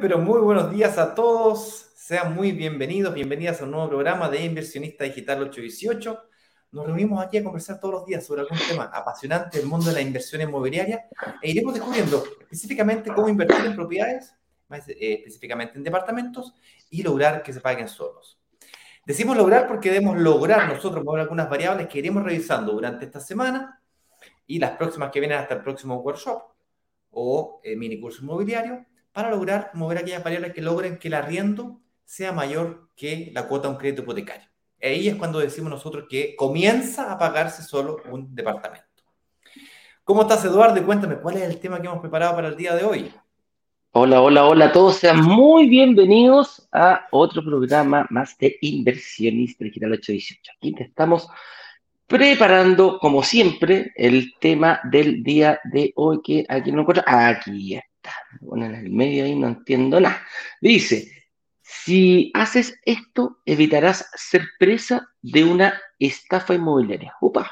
pero 0.00 0.18
muy 0.18 0.40
buenos 0.40 0.70
días 0.70 0.96
a 0.98 1.14
todos. 1.14 1.90
Sean 1.96 2.34
muy 2.34 2.52
bienvenidos, 2.52 3.14
bienvenidas 3.14 3.60
a 3.60 3.64
un 3.64 3.72
nuevo 3.72 3.88
programa 3.88 4.28
de 4.28 4.44
Inversionista 4.44 5.04
Digital 5.04 5.42
818. 5.42 6.27
Nos 6.70 6.84
reunimos 6.84 7.24
aquí 7.24 7.38
a 7.38 7.44
conversar 7.44 7.80
todos 7.80 7.94
los 7.94 8.06
días 8.06 8.26
sobre 8.26 8.42
algún 8.42 8.58
tema 8.68 8.90
apasionante 8.92 9.58
del 9.58 9.66
mundo 9.66 9.86
de 9.86 9.94
la 9.94 10.02
inversión 10.02 10.42
inmobiliaria 10.42 11.08
e 11.40 11.50
iremos 11.50 11.72
descubriendo 11.72 12.22
específicamente 12.40 13.10
cómo 13.10 13.28
invertir 13.28 13.64
en 13.64 13.74
propiedades, 13.74 14.34
más 14.68 14.86
eh, 14.88 14.96
específicamente 14.98 15.78
en 15.78 15.84
departamentos, 15.84 16.52
y 16.90 17.02
lograr 17.02 17.42
que 17.42 17.54
se 17.54 17.60
paguen 17.60 17.88
solos. 17.88 18.38
Decimos 19.06 19.34
lograr 19.38 19.66
porque 19.66 19.88
debemos 19.88 20.18
lograr 20.18 20.68
nosotros 20.68 21.02
mover 21.02 21.22
algunas 21.22 21.48
variables 21.48 21.88
que 21.88 22.00
iremos 22.00 22.22
revisando 22.22 22.72
durante 22.72 23.06
esta 23.06 23.20
semana 23.20 23.82
y 24.46 24.58
las 24.58 24.72
próximas 24.72 25.10
que 25.10 25.20
vienen 25.20 25.38
hasta 25.38 25.54
el 25.54 25.62
próximo 25.62 25.96
workshop 25.96 26.42
o 27.12 27.62
eh, 27.64 27.76
mini 27.76 27.98
curso 27.98 28.22
inmobiliario 28.22 28.84
para 29.10 29.30
lograr 29.30 29.70
mover 29.72 29.96
aquellas 29.96 30.22
variables 30.22 30.52
que 30.52 30.60
logren 30.60 30.98
que 30.98 31.08
el 31.08 31.14
arriendo 31.14 31.80
sea 32.04 32.32
mayor 32.32 32.90
que 32.94 33.30
la 33.32 33.48
cuota 33.48 33.68
de 33.68 33.74
un 33.74 33.80
crédito 33.80 34.02
hipotecario. 34.02 34.48
Ahí 34.80 35.08
es 35.08 35.16
cuando 35.16 35.40
decimos 35.40 35.70
nosotros 35.70 36.06
que 36.08 36.36
comienza 36.36 37.12
a 37.12 37.18
pagarse 37.18 37.62
solo 37.62 37.98
un 38.10 38.34
departamento. 38.34 38.86
¿Cómo 40.04 40.22
estás, 40.22 40.44
Eduardo? 40.44 40.84
Cuéntame, 40.86 41.16
¿cuál 41.16 41.36
es 41.36 41.42
el 41.42 41.58
tema 41.58 41.80
que 41.80 41.86
hemos 41.86 42.00
preparado 42.00 42.34
para 42.36 42.48
el 42.48 42.56
día 42.56 42.74
de 42.74 42.84
hoy? 42.84 43.12
Hola, 43.92 44.20
hola, 44.20 44.44
hola 44.46 44.66
a 44.66 44.72
todos. 44.72 44.96
Sean 44.96 45.20
muy 45.22 45.68
bienvenidos 45.68 46.68
a 46.72 47.06
otro 47.10 47.42
programa 47.42 48.06
más 48.10 48.38
de 48.38 48.56
Inversionista 48.60 49.64
Digital 49.64 49.92
818. 49.92 50.52
Aquí 50.56 50.72
te 50.72 50.84
estamos 50.84 51.28
preparando, 52.06 52.98
como 52.98 53.22
siempre, 53.22 53.92
el 53.96 54.34
tema 54.38 54.80
del 54.84 55.22
día 55.22 55.60
de 55.64 55.92
hoy 55.96 56.20
que 56.22 56.46
aquí 56.48 56.70
no 56.70 56.82
encuentro. 56.82 57.04
Aquí 57.06 57.74
es 57.74 57.82
bueno, 58.40 58.66
en 58.66 58.74
el 58.74 58.90
medio 58.90 59.24
ahí 59.24 59.34
no 59.34 59.48
entiendo 59.48 60.00
nada. 60.00 60.22
Dice, 60.60 61.17
si 61.88 62.30
haces 62.34 62.78
esto, 62.84 63.38
evitarás 63.46 64.10
ser 64.14 64.42
presa 64.58 65.08
de 65.22 65.42
una 65.42 65.72
estafa 65.98 66.52
inmobiliaria. 66.52 67.14
¡Upa! 67.22 67.50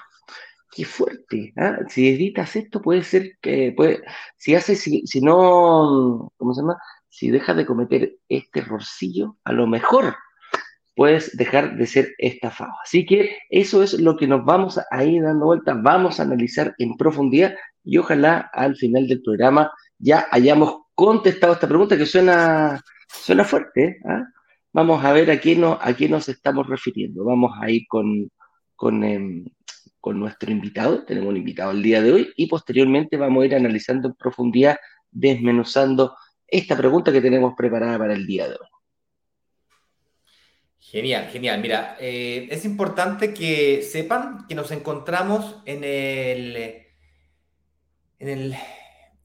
¡Qué 0.71 0.85
fuerte! 0.85 1.55
¿ah? 1.57 1.79
Si 1.89 2.07
evitas 2.07 2.55
esto, 2.55 2.83
puede 2.83 3.03
ser 3.03 3.39
que, 3.41 3.73
puede, 3.75 4.03
si 4.37 4.55
haces, 4.55 4.83
si, 4.83 5.21
no, 5.23 6.31
¿cómo 6.37 6.53
se 6.53 6.61
llama? 6.61 6.77
Si 7.09 7.31
dejas 7.31 7.57
de 7.57 7.65
cometer 7.65 8.19
este 8.29 8.61
errorcillo, 8.61 9.39
a 9.43 9.55
lo 9.55 9.67
mejor 9.67 10.15
puedes 10.95 11.35
dejar 11.35 11.75
de 11.79 11.87
ser 11.87 12.15
estafado. 12.19 12.73
Así 12.85 13.07
que 13.07 13.39
eso 13.49 13.83
es 13.83 13.95
lo 13.95 14.19
que 14.19 14.27
nos 14.27 14.45
vamos 14.45 14.79
a 14.91 15.05
ir 15.05 15.23
dando 15.23 15.47
vuelta, 15.47 15.73
vamos 15.73 16.21
a 16.21 16.25
analizar 16.25 16.75
en 16.77 16.99
profundidad 16.99 17.55
y 17.83 17.97
ojalá 17.97 18.51
al 18.53 18.77
final 18.77 19.09
del 19.09 19.23
programa 19.23 19.73
ya 19.99 20.27
hayamos 20.31 20.77
contestado 20.95 21.55
esta 21.55 21.69
pregunta 21.69 21.97
que 21.97 22.05
suena, 22.05 22.83
suena 23.09 23.45
fuerte. 23.45 24.01
¿eh? 24.05 24.25
Vamos 24.73 25.05
a 25.05 25.13
ver 25.13 25.31
a 25.31 25.41
qué, 25.41 25.57
nos, 25.57 25.79
a 25.81 25.95
qué 25.95 26.09
nos 26.09 26.29
estamos 26.29 26.67
refiriendo. 26.67 27.25
Vamos 27.25 27.53
a 27.61 27.71
ir 27.71 27.87
con, 27.89 28.31
con, 28.75 29.05
em, 29.05 29.45
con 30.01 30.19
nuestro 30.19 30.51
invitado. 30.51 31.05
Tenemos 31.05 31.31
un 31.31 31.37
invitado 31.39 31.71
el 31.73 31.83
día 31.83 32.03
de 32.03 32.13
hoy 32.13 32.33
y 32.37 32.47
posteriormente 32.47 33.17
vamos 33.17 33.43
a 33.43 33.47
ir 33.47 33.55
analizando 33.55 34.09
en 34.09 34.15
profundidad, 34.15 34.77
desmenuzando 35.11 36.17
esta 36.47 36.77
pregunta 36.77 37.13
que 37.13 37.21
tenemos 37.21 37.55
preparada 37.57 37.99
para 37.99 38.15
el 38.15 38.27
día 38.27 38.49
de 38.49 38.55
hoy. 38.55 38.69
Genial, 40.79 41.29
genial. 41.31 41.61
Mira, 41.61 41.97
eh, 41.99 42.47
es 42.51 42.65
importante 42.65 43.35
que 43.35 43.83
sepan 43.83 44.47
que 44.47 44.55
nos 44.55 44.71
encontramos 44.71 45.61
en 45.65 45.83
el, 45.83 46.57
en 48.21 48.29
el 48.29 48.55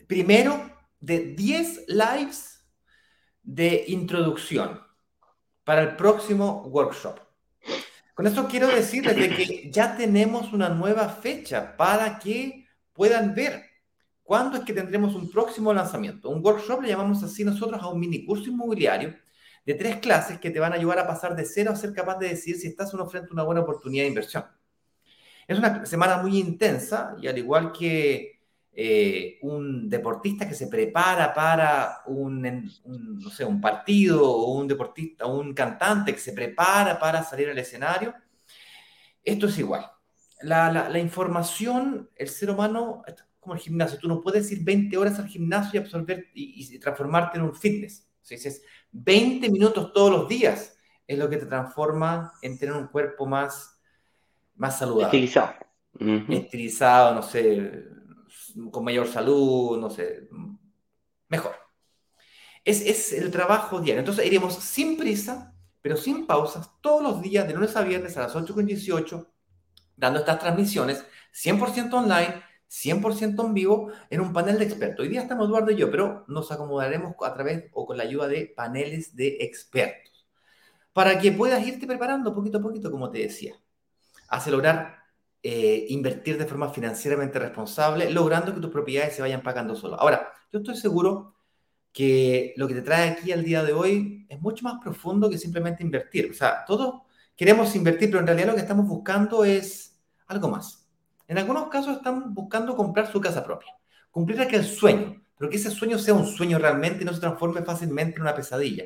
primero 0.07 0.71
de 0.99 1.35
10 1.35 1.85
lives 1.87 2.60
de 3.43 3.85
introducción 3.87 4.81
para 5.63 5.81
el 5.81 5.95
próximo 5.95 6.63
workshop. 6.67 7.19
Con 8.13 8.27
esto 8.27 8.47
quiero 8.47 8.67
decirles 8.67 9.15
de 9.15 9.29
que 9.29 9.71
ya 9.71 9.95
tenemos 9.95 10.53
una 10.53 10.69
nueva 10.69 11.09
fecha 11.09 11.75
para 11.75 12.19
que 12.19 12.67
puedan 12.93 13.33
ver 13.33 13.63
cuándo 14.21 14.57
es 14.57 14.63
que 14.63 14.73
tendremos 14.73 15.15
un 15.15 15.29
próximo 15.29 15.73
lanzamiento. 15.73 16.29
Un 16.29 16.45
workshop 16.45 16.81
le 16.81 16.89
llamamos 16.89 17.23
así 17.23 17.43
nosotros 17.43 17.81
a 17.81 17.87
un 17.87 17.99
mini 17.99 18.25
curso 18.25 18.49
inmobiliario 18.49 19.15
de 19.65 19.73
tres 19.75 19.97
clases 19.97 20.39
que 20.39 20.49
te 20.49 20.59
van 20.59 20.73
a 20.73 20.75
ayudar 20.75 20.99
a 20.99 21.07
pasar 21.07 21.35
de 21.35 21.45
cero 21.45 21.71
a 21.71 21.75
ser 21.75 21.93
capaz 21.93 22.17
de 22.17 22.29
decir 22.29 22.57
si 22.57 22.67
estás 22.67 22.93
uno 22.93 23.07
frente 23.07 23.29
a 23.29 23.33
una 23.33 23.43
buena 23.43 23.61
oportunidad 23.61 24.03
de 24.03 24.09
inversión. 24.09 24.45
Es 25.47 25.57
una 25.57 25.85
semana 25.85 26.17
muy 26.17 26.37
intensa 26.37 27.15
y 27.21 27.27
al 27.27 27.37
igual 27.37 27.71
que 27.71 28.40
eh, 28.73 29.37
un 29.41 29.89
deportista 29.89 30.47
que 30.47 30.55
se 30.55 30.67
prepara 30.67 31.33
para 31.33 32.03
un, 32.05 32.41
no 32.85 33.29
sé, 33.29 33.43
un 33.43 33.59
partido 33.59 34.25
o 34.25 34.53
un 34.53 34.67
deportista 34.67 35.25
o 35.25 35.39
un 35.39 35.53
cantante 35.53 36.13
que 36.13 36.19
se 36.19 36.31
prepara 36.31 36.97
para 36.97 37.21
salir 37.21 37.49
al 37.49 37.57
escenario, 37.57 38.13
esto 39.23 39.47
es 39.47 39.59
igual. 39.59 39.85
La, 40.41 40.71
la, 40.71 40.99
información, 40.99 42.09
el 42.15 42.29
ser 42.29 42.49
humano, 42.49 43.03
es 43.05 43.15
como 43.41 43.55
el 43.55 43.59
gimnasio, 43.59 43.99
tú 43.99 44.07
no 44.07 44.21
puedes 44.21 44.49
ir 44.51 44.63
20 44.63 44.97
horas 44.97 45.19
al 45.19 45.27
gimnasio 45.27 45.79
y 45.79 45.83
absorber 45.83 46.27
y, 46.33 46.79
transformarte 46.79 47.37
en 47.37 47.43
un 47.43 47.53
fitness. 47.53 48.07
Si 48.21 48.35
dices 48.35 48.63
20 48.93 49.49
minutos 49.49 49.91
todos 49.93 50.11
los 50.11 50.29
días, 50.29 50.77
es 51.05 51.19
lo 51.19 51.29
que 51.29 51.37
te 51.37 51.45
transforma 51.45 52.31
en 52.41 52.57
tener 52.57 52.73
un 52.73 52.87
cuerpo 52.87 53.25
más, 53.25 53.77
más 54.55 54.79
saludable. 54.79 55.07
Estilizado. 55.07 55.53
Estilizado, 56.29 57.15
no 57.15 57.21
sé, 57.21 58.00
con 58.71 58.83
mayor 58.83 59.07
salud, 59.07 59.79
no 59.79 59.89
sé, 59.89 60.27
mejor. 61.27 61.55
Es, 62.63 62.81
es 62.81 63.13
el 63.13 63.31
trabajo 63.31 63.79
diario. 63.79 63.99
Entonces 63.99 64.25
iremos 64.25 64.55
sin 64.55 64.97
prisa, 64.97 65.55
pero 65.81 65.97
sin 65.97 66.27
pausas, 66.27 66.69
todos 66.81 67.01
los 67.01 67.21
días, 67.21 67.47
de 67.47 67.53
lunes 67.53 67.75
a 67.75 67.81
viernes 67.81 68.15
a 68.17 68.21
las 68.21 68.35
8.18, 68.35 69.27
dando 69.95 70.19
estas 70.19 70.39
transmisiones 70.39 71.03
100% 71.33 71.93
online, 71.93 72.43
100% 72.69 73.45
en 73.45 73.53
vivo, 73.53 73.91
en 74.09 74.21
un 74.21 74.33
panel 74.33 74.57
de 74.57 74.65
expertos. 74.65 75.03
Hoy 75.03 75.09
día 75.09 75.21
estamos 75.21 75.47
Eduardo 75.47 75.71
y 75.71 75.77
yo, 75.77 75.89
pero 75.91 76.25
nos 76.27 76.51
acomodaremos 76.51 77.15
a 77.21 77.33
través 77.33 77.65
o 77.73 77.85
con 77.85 77.97
la 77.97 78.03
ayuda 78.03 78.27
de 78.27 78.53
paneles 78.55 79.15
de 79.15 79.37
expertos. 79.41 80.27
Para 80.93 81.19
que 81.19 81.31
puedas 81.31 81.65
irte 81.65 81.87
preparando 81.87 82.35
poquito 82.35 82.57
a 82.59 82.61
poquito, 82.61 82.91
como 82.91 83.09
te 83.09 83.19
decía. 83.19 83.55
Hace 84.27 84.51
lograr 84.51 85.00
eh, 85.43 85.85
invertir 85.89 86.37
de 86.37 86.45
forma 86.45 86.69
financieramente 86.69 87.39
responsable, 87.39 88.09
logrando 88.11 88.53
que 88.53 88.61
tus 88.61 88.69
propiedades 88.69 89.15
se 89.15 89.21
vayan 89.21 89.41
pagando 89.41 89.75
solo. 89.75 89.99
Ahora, 89.99 90.31
yo 90.51 90.59
estoy 90.59 90.75
seguro 90.75 91.33
que 91.91 92.53
lo 92.57 92.67
que 92.67 92.75
te 92.75 92.81
trae 92.81 93.09
aquí 93.09 93.31
al 93.31 93.43
día 93.43 93.63
de 93.63 93.73
hoy 93.73 94.25
es 94.29 94.39
mucho 94.39 94.63
más 94.63 94.79
profundo 94.81 95.29
que 95.29 95.37
simplemente 95.37 95.83
invertir. 95.83 96.29
O 96.31 96.33
sea, 96.33 96.63
todos 96.65 97.01
queremos 97.35 97.75
invertir, 97.75 98.09
pero 98.09 98.19
en 98.19 98.27
realidad 98.27 98.47
lo 98.47 98.55
que 98.55 98.61
estamos 98.61 98.87
buscando 98.87 99.43
es 99.43 99.99
algo 100.27 100.47
más. 100.47 100.87
En 101.27 101.37
algunos 101.37 101.69
casos 101.69 101.97
están 101.97 102.33
buscando 102.33 102.75
comprar 102.75 103.11
su 103.11 103.19
casa 103.19 103.43
propia, 103.43 103.73
cumplir 104.09 104.39
aquel 104.41 104.65
sueño, 104.65 105.21
pero 105.37 105.49
que 105.49 105.57
ese 105.57 105.71
sueño 105.71 105.97
sea 105.97 106.13
un 106.13 106.27
sueño 106.27 106.59
realmente 106.59 107.03
y 107.03 107.05
no 107.05 107.13
se 107.13 107.19
transforme 107.19 107.63
fácilmente 107.63 108.17
en 108.17 108.21
una 108.21 108.35
pesadilla. 108.35 108.85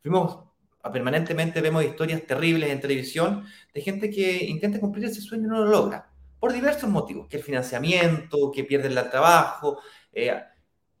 Fuimos 0.00 0.51
permanentemente 0.90 1.60
vemos 1.60 1.84
historias 1.84 2.26
terribles 2.26 2.70
en 2.70 2.80
televisión 2.80 3.46
de 3.72 3.80
gente 3.80 4.10
que 4.10 4.44
intenta 4.44 4.80
cumplir 4.80 5.04
ese 5.04 5.20
sueño 5.20 5.44
y 5.44 5.48
no 5.48 5.58
lo 5.58 5.66
logra, 5.66 6.10
por 6.40 6.52
diversos 6.52 6.90
motivos, 6.90 7.28
que 7.28 7.36
el 7.36 7.42
financiamiento, 7.42 8.50
que 8.50 8.64
pierden 8.64 8.96
el 8.96 9.10
trabajo. 9.10 9.78
Eh, 10.12 10.34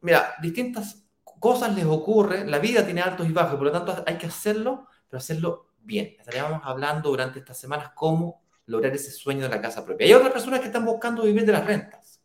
mira, 0.00 0.34
distintas 0.40 1.04
cosas 1.40 1.74
les 1.74 1.84
ocurren, 1.84 2.48
la 2.48 2.60
vida 2.60 2.84
tiene 2.84 3.00
altos 3.00 3.28
y 3.28 3.32
bajos, 3.32 3.56
por 3.56 3.66
lo 3.66 3.72
tanto 3.72 4.04
hay 4.06 4.16
que 4.16 4.26
hacerlo, 4.26 4.86
pero 5.08 5.18
hacerlo 5.18 5.72
bien. 5.80 6.14
Estaríamos 6.18 6.60
hablando 6.62 7.10
durante 7.10 7.40
estas 7.40 7.58
semanas 7.58 7.90
cómo 7.96 8.42
lograr 8.66 8.94
ese 8.94 9.10
sueño 9.10 9.42
de 9.42 9.48
la 9.48 9.60
casa 9.60 9.84
propia. 9.84 10.06
Hay 10.06 10.12
otras 10.12 10.32
personas 10.32 10.60
que 10.60 10.66
están 10.66 10.84
buscando 10.84 11.24
vivir 11.24 11.44
de 11.44 11.52
las 11.52 11.66
rentas, 11.66 12.22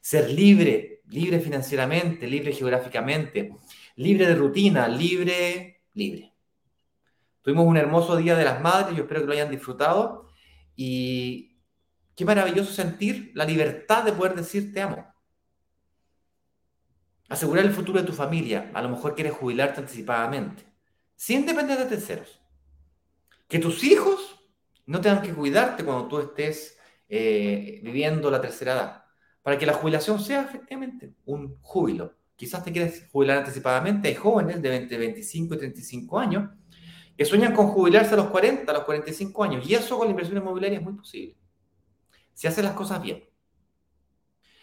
ser 0.00 0.30
libre, 0.30 1.00
libre 1.08 1.40
financieramente, 1.40 2.26
libre 2.26 2.52
geográficamente, 2.52 3.54
libre 3.96 4.26
de 4.26 4.34
rutina, 4.34 4.88
libre, 4.88 5.82
libre. 5.94 6.31
Tuvimos 7.42 7.66
un 7.66 7.76
hermoso 7.76 8.16
Día 8.16 8.36
de 8.36 8.44
las 8.44 8.60
Madres, 8.60 8.96
yo 8.96 9.02
espero 9.02 9.20
que 9.20 9.26
lo 9.26 9.32
hayan 9.32 9.50
disfrutado. 9.50 10.28
Y 10.76 11.58
qué 12.14 12.24
maravilloso 12.24 12.72
sentir 12.72 13.32
la 13.34 13.44
libertad 13.44 14.04
de 14.04 14.12
poder 14.12 14.34
decir 14.34 14.72
te 14.72 14.80
amo. 14.80 15.12
Asegurar 17.28 17.64
el 17.64 17.72
futuro 17.72 18.00
de 18.00 18.06
tu 18.06 18.12
familia. 18.12 18.70
A 18.74 18.82
lo 18.82 18.88
mejor 18.88 19.14
quieres 19.14 19.32
jubilarte 19.32 19.80
anticipadamente. 19.80 20.64
Sin 21.16 21.44
depender 21.44 21.78
de 21.78 21.86
terceros. 21.86 22.40
Que 23.48 23.58
tus 23.58 23.82
hijos 23.82 24.40
no 24.86 25.00
tengan 25.00 25.22
que 25.22 25.34
cuidarte 25.34 25.84
cuando 25.84 26.06
tú 26.08 26.20
estés 26.20 26.78
eh, 27.08 27.80
viviendo 27.82 28.30
la 28.30 28.40
tercera 28.40 28.72
edad, 28.72 29.04
para 29.42 29.58
que 29.58 29.66
la 29.66 29.74
jubilación 29.74 30.20
sea 30.20 30.42
efectivamente 30.42 31.14
un 31.24 31.58
júbilo. 31.60 32.14
Quizás 32.36 32.64
te 32.64 32.72
quieres 32.72 33.08
jubilar 33.12 33.38
anticipadamente, 33.38 34.08
hay 34.08 34.14
jóvenes 34.14 34.62
de 34.62 34.68
20, 34.68 34.98
25 34.98 35.54
y 35.54 35.58
35 35.58 36.18
años 36.18 36.50
que 37.22 37.26
sueñan 37.26 37.54
con 37.54 37.68
jubilarse 37.68 38.14
a 38.14 38.16
los 38.16 38.30
40, 38.30 38.68
a 38.68 38.74
los 38.74 38.82
45 38.82 39.44
años, 39.44 39.70
y 39.70 39.76
eso 39.76 39.96
con 39.96 40.08
la 40.08 40.10
inversión 40.10 40.38
inmobiliaria 40.38 40.80
es 40.80 40.84
muy 40.84 40.94
posible, 40.94 41.36
si 42.32 42.48
haces 42.48 42.64
las 42.64 42.72
cosas 42.72 43.00
bien. 43.00 43.22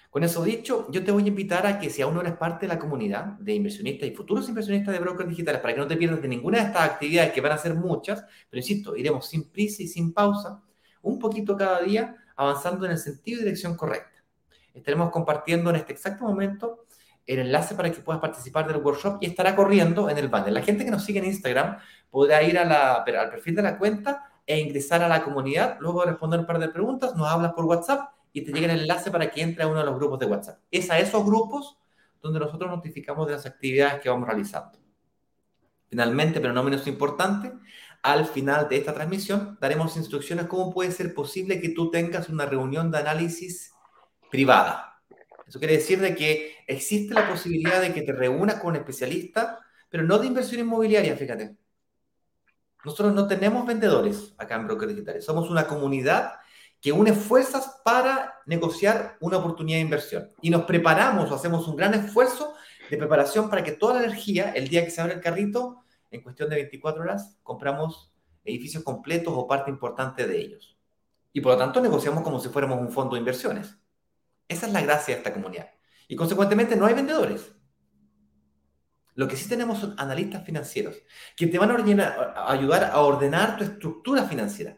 Con 0.10 0.26
eso 0.26 0.44
dicho, 0.44 0.86
yo 0.92 1.02
te 1.02 1.14
voy 1.14 1.24
a 1.24 1.28
invitar 1.28 1.66
a 1.66 1.80
que 1.80 1.90
si 1.90 2.02
aún 2.02 2.16
no 2.16 2.20
eres 2.20 2.34
parte 2.34 2.68
de 2.68 2.74
la 2.74 2.78
comunidad 2.78 3.28
de 3.40 3.54
inversionistas 3.54 4.10
y 4.10 4.12
futuros 4.12 4.50
inversionistas 4.50 4.94
de 4.94 5.00
brokers 5.00 5.30
digitales, 5.30 5.62
para 5.62 5.74
que 5.74 5.80
no 5.80 5.88
te 5.88 5.96
pierdas 5.96 6.22
de 6.22 6.28
ninguna 6.28 6.58
de 6.58 6.66
estas 6.66 6.84
actividades, 6.84 7.32
que 7.32 7.40
van 7.40 7.54
a 7.54 7.58
ser 7.58 7.76
muchas, 7.76 8.26
pero 8.50 8.60
insisto, 8.60 8.94
iremos 8.98 9.26
sin 9.26 9.50
prisa 9.50 9.84
y 9.84 9.88
sin 9.88 10.12
pausa, 10.12 10.62
un 11.02 11.18
poquito 11.18 11.56
cada 11.56 11.80
día, 11.80 12.14
avanzando 12.36 12.86
en 12.86 12.92
el 12.92 12.98
sentido 12.98 13.40
y 13.40 13.44
dirección 13.46 13.78
correcta. 13.78 14.22
Estaremos 14.74 15.12
compartiendo 15.12 15.70
en 15.70 15.78
este 15.78 15.94
exacto 15.94 16.26
momento 16.26 16.88
el 17.30 17.40
enlace 17.40 17.76
para 17.76 17.92
que 17.92 18.02
puedas 18.02 18.20
participar 18.20 18.68
del 18.68 18.78
workshop 18.78 19.20
y 19.22 19.28
estará 19.28 19.56
corriendo 19.56 20.10
en 20.10 20.18
el 20.18 20.30
banner. 20.30 20.52
La 20.52 20.64
gente 20.64 20.84
que 20.84 20.92
nos 20.92 21.04
sigue 21.04 21.20
en 21.20 21.26
Instagram 21.26 21.78
podrá 22.10 22.42
ir 22.42 22.58
al 22.58 23.04
perfil 23.04 23.56
de 23.56 23.62
la 23.62 23.78
cuenta 23.78 24.31
e 24.48 24.60
ingresar 24.60 25.04
a 25.04 25.08
la 25.08 25.24
comunidad, 25.24 25.78
luego 25.80 26.04
responder 26.04 26.40
un 26.40 26.48
par 26.48 26.58
de 26.58 26.70
preguntas, 26.70 27.16
nos 27.16 27.28
hablas 27.28 27.54
por 27.54 27.66
WhatsApp 27.66 28.10
y 28.34 28.42
te 28.42 28.52
llega 28.52 28.74
el 28.74 28.81
enlace 28.81 29.12
para 29.12 29.30
que 29.30 29.42
entre 29.42 29.64
a 29.64 29.68
uno 29.68 29.80
de 29.80 29.86
los 29.86 29.96
grupos 29.96 30.20
de 30.20 30.26
WhatsApp. 30.26 30.60
Es 30.72 30.90
a 30.90 30.98
esos 30.98 31.24
grupos 31.24 31.78
donde 32.20 32.40
nosotros 32.40 32.70
notificamos 32.70 33.28
de 33.28 33.34
las 33.34 33.46
actividades 33.46 34.02
que 34.02 34.10
vamos 34.10 34.28
realizando. 34.28 34.80
Finalmente, 35.88 36.40
pero 36.42 36.54
no 36.54 36.64
menos 36.64 36.88
importante, 36.88 37.52
al 38.02 38.26
final 38.26 38.68
de 38.70 38.78
esta 38.78 38.94
transmisión 38.94 39.58
daremos 39.62 39.98
instrucciones 39.98 40.48
cómo 40.48 40.74
puede 40.74 40.92
ser 40.92 41.14
posible 41.14 41.62
que 41.62 41.70
tú 41.70 41.92
tengas 41.92 42.30
una 42.30 42.46
reunión 42.46 42.90
de 42.90 42.98
análisis 42.98 43.74
privada. 44.31 44.89
Eso 45.50 45.57
quiere 45.57 45.78
decir 45.78 46.00
de 46.00 46.13
que 46.13 46.57
existe 46.68 47.12
la 47.12 47.28
posibilidad 47.28 47.81
de 47.81 47.92
que 47.92 48.04
te 48.04 48.13
reúnas 48.13 48.60
con 48.60 48.69
un 48.69 48.75
especialista, 48.75 49.60
pero 49.90 50.04
no 50.04 50.19
de 50.19 50.28
inversión 50.28 50.62
inmobiliaria, 50.62 51.18
fíjate. 51.18 51.57
Nosotros 52.86 53.16
no 53.16 53.28
tenemos 53.28 53.66
vendedores 53.66 54.36
acá 54.38 54.57
en 54.57 54.68
Brokers 54.68 54.92
Digitales. 54.94 55.25
Somos 55.25 55.50
una 55.50 55.66
comunidad 55.66 56.36
que 56.80 56.92
une 56.92 57.13
fuerzas 57.13 57.81
para 57.84 58.36
negociar 58.46 59.18
una 59.22 59.38
oportunidad 59.38 59.80
de 59.80 59.81
inversión. 59.81 60.31
Y 60.40 60.51
nos 60.51 60.66
preparamos 60.66 61.31
o 61.31 61.36
hacemos 61.36 61.68
un 61.68 61.75
gran 61.75 61.95
esfuerzo 61.95 62.54
de 62.88 62.98
preparación 62.98 63.50
para 63.50 63.63
que 63.63 63.72
toda 63.72 63.95
la 63.95 64.04
energía, 64.04 64.52
el 64.52 64.68
día 64.68 64.86
que 64.86 64.92
se 64.92 65.02
abre 65.02 65.16
el 65.16 65.19
carrito, 65.19 65.84
en 66.12 66.22
cuestión 66.22 66.48
de 66.50 66.57
24 66.57 67.02
horas, 67.02 67.40
compramos 67.42 68.13
edificios 68.45 68.84
completos 68.84 69.34
o 69.36 69.48
parte 69.48 69.72
importante 69.72 70.28
de 70.28 70.40
ellos. 70.40 70.78
Y 71.34 71.42
por 71.42 71.54
lo 71.54 71.57
tanto 71.57 71.81
negociamos 71.81 72.24
como 72.24 72.40
si 72.40 72.50
fuéramos 72.50 72.80
un 72.80 72.92
fondo 72.92 73.16
de 73.16 73.22
inversiones. 73.22 73.80
Esa 74.50 74.68
es 74.68 74.74
la 74.74 74.81
gracia 74.81 75.13
de 75.13 75.19
esta 75.19 75.34
comunidad. 75.34 75.69
Y 76.10 76.18
consecuentemente 76.18 76.75
no 76.75 76.86
hay 76.86 76.94
vendedores. 76.94 77.54
Lo 79.16 79.30
que 79.30 79.38
sí 79.38 79.48
tenemos 79.48 79.80
son 79.80 79.96
analistas 79.98 80.46
financieros 80.46 80.98
que 81.38 81.48
te 81.48 81.57
van 81.57 81.72
a 81.72 82.51
ayudar 82.51 82.84
a 82.84 83.00
ordenar 83.00 83.57
tu 83.57 83.63
estructura 83.63 84.25
financiera 84.25 84.78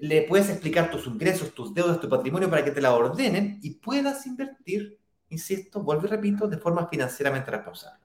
le 0.00 0.22
puedes 0.22 0.48
explicar 0.48 0.90
tus 0.90 1.06
ingresos, 1.06 1.54
tus 1.54 1.74
deudas, 1.74 2.00
tu 2.00 2.08
patrimonio 2.08 2.48
para 2.48 2.64
que 2.64 2.70
te 2.70 2.80
la 2.80 2.94
ordenen 2.94 3.58
y 3.62 3.74
puedas 3.74 4.26
invertir, 4.26 4.98
insisto, 5.28 5.82
vuelvo 5.82 6.06
y 6.06 6.08
repito, 6.08 6.48
de 6.48 6.58
forma 6.58 6.88
financieramente 6.88 7.50
responsable. 7.50 8.04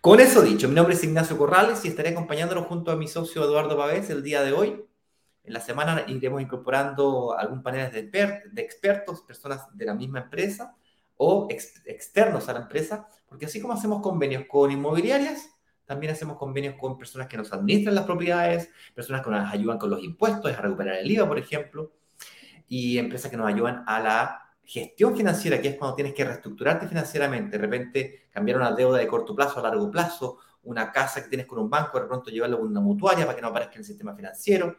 Con 0.00 0.20
eso 0.20 0.42
dicho, 0.42 0.68
mi 0.68 0.74
nombre 0.74 0.94
es 0.94 1.02
Ignacio 1.02 1.38
Corrales 1.38 1.82
y 1.84 1.88
estaré 1.88 2.10
acompañándolo 2.10 2.64
junto 2.64 2.90
a 2.90 2.96
mi 2.96 3.08
socio 3.08 3.42
Eduardo 3.42 3.76
Pavés 3.76 4.10
el 4.10 4.22
día 4.22 4.42
de 4.42 4.52
hoy. 4.52 4.84
En 5.44 5.52
la 5.52 5.60
semana 5.60 6.04
iremos 6.08 6.40
incorporando 6.40 7.36
algún 7.36 7.62
panel 7.62 7.92
de, 7.92 8.02
de 8.50 8.62
expertos, 8.62 9.22
personas 9.22 9.66
de 9.76 9.84
la 9.84 9.94
misma 9.94 10.20
empresa 10.20 10.74
o 11.16 11.46
externos 11.50 12.48
a 12.48 12.54
la 12.54 12.60
empresa, 12.60 13.06
porque 13.28 13.46
así 13.46 13.60
como 13.60 13.74
hacemos 13.74 14.00
convenios 14.00 14.44
con 14.48 14.70
inmobiliarias, 14.70 15.50
también 15.84 16.12
hacemos 16.12 16.38
convenios 16.38 16.76
con 16.80 16.96
personas 16.96 17.28
que 17.28 17.36
nos 17.36 17.52
administran 17.52 17.94
las 17.94 18.04
propiedades, 18.04 18.70
personas 18.94 19.22
que 19.22 19.30
nos 19.30 19.52
ayudan 19.52 19.78
con 19.78 19.90
los 19.90 20.02
impuestos, 20.02 20.50
a 20.50 20.60
recuperar 20.60 20.96
el 20.96 21.10
IVA, 21.10 21.28
por 21.28 21.38
ejemplo, 21.38 21.92
y 22.66 22.98
empresas 22.98 23.30
que 23.30 23.36
nos 23.36 23.46
ayudan 23.46 23.84
a 23.86 24.00
la 24.00 24.40
gestión 24.62 25.14
financiera, 25.14 25.60
que 25.60 25.68
es 25.68 25.76
cuando 25.76 25.94
tienes 25.94 26.14
que 26.14 26.24
reestructurarte 26.24 26.88
financieramente, 26.88 27.58
de 27.58 27.58
repente 27.58 28.28
cambiar 28.30 28.56
una 28.56 28.72
deuda 28.72 28.98
de 28.98 29.06
corto 29.06 29.34
plazo 29.34 29.60
a 29.60 29.62
largo 29.62 29.90
plazo, 29.90 30.38
una 30.62 30.90
casa 30.90 31.22
que 31.22 31.28
tienes 31.28 31.46
con 31.46 31.58
un 31.58 31.68
banco, 31.68 32.00
de 32.00 32.06
pronto 32.06 32.30
llevarlo 32.30 32.56
a 32.56 32.60
una 32.60 32.80
mutuaria 32.80 33.26
para 33.26 33.36
que 33.36 33.42
no 33.42 33.48
aparezca 33.48 33.74
en 33.74 33.80
el 33.80 33.84
sistema 33.84 34.14
financiero, 34.14 34.76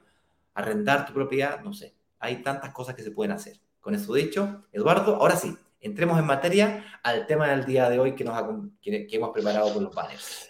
arrendar 0.56 1.06
tu 1.06 1.14
propiedad, 1.14 1.62
no 1.62 1.74
sé. 1.74 1.94
Hay 2.20 2.42
tantas 2.42 2.72
cosas 2.72 2.96
que 2.96 3.04
se 3.04 3.12
pueden 3.12 3.32
hacer. 3.32 3.58
Con 3.80 3.94
eso 3.94 4.14
dicho, 4.16 4.66
Eduardo, 4.72 5.18
ahora 5.18 5.36
sí, 5.36 5.56
entremos 5.80 6.18
en 6.18 6.26
materia 6.26 6.84
al 7.04 7.28
tema 7.28 7.48
del 7.50 7.66
día 7.66 7.90
de 7.90 8.00
hoy 8.00 8.16
que, 8.16 8.24
nos 8.24 8.42
que, 8.82 9.08
hemos 9.12 9.30
preparado 9.30 9.72
con 9.72 9.84
los 9.84 9.94
banners. 9.94 10.50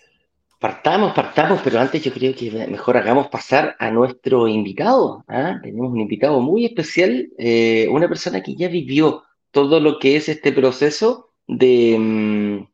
Partamos, 0.58 1.14
partamos, 1.14 1.60
pero 1.62 1.80
antes 1.80 2.02
yo 2.02 2.14
creo 2.14 2.34
que 2.34 2.50
mejor 2.68 2.96
hagamos 2.96 3.28
pasar 3.28 3.76
a 3.78 3.92
nuestro 3.92 4.48
invitado. 4.48 5.26
¿ah? 5.28 5.60
Tenemos 5.62 5.92
un 5.92 6.00
invitado 6.00 6.40
muy 6.40 6.66
especial, 6.66 7.28
eh, 7.38 7.88
una 7.92 8.08
persona 8.08 8.42
que 8.42 8.56
ya 8.56 8.70
vivió 8.70 9.24
todo 9.52 9.80
lo 9.80 10.00
que 10.00 10.16
es 10.16 10.30
este 10.30 10.54
proceso 10.54 11.34
de, 11.48 11.98
mm, 12.00 12.68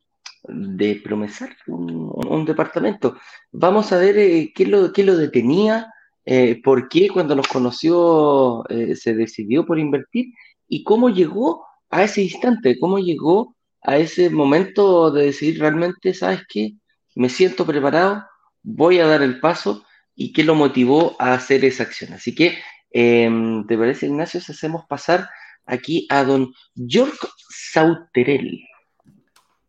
de 0.76 1.00
promesar 1.02 1.56
un, 1.66 2.44
departamento. 2.44 3.16
Vamos 3.50 3.92
a 3.92 3.98
ver 3.98 4.18
eh, 4.18 4.52
qué, 4.54 4.66
lo, 4.66 4.92
qué 4.92 5.04
lo 5.04 5.16
detenía, 5.16 5.91
eh, 6.24 6.60
por 6.62 6.88
qué 6.88 7.08
cuando 7.08 7.34
nos 7.34 7.48
conoció 7.48 8.64
se 8.94 9.14
decidió 9.14 9.66
por 9.66 9.78
invertir 9.78 10.26
y 10.68 10.84
cómo 10.84 11.08
llegó 11.08 11.64
a 11.90 12.04
ese 12.04 12.22
instante, 12.22 12.78
cómo 12.78 12.98
llegó 12.98 13.56
a 13.82 13.98
ese 13.98 14.30
momento 14.30 15.10
de 15.10 15.26
decir 15.26 15.58
realmente, 15.58 16.14
¿sabes 16.14 16.42
qué? 16.48 16.76
me 17.14 17.28
siento 17.28 17.66
preparado, 17.66 18.24
voy 18.62 18.98
a 18.98 19.06
dar 19.06 19.22
el 19.22 19.40
paso 19.40 19.84
y 20.14 20.32
qué 20.32 20.44
lo 20.44 20.54
motivó 20.54 21.16
a 21.18 21.34
hacer 21.34 21.64
esa 21.64 21.84
acción. 21.84 22.12
Así 22.12 22.34
que, 22.34 22.58
em, 22.90 23.66
¿te 23.66 23.76
parece, 23.76 24.06
Ignacio, 24.06 24.40
si 24.40 24.52
hacemos 24.52 24.84
pasar 24.86 25.28
aquí 25.66 26.06
a 26.10 26.24
don 26.24 26.52
York 26.74 27.28
Sauterel? 27.48 28.60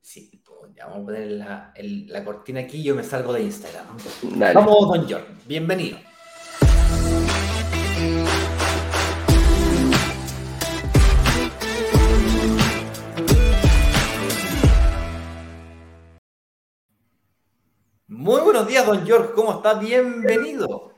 Sí, 0.02 0.42
ya 0.76 0.86
vamos 0.86 1.04
a 1.04 1.06
poner 1.06 1.32
la, 1.32 2.24
cortina 2.24 2.62
aquí 2.62 2.78
y 2.78 2.84
yo 2.84 2.96
me 2.96 3.04
salgo 3.04 3.34
de 3.34 3.44
Instagram. 3.44 3.86
Vamos, 4.54 4.88
don 4.88 5.08
York, 5.08 5.28
bienvenido. 5.48 5.98
Buenos 18.54 18.70
días, 18.70 18.86
don 18.86 19.04
George. 19.04 19.34
¿Cómo 19.34 19.52
está? 19.54 19.74
Bienvenido. 19.74 20.94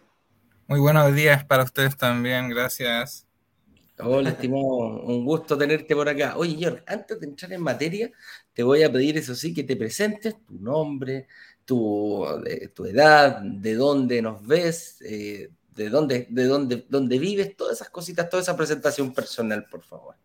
Muy 0.67 0.77
buenos 0.81 1.15
días 1.15 1.45
para 1.45 1.63
ustedes 1.63 1.95
también. 1.95 2.49
Gracias. 2.49 3.25
Hola, 3.97 4.31
estimado. 4.31 5.03
Un 5.03 5.23
gusto 5.23 5.57
tenerte 5.57 5.95
por 5.95 6.09
acá. 6.09 6.35
Oye, 6.35 6.57
George, 6.57 6.83
antes 6.85 7.17
de 7.17 7.27
entrar 7.27 7.53
en 7.53 7.61
materia, 7.61 8.11
te 8.51 8.61
voy 8.61 8.83
a 8.83 8.91
pedir, 8.91 9.17
eso 9.17 9.33
sí, 9.35 9.53
que 9.53 9.63
te 9.63 9.77
presentes 9.77 10.35
tu 10.45 10.55
nombre, 10.55 11.27
tu, 11.63 12.25
tu 12.73 12.85
edad, 12.87 13.39
de 13.39 13.75
dónde 13.75 14.21
nos 14.21 14.45
ves, 14.45 15.01
eh, 15.07 15.49
de, 15.75 15.89
dónde, 15.89 16.27
de 16.29 16.43
dónde, 16.43 16.85
dónde 16.89 17.19
vives, 17.19 17.55
todas 17.55 17.77
esas 17.77 17.89
cositas, 17.89 18.29
toda 18.29 18.43
esa 18.43 18.57
presentación 18.57 19.13
personal, 19.13 19.65
por 19.71 19.81
favor. 19.81 20.15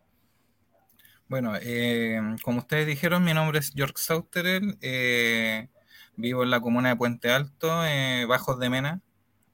Bueno, 1.29 1.53
eh, 1.61 2.19
como 2.43 2.59
ustedes 2.59 2.87
dijeron, 2.87 3.23
mi 3.23 3.33
nombre 3.33 3.59
es 3.59 3.71
George 3.73 3.93
Sauterel. 3.95 4.77
Eh, 4.81 5.69
Vivo 6.15 6.43
en 6.43 6.49
la 6.49 6.59
comuna 6.59 6.89
de 6.89 6.95
Puente 6.95 7.31
Alto, 7.31 7.85
eh, 7.85 8.25
Bajos 8.25 8.59
de 8.59 8.69
Mena. 8.69 9.01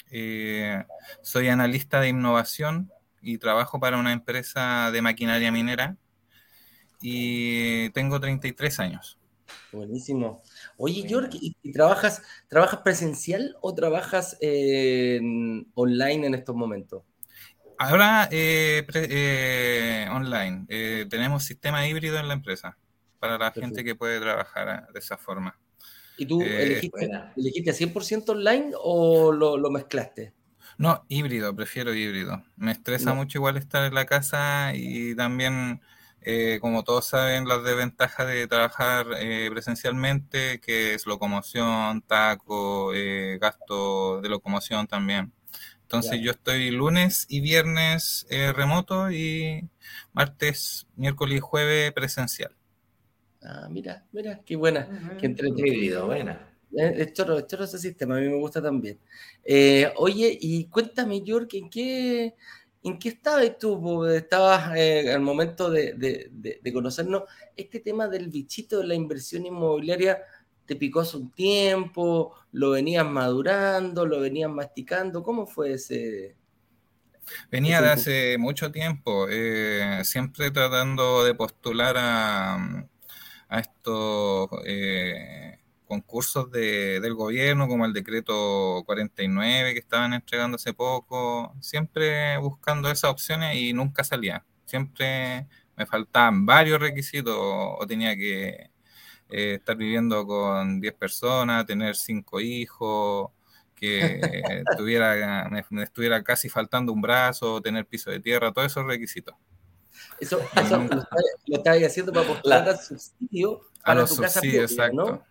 Eh, 0.10 0.84
soy 1.22 1.50
analista 1.50 2.02
de 2.02 2.10
innovación 2.10 2.92
y 3.22 3.38
trabajo 3.38 3.80
para 3.80 3.98
una 3.98 4.14
empresa 4.14 4.90
de 4.92 5.02
maquinaria 5.02 5.52
minera 5.52 5.98
y 7.02 7.90
tengo 7.92 8.20
33 8.20 8.80
años. 8.80 9.20
Buenísimo. 9.72 10.42
Oye, 10.78 11.06
George, 11.08 11.38
¿y, 11.40 11.72
trabajas, 11.72 12.24
trabajas 12.48 12.82
presencial 12.82 13.56
o 13.62 13.76
trabajas 13.76 14.38
online 14.42 16.28
en 16.28 16.34
estos 16.34 16.56
momentos? 16.56 17.04
Ahora 17.78 18.28
eh, 18.32 20.08
online. 20.12 20.66
tenemos 21.10 21.44
sistema 21.44 21.88
híbrido 21.88 22.18
en 22.18 22.28
la 22.28 22.34
empresa 22.34 22.78
para 23.20 23.38
la 23.38 23.52
gente 23.52 23.84
que 23.84 23.96
puede 23.96 24.20
trabajar 24.20 24.88
de 24.92 25.00
esa 25.00 25.18
forma. 25.18 25.58
¿Y 26.18 26.26
tú 26.26 26.42
eh, 26.42 26.64
elegiste, 26.64 27.10
elegiste, 27.36 27.74
100% 27.74 28.30
online 28.30 28.72
o 28.82 29.32
lo, 29.32 29.58
mezclaste? 29.70 30.34
No, 30.78 31.06
híbrido, 31.08 31.56
prefiero 31.56 31.94
híbrido. 31.94 32.44
Me 32.56 32.72
estresa 32.72 33.14
mucho 33.14 33.38
igual 33.38 33.58
estar 33.58 33.86
en 33.86 33.94
la 33.94 34.06
casa 34.06 34.74
y 34.76 35.16
también, 35.16 35.82
eh, 36.22 36.60
como 36.62 36.84
todos 36.84 37.08
saben, 37.08 37.48
las 37.48 37.64
desventajas 37.64 38.28
de 38.28 38.48
trabajar 38.48 39.08
eh, 39.20 39.50
presencialmente, 39.52 40.60
que 40.60 40.94
es 40.94 41.06
locomoción, 41.06 42.02
taco, 42.02 42.92
gasto 43.40 44.22
de 44.22 44.30
locomoción 44.30 44.88
también. 44.88 45.34
Entonces 45.88 46.20
yo 46.22 46.32
estoy 46.32 46.70
lunes 46.70 47.26
y 47.30 47.40
viernes 47.40 48.28
eh, 48.30 48.52
remoto 48.52 49.10
y 49.10 49.70
martes, 50.12 50.86
miércoles 50.98 51.38
y 51.38 51.40
jueves 51.40 51.94
presencial. 51.94 52.57
Ah, 53.44 53.68
mira, 53.70 54.06
mira, 54.12 54.42
qué 54.46 54.56
buena, 54.56 55.18
qué 55.20 55.28
entretenido, 55.28 56.06
buena. 56.06 56.54
Es 56.72 57.14
chorro, 57.14 57.38
es 57.38 57.48
chorro 57.48 57.64
ese 57.64 57.80
sistema, 57.80 58.18
a 58.18 58.20
mí 58.20 58.28
me 58.28 58.38
gusta 58.38 58.62
también. 58.62 59.00
Eh, 59.44 59.92
oye, 59.98 60.38
y 60.40 60.66
cuéntame, 60.66 61.22
York, 61.22 61.54
¿en 61.54 61.70
qué, 61.70 62.36
¿en 62.84 63.00
qué 63.00 63.10
estabas 63.10 63.58
tú? 63.58 64.06
Estabas 64.06 64.76
eh, 64.76 65.12
al 65.12 65.22
momento 65.22 65.70
de, 65.70 65.94
de, 65.94 66.74
conocernos, 66.74 67.24
este 67.56 67.80
tema 67.80 68.08
del 68.08 68.28
bichito 68.28 68.80
de 68.80 68.88
la 68.88 68.96
inversión 68.96 69.46
inmobiliaria 69.46 70.20
te 70.66 70.76
picó 70.76 71.00
hace 71.00 71.16
un 71.18 71.32
tiempo, 71.32 72.36
lo 72.52 72.72
venías 72.72 73.06
madurando, 73.06 74.06
lo 74.06 74.20
venías 74.20 74.52
masticando, 74.52 75.24
¿cómo 75.24 75.48
fue 75.48 75.74
ese? 75.74 76.36
Venía 77.50 77.82
de 77.82 77.90
hace 77.90 78.38
mucho 78.38 78.72
tiempo, 78.72 79.28
eh, 79.30 80.02
siempre 80.04 80.52
tratando 80.52 81.24
de 81.24 81.34
postular 81.34 81.96
a, 81.98 82.88
a 83.50 83.60
estos 83.60 84.50
eh, 84.66 85.60
concursos 85.86 86.52
de, 86.52 87.00
del 87.00 87.14
gobierno, 87.14 87.68
como 87.68 87.86
el 87.86 87.94
decreto 87.94 88.84
49 88.86 89.74
que 89.74 89.80
estaban 89.80 90.14
entregando 90.14 90.56
hace 90.56 90.74
poco, 90.74 91.56
siempre 91.62 92.38
buscando 92.38 92.90
esas 92.92 93.12
opciones 93.12 93.56
y 93.56 93.74
nunca 93.74 94.04
salía. 94.04 94.46
Siempre 94.66 95.48
me 95.76 95.86
faltaban 95.86 96.46
varios 96.46 96.80
requisitos 96.80 97.36
o 97.38 97.86
tenía 97.88 98.16
que 98.16 98.72
eh, 99.30 99.56
estar 99.56 99.76
viviendo 99.78 100.26
con 100.26 100.80
10 100.82 100.94
personas, 100.96 101.66
tener 101.66 101.96
5 101.96 102.40
hijos, 102.42 103.32
que 103.78 104.20
tuviera, 104.78 105.50
me, 105.50 105.84
estuviera 105.84 106.24
casi 106.24 106.50
faltando 106.50 106.92
un 106.92 107.02
brazo, 107.02 107.62
tener 107.62 107.86
piso 107.86 108.12
de 108.12 108.20
tierra, 108.20 108.52
todos 108.52 108.72
esos 108.72 108.86
requisitos. 108.86 109.36
Eso, 110.20 110.40
eso 110.56 110.78
lo, 111.46 111.58
estáis 111.58 111.86
haciendo 111.86 112.12
para 112.12 112.28
postular 112.28 112.70
a 112.70 112.78
subsidio 112.78 113.62
para 113.84 114.06
tu 114.06 114.16
casa 114.18 114.42
propia, 114.42 114.62
exacto. 114.62 114.96
¿no? 114.96 115.24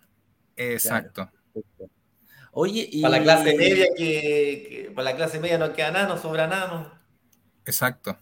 Exacto. 0.57 1.31
Oye, 2.53 2.89
y... 2.91 3.03
Para 3.03 3.19
la 3.19 3.23
clase 3.23 3.55
media 3.55 3.87
que, 3.95 4.91
para 4.95 5.11
la 5.11 5.17
clase 5.17 5.41
media 5.41 5.59
no 5.59 5.73
queda 5.73 5.91
nada, 5.91 6.09
no 6.09 6.19
sobra 6.19 6.47
nada, 6.47 6.67
¿no? 6.69 6.93
Exacto. 7.67 8.19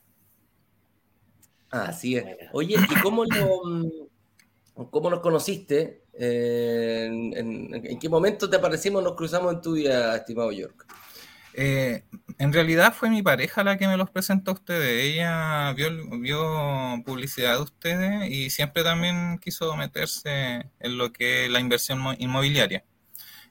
Así 1.71 2.17
es. 2.17 2.25
Oye, 2.53 2.77
¿y 2.77 3.01
cómo 3.01 3.25
lo, 3.25 4.91
cómo 4.91 5.11
nos 5.11 5.21
conociste? 5.21 6.05
Eh, 6.15 7.07
en, 7.07 7.99
qué 7.99 8.09
momento 8.09 8.49
te 8.49 8.57
aparecimos, 8.57 9.03
nos 9.03 9.15
cruzamos 9.15 9.55
en 9.55 9.61
tu 9.61 9.73
vida, 9.73 10.17
estimado 10.17 10.51
York? 10.53 10.87
Eh, 11.57 12.05
en 12.39 12.53
realidad 12.53 12.93
fue 12.95 13.11
mi 13.11 13.23
pareja 13.23 13.63
la 13.63 13.79
que 13.79 13.87
me 13.87 13.97
los 13.97 14.11
presentó 14.11 14.51
a 14.51 14.55
ustedes. 14.55 15.05
Ella 15.05 15.73
vio, 15.73 17.03
publicidad 17.05 17.57
de 17.57 17.63
ustedes 17.63 18.31
y 18.31 18.51
siempre 18.51 18.83
también 18.83 19.39
quiso 19.39 19.77
meterse 19.77 20.71
en 20.81 20.99
lo 20.99 21.13
que 21.13 21.47
es 21.47 21.51
la 21.51 21.61
inversión 21.61 22.01
inmobiliaria. 22.19 22.85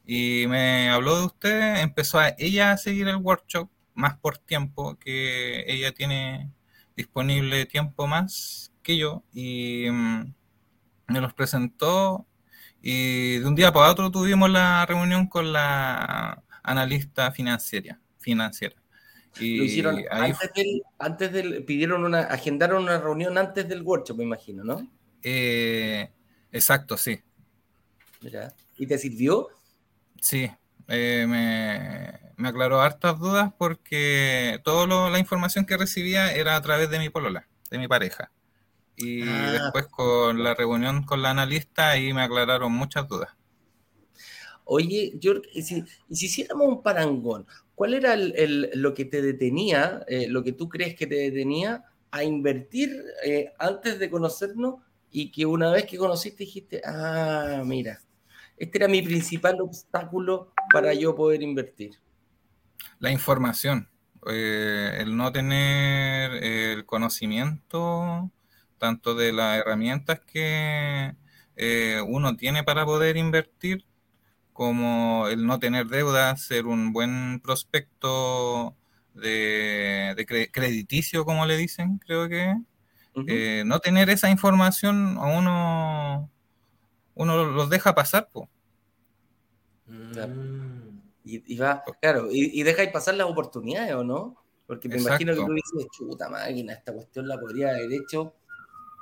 Y 0.05 0.45
me 0.47 0.89
habló 0.89 1.17
de 1.17 1.25
ustedes, 1.25 1.79
empezó 1.79 2.19
a 2.19 2.35
ella 2.37 2.71
a 2.73 2.77
seguir 2.77 3.07
el 3.07 3.15
workshop 3.17 3.69
más 3.93 4.17
por 4.17 4.37
tiempo, 4.37 4.97
que 4.99 5.63
ella 5.67 5.93
tiene 5.93 6.51
disponible 6.95 7.65
tiempo 7.65 8.07
más 8.07 8.73
que 8.83 8.97
yo 8.97 9.23
y 9.33 9.87
mm, 9.89 10.33
me 11.07 11.21
los 11.21 11.33
presentó 11.33 12.27
y 12.81 13.39
de 13.39 13.47
un 13.47 13.55
día 13.55 13.71
para 13.71 13.91
otro 13.91 14.11
tuvimos 14.11 14.49
la 14.49 14.85
reunión 14.85 15.27
con 15.27 15.53
la 15.53 16.43
analista 16.63 17.31
financiera. 17.31 17.99
financiera. 18.19 18.75
Y 19.39 19.57
Lo 19.57 19.63
hicieron 19.63 20.03
antes, 20.11 20.53
del, 20.53 20.83
antes 20.99 21.31
del, 21.31 21.65
pidieron 21.65 22.05
una, 22.05 22.21
agendaron 22.21 22.83
una 22.83 22.99
reunión 22.99 23.37
antes 23.37 23.67
del 23.67 23.81
workshop, 23.81 24.17
me 24.17 24.23
imagino, 24.23 24.63
¿no? 24.63 24.87
Eh, 25.23 26.11
exacto, 26.51 26.97
sí. 26.97 27.19
Mira, 28.21 28.53
¿y 28.77 28.85
te 28.85 28.97
sirvió? 28.97 29.49
Sí, 30.21 30.49
eh, 30.87 31.25
me, 32.37 32.47
aclaró 32.47 32.81
hartas 32.81 33.17
dudas 33.19 33.51
porque 33.57 34.59
toda 34.63 35.09
la 35.09 35.19
información 35.19 35.65
que 35.65 35.77
recibía 35.77 36.31
era 36.31 36.55
a 36.55 36.61
través 36.61 36.89
de 36.89 36.99
mi 36.99 37.09
polola, 37.09 37.47
de 37.71 37.77
mi 37.79 37.87
pareja. 37.87 38.31
Y 38.95 39.27
ah, 39.27 39.51
después 39.51 39.87
con 39.87 40.43
la 40.43 40.53
reunión 40.53 41.03
con 41.03 41.23
la 41.23 41.31
analista 41.31 41.89
ahí 41.89 42.13
me 42.13 42.21
aclararon 42.21 42.71
muchas 42.71 43.07
dudas. 43.07 43.29
Oye, 44.65 45.17
George, 45.21 45.49
y 45.53 45.61
si, 45.61 45.83
hiciéramos 46.09 46.67
un 46.67 46.81
parangón, 46.81 47.45
¿cuál 47.75 47.93
era 47.93 48.15
lo 48.15 48.93
que 48.93 49.05
te 49.05 49.21
detenía, 49.21 50.03
eh, 50.07 50.27
lo 50.29 50.43
que 50.43 50.53
tú 50.53 50.69
crees 50.69 50.95
que 50.95 51.07
te 51.07 51.15
detenía 51.15 51.83
a 52.11 52.23
invertir 52.23 53.03
eh, 53.25 53.51
antes 53.59 53.99
de 53.99 54.09
conocernos 54.09 54.75
y 55.11 55.31
que 55.31 55.45
una 55.45 55.71
vez 55.71 55.85
que 55.85 55.97
conociste 55.97 56.43
dijiste, 56.45 56.81
ah, 56.85 57.63
mira, 57.65 58.01
este 58.57 58.77
era 58.77 58.87
mi 58.87 59.01
principal 59.01 59.59
obstáculo 59.59 60.53
para 60.71 60.93
yo 60.93 61.13
poder 61.13 61.41
invertir? 61.41 61.99
La 62.99 63.11
información, 63.11 63.89
eh, 64.31 64.97
el 64.99 65.17
no 65.17 65.31
tener 65.31 66.41
el 66.43 66.85
conocimiento 66.85 68.31
tanto 68.77 69.13
de 69.15 69.33
las 69.33 69.59
herramientas 69.59 70.21
que 70.21 71.15
uno 72.07 72.35
tiene 72.35 72.63
para 72.63 72.85
poder 72.85 73.15
invertir 73.15 73.85
como 74.53 75.27
el 75.27 75.45
no 75.45 75.59
tener 75.59 75.87
deuda, 75.87 76.37
ser 76.37 76.67
un 76.67 76.93
buen 76.93 77.39
prospecto 77.41 78.75
de, 79.13 80.49
crediticio, 80.51 81.25
como 81.25 81.45
le 81.45 81.57
dicen, 81.57 81.97
creo 81.97 82.29
que. 82.29 82.55
Eh, 83.27 83.63
no 83.65 83.79
tener 83.79 84.09
esa 84.09 84.31
información 84.31 85.17
a 85.19 85.25
uno, 85.25 86.31
uno 87.13 87.45
los 87.45 87.69
deja 87.69 87.93
pasar, 87.93 88.29
po. 88.31 88.49
Y, 91.23 91.57
va, 91.57 91.83
claro, 92.01 92.29
y, 92.31 92.59
y 92.59 92.63
deja 92.63 92.91
pasar 92.91 93.13
las 93.15 93.27
oportunidades, 93.27 93.93
¿o 93.93 94.03
no? 94.03 94.43
Porque 94.65 94.89
me 94.89 94.97
imagino 94.97 95.33
que 95.33 95.45
tú 95.45 95.53
dices, 95.53 95.87
chuta 95.91 96.29
máquina, 96.29 96.73
esta 96.73 96.93
cuestión 96.93 97.27
la 97.27 97.39
podría 97.39 97.69
haber 97.69 97.91
hecho 97.93 98.33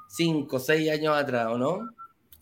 cinco 0.09 0.57
o 0.57 0.59
seis 0.59 0.91
años 0.91 1.15
atrás, 1.15 1.47
¿o 1.47 1.57
no? 1.57 1.89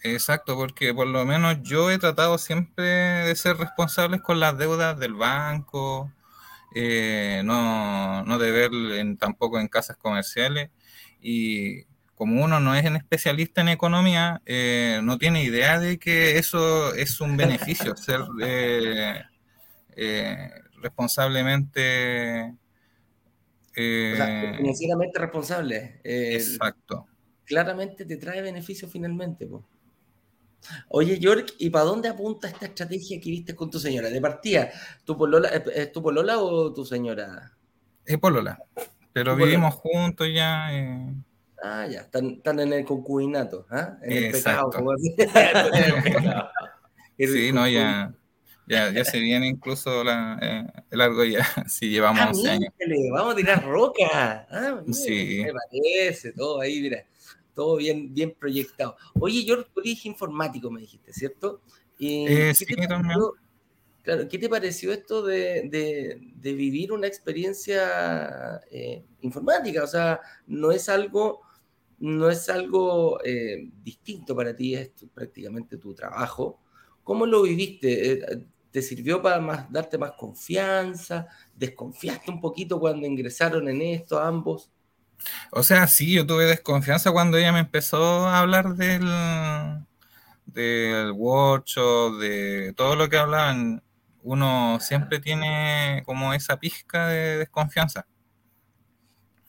Exacto, 0.02 0.56
porque 0.56 0.94
por 0.94 1.08
lo 1.08 1.26
menos 1.26 1.62
yo 1.62 1.92
he 1.92 1.98
tratado 1.98 2.38
siempre 2.38 2.86
de 2.86 3.36
ser 3.36 3.58
responsable 3.58 4.22
con 4.22 4.40
las 4.40 4.58
deudas 4.58 4.98
del 4.98 5.14
banco, 5.14 6.12
eh, 6.74 7.42
no, 7.44 8.24
no 8.24 8.38
deber 8.38 8.72
en, 8.74 9.18
tampoco 9.18 9.60
en 9.60 9.68
casas 9.68 9.98
comerciales 9.98 10.70
y 11.20 11.84
como 12.16 12.44
uno 12.44 12.60
no 12.60 12.76
es 12.76 12.86
un 12.86 12.96
especialista 12.96 13.62
en 13.62 13.70
economía, 13.70 14.42
eh, 14.46 15.00
no 15.04 15.18
tiene 15.18 15.44
idea 15.44 15.80
de 15.80 15.98
que 15.98 16.38
eso 16.38 16.94
es 16.94 17.20
un 17.22 17.36
beneficio, 17.38 17.96
ser 17.96 18.22
eh, 18.42 19.22
responsablemente... 20.82 22.56
financieramente 23.74 25.20
responsable. 25.20 26.02
exacto. 26.04 27.06
Claramente 27.46 28.06
te 28.06 28.18
trae 28.18 28.42
beneficio 28.42 28.88
finalmente. 28.88 29.48
pues. 29.48 29.64
Oye, 30.90 31.20
York, 31.20 31.54
¿y 31.58 31.70
para 31.70 31.86
dónde 31.86 32.10
apunta 32.10 32.48
esta 32.48 32.66
estrategia 32.66 33.20
que 33.20 33.30
viste 33.30 33.56
con 33.56 33.70
tu 33.70 33.80
señora? 33.80 34.10
De 34.10 34.22
partida, 34.22 34.72
¿tu 35.04 35.18
polola, 35.18 35.50
¿es 35.50 35.92
tu 35.92 36.02
polola 36.02 36.40
o 36.40 36.74
tu 36.74 36.86
señora? 36.86 37.54
Es 38.06 38.18
polola, 38.18 38.60
pero 39.14 39.36
vivimos 39.36 39.76
juntos 39.76 40.28
ya. 40.34 40.74
Eh. 40.74 41.14
Ah, 41.62 41.88
ya, 41.88 42.02
están, 42.02 42.60
en 42.60 42.74
el 42.74 42.86
concubinato, 42.86 43.66
¿ah? 43.70 43.98
En 44.02 44.26
el 44.26 44.32
pecado. 44.32 44.72
sí, 47.18 47.52
no, 47.52 47.68
ya, 47.68 48.14
ya, 48.68 49.04
se 49.04 49.20
viene 49.20 49.48
incluso 49.48 50.04
la, 50.04 50.40
eh, 50.42 50.82
el 50.92 51.02
algo 51.02 51.24
ya, 51.26 51.46
si 51.68 51.90
llevamos 51.90 52.22
ah, 52.22 52.30
11 52.30 52.50
años. 52.50 52.74
Vamos 53.12 53.34
a 53.34 53.36
tirar 53.36 53.66
roca. 53.66 54.48
Ah, 54.50 54.82
sí. 54.92 55.44
Me 55.44 55.54
parece, 55.54 56.32
todo 56.34 56.62
ahí, 56.62 56.82
mira 56.82 57.04
todo 57.60 57.76
bien, 57.76 58.14
bien 58.14 58.34
proyectado. 58.40 58.96
Oye, 59.20 59.46
tú 59.46 59.82
eres 59.82 60.06
informático, 60.06 60.72
me 60.72 60.80
dijiste, 60.80 61.12
¿cierto? 61.12 61.60
Eh, 62.00 62.54
¿qué, 62.58 62.66
te 62.74 62.88
pareció, 62.88 63.34
claro, 64.02 64.30
¿Qué 64.30 64.38
te 64.38 64.48
pareció 64.48 64.94
esto 64.94 65.22
de, 65.24 66.32
vivir 66.42 66.94
una 66.94 67.08
experiencia 67.08 68.62
eh, 68.72 69.04
informática? 69.20 69.84
O 69.84 69.88
sea, 69.88 70.22
no 70.48 70.72
es 70.72 70.88
algo, 70.88 71.42
no 72.00 72.30
es 72.30 72.48
algo 72.48 73.22
eh, 73.26 73.70
distinto 73.84 74.34
para 74.38 74.56
ti, 74.56 74.76
es 74.76 74.92
prácticamente 75.14 75.76
tu 75.76 75.94
trabajo. 75.94 76.62
¿Cómo 77.04 77.26
lo 77.26 77.42
viviste? 77.42 78.48
¿Te 78.72 78.82
sirvió 78.82 79.22
para 79.22 79.42
más, 79.42 79.70
darte 79.70 79.98
más 79.98 80.14
confianza? 80.14 81.28
¿Desconfiaste 81.58 82.32
un 82.32 82.40
poquito 82.40 82.80
cuando 82.80 83.06
ingresaron 83.06 83.68
en 83.68 83.82
esto 83.82 84.18
ambos? 84.18 84.72
O 85.52 85.64
sea, 85.64 85.88
sí, 85.88 86.14
yo 86.14 86.26
tuve 86.26 86.46
desconfianza 86.46 87.12
cuando 87.12 87.38
ella 87.38 87.52
me 87.52 87.60
empezó 87.60 88.28
a 88.28 88.40
hablar 88.40 88.76
del, 88.76 89.06
del 90.46 91.12
workshop, 91.12 92.20
de 92.20 92.74
todo 92.76 92.96
lo 92.96 93.10
que 93.10 93.18
hablaban. 93.18 93.84
uno 94.24 94.80
siempre 94.82 95.20
tiene 95.20 96.04
como 96.06 96.34
esa 96.34 96.60
pizca 96.60 97.08
de 97.08 97.38
desconfianza. 97.38 98.06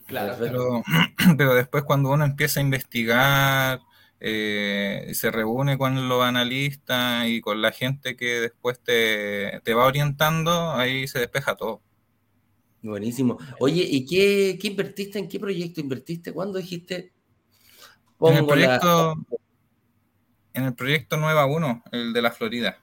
Claro. 0.05 0.35
Pero, 0.39 0.83
pero 1.37 1.55
después 1.55 1.83
cuando 1.83 2.11
uno 2.11 2.25
empieza 2.25 2.59
a 2.59 2.63
investigar, 2.63 3.81
eh, 4.19 5.11
se 5.13 5.31
reúne 5.31 5.77
con 5.77 6.07
los 6.07 6.23
analistas 6.23 7.25
y 7.27 7.41
con 7.41 7.61
la 7.61 7.71
gente 7.71 8.15
que 8.15 8.39
después 8.39 8.79
te, 8.79 9.61
te 9.63 9.73
va 9.73 9.85
orientando, 9.85 10.73
ahí 10.73 11.07
se 11.07 11.19
despeja 11.19 11.55
todo. 11.55 11.81
Buenísimo. 12.81 13.37
Oye, 13.59 13.83
¿y 13.89 14.05
qué, 14.05 14.57
qué 14.59 14.67
invertiste? 14.69 15.19
¿En 15.19 15.27
qué 15.27 15.39
proyecto 15.39 15.81
invertiste? 15.81 16.33
¿Cuándo 16.33 16.57
dijiste? 16.57 17.13
En 18.21 18.33
el 18.37 18.41
la- 18.41 18.47
proyecto, 18.47 19.15
en 20.53 20.63
el 20.65 20.73
proyecto 20.75 21.17
Nueva 21.17 21.45
1, 21.45 21.83
el 21.91 22.13
de 22.13 22.21
la 22.21 22.31
Florida. 22.31 22.77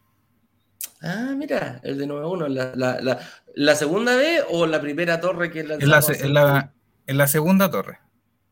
Ah, 1.03 1.35
mira, 1.37 1.81
el 1.85 1.99
de 1.99 2.07
9-1. 2.07 2.49
¿La, 2.49 2.73
la, 2.75 3.01
la, 3.01 3.19
la 3.55 3.75
segunda 3.75 4.17
vez 4.17 4.43
o 4.51 4.67
la 4.67 4.81
primera 4.81 5.21
torre 5.21 5.51
que 5.51 5.61
En 5.61 5.81
se- 5.81 5.95
hace 5.95 6.25
en 6.27 6.35
la- 6.35 6.73
en 7.07 7.19
la 7.19 7.27
segunda 7.27 7.71
torre. 7.71 7.99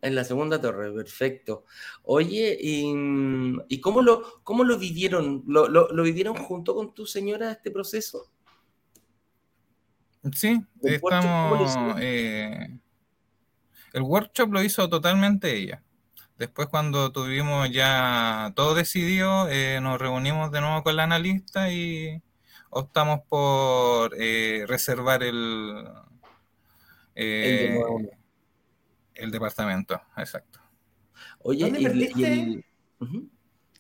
En 0.03 0.15
la 0.15 0.25
segunda 0.25 0.61
torre, 0.61 0.93
perfecto. 0.93 1.65
Oye, 2.05 2.57
¿y, 2.61 2.93
y 3.69 3.81
cómo, 3.81 4.03
lo, 4.03 4.41
cómo 4.45 4.62
lo 4.62 4.79
vivieron? 4.79 5.43
¿Lo, 5.47 5.69
lo, 5.69 5.88
lo 5.88 6.03
vivieron 6.03 6.37
junto 6.37 6.75
con 6.75 6.95
tu 6.95 7.07
señora 7.07 7.50
este 7.53 7.71
proceso? 7.71 8.31
Sí, 10.35 10.61
¿El 10.83 10.99
workshop 11.00 11.23
cómo 11.23 11.56
lo 11.56 11.64
estamos. 11.66 11.97
eh, 12.00 12.78
el 13.92 14.02
workshop 14.02 14.52
lo 14.52 14.62
hizo 14.62 14.88
totalmente 14.88 15.54
ella. 15.54 15.83
Después, 16.38 16.68
cuando 16.68 17.12
tuvimos 17.12 17.71
ya 17.71 18.52
todo 18.54 18.75
decidido, 18.75 19.49
eh, 19.49 19.80
nos 19.80 19.99
reunimos 19.99 20.50
de 20.52 20.61
nuevo 20.61 20.83
con 20.83 20.97
la 20.97 21.04
analista 21.04 21.71
y 21.73 22.23
optamos 22.71 23.21
por 23.28 24.14
eh, 24.18 24.64
reservar 24.68 25.23
el, 25.23 25.85
El 27.14 27.56
de 27.59 27.64
eh, 27.66 27.80
9-1. 27.80 28.11
el 29.14 29.30
departamento. 29.30 30.02
Exacto. 30.16 30.61
Oye, 31.40 31.64
¿Dónde 31.64 31.80
y, 31.80 31.83
y 31.83 31.87
invertiste? 31.87 32.33
el-. 32.33 32.64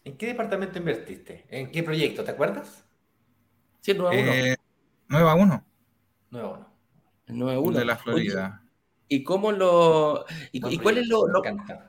¿En 0.04 0.16
qué 0.16 0.26
departamento 0.26 0.78
invertiste? 0.78 1.44
¿En 1.50 1.70
qué 1.70 1.82
proyecto? 1.82 2.24
¿Te 2.24 2.30
acuerdas? 2.30 2.86
Sí, 3.82 3.90
el 3.90 3.98
9-1. 3.98 4.12
Eh, 4.12 4.56
Nueva 5.08 5.34
1, 5.34 5.65
Nuevo, 6.36 6.58
no. 7.28 7.50
el 7.50 7.58
el 7.58 7.62
9-1. 7.64 7.72
de 7.72 7.84
la 7.84 7.94
Oye, 7.94 8.02
Florida. 8.02 8.62
¿y 9.08 9.22
cómo 9.24 9.52
lo... 9.52 10.24
y, 10.52 10.74
y 10.74 10.78
cuál 10.78 10.98
es 10.98 11.08
lo... 11.08 11.24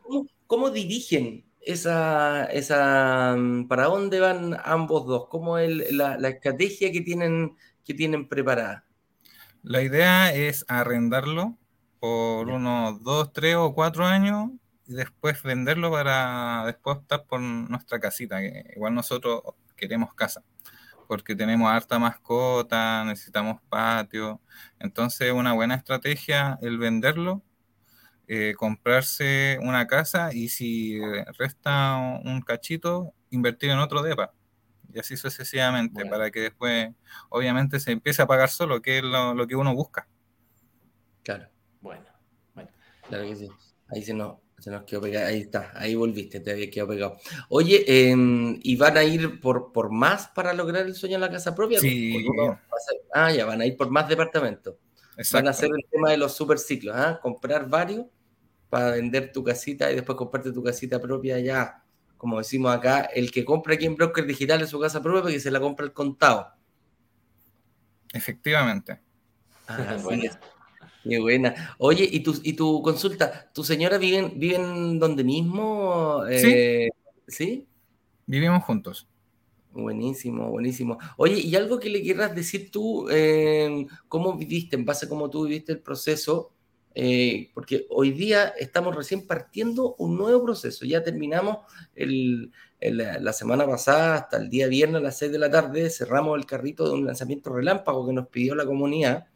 cómo, 0.03 0.25
cómo 0.47 0.69
dirigen 0.69 1.45
esa, 1.61 2.45
esa... 2.45 3.35
mm, 3.37 3.67
¿Para 3.67 3.85
dónde 3.85 4.19
van 4.19 4.57
ambos 4.63 5.05
dos? 5.05 5.27
¿Cómo 5.27 5.57
es 5.57 5.91
la, 5.91 6.17
la 6.17 6.29
estrategia 6.29 6.91
que 6.91 7.01
tienen, 7.01 7.57
que 7.83 7.93
tienen 7.93 8.29
preparada? 8.29 8.85
La 9.63 9.81
idea 9.81 10.33
es 10.33 10.63
arrendarlo 10.69 11.57
por 11.99 12.47
unos 12.47 13.03
dos, 13.03 13.33
tres 13.33 13.55
o 13.55 13.73
cuatro 13.73 14.05
años 14.05 14.51
y 14.87 14.93
después 14.93 15.43
venderlo 15.43 15.91
para 15.91 16.63
después 16.65 16.97
optar 16.97 17.25
por 17.25 17.41
nuestra 17.41 17.99
casita, 17.99 18.39
que 18.39 18.63
igual 18.75 18.93
nosotros 18.95 19.41
queremos 19.75 20.13
casa, 20.13 20.43
porque 21.07 21.35
tenemos 21.35 21.69
harta 21.71 21.99
mascota, 21.99 23.03
necesitamos 23.05 23.61
patio, 23.69 24.41
entonces 24.79 25.31
una 25.31 25.53
buena 25.53 25.75
estrategia 25.75 26.59
el 26.61 26.77
venderlo, 26.77 27.43
eh, 28.27 28.53
comprarse 28.57 29.57
una 29.61 29.87
casa 29.87 30.33
y 30.33 30.49
si 30.49 30.99
resta 31.37 31.95
un 32.23 32.41
cachito, 32.41 33.13
invertir 33.29 33.69
en 33.69 33.79
otro 33.79 34.01
depa. 34.01 34.33
Y 34.93 34.99
así 34.99 35.17
sucesivamente, 35.17 35.93
Bueno. 35.95 36.11
para 36.11 36.31
que 36.31 36.39
después, 36.41 36.89
obviamente, 37.29 37.79
se 37.79 37.91
empiece 37.91 38.21
a 38.21 38.27
pagar 38.27 38.49
solo, 38.49 38.81
que 38.81 38.97
es 38.99 39.03
lo, 39.03 39.33
lo 39.33 39.47
que 39.47 39.55
uno 39.55 39.73
busca. 39.75 40.07
Claro. 41.23 41.49
Bueno, 41.81 42.05
bueno. 42.55 42.69
Claro 43.07 43.23
que 43.25 43.35
sí. 43.35 43.49
Ahí 43.89 44.01
se 44.01 44.13
nos, 44.13 44.37
se 44.59 44.71
nos 44.71 44.83
quedó 44.83 45.01
pegado. 45.01 45.27
Ahí 45.27 45.41
está. 45.41 45.71
Ahí 45.75 45.95
volviste, 45.95 46.39
te 46.39 46.51
había 46.51 46.69
quedado 46.69 46.89
pegado. 46.89 47.17
Oye, 47.49 47.84
eh, 47.88 48.15
¿y 48.63 48.75
van 48.75 48.97
a 48.97 49.03
ir 49.03 49.39
por, 49.39 49.71
por 49.71 49.91
más 49.91 50.27
para 50.29 50.53
lograr 50.53 50.86
el 50.86 50.95
sueño 50.95 51.15
en 51.15 51.21
la 51.21 51.29
casa 51.29 51.53
propia? 51.53 51.79
Sí. 51.79 52.25
Ah, 53.13 53.32
ya, 53.32 53.45
van 53.45 53.62
a 53.62 53.65
ir 53.65 53.77
por 53.77 53.89
más 53.89 54.10
departamentos. 54.10 54.75
Van 55.32 55.47
a 55.47 55.51
hacer 55.51 55.69
el 55.75 55.86
tema 55.89 56.12
de 56.12 56.17
los 56.17 56.36
superciclos, 56.36 56.95
¿ah? 56.95 57.19
Comprar 57.21 57.67
varios 57.67 58.05
para 58.69 58.91
vender 58.91 59.32
tu 59.32 59.43
casita 59.43 59.91
y 59.91 59.95
después 59.95 60.17
comprarte 60.17 60.51
tu 60.51 60.63
casita 60.63 60.99
propia 60.99 61.39
ya. 61.39 61.84
Como 62.17 62.39
decimos 62.39 62.75
acá, 62.75 63.01
el 63.01 63.32
que 63.32 63.45
compra 63.45 63.75
aquí 63.75 63.86
en 63.86 63.95
Broker 63.95 64.25
Digital 64.25 64.62
es 64.62 64.69
su 64.69 64.79
casa 64.79 65.01
propia 65.01 65.21
porque 65.21 65.39
se 65.39 65.51
la 65.51 65.60
compra 65.60 65.86
al 65.86 65.93
contado. 65.93 66.47
Efectivamente. 68.12 68.99
Ah. 69.67 69.97
Qué 71.08 71.20
buena. 71.20 71.76
Oye, 71.80 72.08
¿y 72.12 72.22
tu, 72.22 72.39
y 72.43 72.54
tu 72.54 72.82
consulta? 72.82 73.52
¿Tu 73.54 73.63
señora 73.63 73.98
vive, 73.98 74.32
vive 74.36 74.56
en 74.56 75.00
donde 75.00 75.24
mismo? 75.24 76.24
Eh, 76.30 76.89
¿Sí? 77.28 77.67
Vivimos 78.28 78.63
juntos. 78.63 79.08
Buenísimo, 79.72 80.50
buenísimo. 80.50 80.98
Oye, 81.17 81.39
¿y 81.39 81.56
algo 81.56 81.80
que 81.80 81.89
le 81.89 82.02
quieras 82.02 82.34
decir 82.36 82.72
tú? 82.72 83.08
eh, 83.12 83.86
¿Cómo 84.08 84.36
viviste, 84.38 84.76
en 84.76 84.86
base 84.86 85.06
a 85.06 85.10
cómo 85.10 85.30
tú 85.30 85.43
viviste 85.46 85.74
el 85.74 85.80
proceso? 85.82 86.52
Eh, 86.96 87.52
porque 87.54 87.86
hoy 87.91 88.12
día 88.12 88.48
estamos 88.58 88.96
recién 88.96 89.28
partiendo 89.28 89.93
un 90.00 90.17
nuevo 90.17 90.43
proceso. 90.43 90.84
Ya 90.86 91.04
terminamos 91.04 91.60
el, 91.96 92.52
el- 92.80 92.98
la 92.98 93.34
semana 93.34 93.67
pasada, 93.67 94.15
hasta 94.15 94.38
el 94.38 94.50
día 94.50 94.67
viernes 94.67 95.00
a 95.02 95.04
las 95.04 95.17
6 95.20 95.32
de 95.32 95.38
la 95.39 95.52
tarde, 95.52 95.89
cerramos 95.91 96.38
el 96.39 96.46
carrito 96.48 96.88
de 96.88 96.93
un 96.96 97.06
lanzamiento 97.06 97.54
relámpago 97.54 98.08
que 98.08 98.13
nos 98.13 98.28
pidió 98.30 98.56
la 98.56 98.65
comunidad. 98.65 99.28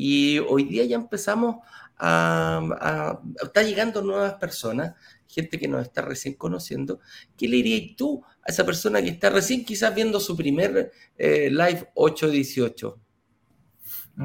Y 0.00 0.38
hoy 0.40 0.64
día 0.64 0.84
ya 0.84 0.96
empezamos 0.96 1.56
a, 1.96 2.60
a- 2.80 3.20
está 3.44 3.62
llegando 3.62 4.02
nuevas 4.02 4.34
personas, 4.34 4.94
gente 5.28 5.58
que 5.58 5.68
nos 5.68 5.82
está 5.82 6.02
recién 6.02 6.34
conociendo. 6.34 7.00
¿Qué 7.36 7.48
le 7.48 7.56
dirías 7.56 7.96
tú 7.96 8.22
a 8.42 8.50
esa 8.50 8.64
persona 8.64 9.02
que 9.02 9.10
está 9.10 9.30
recién 9.30 9.64
quizás 9.64 9.94
viendo 9.94 10.18
su 10.20 10.36
primer 10.36 10.92
eh, 11.18 11.50
live 11.50 11.90
818? 11.94 12.98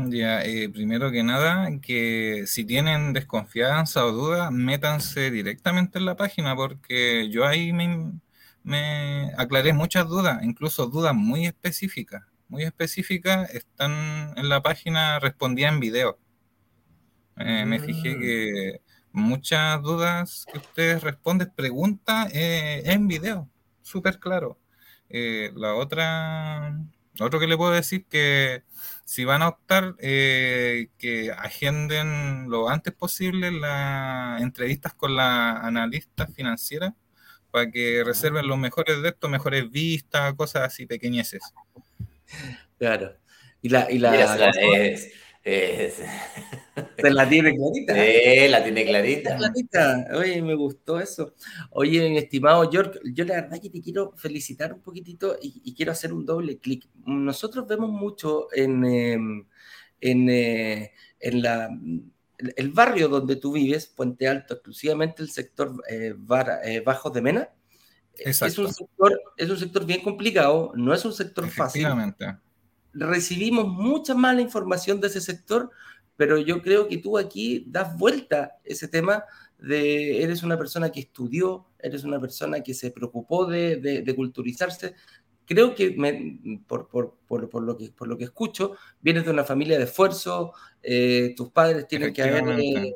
Ya, 0.10 0.44
eh, 0.44 0.70
primero 0.70 1.10
que 1.12 1.24
nada, 1.24 1.70
que 1.82 2.44
si 2.48 2.66
tienen 2.66 3.14
desconfianza 3.14 4.06
o 4.06 4.12
duda, 4.12 4.52
métanse 4.52 5.32
directamente 5.32 5.98
en 6.00 6.06
la 6.06 6.18
página 6.18 6.56
porque 6.56 7.30
yo 7.30 7.46
ahí 7.46 7.72
me 8.64 9.32
aclaré 9.38 9.74
muchas 9.74 10.08
dudas, 10.08 10.44
incluso 10.44 10.88
dudas 10.88 11.14
muy 11.16 11.46
específicas. 11.46 12.24
Muy 12.48 12.64
específicas 12.64 13.50
están 13.56 14.34
en 14.38 14.50
la 14.50 14.62
página 14.62 15.20
respondía 15.20 15.70
en 15.70 15.80
video. 15.80 16.20
Eh, 17.38 17.66
Me 17.66 17.80
fijé 17.80 18.16
Mm. 18.16 18.20
que 18.22 18.82
muchas 19.12 19.82
dudas 19.82 20.46
que 20.52 20.60
ustedes 20.60 21.02
responden, 21.04 21.52
preguntas 21.56 22.32
eh, 22.34 22.84
en 22.86 23.08
video, 23.08 23.50
súper 23.82 24.20
claro. 24.20 24.60
Eh, 25.10 25.52
la 25.56 25.76
otra, 25.76 26.72
lo 27.16 27.26
otro 27.26 27.40
que 27.40 27.48
le 27.48 27.58
puedo 27.58 27.72
decir 27.72 28.06
que 28.08 28.64
si 29.06 29.26
van 29.26 29.42
a 29.42 29.50
optar, 29.50 29.96
eh, 30.00 30.90
que 30.98 31.32
agenden 31.32 32.50
lo 32.50 32.70
antes 32.70 32.94
posible 32.94 33.52
las 33.52 34.42
entrevistas 34.42 34.94
con 34.94 35.16
la 35.16 35.52
analista 35.62 36.28
financiera 36.28 36.96
para 37.52 37.72
que 37.72 38.04
reserven 38.06 38.48
los 38.48 38.58
mejores 38.58 39.02
de 39.02 39.10
estos, 39.10 39.30
mejores 39.30 39.70
vistas, 39.72 40.34
cosas 40.36 40.64
así 40.64 40.86
pequeñeces. 40.86 41.42
Claro. 42.78 43.16
Y 43.62 43.70
la, 43.70 43.90
y 43.90 44.00
la, 44.00 44.12
Mira, 44.12 44.36
la, 44.38 44.50
es, 44.50 45.12
es- 45.44 46.02
se 46.98 47.10
la 47.12 47.28
tiene 47.30 47.56
clarita. 47.56 47.94
Sí, 47.96 48.48
la 48.50 48.64
tiene 48.64 48.86
clarita. 48.86 49.38
Clarita. 49.38 50.08
Oye, 50.16 50.42
me 50.42 50.56
gustó 50.56 51.00
eso. 51.00 51.34
Oye, 51.72 52.10
mi 52.10 52.18
estimado 52.18 52.70
York, 52.70 53.00
yo 53.14 53.24
la 53.26 53.36
verdad 53.36 53.62
que 53.62 53.70
te 53.70 53.82
quiero 53.82 54.14
felicitar 54.18 54.74
un 54.74 54.82
poquitito 54.82 55.38
y, 55.42 55.62
y 55.64 55.74
quiero 55.74 55.94
hacer 55.94 56.14
un 56.14 56.26
doble 56.26 56.58
clic. 56.58 56.88
Nosotros 57.06 57.66
vemos 57.68 57.90
mucho 57.90 58.48
en, 58.54 58.86
eh, 58.86 59.14
en, 60.02 60.30
eh, 60.30 60.92
en 61.20 61.42
la, 61.42 61.70
el 62.38 62.72
barrio 62.72 63.08
donde 63.08 63.38
tú 63.38 63.54
vives, 63.54 63.88
Puente 63.88 64.28
Alto, 64.28 64.56
exclusivamente 64.56 65.24
el 65.24 65.30
sector 65.30 65.82
eh, 65.90 66.14
eh, 66.66 66.80
Bajos 66.82 67.14
de 67.14 67.22
Mena. 67.22 67.50
Es 68.48 68.58
un, 68.58 68.66
sector, 68.74 69.22
es 69.38 69.50
un 69.50 69.58
sector 69.58 69.86
bien 69.86 70.02
complicado, 70.02 70.72
no 70.76 70.94
es 70.94 71.04
un 71.06 71.14
sector 71.14 71.46
fácil. 71.50 71.82
Recibimos 72.94 73.68
mucha 73.68 74.16
mala 74.16 74.42
información 74.42 75.02
de 75.02 75.08
ese 75.08 75.20
sector, 75.22 75.70
pero 76.16 76.38
yo 76.38 76.62
creo 76.62 76.88
que 76.88 76.98
tú 76.98 77.18
aquí 77.18 77.66
das 77.68 77.98
vuelta 77.98 78.54
ese 78.64 78.88
tema 78.88 79.24
de 79.60 80.24
eres 80.24 80.44
una 80.44 80.58
persona 80.58 80.90
que 80.92 81.02
estudió, 81.02 81.66
eres 81.80 82.04
una 82.04 82.20
persona 82.20 82.62
que 82.62 82.74
se 82.74 82.92
preocupó 82.92 83.46
de, 83.46 83.78
de- 83.78 84.02
de 84.02 84.16
culturizarse. 84.16 84.96
Creo 85.46 85.76
que 85.76 85.92
me- 85.92 86.60
por, 86.68 86.88
por- 86.88 87.16
por- 87.28 87.50
por 87.50 87.64
lo 87.64 87.76
que, 87.78 87.90
por 87.92 88.08
lo 88.08 88.18
que 88.18 88.24
escucho, 88.26 88.76
vienes 89.02 89.26
de 89.26 89.32
una 89.32 89.44
familia 89.44 89.78
de 89.78 89.84
esfuerzo, 89.86 90.54
eh, 90.82 91.34
tus 91.36 91.50
padres 91.50 91.88
tienen 91.88 92.14
que 92.14 92.22
haber, 92.24 92.44
eh, 92.62 92.94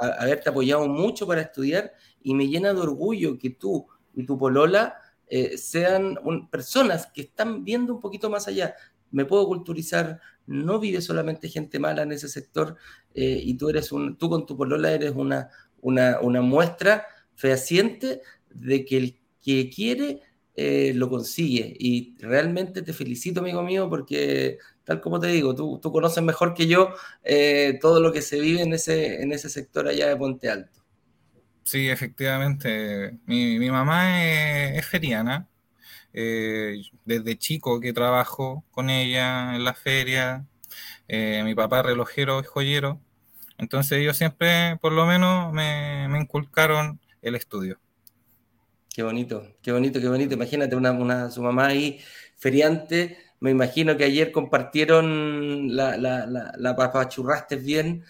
haberte 0.00 0.48
apoyado 0.48 0.88
mucho 0.88 1.26
para 1.26 1.42
estudiar 1.42 1.92
y 2.22 2.34
me 2.34 2.48
llena 2.48 2.72
de 2.72 2.80
orgullo 2.80 3.38
que 3.38 3.50
tú 3.50 3.86
y 4.14 4.24
tu 4.24 4.38
polola 4.38 4.96
eh, 5.28 5.56
sean 5.56 6.18
personas 6.50 7.06
que 7.06 7.22
están 7.22 7.64
viendo 7.64 7.94
un 7.94 8.00
poquito 8.00 8.28
más 8.28 8.48
allá 8.48 8.74
me 9.12 9.24
puedo 9.24 9.46
culturizar, 9.46 10.20
no 10.46 10.80
vive 10.80 11.00
solamente 11.00 11.48
gente 11.48 11.78
mala 11.78 12.02
en 12.02 12.12
ese 12.12 12.28
sector 12.28 12.76
eh, 13.14 13.40
y 13.42 13.54
tú 13.54 13.68
eres 13.68 13.92
un, 13.92 14.16
tú 14.16 14.28
con 14.28 14.46
tu 14.46 14.56
polola 14.56 14.90
eres 14.90 15.12
una, 15.14 15.50
una, 15.80 16.18
una 16.20 16.40
muestra 16.40 17.06
fehaciente 17.34 18.22
de 18.50 18.84
que 18.84 18.96
el 18.96 19.20
que 19.40 19.70
quiere 19.70 20.22
eh, 20.56 20.92
lo 20.94 21.08
consigue. 21.08 21.74
Y 21.78 22.16
realmente 22.18 22.82
te 22.82 22.92
felicito, 22.92 23.40
amigo 23.40 23.62
mío, 23.62 23.88
porque 23.88 24.58
tal 24.84 25.00
como 25.00 25.20
te 25.20 25.28
digo, 25.28 25.54
tú, 25.54 25.78
tú 25.80 25.92
conoces 25.92 26.22
mejor 26.22 26.54
que 26.54 26.66
yo 26.66 26.90
todo 27.80 28.00
lo 28.00 28.12
que 28.12 28.22
se 28.22 28.40
vive 28.40 28.62
en 28.62 28.72
ese, 28.72 29.22
en 29.22 29.32
ese 29.32 29.48
sector 29.48 29.86
allá 29.88 30.08
de 30.08 30.16
Ponte 30.16 30.50
Alto. 30.50 30.81
Sí, 31.64 31.88
efectivamente. 31.88 33.18
Mi, 33.26 33.58
mi 33.58 33.70
mamá 33.70 34.24
es, 34.24 34.86
feriana. 34.86 35.48
Eh, 36.12 36.82
desde 37.04 37.38
chico 37.38 37.80
que 37.80 37.92
trabajo 37.92 38.64
con 38.70 38.90
ella 38.90 39.54
en 39.56 39.64
la 39.64 39.74
feria. 39.74 40.46
mi 41.08 41.54
papá 41.54 41.82
relojero 41.82 42.40
y 42.40 42.44
joyero. 42.44 43.00
Entonces 43.58 43.98
ellos 43.98 44.16
siempre, 44.16 44.76
por 44.80 44.92
lo 44.92 45.06
menos, 45.06 45.52
me, 45.52 46.08
me 46.08 46.20
inculcaron 46.20 47.00
el 47.22 47.36
estudio. 47.36 47.78
Qué 48.94 49.02
bonito, 49.02 49.56
qué 49.62 49.72
bonito, 49.72 50.00
qué 50.00 50.08
bonito. 50.08 50.34
Imagínate 50.34 50.76
una, 50.76 50.92
una, 50.92 51.30
su 51.30 51.42
mamá 51.42 51.66
ahí, 51.68 52.00
feriante. 52.36 53.16
Me 53.42 53.50
imagino 53.50 53.96
que 53.96 54.04
ayer 54.04 54.30
compartieron 54.30 55.74
la, 55.74 55.96
la, 55.96 56.26
la, 56.26 56.52
la 56.56 56.76
papachurraste 56.76 57.56
bien, 57.56 58.04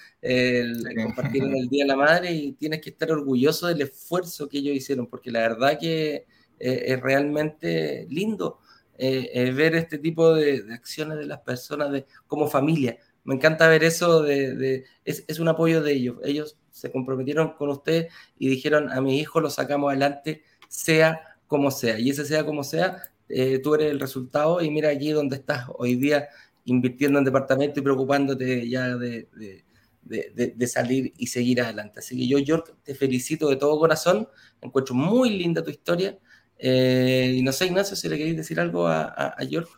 compartieron 1.04 1.56
el 1.56 1.70
Día 1.70 1.84
de 1.84 1.88
la 1.88 1.96
Madre 1.96 2.32
y 2.32 2.52
tienes 2.52 2.82
que 2.82 2.90
estar 2.90 3.10
orgulloso 3.10 3.66
del 3.66 3.80
esfuerzo 3.80 4.46
que 4.46 4.58
ellos 4.58 4.76
hicieron, 4.76 5.06
porque 5.06 5.30
la 5.30 5.40
verdad 5.40 5.78
que 5.80 6.26
eh, 6.60 6.84
es 6.86 7.00
realmente 7.00 8.06
lindo 8.10 8.60
eh, 8.98 9.30
eh, 9.32 9.52
ver 9.52 9.74
este 9.74 9.96
tipo 9.96 10.34
de, 10.34 10.64
de, 10.64 10.74
acciones 10.74 11.16
de 11.16 11.24
las 11.24 11.40
personas 11.40 11.90
de, 11.90 12.04
como 12.26 12.46
familia. 12.46 12.98
Me 13.24 13.34
encanta 13.34 13.68
ver 13.68 13.84
eso, 13.84 14.22
de, 14.22 14.54
de 14.54 14.84
es, 15.06 15.24
es 15.28 15.38
un 15.38 15.48
apoyo 15.48 15.82
de 15.82 15.92
ellos. 15.92 16.18
Ellos 16.24 16.58
se 16.70 16.92
comprometieron 16.92 17.54
con 17.54 17.70
usted 17.70 18.08
y 18.38 18.50
dijeron 18.50 18.92
a 18.92 19.00
mi 19.00 19.18
hijo 19.18 19.40
lo 19.40 19.48
sacamos 19.48 19.88
adelante 19.88 20.42
sea 20.68 21.38
como 21.46 21.70
sea. 21.70 21.98
Y 21.98 22.10
ese 22.10 22.26
sea 22.26 22.44
como 22.44 22.64
sea, 22.64 23.02
eh, 23.28 23.58
tú 23.58 23.74
eres 23.74 23.90
el 23.90 24.00
resultado 24.00 24.60
y 24.60 24.70
mira 24.70 24.88
allí 24.88 25.10
donde 25.10 25.36
estás 25.36 25.66
hoy 25.76 25.96
día 25.96 26.28
invirtiendo 26.64 27.18
en 27.18 27.24
departamento 27.24 27.80
y 27.80 27.82
preocupándote 27.82 28.68
ya 28.68 28.96
de, 28.96 29.28
de, 30.04 30.66
salir 30.66 31.12
y 31.16 31.26
seguir 31.26 31.60
adelante. 31.60 32.00
Así 32.00 32.16
que 32.16 32.26
yo, 32.26 32.38
York, 32.38 32.76
te 32.82 32.94
felicito 32.94 33.48
de 33.48 33.56
todo 33.56 33.78
corazón. 33.78 34.28
Encuentro 34.60 34.94
muy 34.94 35.30
linda 35.30 35.62
tu 35.62 35.70
historia. 35.70 36.18
Eh, 36.58 37.34
y 37.36 37.42
no 37.42 37.52
sé, 37.52 37.66
Ignacio, 37.66 37.96
si 37.96 38.08
le 38.08 38.16
queréis 38.16 38.36
decir 38.36 38.60
algo 38.60 38.86
a, 38.86 39.34
a 39.36 39.44
York 39.44 39.68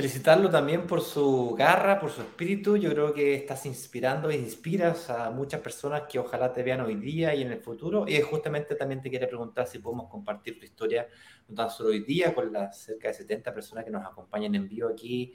felicitarlo 0.00 0.48
también 0.48 0.86
por 0.86 1.02
su 1.02 1.54
garra, 1.54 2.00
por 2.00 2.10
su 2.10 2.22
espíritu. 2.22 2.78
Yo 2.78 2.88
creo 2.88 3.12
que 3.12 3.34
estás 3.34 3.66
inspirando 3.66 4.30
e 4.30 4.36
inspiras 4.36 5.10
a 5.10 5.30
muchas 5.30 5.60
personas 5.60 6.04
que 6.08 6.18
ojalá 6.18 6.50
te 6.54 6.62
vean 6.62 6.80
hoy 6.80 6.94
día 6.94 7.34
y 7.34 7.42
en 7.42 7.52
el 7.52 7.60
futuro. 7.60 8.06
Y 8.08 8.18
justamente 8.22 8.76
también 8.76 9.02
te 9.02 9.10
quiero 9.10 9.28
preguntar 9.28 9.66
si 9.66 9.78
podemos 9.78 10.08
compartir 10.08 10.58
tu 10.58 10.64
historia, 10.64 11.06
no 11.48 11.54
tan 11.54 11.70
solo 11.70 11.90
hoy 11.90 12.00
día 12.02 12.34
con 12.34 12.50
las 12.50 12.80
cerca 12.80 13.08
de 13.08 13.14
70 13.14 13.52
personas 13.52 13.84
que 13.84 13.90
nos 13.90 14.02
acompañan 14.06 14.54
en 14.54 14.68
vivo 14.68 14.88
aquí, 14.88 15.34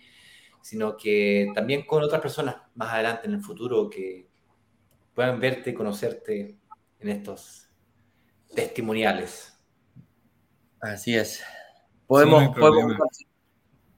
sino 0.63 0.97
que 0.97 1.51
también 1.53 1.85
con 1.85 2.01
otras 2.01 2.19
personas 2.19 2.55
más 2.73 2.91
adelante 2.91 3.27
en 3.27 3.35
el 3.35 3.41
futuro 3.41 3.87
que 3.87 4.27
puedan 5.13 5.39
verte 5.39 5.69
y 5.69 5.73
conocerte 5.75 6.57
en 7.01 7.09
estos 7.09 7.69
testimoniales. 8.55 9.59
Así 10.81 11.15
es. 11.15 11.43
Podemos, 12.07 12.41
sí, 12.41 12.49
no 12.49 12.55
podemos 12.55 12.97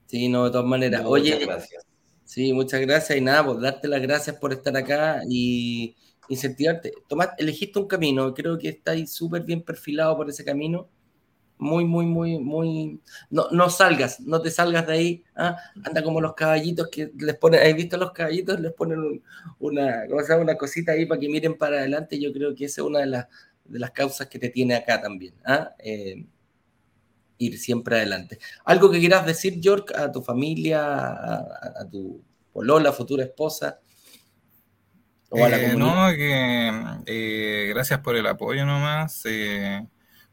Sí, 0.08 0.28
no, 0.30 0.46
de 0.46 0.50
todas 0.50 0.66
maneras. 0.66 1.02
Oye, 1.04 1.38
gracias. 1.38 1.86
Sí, 2.24 2.52
muchas 2.54 2.80
gracias 2.80 3.18
y 3.18 3.20
nada, 3.20 3.44
pues 3.44 3.60
darte 3.60 3.88
las 3.88 4.00
gracias 4.00 4.36
por 4.36 4.52
estar 4.54 4.74
acá 4.74 5.20
y 5.28 5.94
incentivarte. 6.30 6.92
Tomás, 7.06 7.30
elegiste 7.36 7.78
un 7.78 7.86
camino, 7.86 8.32
creo 8.32 8.58
que 8.58 8.70
estáis 8.70 9.12
súper 9.12 9.42
bien 9.42 9.62
perfilado 9.62 10.16
por 10.16 10.30
ese 10.30 10.44
camino. 10.44 10.88
Muy, 11.58 11.84
muy, 11.84 12.06
muy, 12.06 12.38
muy. 12.38 13.00
No, 13.28 13.48
no 13.50 13.68
salgas, 13.68 14.20
no 14.20 14.40
te 14.40 14.50
salgas 14.50 14.86
de 14.86 14.92
ahí. 14.94 15.24
¿ah? 15.36 15.56
Anda 15.84 16.02
como 16.02 16.20
los 16.22 16.34
caballitos 16.34 16.88
que 16.88 17.12
les 17.18 17.36
ponen. 17.36 17.60
¿Has 17.60 17.74
visto 17.74 17.98
los 17.98 18.12
caballitos? 18.12 18.60
Les 18.60 18.72
ponen 18.72 19.00
un, 19.00 19.22
una, 19.58 20.06
¿cómo 20.08 20.22
se 20.22 20.28
llama? 20.28 20.42
una 20.42 20.56
cosita 20.56 20.92
ahí 20.92 21.04
para 21.04 21.20
que 21.20 21.28
miren 21.28 21.58
para 21.58 21.78
adelante. 21.78 22.18
Yo 22.18 22.32
creo 22.32 22.54
que 22.54 22.66
esa 22.66 22.80
es 22.80 22.86
una 22.86 23.00
de 23.00 23.06
las, 23.06 23.26
de 23.64 23.78
las 23.78 23.90
causas 23.90 24.28
que 24.28 24.38
te 24.38 24.48
tiene 24.48 24.74
acá 24.74 25.02
también. 25.02 25.34
¿ah? 25.44 25.72
Eh, 25.78 26.24
ir 27.38 27.58
siempre 27.58 27.96
adelante. 27.96 28.38
¿Algo 28.64 28.90
que 28.90 29.00
quieras 29.00 29.24
decir, 29.24 29.60
York, 29.60 29.92
a 29.96 30.12
tu 30.12 30.22
familia, 30.22 30.82
a, 30.84 31.38
a 31.80 31.88
tu 31.90 32.22
polola, 32.52 32.92
futura 32.92 33.24
esposa? 33.24 33.80
O 35.30 35.44
a 35.44 35.48
la 35.48 35.60
eh, 35.60 35.76
no, 35.76 36.08
que 36.10 36.72
eh, 37.06 37.66
gracias 37.68 38.00
por 38.00 38.16
el 38.16 38.26
apoyo 38.26 38.64
nomás, 38.64 39.22
eh, 39.26 39.86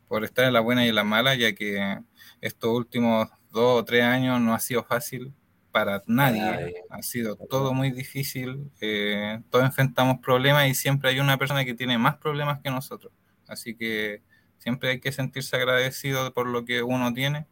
por 0.07 0.23
estar 0.23 0.45
en 0.45 0.53
la 0.53 0.61
buena 0.61 0.85
y 0.85 0.89
en 0.89 0.95
la 0.95 1.03
mala, 1.03 1.35
ya 1.35 1.53
que 1.53 1.99
estos 2.39 2.71
últimos 2.71 3.27
dos 3.51 3.81
o 3.81 3.85
tres 3.85 4.03
años 4.03 4.39
no 4.39 4.53
ha 4.53 4.59
sido 4.59 4.83
fácil 4.83 5.33
para 5.71 6.01
nadie, 6.07 6.41
Ay, 6.41 6.73
ha 6.89 7.01
sido 7.01 7.35
todo 7.35 7.73
muy 7.73 7.91
difícil, 7.91 8.71
eh, 8.79 9.41
todos 9.49 9.65
enfrentamos 9.65 10.19
problemas 10.19 10.69
y 10.69 10.73
siempre 10.75 11.09
hay 11.09 11.19
una 11.19 11.37
persona 11.37 11.65
que 11.65 11.73
tiene 11.73 11.97
más 11.97 12.15
problemas 12.15 12.61
que 12.61 12.69
nosotros, 12.69 13.11
así 13.47 13.75
que 13.75 14.21
Siempre 14.57 14.89
hay 14.89 14.99
que 14.99 15.11
sentirse 15.11 15.55
agradecido 15.55 16.33
por 16.33 16.47
lo 16.47 16.65
que 16.65 16.83
uno 16.83 17.13
tiene. 17.13 17.47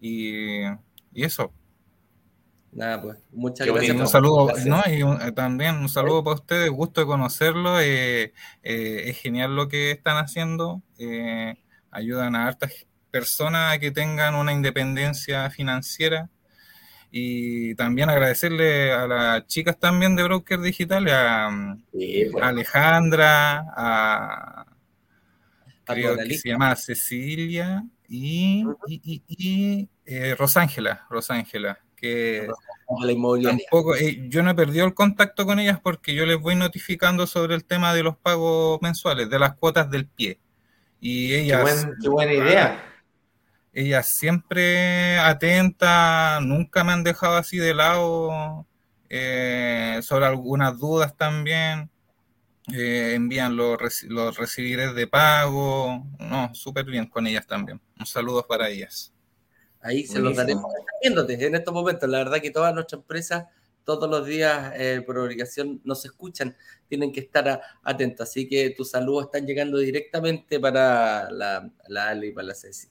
Y, 0.00 0.64
y 1.12 1.24
eso. 1.24 1.52
Nada, 2.76 3.00
pues, 3.00 3.18
muchas 3.32 3.66
gracias. 3.66 3.96
Un 3.96 4.06
saludo, 4.06 4.52
¿no? 4.66 4.82
y 4.86 5.02
un, 5.02 5.20
eh, 5.22 5.32
también 5.32 5.76
un 5.76 5.88
saludo 5.88 6.22
para 6.22 6.34
ustedes, 6.34 6.68
gusto 6.68 7.00
de 7.00 7.06
conocerlo. 7.06 7.80
Eh, 7.80 8.34
eh, 8.62 9.02
es 9.06 9.18
genial 9.18 9.56
lo 9.56 9.66
que 9.68 9.92
están 9.92 10.18
haciendo. 10.18 10.82
Eh, 10.98 11.54
ayudan 11.90 12.36
a 12.36 12.46
hartas 12.46 12.86
personas 13.10 13.74
a 13.74 13.78
que 13.78 13.90
tengan 13.92 14.34
una 14.34 14.52
independencia 14.52 15.48
financiera. 15.48 16.28
Y 17.10 17.74
también 17.76 18.10
agradecerle 18.10 18.92
a 18.92 19.06
las 19.06 19.46
chicas 19.46 19.78
también 19.78 20.14
de 20.14 20.24
Broker 20.24 20.60
Digital, 20.60 21.08
a, 21.08 21.78
sí, 21.92 22.26
pues. 22.30 22.44
a 22.44 22.48
Alejandra, 22.48 23.64
a, 23.74 24.66
creo 25.86 26.16
que 26.16 26.38
se 26.38 26.48
llama 26.50 26.74
Cecilia 26.76 27.84
y, 28.08 28.64
uh 28.64 28.70
-huh. 28.70 28.76
y, 28.88 29.00
y, 29.04 29.22
y 29.28 29.88
eh, 30.04 30.34
Rosángela, 30.34 31.06
Rosángela, 31.08 31.78
que 31.96 32.48
tampoco, 33.42 33.96
eh, 33.96 34.26
yo 34.28 34.42
no 34.42 34.50
he 34.50 34.54
perdido 34.54 34.86
el 34.86 34.94
contacto 34.94 35.46
con 35.46 35.58
ellas 35.58 35.80
porque 35.82 36.14
yo 36.14 36.26
les 36.26 36.38
voy 36.38 36.54
notificando 36.54 37.26
sobre 37.26 37.54
el 37.54 37.64
tema 37.64 37.94
de 37.94 38.02
los 38.02 38.16
pagos 38.16 38.80
mensuales, 38.82 39.30
de 39.30 39.38
las 39.38 39.54
cuotas 39.54 39.90
del 39.90 40.06
pie. 40.06 40.38
Y 41.00 41.34
ellas... 41.34 41.58
Qué, 41.58 41.62
buen, 41.62 41.94
qué 42.02 42.08
buena 42.08 42.32
idea. 42.32 42.84
Ellas 43.72 44.08
siempre 44.08 45.18
atentas, 45.18 46.42
nunca 46.42 46.82
me 46.84 46.92
han 46.92 47.04
dejado 47.04 47.36
así 47.36 47.58
de 47.58 47.74
lado 47.74 48.66
eh, 49.08 50.00
sobre 50.02 50.26
algunas 50.26 50.78
dudas 50.78 51.16
también 51.16 51.90
eh, 52.72 53.12
envían 53.14 53.56
los, 53.56 54.02
los 54.04 54.36
recibirés 54.36 54.94
de 54.94 55.06
pago, 55.06 56.04
no, 56.18 56.54
súper 56.54 56.84
bien 56.84 57.06
con 57.06 57.26
ellas 57.26 57.46
también. 57.46 57.80
Un 57.98 58.06
saludo 58.06 58.46
para 58.46 58.68
ellas. 58.68 59.12
Ahí 59.80 60.06
se 60.06 60.18
los 60.18 60.36
daremos 60.36 60.72
viéndote 61.00 61.46
en 61.46 61.54
estos 61.54 61.72
momentos. 61.72 62.08
La 62.08 62.18
verdad 62.18 62.40
que 62.40 62.50
todas 62.50 62.74
nuestras 62.74 63.00
empresas 63.00 63.44
todos 63.86 64.10
los 64.10 64.26
días 64.26 64.72
eh, 64.76 65.00
por 65.06 65.16
obligación 65.16 65.80
nos 65.84 66.04
escuchan, 66.04 66.56
tienen 66.88 67.12
que 67.12 67.20
estar 67.20 67.62
atentos. 67.84 68.28
Así 68.28 68.48
que 68.48 68.70
tus 68.70 68.90
saludos 68.90 69.26
están 69.26 69.46
llegando 69.46 69.78
directamente 69.78 70.58
para 70.58 71.30
la, 71.30 71.70
la 71.86 72.08
Ale 72.08 72.26
y 72.26 72.32
para 72.32 72.48
la 72.48 72.54
Ceci. 72.54 72.88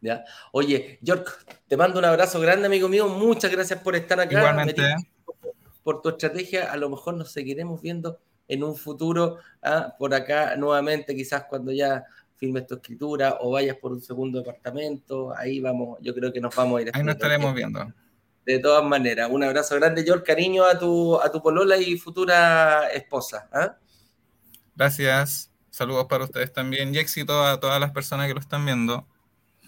¿Ya? 0.00 0.24
Oye, 0.52 0.98
York, 1.02 1.46
te 1.68 1.76
mando 1.76 2.00
un 2.00 2.04
abrazo 2.04 2.40
grande, 2.40 2.66
amigo 2.66 2.88
mío. 2.88 3.08
Muchas 3.08 3.50
gracias 3.50 3.80
por 3.80 3.94
estar 3.94 4.18
acá. 4.18 4.38
Igualmente. 4.38 4.82
Por 5.86 6.02
tu 6.02 6.08
estrategia, 6.08 6.72
a 6.72 6.76
lo 6.76 6.90
mejor 6.90 7.14
nos 7.14 7.30
seguiremos 7.30 7.80
viendo 7.80 8.18
en 8.48 8.64
un 8.64 8.74
futuro 8.74 9.38
¿ah? 9.62 9.94
por 9.96 10.12
acá 10.12 10.56
nuevamente, 10.56 11.14
quizás 11.14 11.44
cuando 11.44 11.70
ya 11.70 12.04
firmes 12.34 12.66
tu 12.66 12.74
escritura 12.74 13.38
o 13.40 13.52
vayas 13.52 13.76
por 13.76 13.92
un 13.92 14.02
segundo 14.02 14.40
departamento, 14.40 15.32
ahí 15.36 15.60
vamos, 15.60 16.00
yo 16.00 16.12
creo 16.12 16.32
que 16.32 16.40
nos 16.40 16.52
vamos 16.56 16.80
a 16.80 16.82
ir. 16.82 16.90
Ahí 16.92 17.04
nos 17.04 17.14
estaremos 17.14 17.54
viendo. 17.54 17.86
De 18.44 18.58
todas 18.58 18.84
maneras, 18.84 19.30
un 19.30 19.44
abrazo 19.44 19.76
grande, 19.76 20.02
George, 20.02 20.24
cariño 20.24 20.64
a 20.64 20.76
tu, 20.76 21.20
a 21.20 21.30
tu 21.30 21.40
polola 21.40 21.76
y 21.76 21.96
futura 21.96 22.88
esposa. 22.88 23.48
¿ah? 23.52 23.76
Gracias, 24.74 25.52
saludos 25.70 26.06
para 26.06 26.24
ustedes 26.24 26.52
también 26.52 26.92
y 26.92 26.98
éxito 26.98 27.44
a 27.44 27.60
todas 27.60 27.78
las 27.78 27.92
personas 27.92 28.26
que 28.26 28.34
lo 28.34 28.40
están 28.40 28.64
viendo. 28.64 29.06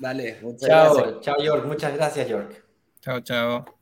Dale, 0.00 0.40
muchas 0.42 0.68
chao, 0.68 0.94
gracias. 0.96 1.20
Chao, 1.20 1.36
York, 1.44 1.64
muchas 1.64 1.94
gracias, 1.94 2.28
York. 2.28 2.64
Chao, 3.02 3.20
chao. 3.20 3.77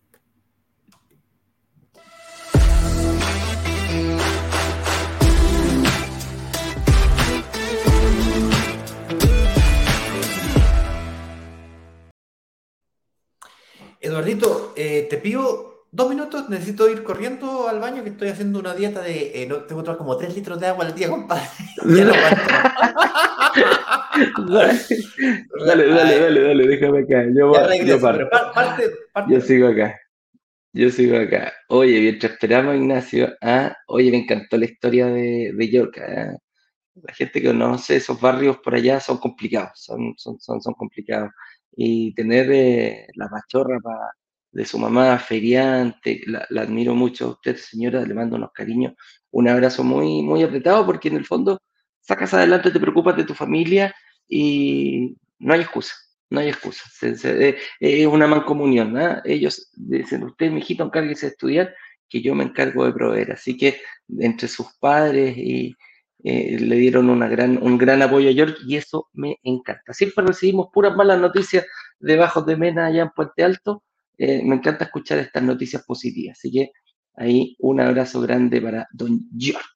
Te 14.74 15.16
pido 15.18 15.76
dos 15.96 16.10
minutos, 16.10 16.48
necesito 16.50 16.88
ir 16.90 17.02
corriendo 17.02 17.68
al 17.68 17.80
baño 17.80 18.02
que 18.02 18.10
estoy 18.10 18.28
haciendo 18.28 18.58
una 18.58 18.74
dieta 18.74 19.00
de... 19.00 19.42
Eh, 19.42 19.46
no, 19.46 19.62
tengo 19.64 19.80
que 19.80 19.86
tomar 19.86 19.96
como 19.98 20.16
tres 20.18 20.34
litros 20.34 20.60
de 20.60 20.66
agua 20.66 20.84
al 20.84 20.94
día, 20.94 21.08
compadre. 21.08 21.44
ya 21.86 22.04
no 22.04 22.12
dale, 25.64 25.88
dale, 25.88 26.18
dale, 26.20 26.40
dale, 26.40 26.66
déjame 26.66 26.98
acá. 27.00 27.24
Yo, 27.34 27.52
regreso, 27.66 27.96
yo, 27.96 28.00
parte, 28.00 28.26
parte, 29.14 29.32
yo 29.32 29.40
sigo 29.40 29.68
acá. 29.68 29.98
Yo 30.74 30.90
sigo 30.90 31.16
acá. 31.16 31.54
Oye, 31.68 31.98
mientras 32.00 32.32
esperamos, 32.32 32.76
Ignacio, 32.76 33.34
¿ah? 33.40 33.74
oye, 33.86 34.10
me 34.10 34.18
encantó 34.18 34.58
la 34.58 34.66
historia 34.66 35.06
de, 35.06 35.52
de 35.54 35.70
York. 35.70 35.98
¿ah? 36.06 36.36
La 37.02 37.14
gente 37.14 37.40
que 37.40 37.48
conoce 37.48 37.96
esos 37.96 38.20
barrios 38.20 38.58
por 38.58 38.74
allá 38.74 39.00
son 39.00 39.16
complicados, 39.16 39.72
son, 39.76 40.12
son, 40.18 40.38
son, 40.40 40.60
son 40.60 40.74
complicados. 40.74 41.30
Y 41.76 42.14
tener 42.14 42.50
eh, 42.50 43.06
la 43.14 43.28
machorra 43.28 43.78
de 44.50 44.64
su 44.64 44.78
mamá 44.78 45.18
feriante, 45.18 46.22
la, 46.26 46.46
admiro 46.62 46.94
mucho 46.94 47.26
a 47.26 47.30
usted, 47.30 47.56
señora, 47.56 48.04
le 48.04 48.14
mando 48.14 48.36
unos 48.36 48.50
cariños, 48.52 48.94
un 49.30 49.48
abrazo 49.48 49.84
muy, 49.84 50.22
muy 50.22 50.42
apretado 50.42 50.86
porque 50.86 51.08
en 51.08 51.16
el 51.16 51.26
fondo 51.26 51.60
sacas 52.00 52.32
adelante, 52.34 52.70
te 52.70 52.80
preocupas 52.80 53.16
de 53.16 53.24
tu 53.24 53.34
familia 53.34 53.94
y 54.28 55.16
no 55.38 55.52
hay 55.52 55.60
excusa 55.60 55.94
no 56.30 56.40
hay 56.40 56.48
excusa. 56.48 56.84
Eh, 57.02 57.56
es 57.80 58.06
una 58.06 58.26
mancomunión. 58.26 58.96
¿ah? 58.96 59.22
Ellos 59.24 59.70
dicen, 59.74 60.24
usted, 60.24 60.50
mi 60.50 60.60
hijito, 60.60 60.84
encárguese 60.84 61.26
de 61.26 61.32
estudiar, 61.32 61.74
que 62.08 62.22
yo 62.22 62.34
me 62.34 62.44
encargo 62.44 62.84
de 62.84 62.92
proveer. 62.92 63.32
Así 63.32 63.56
que 63.56 63.80
entre 64.18 64.48
sus 64.48 64.66
padres 64.78 65.36
y 65.36 65.74
eh, 66.28 66.58
le 66.58 66.74
dieron 66.74 67.08
una 67.08 67.28
gran, 67.28 67.62
un 67.62 67.78
gran 67.78 68.02
apoyo 68.02 68.28
a 68.28 68.32
George 68.32 68.56
y 68.66 68.74
eso 68.74 69.08
me 69.12 69.36
encanta. 69.44 69.92
Siempre 69.92 70.26
recibimos 70.26 70.70
puras 70.72 70.96
malas 70.96 71.20
noticias 71.20 71.64
de 72.00 72.16
Bajos 72.16 72.44
de 72.44 72.56
Mena 72.56 72.86
allá 72.86 73.02
en 73.02 73.10
Puente 73.10 73.44
Alto. 73.44 73.84
Eh, 74.18 74.42
me 74.44 74.56
encanta 74.56 74.86
escuchar 74.86 75.18
estas 75.18 75.44
noticias 75.44 75.84
positivas. 75.86 76.36
Así 76.36 76.50
que 76.50 76.72
ahí 77.14 77.54
un 77.60 77.80
abrazo 77.80 78.20
grande 78.20 78.60
para 78.60 78.88
don 78.92 79.20
York. 79.36 79.70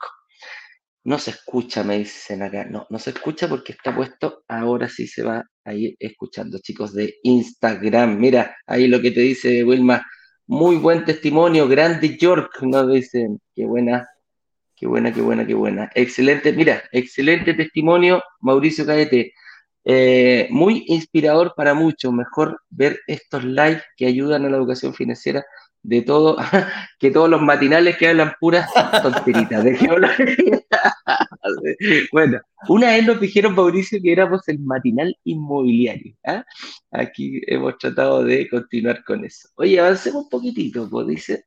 No 1.05 1.19
se 1.21 1.31
escucha, 1.31 1.85
me 1.85 1.99
dicen 1.99 2.43
acá. 2.43 2.65
No, 2.65 2.85
no 2.91 2.99
se 2.99 3.11
escucha 3.11 3.49
porque 3.49 3.71
está 3.71 3.95
puesto. 3.95 4.43
Ahora 4.49 4.89
sí 4.89 5.07
se 5.07 5.23
va 5.23 5.45
a 5.65 5.73
ir 5.73 5.95
escuchando, 6.01 6.59
chicos, 6.59 6.93
de 6.93 7.15
Instagram. 7.23 8.19
Mira, 8.19 8.57
ahí 8.67 8.89
lo 8.89 9.01
que 9.01 9.13
te 9.13 9.21
dice 9.21 9.63
Wilma. 9.63 10.05
Muy 10.49 10.79
buen 10.79 11.05
testimonio, 11.05 11.69
grande 11.69 12.17
York, 12.19 12.61
nos 12.63 12.93
dicen. 12.93 13.41
Qué 13.55 13.67
buena, 13.67 14.09
qué 14.81 14.87
buena, 14.87 15.13
qué 15.13 15.21
buena, 15.21 15.47
qué 15.47 15.55
buena. 15.55 15.91
Excelente, 15.95 16.55
mira, 16.55 16.83
excelente 16.91 17.53
testimonio, 17.53 18.23
Mauricio 18.41 18.87
Caete. 18.87 19.35
Eh, 19.85 20.49
muy 20.51 20.85
inspirador 20.89 21.53
para 21.55 21.75
muchos. 21.75 22.13
Mejor 22.15 22.63
ver 22.71 22.99
estos 23.07 23.45
lives 23.45 23.83
que 23.97 24.07
ayudan 24.07 24.47
a 24.47 24.49
la 24.49 24.57
educación 24.57 24.95
financiera 24.95 25.45
de 25.83 26.03
todo, 26.03 26.37
que 26.99 27.11
todos 27.11 27.29
los 27.29 27.43
matinales 27.43 27.99
que 27.99 28.09
hablan 28.09 28.33
puras 28.41 28.71
tonteritas. 29.03 29.65
bueno, 32.13 32.41
una 32.69 32.89
vez 32.89 33.07
nos 33.07 33.21
dijeron, 33.21 33.55
Mauricio, 33.55 34.01
que 34.03 34.13
éramos 34.13 34.49
el 34.49 34.61
matinal 34.61 35.15
inmobiliario. 35.25 36.17
¿ah? 36.25 36.43
Aquí 36.91 37.43
hemos 37.47 37.77
tratado 37.77 38.25
de 38.25 38.49
continuar 38.49 39.05
con 39.05 39.27
eso. 39.27 39.49
Oye, 39.57 39.79
avancemos 39.79 40.25
un 40.25 40.31
poquitito, 40.31 40.89
pues 40.89 41.07
dice. 41.07 41.45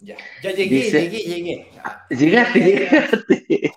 Ya, 0.00 0.16
ya 0.42 0.50
llegué, 0.52 0.90
llegué, 0.90 1.18
llegué. 1.18 1.70
Llegaste, 2.10 2.60
llegaste. 2.60 3.72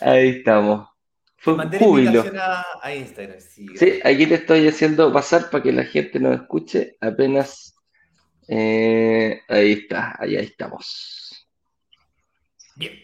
Ahí 0.00 0.28
estamos. 0.28 0.88
Fue 1.36 1.54
un 1.54 1.72
júbilo. 1.72 2.24
A, 2.82 2.94
Instagram. 2.94 3.40
Sí, 3.40 3.66
sí, 3.76 4.00
aquí 4.04 4.26
te 4.26 4.34
estoy 4.34 4.66
haciendo 4.68 5.12
pasar 5.12 5.50
para 5.50 5.62
que 5.62 5.72
la 5.72 5.84
gente 5.84 6.18
nos 6.20 6.40
escuche 6.40 6.96
apenas 7.00 7.74
eh, 8.48 9.42
ahí 9.46 9.72
está, 9.72 10.16
ahí, 10.18 10.36
estamos. 10.36 11.46
Bien. 12.76 12.94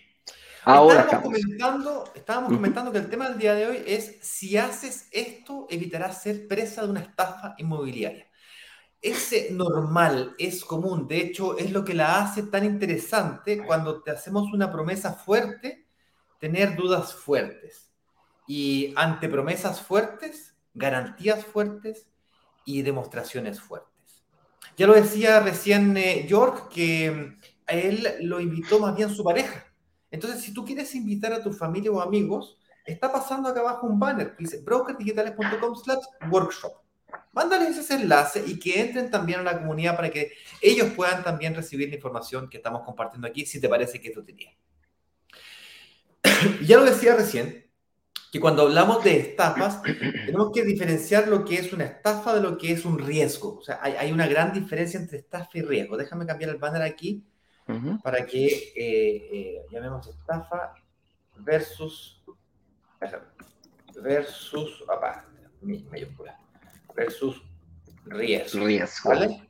Ahora 0.65 1.03
estábamos 1.03 1.35
comentando, 1.35 2.13
estábamos 2.15 2.53
comentando 2.55 2.91
que 2.91 2.99
el 2.99 3.11
tema 3.11 3.29
del 3.29 3.39
día 3.39 3.55
de 3.55 3.67
hoy 3.67 3.83
es 3.87 4.19
si 4.23 4.57
haces 4.57 5.09
esto, 5.13 5.67
evitarás 5.69 6.23
ser 6.23 6.49
presa 6.49 6.83
de 6.83 6.91
una 6.91 7.01
estafa 7.01 7.55
inmobiliaria. 7.59 8.27
Es 9.05 9.35
normal, 9.51 10.35
es 10.39 10.65
común, 10.65 11.07
de 11.07 11.19
hecho 11.19 11.59
es 11.59 11.73
lo 11.73 11.85
que 11.85 11.93
la 11.93 12.23
hace 12.23 12.45
tan 12.45 12.65
interesante 12.65 13.63
cuando 13.63 14.03
te 14.03 14.11
hacemos 14.11 14.51
una 14.51 14.73
promesa 14.73 15.13
fuerte, 15.13 15.87
tener 16.41 16.75
dudas 16.75 17.13
fuertes. 17.13 17.91
Y 18.47 18.95
ante 18.97 19.29
promesas 19.29 19.83
fuertes, 19.83 20.55
garantías 20.73 21.45
fuertes 21.45 22.09
y 22.65 22.81
demostraciones 22.81 23.61
fuertes. 23.61 24.25
Ya 24.79 24.87
lo 24.87 24.95
decía 24.95 25.41
recién 25.41 25.95
eh, 25.99 26.27
York, 26.27 26.71
que 26.73 27.37
a 27.67 27.75
él 27.75 28.09
lo 28.23 28.41
invitó 28.41 28.79
más 28.81 28.97
bien 28.97 29.11
su 29.11 29.23
pareja. 29.23 29.67
Entonces, 30.11 30.41
si 30.41 30.55
tú 30.55 30.65
quieres 30.65 30.95
invitar 30.95 31.35
a 31.35 31.43
tu 31.43 31.53
familia 31.53 31.91
o 31.91 32.01
amigos, 32.01 32.57
está 32.87 33.13
pasando 33.13 33.51
acá 33.51 33.61
abajo 33.61 33.87
un 33.87 33.99
banner 34.01 34.35
que 34.35 34.45
dice 34.45 34.63
brokerdigitales.com 34.63 35.77
slash 35.77 36.05
workshop. 36.31 36.84
Mándales 37.35 37.77
ese 37.77 37.95
enlace 37.95 38.45
y 38.47 38.61
que 38.61 38.81
entren 38.81 39.11
también 39.11 39.41
a 39.41 39.43
la 39.43 39.59
comunidad 39.59 39.97
para 39.97 40.09
que 40.09 40.33
ellos 40.63 40.93
puedan 40.95 41.25
también 41.25 41.55
recibir 41.55 41.89
la 41.89 41.97
información 41.97 42.49
que 42.49 42.59
estamos 42.59 42.83
compartiendo 42.83 43.27
aquí, 43.27 43.45
si 43.45 43.61
te 43.61 43.69
parece 43.69 44.01
que 44.01 44.09
esto 44.09 44.25
tenía. 44.25 44.53
ya 46.65 46.77
lo 46.77 46.85
decía 46.85 47.17
recién, 47.17 47.69
que 48.31 48.39
cuando 48.39 48.63
hablamos 48.63 49.03
de 49.03 49.17
estafas, 49.19 49.83
tenemos 49.83 50.53
que 50.53 50.65
diferenciar 50.65 51.27
lo 51.27 51.45
que 51.45 51.57
es 51.57 51.73
una 51.73 51.85
estafa 51.85 52.35
de 52.35 52.41
lo 52.41 52.57
que 52.57 52.73
es 52.73 52.85
un 52.85 52.99
riesgo. 52.99 53.59
O 53.59 53.63
sea, 53.63 53.81
hay, 53.83 54.13
una 54.13 54.29
gran 54.29 54.53
diferencia 54.53 54.99
entre 54.99 55.19
estafa 55.19 55.51
y 55.55 55.63
riesgo. 55.63 55.97
Déjame 55.97 56.27
cambiar 56.27 56.51
el 56.51 56.57
banner 56.57 56.83
aquí 56.83 57.25
para 58.03 58.25
que 58.27 58.47
eh, 58.47 59.29
eh, 59.33 59.63
llamemos 59.71 60.07
estafa 60.07 60.75
versus 61.39 62.23
versus 64.03 64.85
aparte, 64.89 65.29
mayúscula 65.63 66.44
versus 66.95 67.43
riesgo. 68.07 68.67
Riesgo. 68.67 69.11
¿vale? 69.11 69.49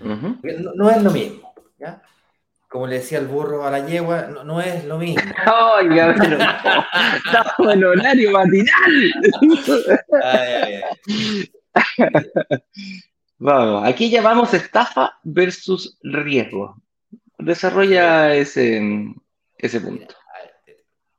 no, 0.00 0.74
no, 0.74 0.90
es 0.90 1.02
lo 1.02 1.10
mismo. 1.10 1.54
¿ya? 1.78 2.02
como 2.72 2.86
le 2.86 2.96
decía 2.96 3.18
el 3.18 3.26
burro 3.26 3.66
a 3.66 3.70
la 3.70 3.86
yegua, 3.86 4.28
no, 4.28 4.58
es 4.58 4.86
lo 4.86 4.96
mismo. 4.96 5.20
Oiga, 5.76 6.14
pero 6.18 6.38
estamos 7.16 7.74
en 7.74 7.84
horario 7.84 8.30
matinal. 8.32 9.12
Vamos, 13.36 13.86
aquí 13.86 14.08
llamamos 14.08 14.54
estafa 14.54 15.18
versus 15.22 15.98
riesgo. 16.02 16.80
Desarrolla 17.38 18.34
ese, 18.34 18.80
ese 19.58 19.80
punto. 19.80 20.14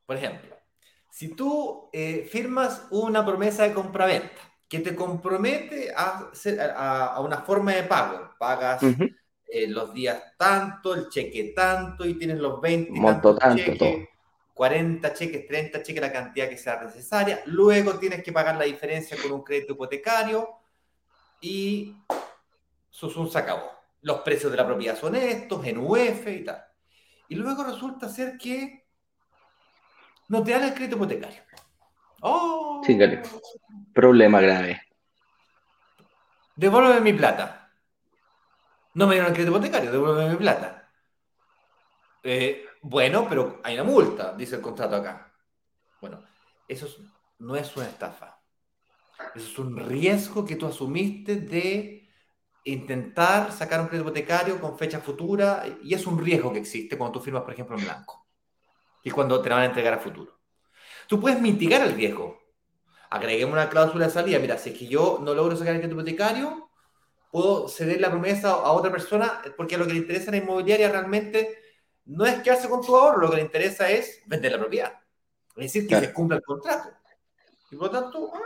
Por 0.06 0.16
ejemplo, 0.16 0.56
si 1.08 1.36
tú 1.36 1.88
eh, 1.92 2.28
firmas 2.28 2.88
una 2.90 3.24
promesa 3.24 3.62
de 3.62 3.74
compraventa 3.74 4.40
que 4.74 4.90
te 4.90 4.96
compromete 4.96 5.92
a, 5.94 6.30
a, 7.14 7.20
una 7.20 7.38
forma 7.42 7.72
de 7.72 7.84
pago, 7.84 8.30
pagas 8.38 8.82
eh, 9.46 9.68
los 9.68 9.94
días 9.94 10.20
tanto, 10.36 10.94
el 10.94 11.08
cheque 11.08 11.52
tanto, 11.54 12.04
y 12.04 12.14
tienes 12.14 12.38
los 12.38 12.60
20 12.60 12.90
Monto 12.92 13.36
tanto, 13.36 13.62
cheques, 13.62 14.08
40 14.52 15.14
cheques, 15.14 15.46
30 15.46 15.82
cheques, 15.82 16.00
la 16.00 16.12
cantidad 16.12 16.48
que 16.48 16.58
sea 16.58 16.82
necesaria. 16.82 17.42
Luego 17.46 17.98
tienes 17.98 18.22
que 18.24 18.32
pagar 18.32 18.56
la 18.56 18.64
diferencia 18.64 19.16
con 19.20 19.30
un 19.30 19.44
crédito 19.44 19.74
hipotecario 19.74 20.48
y 21.40 21.96
Susun 22.90 23.30
se 23.30 23.38
acabó. 23.38 23.70
Los 24.02 24.22
precios 24.22 24.50
de 24.50 24.58
la 24.58 24.66
propiedad 24.66 24.98
son 24.98 25.14
estos, 25.14 25.64
en 25.66 25.78
UF 25.78 26.26
y 26.26 26.44
tal. 26.44 26.64
Y 27.28 27.36
luego 27.36 27.62
resulta 27.62 28.08
ser 28.08 28.36
que 28.36 28.86
no 30.28 30.42
te 30.42 30.50
dan 30.50 30.64
el 30.64 30.74
crédito 30.74 30.96
hipotecario. 30.96 31.42
¡Oh! 32.26 32.80
Problema 33.92 34.40
grave. 34.40 34.80
Devuélveme 36.56 37.00
mi 37.00 37.12
plata. 37.12 37.70
No 38.94 39.06
me 39.06 39.14
dieron 39.14 39.30
el 39.30 39.34
crédito 39.34 39.54
hipotecario, 39.54 39.92
devuélveme 39.92 40.30
mi 40.30 40.36
plata. 40.36 40.90
Eh, 42.22 42.64
bueno, 42.80 43.26
pero 43.28 43.60
hay 43.62 43.74
una 43.74 43.84
multa, 43.84 44.34
dice 44.34 44.56
el 44.56 44.62
contrato 44.62 44.96
acá. 44.96 45.34
Bueno, 46.00 46.24
eso 46.66 46.88
no 47.40 47.56
es 47.56 47.76
una 47.76 47.86
estafa. 47.86 48.40
Eso 49.34 49.46
es 49.46 49.58
un 49.58 49.76
riesgo 49.76 50.46
que 50.46 50.56
tú 50.56 50.66
asumiste 50.66 51.36
de 51.36 52.08
intentar 52.64 53.52
sacar 53.52 53.80
un 53.82 53.88
crédito 53.88 54.08
hipotecario 54.08 54.58
con 54.58 54.78
fecha 54.78 55.00
futura 55.00 55.64
y 55.82 55.92
es 55.92 56.06
un 56.06 56.18
riesgo 56.18 56.54
que 56.54 56.60
existe 56.60 56.96
cuando 56.96 57.18
tú 57.18 57.24
firmas, 57.24 57.42
por 57.42 57.52
ejemplo, 57.52 57.76
en 57.76 57.84
blanco 57.84 58.26
y 59.02 59.10
cuando 59.10 59.42
te 59.42 59.50
van 59.50 59.60
a 59.60 59.66
entregar 59.66 59.92
a 59.92 59.98
futuro. 59.98 60.43
Tú 61.06 61.20
puedes 61.20 61.40
mitigar 61.40 61.82
el 61.82 61.94
riesgo. 61.94 62.40
Agreguemos 63.10 63.52
una 63.52 63.68
cláusula 63.68 64.06
de 64.06 64.12
salida. 64.12 64.38
Mira, 64.38 64.58
si 64.58 64.70
es 64.70 64.78
que 64.78 64.86
yo 64.86 65.20
no 65.22 65.34
logro 65.34 65.56
sacar 65.56 65.74
el 65.74 65.80
crédito 65.80 66.00
hipotecario, 66.00 66.70
puedo 67.30 67.68
ceder 67.68 68.00
la 68.00 68.10
promesa 68.10 68.50
a 68.50 68.72
otra 68.72 68.90
persona 68.90 69.42
porque 69.56 69.76
lo 69.76 69.86
que 69.86 69.92
le 69.92 69.98
interesa 69.98 70.30
a 70.30 70.32
la 70.32 70.38
inmobiliaria 70.38 70.88
realmente 70.88 71.58
no 72.06 72.26
es 72.26 72.40
quedarse 72.42 72.68
con 72.68 72.84
tu 72.84 72.94
ahorro, 72.96 73.22
lo 73.22 73.30
que 73.30 73.36
le 73.36 73.42
interesa 73.42 73.90
es 73.90 74.20
vender 74.26 74.52
la 74.52 74.58
propiedad. 74.58 74.92
Es 75.56 75.72
decir, 75.72 75.86
que 75.86 75.98
se 75.98 76.12
cumpla 76.12 76.36
el 76.36 76.42
contrato. 76.42 76.90
Y 77.70 77.76
por 77.76 77.92
lo 77.92 78.00
tanto, 78.00 78.30
ah, 78.34 78.38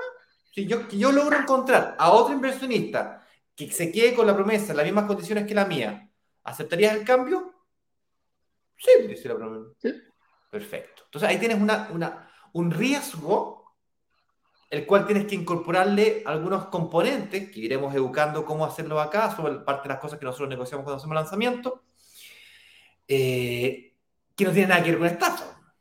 si 0.54 0.66
yo, 0.66 0.88
yo 0.88 1.12
logro 1.12 1.36
encontrar 1.36 1.96
a 1.98 2.12
otro 2.12 2.34
inversionista 2.34 3.26
que 3.54 3.70
se 3.70 3.90
quede 3.90 4.14
con 4.14 4.26
la 4.26 4.34
promesa 4.34 4.70
en 4.70 4.76
las 4.76 4.86
mismas 4.86 5.06
condiciones 5.06 5.46
que 5.46 5.54
la 5.54 5.64
mía, 5.64 6.10
¿aceptarías 6.44 6.94
el 6.94 7.04
cambio? 7.04 7.52
Sí, 8.76 9.06
dice 9.06 9.28
la 9.28 9.36
promesa. 9.36 9.74
Perfecto. 10.50 11.02
Entonces 11.06 11.28
ahí 11.28 11.38
tienes 11.38 11.60
una, 11.60 11.88
una, 11.92 12.27
un 12.58 12.70
riesgo, 12.72 13.72
el 14.70 14.84
cual 14.84 15.06
tienes 15.06 15.26
que 15.26 15.36
incorporarle 15.36 16.22
algunos 16.26 16.66
componentes, 16.66 17.50
que 17.50 17.60
iremos 17.60 17.94
educando 17.94 18.44
cómo 18.44 18.64
hacerlo 18.64 19.00
acá, 19.00 19.34
sobre 19.34 19.54
parte 19.60 19.84
de 19.84 19.94
las 19.94 20.00
cosas 20.00 20.18
que 20.18 20.24
nosotros 20.24 20.48
negociamos 20.48 20.84
cuando 20.84 20.98
hacemos 20.98 21.14
lanzamiento, 21.14 21.84
eh, 23.06 23.94
que 24.34 24.44
no 24.44 24.50
tienen 24.50 24.70
nada 24.70 24.82
que 24.82 24.90
ver 24.90 24.98
con 24.98 25.08
estafa. 25.08 25.72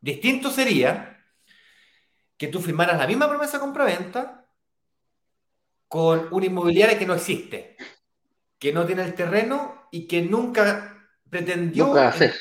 Distinto 0.00 0.50
sería 0.50 1.24
que 2.36 2.48
tú 2.48 2.60
firmaras 2.60 2.98
la 2.98 3.06
misma 3.06 3.28
promesa 3.28 3.58
de 3.58 3.60
compraventa 3.60 4.46
con 5.88 6.28
una 6.32 6.46
inmobiliaria 6.46 6.98
que 6.98 7.06
no 7.06 7.14
existe, 7.14 7.76
que 8.58 8.72
no 8.72 8.86
tiene 8.86 9.04
el 9.04 9.14
terreno 9.14 9.88
y 9.90 10.06
que 10.06 10.22
nunca 10.22 10.99
pretendió 11.30 11.86
Nunca 11.86 12.08
hacer. 12.08 12.34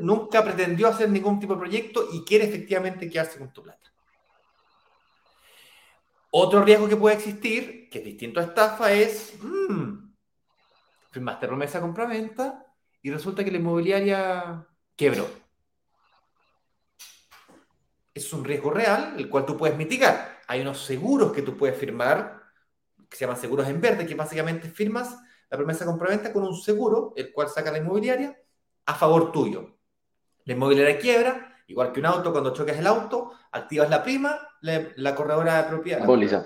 nunca 0.00 0.42
pretendió 0.42 0.88
hacer 0.88 1.08
ningún 1.10 1.38
tipo 1.38 1.54
de 1.54 1.60
proyecto 1.60 2.08
y 2.12 2.24
quiere 2.24 2.46
efectivamente 2.46 3.08
quedarse 3.08 3.38
con 3.38 3.52
tu 3.52 3.62
plata. 3.62 3.92
Otro 6.30 6.64
riesgo 6.64 6.88
que 6.88 6.96
puede 6.96 7.16
existir, 7.16 7.90
que 7.90 7.98
es 7.98 8.04
distinto 8.04 8.40
a 8.40 8.44
estafa, 8.44 8.90
es 8.92 9.34
mm, 9.42 10.12
firmaste 11.10 11.46
promesa 11.46 11.80
compraventa 11.80 12.64
y 13.02 13.10
resulta 13.10 13.44
que 13.44 13.50
la 13.50 13.58
inmobiliaria 13.58 14.66
quebró. 14.96 15.28
Es 18.14 18.32
un 18.32 18.44
riesgo 18.44 18.70
real, 18.70 19.14
el 19.18 19.28
cual 19.28 19.44
tú 19.44 19.56
puedes 19.58 19.76
mitigar. 19.76 20.40
Hay 20.46 20.62
unos 20.62 20.84
seguros 20.84 21.32
que 21.32 21.42
tú 21.42 21.56
puedes 21.56 21.76
firmar, 21.76 22.42
que 23.08 23.16
se 23.16 23.24
llaman 23.24 23.40
seguros 23.40 23.68
en 23.68 23.80
verde, 23.80 24.06
que 24.06 24.14
básicamente 24.14 24.68
firmas 24.70 25.18
la 25.52 25.58
promesa 25.58 25.84
de 25.84 25.90
compraventa 25.90 26.32
con 26.32 26.44
un 26.44 26.56
seguro, 26.56 27.12
el 27.14 27.30
cual 27.30 27.50
saca 27.50 27.70
la 27.70 27.76
inmobiliaria 27.76 28.34
a 28.86 28.94
favor 28.94 29.30
tuyo. 29.30 29.76
La 30.46 30.54
inmobiliaria 30.54 30.98
quiebra, 30.98 31.56
igual 31.66 31.92
que 31.92 32.00
un 32.00 32.06
auto, 32.06 32.32
cuando 32.32 32.54
choques 32.54 32.78
el 32.78 32.86
auto, 32.86 33.32
activas 33.52 33.90
la 33.90 34.02
prima, 34.02 34.40
la, 34.62 34.88
la 34.96 35.14
corredora 35.14 35.62
de 35.62 35.68
propiedad. 35.68 36.00
La 36.00 36.06
póliza. 36.06 36.42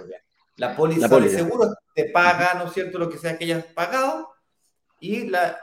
La 0.57 0.75
póliza, 0.75 1.03
La 1.03 1.09
póliza. 1.09 1.37
de 1.37 1.43
seguro 1.45 1.75
te 1.95 2.11
paga, 2.11 2.55
¿no 2.55 2.65
es 2.65 2.73
cierto?, 2.73 2.99
lo 2.99 3.09
que 3.09 3.17
sea 3.19 3.39
que 3.39 3.45
hayas 3.45 3.65
pagado, 3.67 4.29
y 4.99 5.29
la 5.29 5.57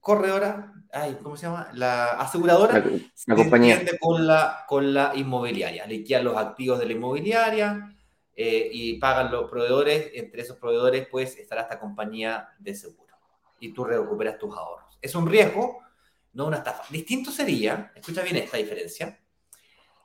corredora, 0.00 0.72
ay, 0.90 1.18
¿cómo 1.22 1.36
se 1.36 1.44
llama? 1.46 1.68
La 1.74 2.12
aseguradora 2.12 2.78
La, 2.78 2.86
la 2.86 2.98
se 3.14 3.34
compañía. 3.34 3.82
con 4.00 4.26
la, 4.26 4.64
con 4.66 4.94
la 4.94 5.12
inmobiliaria. 5.14 5.84
Liquidan 5.86 6.24
los 6.24 6.38
activos 6.38 6.78
de 6.78 6.86
la 6.86 6.92
inmobiliaria 6.92 7.94
eh, 8.40 8.70
y 8.72 8.94
pagan 8.98 9.32
los 9.32 9.50
proveedores. 9.50 10.12
Entre 10.14 10.42
esos 10.42 10.58
proveedores, 10.58 11.08
pues, 11.08 11.36
estará 11.38 11.62
esta 11.62 11.80
compañía 11.80 12.50
de 12.60 12.72
seguro. 12.72 13.16
Y 13.58 13.72
tú 13.72 13.82
recuperas 13.82 14.38
tus 14.38 14.56
ahorros. 14.56 14.96
Es 15.02 15.16
un 15.16 15.28
riesgo, 15.28 15.80
no 16.34 16.46
una 16.46 16.58
estafa. 16.58 16.84
Distinto 16.88 17.32
sería, 17.32 17.90
escucha 17.96 18.22
bien 18.22 18.36
esta 18.36 18.56
diferencia, 18.56 19.18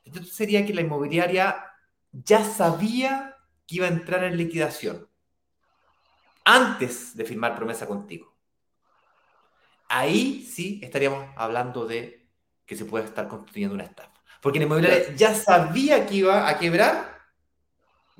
distinto 0.04 0.30
sería 0.30 0.66
que 0.66 0.74
la 0.74 0.82
inmobiliaria 0.82 1.64
ya 2.12 2.44
sabía 2.44 3.38
que 3.68 3.76
iba 3.76 3.86
a 3.86 3.90
entrar 3.90 4.24
en 4.24 4.36
liquidación 4.36 5.08
antes 6.44 7.16
de 7.16 7.26
firmar 7.26 7.56
promesa 7.56 7.86
contigo. 7.86 8.36
Ahí 9.90 10.44
sí 10.44 10.80
estaríamos 10.82 11.30
hablando 11.36 11.86
de 11.86 12.28
que 12.66 12.76
se 12.76 12.86
puede 12.86 13.06
estar 13.06 13.28
construyendo 13.28 13.76
una 13.76 13.84
estafa. 13.84 14.24
Porque 14.42 14.58
la 14.58 14.66
inmobiliaria 14.66 15.14
ya 15.16 15.36
sabía 15.36 16.08
que 16.08 16.16
iba 16.16 16.50
a 16.50 16.58
quebrar, 16.58 17.13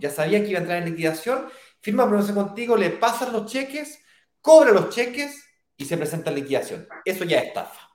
ya 0.04 0.10
sabía 0.10 0.44
que 0.44 0.50
iba 0.50 0.60
a 0.60 0.64
entrar 0.64 0.80
en 0.80 0.90
liquidación, 0.90 1.48
firma 1.80 2.06
promesa 2.06 2.34
contigo, 2.34 2.76
le 2.76 2.90
pasan 2.90 3.32
los 3.32 3.50
cheques, 3.50 4.04
cobra 4.42 4.74
los 4.74 4.90
cheques 4.90 5.48
y 5.78 5.86
se 5.86 5.96
presenta 5.96 6.30
en 6.30 6.36
liquidación. 6.36 6.88
Eso 7.06 7.24
ya 7.24 7.40
es 7.40 7.48
estafa. 7.48 7.90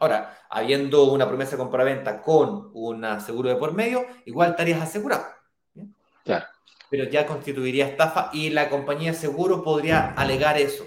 Ahora, 0.00 0.36
habiendo 0.50 1.04
una 1.12 1.28
promesa 1.28 1.52
de 1.52 1.58
compraventa 1.58 2.20
con 2.20 2.72
un 2.74 3.20
seguro 3.20 3.48
de 3.48 3.54
por 3.54 3.74
medio, 3.74 4.04
igual 4.24 4.50
estarías 4.50 4.82
asegurado. 4.82 5.24
¿bien? 5.72 5.94
Claro. 6.24 6.46
Pero 6.90 7.04
ya 7.04 7.26
constituiría 7.26 7.86
estafa 7.86 8.30
y 8.32 8.50
la 8.50 8.68
compañía 8.68 9.12
de 9.12 9.16
seguro 9.16 9.62
podría 9.62 10.14
alegar 10.14 10.58
eso. 10.58 10.84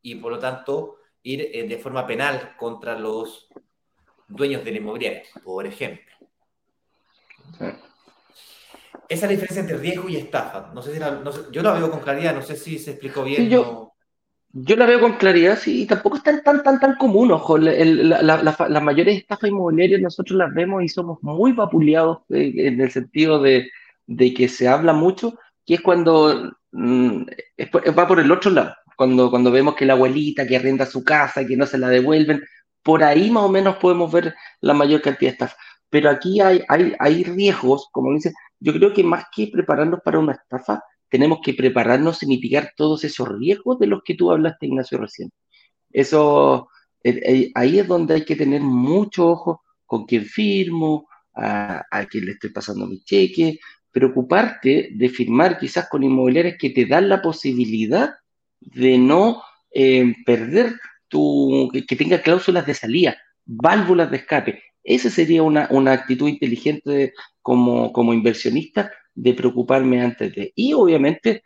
Y 0.00 0.14
por 0.14 0.30
lo 0.30 0.38
tanto, 0.38 0.98
ir 1.24 1.40
eh, 1.52 1.66
de 1.66 1.78
forma 1.78 2.06
penal 2.06 2.54
contra 2.56 2.96
los 2.96 3.48
dueños 4.28 4.64
de 4.64 4.70
la 4.70 4.76
inmobiliaria, 4.76 5.24
por 5.42 5.66
ejemplo. 5.66 6.14
Sí. 7.58 7.66
Esa 9.08 9.14
es 9.14 9.22
la 9.22 9.28
diferencia 9.28 9.60
entre 9.62 9.76
riesgo 9.78 10.08
y 10.08 10.16
estafa. 10.16 10.70
No 10.74 10.82
sé 10.82 10.92
si 10.94 10.98
la- 10.98 11.12
no 11.12 11.32
sé- 11.32 11.42
yo 11.52 11.62
la 11.62 11.72
veo 11.72 11.90
con 11.90 12.00
claridad, 12.00 12.34
no 12.34 12.42
sé 12.42 12.56
si 12.56 12.78
se 12.78 12.92
explicó 12.92 13.22
bien. 13.24 13.42
Sí, 13.44 13.48
yo- 13.48 13.62
o- 13.62 13.92
Yo 14.58 14.74
la 14.76 14.86
veo 14.86 15.00
con 15.00 15.14
claridad, 15.18 15.58
sí, 15.58 15.82
y 15.82 15.86
tampoco 15.86 16.16
es 16.16 16.22
tan, 16.22 16.42
tan, 16.42 16.62
tan, 16.62 16.80
tan 16.80 16.96
común, 16.96 17.30
ojo, 17.30 17.56
el- 17.56 17.68
el- 17.68 18.08
la- 18.08 18.22
la- 18.22 18.42
la- 18.42 18.68
las 18.70 18.82
mayores 18.82 19.18
estafas 19.18 19.50
inmobiliarias 19.50 20.00
nosotros 20.00 20.38
las 20.38 20.54
vemos 20.54 20.82
y 20.82 20.88
somos 20.88 21.18
muy 21.22 21.52
vapuleados 21.52 22.20
eh, 22.30 22.52
en 22.56 22.80
el 22.80 22.90
sentido 22.90 23.38
de, 23.42 23.68
de 24.06 24.32
que 24.32 24.48
se 24.48 24.66
habla 24.66 24.94
mucho, 24.94 25.34
que 25.66 25.74
es 25.74 25.80
cuando 25.82 26.52
mm, 26.72 27.22
es 27.56 27.68
va 27.98 28.08
por 28.08 28.18
el 28.18 28.30
otro 28.32 28.50
lado, 28.50 28.74
cuando, 28.96 29.28
cuando 29.30 29.50
vemos 29.50 29.74
que 29.74 29.84
la 29.84 29.92
abuelita 29.92 30.46
que 30.46 30.56
arrienda 30.56 30.86
su 30.86 31.04
casa, 31.04 31.46
que 31.46 31.56
no 31.56 31.66
se 31.66 31.76
la 31.76 31.88
devuelven, 31.88 32.42
por 32.82 33.02
ahí 33.04 33.30
más 33.30 33.42
o 33.44 33.48
menos 33.50 33.76
podemos 33.76 34.10
ver 34.10 34.34
la 34.62 34.72
mayor 34.72 35.02
cantidad 35.02 35.30
de 35.30 35.32
estafas. 35.34 35.56
Pero 35.90 36.08
aquí 36.08 36.40
hay, 36.40 36.62
hay, 36.68 36.94
hay 36.98 37.24
riesgos, 37.24 37.88
como 37.92 38.12
dice, 38.14 38.32
yo 38.60 38.72
creo 38.72 38.92
que 38.92 39.04
más 39.04 39.26
que 39.34 39.48
prepararnos 39.48 40.00
para 40.04 40.18
una 40.18 40.32
estafa, 40.32 40.82
tenemos 41.08 41.38
que 41.44 41.54
prepararnos 41.54 42.22
y 42.22 42.26
mitigar 42.26 42.72
todos 42.76 43.04
esos 43.04 43.28
riesgos 43.28 43.78
de 43.78 43.86
los 43.86 44.02
que 44.04 44.14
tú 44.14 44.30
hablaste, 44.30 44.66
Ignacio, 44.66 44.98
recién. 44.98 45.30
Eso, 45.90 46.68
eh, 47.02 47.20
eh, 47.24 47.50
ahí 47.54 47.78
es 47.78 47.86
donde 47.86 48.14
hay 48.14 48.24
que 48.24 48.36
tener 48.36 48.60
mucho 48.60 49.28
ojo 49.28 49.62
con 49.84 50.04
quién 50.04 50.24
firmo, 50.24 51.08
a, 51.34 51.84
a 51.90 52.06
quién 52.06 52.26
le 52.26 52.32
estoy 52.32 52.50
pasando 52.50 52.86
mi 52.86 53.00
cheque, 53.00 53.58
preocuparte 53.92 54.90
de 54.92 55.08
firmar 55.08 55.58
quizás 55.58 55.88
con 55.88 56.02
inmobiliarias 56.02 56.56
que 56.58 56.70
te 56.70 56.86
dan 56.86 57.08
la 57.08 57.22
posibilidad 57.22 58.14
de 58.60 58.98
no 58.98 59.42
eh, 59.70 60.14
perder 60.24 60.74
tu, 61.08 61.68
que, 61.72 61.86
que 61.86 61.96
tenga 61.96 62.20
cláusulas 62.20 62.66
de 62.66 62.74
salida, 62.74 63.16
válvulas 63.44 64.10
de 64.10 64.16
escape. 64.18 64.62
Esa 64.86 65.10
sería 65.10 65.42
una, 65.44 65.68
una 65.70 65.92
actitud 65.92 66.28
inteligente 66.28 67.12
como, 67.42 67.92
como 67.92 68.14
inversionista 68.14 68.92
de 69.14 69.34
preocuparme 69.34 70.02
antes 70.02 70.34
de. 70.34 70.52
Y 70.56 70.72
obviamente, 70.74 71.42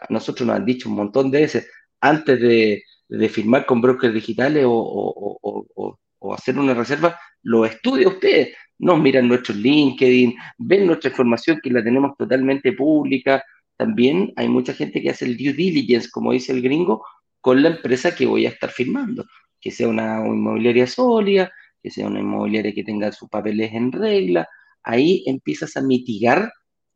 a 0.00 0.06
nosotros 0.12 0.46
nos 0.46 0.56
han 0.56 0.64
dicho 0.66 0.88
un 0.88 0.96
montón 0.96 1.30
de 1.30 1.42
veces, 1.42 1.70
antes 2.00 2.40
de, 2.40 2.82
de 3.08 3.28
firmar 3.28 3.66
con 3.66 3.80
brokers 3.80 4.14
digitales 4.14 4.64
o, 4.66 5.38
o- 5.42 6.34
hacer 6.34 6.58
una 6.58 6.74
reserva, 6.74 7.18
lo 7.42 7.64
estudia 7.66 8.08
ustedes. 8.08 8.54
Nos 8.78 8.98
miran 9.00 9.28
nuestros 9.28 9.56
LinkedIn, 9.58 10.34
ven 10.58 10.86
nuestra 10.86 11.10
información 11.10 11.60
que 11.62 11.70
la 11.70 11.82
tenemos 11.84 12.16
totalmente 12.16 12.72
pública. 12.72 13.42
También 13.76 14.32
hay 14.36 14.48
mucha 14.48 14.72
gente 14.74 15.00
que 15.02 15.10
hace 15.10 15.24
el 15.26 15.36
due 15.36 15.52
diligence, 15.52 16.08
como 16.10 16.32
dice 16.32 16.52
el 16.52 16.62
gringo, 16.62 17.04
con 17.40 17.62
la 17.62 17.68
empresa 17.70 18.14
que 18.14 18.26
voy 18.26 18.46
a 18.46 18.50
estar 18.50 18.70
firmando, 18.70 19.24
que 19.60 19.70
sea 19.70 19.88
una 19.88 20.26
inmobiliaria 20.26 20.86
sólida, 20.86 21.50
que 21.82 21.90
sea 21.90 22.06
una 22.06 22.20
inmobiliaria 22.20 22.72
que 22.72 22.84
tenga 22.84 23.12
sus 23.12 23.28
papeles 23.28 23.72
en 23.72 23.92
regla. 23.92 24.48
Ahí 24.82 25.24
empiezas 25.26 25.76
a 25.76 25.82
mitigar 25.82 26.52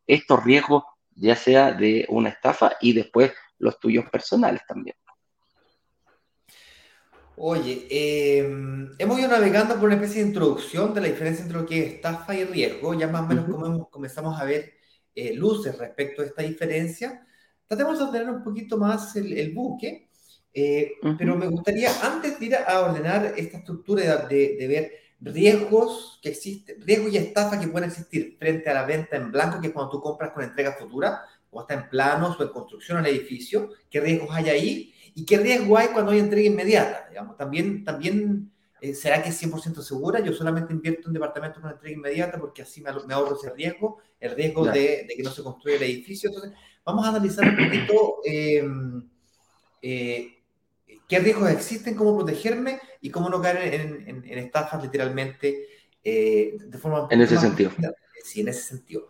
estos 0.07 0.45
riesgos, 0.45 0.85
ya 1.15 1.35
sea 1.35 1.73
de 1.73 2.07
una 2.09 2.29
estafa 2.29 2.73
y 2.81 2.93
después 2.93 3.33
los 3.59 3.79
tuyos 3.81 4.09
personales 4.11 4.63
también. 4.67 4.97
Oye, 7.39 7.87
eh, 7.91 8.39
hemos 8.99 9.19
ido 9.19 9.29
navegando 9.29 9.75
por 9.75 9.85
una 9.85 9.97
especie 9.97 10.23
de 10.23 10.29
introducción 10.29 10.95
de 10.95 11.03
la 11.03 11.09
diferencia 11.09 11.43
entre 11.43 11.59
lo 11.59 11.67
que 11.67 11.79
es 11.81 11.95
estafa 11.95 12.35
y 12.35 12.45
riesgo. 12.45 12.95
Ya 12.95 13.09
más 13.09 13.31
o 13.31 13.59
menos 13.59 13.89
comenzamos 13.91 14.41
a 14.41 14.45
ver 14.45 14.73
eh, 15.15 15.35
luces 15.35 15.77
respecto 15.77 16.23
a 16.23 16.25
esta 16.25 16.43
diferencia. 16.43 17.27
Tratemos 17.67 17.99
de 17.99 18.05
ordenar 18.05 18.37
un 18.37 18.43
poquito 18.43 18.79
más 18.79 19.17
el, 19.17 19.37
el 19.37 19.53
buque, 19.53 20.06
eh, 20.55 20.93
Ujú. 21.03 21.17
pero 21.19 21.37
me 21.37 21.49
gustaría, 21.49 21.91
antes 22.03 22.39
de 22.39 22.47
ir 22.47 22.57
a 22.57 22.81
ordenar 22.81 23.35
esta 23.37 23.59
estructura 23.59 24.27
de, 24.27 24.57
de 24.57 24.67
ver 24.67 24.93
riesgos 25.21 26.19
que 26.23 26.31
existen, 26.31 26.81
riesgos 26.81 27.13
y 27.13 27.19
estafa 27.19 27.59
que 27.59 27.69
pueden 27.69 27.89
existir 27.89 28.37
frente 28.39 28.69
a 28.71 28.75
la 28.75 28.85
venta 28.85 29.17
en 29.17 29.33
blanco, 29.33 29.61
que 29.61 29.69
es 29.69 29.73
cuando 29.73 29.93
tú 29.93 30.01
compras 30.01 30.33
con 30.33 30.45
entrega 30.45 30.73
futura, 30.73 31.23
o 31.51 31.61
está 31.61 31.75
en 31.75 31.89
planos 31.89 32.39
o 32.39 32.43
en 32.43 32.51
construcción 32.51 32.99
al 32.99 33.07
edificio, 33.07 33.71
qué 33.91 34.01
riesgos 34.01 34.29
hay 34.31 34.51
ahí 34.51 34.95
y 35.15 35.25
qué 35.25 35.39
riesgo 35.39 35.79
hay 35.79 35.89
cuando 35.89 36.13
hay 36.13 36.19
entrega 36.19 36.47
inmediata. 36.47 37.07
Digamos. 37.09 37.37
También, 37.37 37.85
también 37.85 38.51
eh, 38.81 38.95
¿será 38.95 39.23
que 39.23 39.31
es 39.31 39.43
100% 39.43 39.81
segura? 39.81 40.21
Yo 40.21 40.33
solamente 40.33 40.75
invierto 40.75 41.09
en 41.09 41.15
departamentos 41.15 41.63
con 41.63 41.71
entrega 41.71 41.97
inmediata 41.97 42.39
porque 42.39 42.63
así 42.63 42.83
me, 42.83 42.91
me 43.07 43.15
ahorro 43.15 43.37
ese 43.37 43.55
riesgo, 43.55 43.99
el 44.21 44.35
riesgo 44.35 44.67
de, 44.67 45.07
de 45.09 45.15
que 45.17 45.23
no 45.23 45.31
se 45.31 45.43
construya 45.43 45.77
el 45.77 45.85
edificio. 45.85 46.29
Entonces, 46.29 46.53
vamos 46.85 47.07
a 47.07 47.09
analizar 47.09 47.49
un 47.49 47.57
poquito 47.57 48.19
eh, 48.25 48.65
eh, 49.81 50.36
qué 51.09 51.19
riesgos 51.21 51.51
existen, 51.51 51.95
cómo 51.95 52.17
protegerme 52.17 52.81
y 53.01 53.11
cómo 53.11 53.29
no 53.29 53.41
caer 53.41 53.75
en, 53.75 54.09
en- 54.09 54.25
en 54.25 54.39
estafas 54.39 54.83
literalmente 54.83 55.67
eh, 56.03 56.57
de 56.61 56.79
forma 56.79 57.07
En 57.11 57.21
ese 57.21 57.37
sentido. 57.39 57.71
profunda. 57.71 57.95
Sí, 58.25 58.41
en 58.41 58.49
ese 58.49 58.63
sentido. 58.63 59.09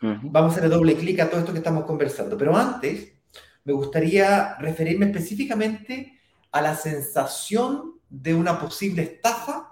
vamos 0.00 0.54
a 0.54 0.58
hacer 0.58 0.68
doble 0.70 0.96
clic 0.96 1.20
a 1.20 1.28
todo 1.30 1.40
esto 1.40 1.52
que 1.52 1.58
estamos 1.58 1.84
conversando. 1.84 2.36
Pero 2.36 2.56
antes, 2.56 3.12
me 3.64 3.72
gustaría 3.72 4.56
referirme 4.58 5.06
específicamente 5.06 6.20
a 6.50 6.60
la 6.60 6.74
sensación 6.76 7.94
de 8.08 8.34
una 8.34 8.58
posible 8.60 9.02
estafa 9.02 9.70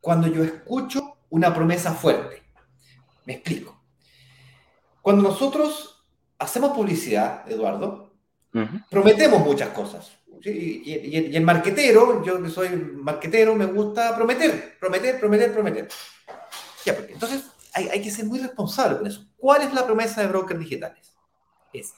cuando 0.00 0.26
yo 0.28 0.42
escucho 0.44 1.18
una 1.30 1.52
promesa 1.54 1.92
fuerte. 1.92 2.42
Me 3.26 3.34
explico. 3.34 3.80
Cuando 5.02 5.22
nosotros 5.22 6.04
hacemos 6.38 6.72
publicidad, 6.72 7.48
Eduardo, 7.50 8.14
prometemos 8.90 9.44
muchas 9.44 9.70
cosas. 9.70 10.10
Y, 10.44 11.36
el 11.36 11.42
marquetero, 11.42 12.24
yo 12.24 12.42
que 12.42 12.50
soy 12.50 12.70
marquetero, 12.70 13.54
me 13.54 13.66
gusta 13.66 14.14
prometer, 14.16 14.76
prometer, 14.78 15.20
prometer, 15.20 15.52
prometer. 15.52 15.88
entonces, 16.84 17.44
hay, 17.74 17.88
hay, 17.88 18.02
que 18.02 18.10
ser 18.10 18.24
muy 18.26 18.38
responsable 18.38 18.98
con 18.98 19.06
eso. 19.06 19.24
¿Cuál 19.36 19.62
es 19.62 19.72
la 19.72 19.86
promesa 19.86 20.20
de 20.20 20.28
brokers 20.28 20.60
digitales? 20.60 21.14
Es 21.72 21.94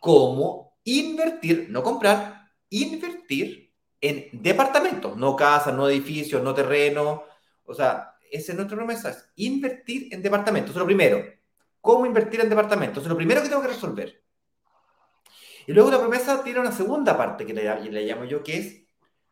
cómo 0.00 0.76
invertir, 0.84 1.68
no 1.70 1.82
comprar, 1.82 2.50
invertir 2.70 3.72
en 4.00 4.28
departamentos, 4.32 5.16
no 5.16 5.34
casas, 5.36 5.74
no 5.74 5.88
edificios, 5.88 6.42
no 6.42 6.54
terreno. 6.54 7.24
O 7.64 7.74
sea, 7.74 8.16
esa 8.30 8.52
es 8.52 8.56
nuestra 8.56 8.76
promesa, 8.76 9.10
es 9.10 9.28
invertir 9.36 10.12
en 10.12 10.22
departamentos. 10.22 10.70
Eso 10.70 10.80
es 10.80 10.82
lo 10.82 10.86
primero. 10.86 11.24
¿Cómo 11.80 12.06
invertir 12.06 12.40
en 12.40 12.48
departamentos? 12.48 12.98
Eso 12.98 13.06
es 13.06 13.10
lo 13.10 13.16
primero 13.16 13.42
que 13.42 13.48
tengo 13.48 13.62
que 13.62 13.68
resolver. 13.68 14.23
Y 15.66 15.72
luego 15.72 15.90
la 15.90 15.98
promesa 15.98 16.42
tiene 16.42 16.60
una 16.60 16.72
segunda 16.72 17.16
parte 17.16 17.46
que 17.46 17.54
le, 17.54 17.90
le 17.90 18.04
llamo 18.04 18.24
yo, 18.24 18.42
que 18.42 18.58
es 18.58 18.82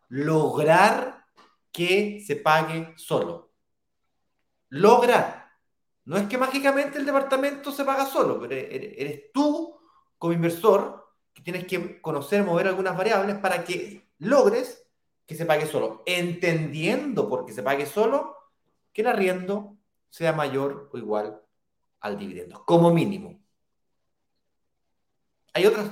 lograr 0.09 1.25
que 1.71 2.23
se 2.27 2.37
pague 2.37 2.95
solo. 2.97 3.53
Lograr. 4.69 5.51
No 6.05 6.17
es 6.17 6.29
que 6.29 6.39
mágicamente 6.39 6.99
el 6.99 7.07
departamento 7.07 7.71
se 7.71 7.85
paga 7.85 8.07
solo, 8.07 8.41
pero 8.41 8.55
eres 8.55 9.33
tú 9.33 9.79
como 10.19 10.33
inversor 10.33 11.03
que 11.33 11.43
tienes 11.43 11.67
que 11.67 12.01
conocer, 12.01 12.45
mover 12.45 12.69
algunas 12.69 12.97
variables 12.97 13.37
para 13.39 13.65
que 13.65 14.11
logres 14.19 14.87
que 15.27 15.35
se 15.35 15.47
pague 15.47 15.67
solo, 15.67 16.03
entendiendo 16.07 17.29
porque 17.29 17.53
se 17.53 17.63
pague 17.63 17.87
solo 17.87 18.37
que 18.93 19.03
el 19.03 19.09
arriendo 19.09 19.77
sea 20.11 20.33
mayor 20.33 20.91
o 20.93 20.99
igual 20.99 21.41
al 22.01 22.19
dividendo, 22.19 22.65
como 22.65 22.93
mínimo. 22.93 23.41
Hay 25.55 25.67
otros, 25.67 25.91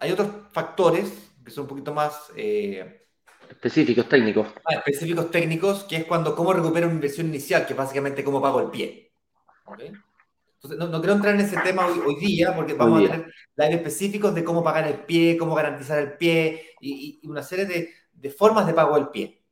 hay 0.00 0.12
otros 0.12 0.28
factores 0.50 1.30
que 1.44 1.50
son 1.50 1.62
un 1.62 1.68
poquito 1.68 1.94
más... 1.94 2.32
Eh, 2.36 3.06
específicos, 3.48 4.08
técnicos. 4.08 4.48
específicos 4.68 5.30
técnicos, 5.30 5.84
que 5.84 5.96
es 5.96 6.04
cuando 6.04 6.34
cómo 6.34 6.52
recupero 6.52 6.86
una 6.86 6.94
inversión 6.94 7.26
inicial, 7.26 7.66
que 7.66 7.74
es 7.74 7.76
básicamente 7.76 8.24
cómo 8.24 8.40
pago 8.40 8.60
el 8.60 8.70
pie. 8.70 9.12
Entonces, 9.76 10.78
no, 10.78 10.88
no, 10.88 11.00
quiero 11.00 11.14
entrar 11.14 11.34
en 11.34 11.40
ese 11.42 11.56
tema 11.58 11.86
hoy, 11.86 12.16
día, 12.16 12.54
porque 12.54 12.74
vamos 12.74 13.00
a 13.00 13.10
tener 13.10 13.34
live 13.56 13.74
específicos 13.74 14.34
de 14.34 14.44
cómo 14.44 14.62
pagar 14.62 14.86
el 14.86 15.00
pie, 15.00 15.36
cómo 15.36 15.54
garantizar 15.54 15.98
el 15.98 16.16
pie 16.16 16.74
y, 16.80 17.20
una 17.24 17.42
serie 17.42 17.66
de, 17.66 17.92
de, 18.12 18.30
formas 18.30 18.66
de 18.66 18.74
pago 18.74 18.94
del 18.96 19.08
pie. 19.08 19.42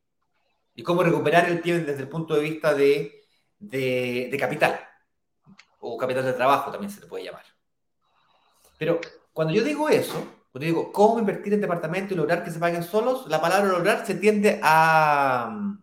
Y 0.75 0.83
cómo 0.83 1.03
recuperar 1.03 1.49
el 1.49 1.61
pie 1.61 1.81
desde 1.81 2.03
el 2.03 2.09
punto 2.09 2.35
de 2.35 2.41
vista 2.41 2.75
de, 2.75 3.25
de, 3.59 4.29
de 4.31 4.39
capital, 4.39 4.81
o 5.81 5.97
capital 5.97 6.25
de 6.25 6.33
trabajo 6.33 6.71
también 6.71 6.91
se 6.91 7.01
le 7.01 7.07
puede 7.07 7.25
llamar. 7.25 7.45
Pero 8.79 9.01
cuando 9.33 9.53
yo 9.53 9.65
digo 9.65 9.89
eso, 9.89 10.38
cuando 10.59 10.81
digo 10.81 10.93
cómo 10.93 11.21
invertir 11.21 11.55
en 11.55 11.61
departamento 11.61 12.15
y 12.15 12.17
lograr 12.17 12.43
que 12.43 12.51
se 12.51 12.59
paguen 12.59 12.83
solos, 12.83 13.27
la 13.29 13.41
palabra 13.41 13.71
lograr 13.71 14.05
se 14.05 14.17
tiende 14.17 14.59
a 14.61 15.77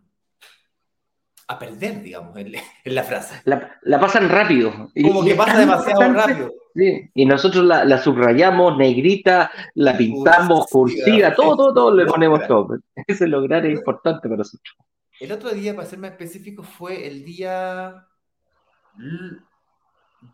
a 1.48 1.58
perder, 1.58 2.02
digamos, 2.02 2.36
en, 2.36 2.52
la 2.84 3.02
frase. 3.02 3.40
La, 3.44 4.00
pasan 4.00 4.28
rápido. 4.28 4.90
Como 5.00 5.24
que 5.24 5.34
pasa 5.34 5.58
demasiado 5.58 6.12
rápido. 6.12 6.52
y 6.74 7.24
nosotros 7.24 7.64
la, 7.64 7.98
subrayamos, 8.02 8.76
negrita, 8.76 9.50
la 9.76 9.96
pintamos, 9.96 10.66
cursiva, 10.66 11.34
todo, 11.34 11.56
todo, 11.56 11.72
todo, 11.72 11.94
le 11.94 12.04
ponemos 12.04 12.46
todo. 12.46 12.78
Ese 13.06 13.26
lograr 13.28 13.64
es 13.64 13.78
importante 13.78 14.28
para 14.28 14.38
nosotros. 14.38 14.76
El 15.20 15.32
otro 15.32 15.52
día, 15.52 15.74
para 15.74 15.88
ser 15.88 16.00
más 16.00 16.10
específico, 16.10 16.62
fue 16.62 17.06
el 17.06 17.24
día 17.24 18.08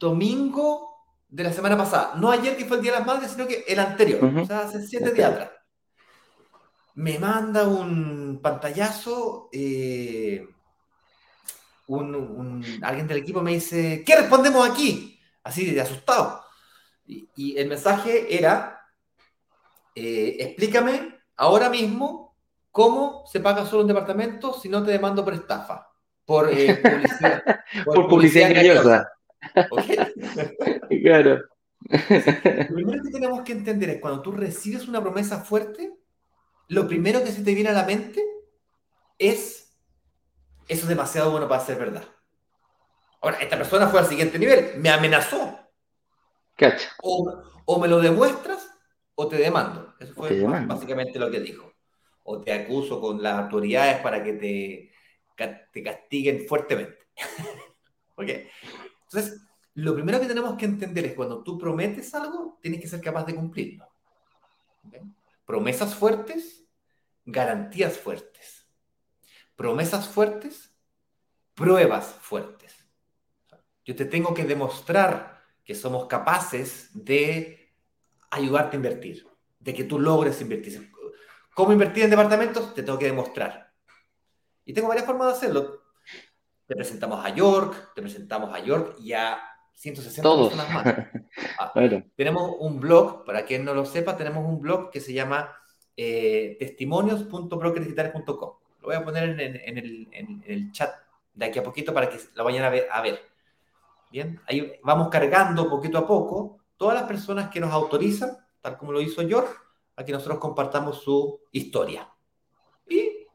domingo 0.01 0.91
de 1.33 1.45
la 1.45 1.53
semana 1.53 1.78
pasada. 1.78 2.12
No 2.16 2.30
ayer, 2.30 2.57
que 2.57 2.66
fue 2.66 2.76
el 2.76 2.83
Día 2.83 2.93
de 2.93 2.99
las 2.99 3.07
Madres, 3.07 3.30
sino 3.33 3.49
que 3.49 3.64
el 3.66 3.78
anterior, 3.78 4.22
o 4.22 4.47
sea, 4.47 4.61
hace 4.61 4.87
siete 4.87 5.12
días 5.12 5.33
atrás. 5.33 5.51
Me 6.95 7.18
manda 7.18 7.66
un 7.66 8.39
pantallazo. 8.43 9.49
Eh, 9.51 10.47
un, 11.87 12.80
alguien 12.83 13.07
del 13.09 13.18
equipo 13.18 13.41
me 13.41 13.53
dice, 13.53 14.05
¿qué 14.05 14.14
respondemos 14.14 14.68
aquí? 14.68 15.18
Así 15.43 15.70
de 15.70 15.80
asustado. 15.80 16.45
Y, 17.07 17.57
el 17.57 17.66
mensaje 17.66 18.37
era, 18.39 18.80
eh, 19.95 20.37
explícame 20.39 21.18
ahora 21.37 21.70
mismo 21.70 22.37
cómo 22.70 23.24
se 23.26 23.41
paga 23.41 23.64
solo 23.64 23.83
un 23.83 23.89
departamento 23.89 24.53
si 24.53 24.68
no 24.68 24.85
te 24.85 24.91
demando 24.91 25.24
por 25.24 25.33
estafa, 25.33 25.89
por 26.26 26.51
eh, 26.53 26.74
publicidad. 26.76 27.43
por, 27.87 28.09
publicidad, 28.09 28.51
engañosa. 28.51 29.09
claro. 31.03 31.43
Lo 31.80 32.74
primero 32.74 33.03
que 33.03 33.11
tenemos 33.11 33.43
que 33.43 33.53
entender 33.53 33.90
es 33.90 34.01
cuando 34.01 34.22
tú 34.22 34.32
recibes 34.32 34.86
una 34.88 35.03
promesa 35.03 35.40
fuerte, 35.40 35.93
lo 36.68 36.86
primero 36.86 37.22
que 37.24 37.32
se 37.32 37.43
te 37.43 37.55
viene 37.55 37.70
a 37.70 37.74
la 37.74 37.84
mente 37.84 38.22
es 39.18 39.62
eso 40.68 40.82
es 40.82 40.88
demasiado 40.88 41.30
bueno 41.30 41.49
para 41.49 41.64
ser 41.64 41.78
verdad. 41.78 42.05
Ahora, 43.20 43.38
esta 43.38 43.57
persona 43.57 43.88
fue 43.88 44.01
al 44.01 44.07
siguiente 44.07 44.38
nivel, 44.38 44.78
me 44.78 44.90
amenazó. 44.90 45.59
O, 47.03 47.78
me 47.80 47.88
lo 47.88 48.01
demuestras 48.01 48.70
o 49.14 49.28
te 49.28 49.36
demando. 49.36 49.95
Eso 49.99 50.14
fue 50.14 50.40
básicamente 50.66 51.18
lo 51.18 51.30
que 51.30 51.40
dijo. 51.40 51.72
O 52.24 52.40
te 52.40 52.53
acuso 52.53 53.01
con 53.01 53.22
las 53.22 53.38
autoridades 53.38 54.01
para 54.01 54.22
que 54.22 54.32
te, 54.34 54.93
te 55.72 55.82
castiguen 55.82 56.47
fuertemente. 56.47 56.99
¿Ok? 58.16 58.28
Entonces, 59.12 59.42
lo 59.74 59.94
primero 59.94 60.20
que 60.20 60.26
tenemos 60.26 60.56
que 60.56 60.64
entender 60.64 61.06
es 61.06 61.14
cuando 61.14 61.42
tú 61.42 61.58
prometes 61.58 62.14
algo, 62.14 62.58
tienes 62.60 62.80
que 62.80 62.88
ser 62.88 63.00
capaz 63.00 63.24
de 63.24 63.34
cumplirlo. 63.34 63.88
Promesas 65.44 65.94
fuertes, 65.94 66.64
garantías 67.24 67.96
fuertes 67.96 68.62
promesas 69.56 70.08
fuertes, 70.08 70.74
pruebas 71.54 72.16
fuertes. 72.20 72.74
Yo 73.84 73.94
te 73.94 74.04
tengo 74.04 74.34
que 74.34 74.44
demostrar 74.44 75.40
que 75.64 75.74
somos 75.74 76.06
capaces 76.06 76.90
de 76.92 77.72
ayudarte 78.30 78.76
a 78.76 78.78
invertir, 78.78 79.26
de 79.60 79.74
que 79.74 79.84
tú 79.84 79.98
logres 79.98 80.40
invertir. 80.40 80.90
¿Cómo 81.54 81.72
invertir 81.72 82.04
en 82.04 82.10
departamentos? 82.10 82.74
Te 82.74 82.82
tengo 82.82 82.98
que 82.98 83.06
demostrar. 83.06 83.72
Y 84.64 84.72
tengo 84.72 84.88
varias 84.88 85.06
formas 85.06 85.28
de 85.28 85.32
hacerlo. 85.34 85.82
Te 86.66 86.74
presentamos 86.74 87.24
a 87.24 87.34
York, 87.34 87.92
te 87.94 88.02
presentamos 88.02 88.54
a 88.54 88.60
York 88.60 88.96
y 89.00 89.12
a 89.12 89.38
160 89.74 90.22
personas 90.22 90.70
más. 90.70 90.84
Ah, 91.58 91.72
tenemos 92.14 92.56
un 92.58 92.78
blog, 92.78 93.24
para 93.24 93.44
quien 93.44 93.64
no 93.64 93.72
lo 93.72 93.86
sepa, 93.86 94.16
tenemos 94.16 94.44
un 94.44 94.60
blog 94.60 94.90
que 94.90 95.00
se 95.00 95.14
llama 95.14 95.50
eh, 95.96 96.56
testimonios.brokerdigitales.com. 96.58 98.52
Lo 98.80 98.86
voy 98.86 98.94
a 98.94 99.04
poner 99.04 99.40
en, 99.40 99.78
el, 100.44 100.72
chat 100.72 100.94
de 101.32 101.46
aquí 101.46 101.58
a 101.58 101.62
poquito 101.62 101.94
para 101.94 102.10
que 102.10 102.18
lo 102.34 102.44
vayan 102.44 102.64
a 102.64 102.70
ver, 102.70 102.86
a 102.90 103.00
ver. 103.00 103.20
Bien, 104.10 104.40
ahí 104.46 104.74
vamos 104.82 105.08
cargando 105.08 105.70
poquito 105.70 105.98
a 105.98 106.06
poco 106.06 106.58
todas 106.76 106.94
las 106.94 107.04
personas 107.04 107.48
que 107.48 107.60
nos 107.60 107.72
autorizan, 107.72 108.36
tal 108.60 108.76
como 108.76 108.92
lo 108.92 109.00
hizo 109.00 109.26
George, 109.26 109.54
a 109.96 110.04
que 110.04 110.12
nosotros 110.12 110.38
compartamos 110.38 111.02
su 111.02 111.40
historia. 111.50 112.12
Y 112.88 113.26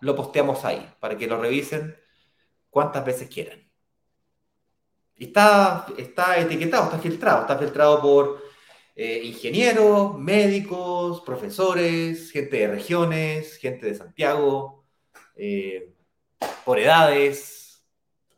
lo 0.00 0.14
posteamos 0.14 0.64
ahí 0.64 0.88
para 1.00 1.16
que 1.16 1.26
lo 1.26 1.40
revisen 1.40 1.96
cuantas 2.70 3.04
veces 3.04 3.28
quieran. 3.28 3.68
Y 5.16 5.26
está, 5.26 5.86
está 5.96 6.38
etiquetado, 6.38 6.84
está 6.84 6.98
filtrado, 6.98 7.40
está 7.40 7.58
filtrado 7.58 8.00
por 8.00 8.42
eh, 8.94 9.20
ingenieros, 9.24 10.16
médicos, 10.18 11.20
profesores, 11.22 12.30
gente 12.30 12.56
de 12.56 12.68
regiones, 12.68 13.56
gente 13.56 13.86
de 13.86 13.94
Santiago, 13.94 14.84
eh, 15.36 15.94
por 16.64 16.78
edades. 16.78 17.84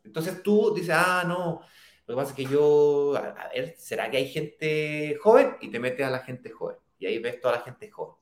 Entonces 0.03 0.41
tú 0.41 0.73
dices, 0.73 0.95
ah, 0.95 1.23
no, 1.27 1.61
lo 2.07 2.15
que 2.15 2.21
pasa 2.21 2.31
es 2.31 2.35
que 2.35 2.45
yo, 2.45 3.15
a, 3.15 3.49
ver, 3.53 3.75
¿será 3.77 4.09
que 4.09 4.17
hay 4.17 4.27
gente 4.27 5.17
joven? 5.21 5.55
Y 5.61 5.69
te 5.69 5.79
metes 5.79 6.05
a 6.05 6.09
la 6.09 6.19
gente 6.19 6.49
joven. 6.49 6.77
Y 6.99 7.05
ahí 7.05 7.19
ves 7.19 7.39
toda 7.39 7.55
la 7.55 7.61
gente 7.61 7.89
joven. 7.89 8.15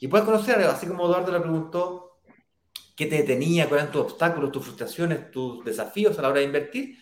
Y 0.00 0.08
puedes 0.08 0.24
conocer, 0.24 0.58
así 0.60 0.86
como 0.86 1.06
Eduardo 1.06 1.32
le 1.32 1.40
preguntó, 1.40 2.11
qué 2.96 3.06
te 3.06 3.16
detenía, 3.16 3.68
cuáles 3.68 3.84
eran 3.84 3.92
tus 3.92 4.02
obstáculos, 4.02 4.52
tus 4.52 4.64
frustraciones, 4.64 5.30
tus 5.30 5.64
desafíos 5.64 6.18
a 6.18 6.22
la 6.22 6.28
hora 6.28 6.40
de 6.40 6.46
invertir. 6.46 6.98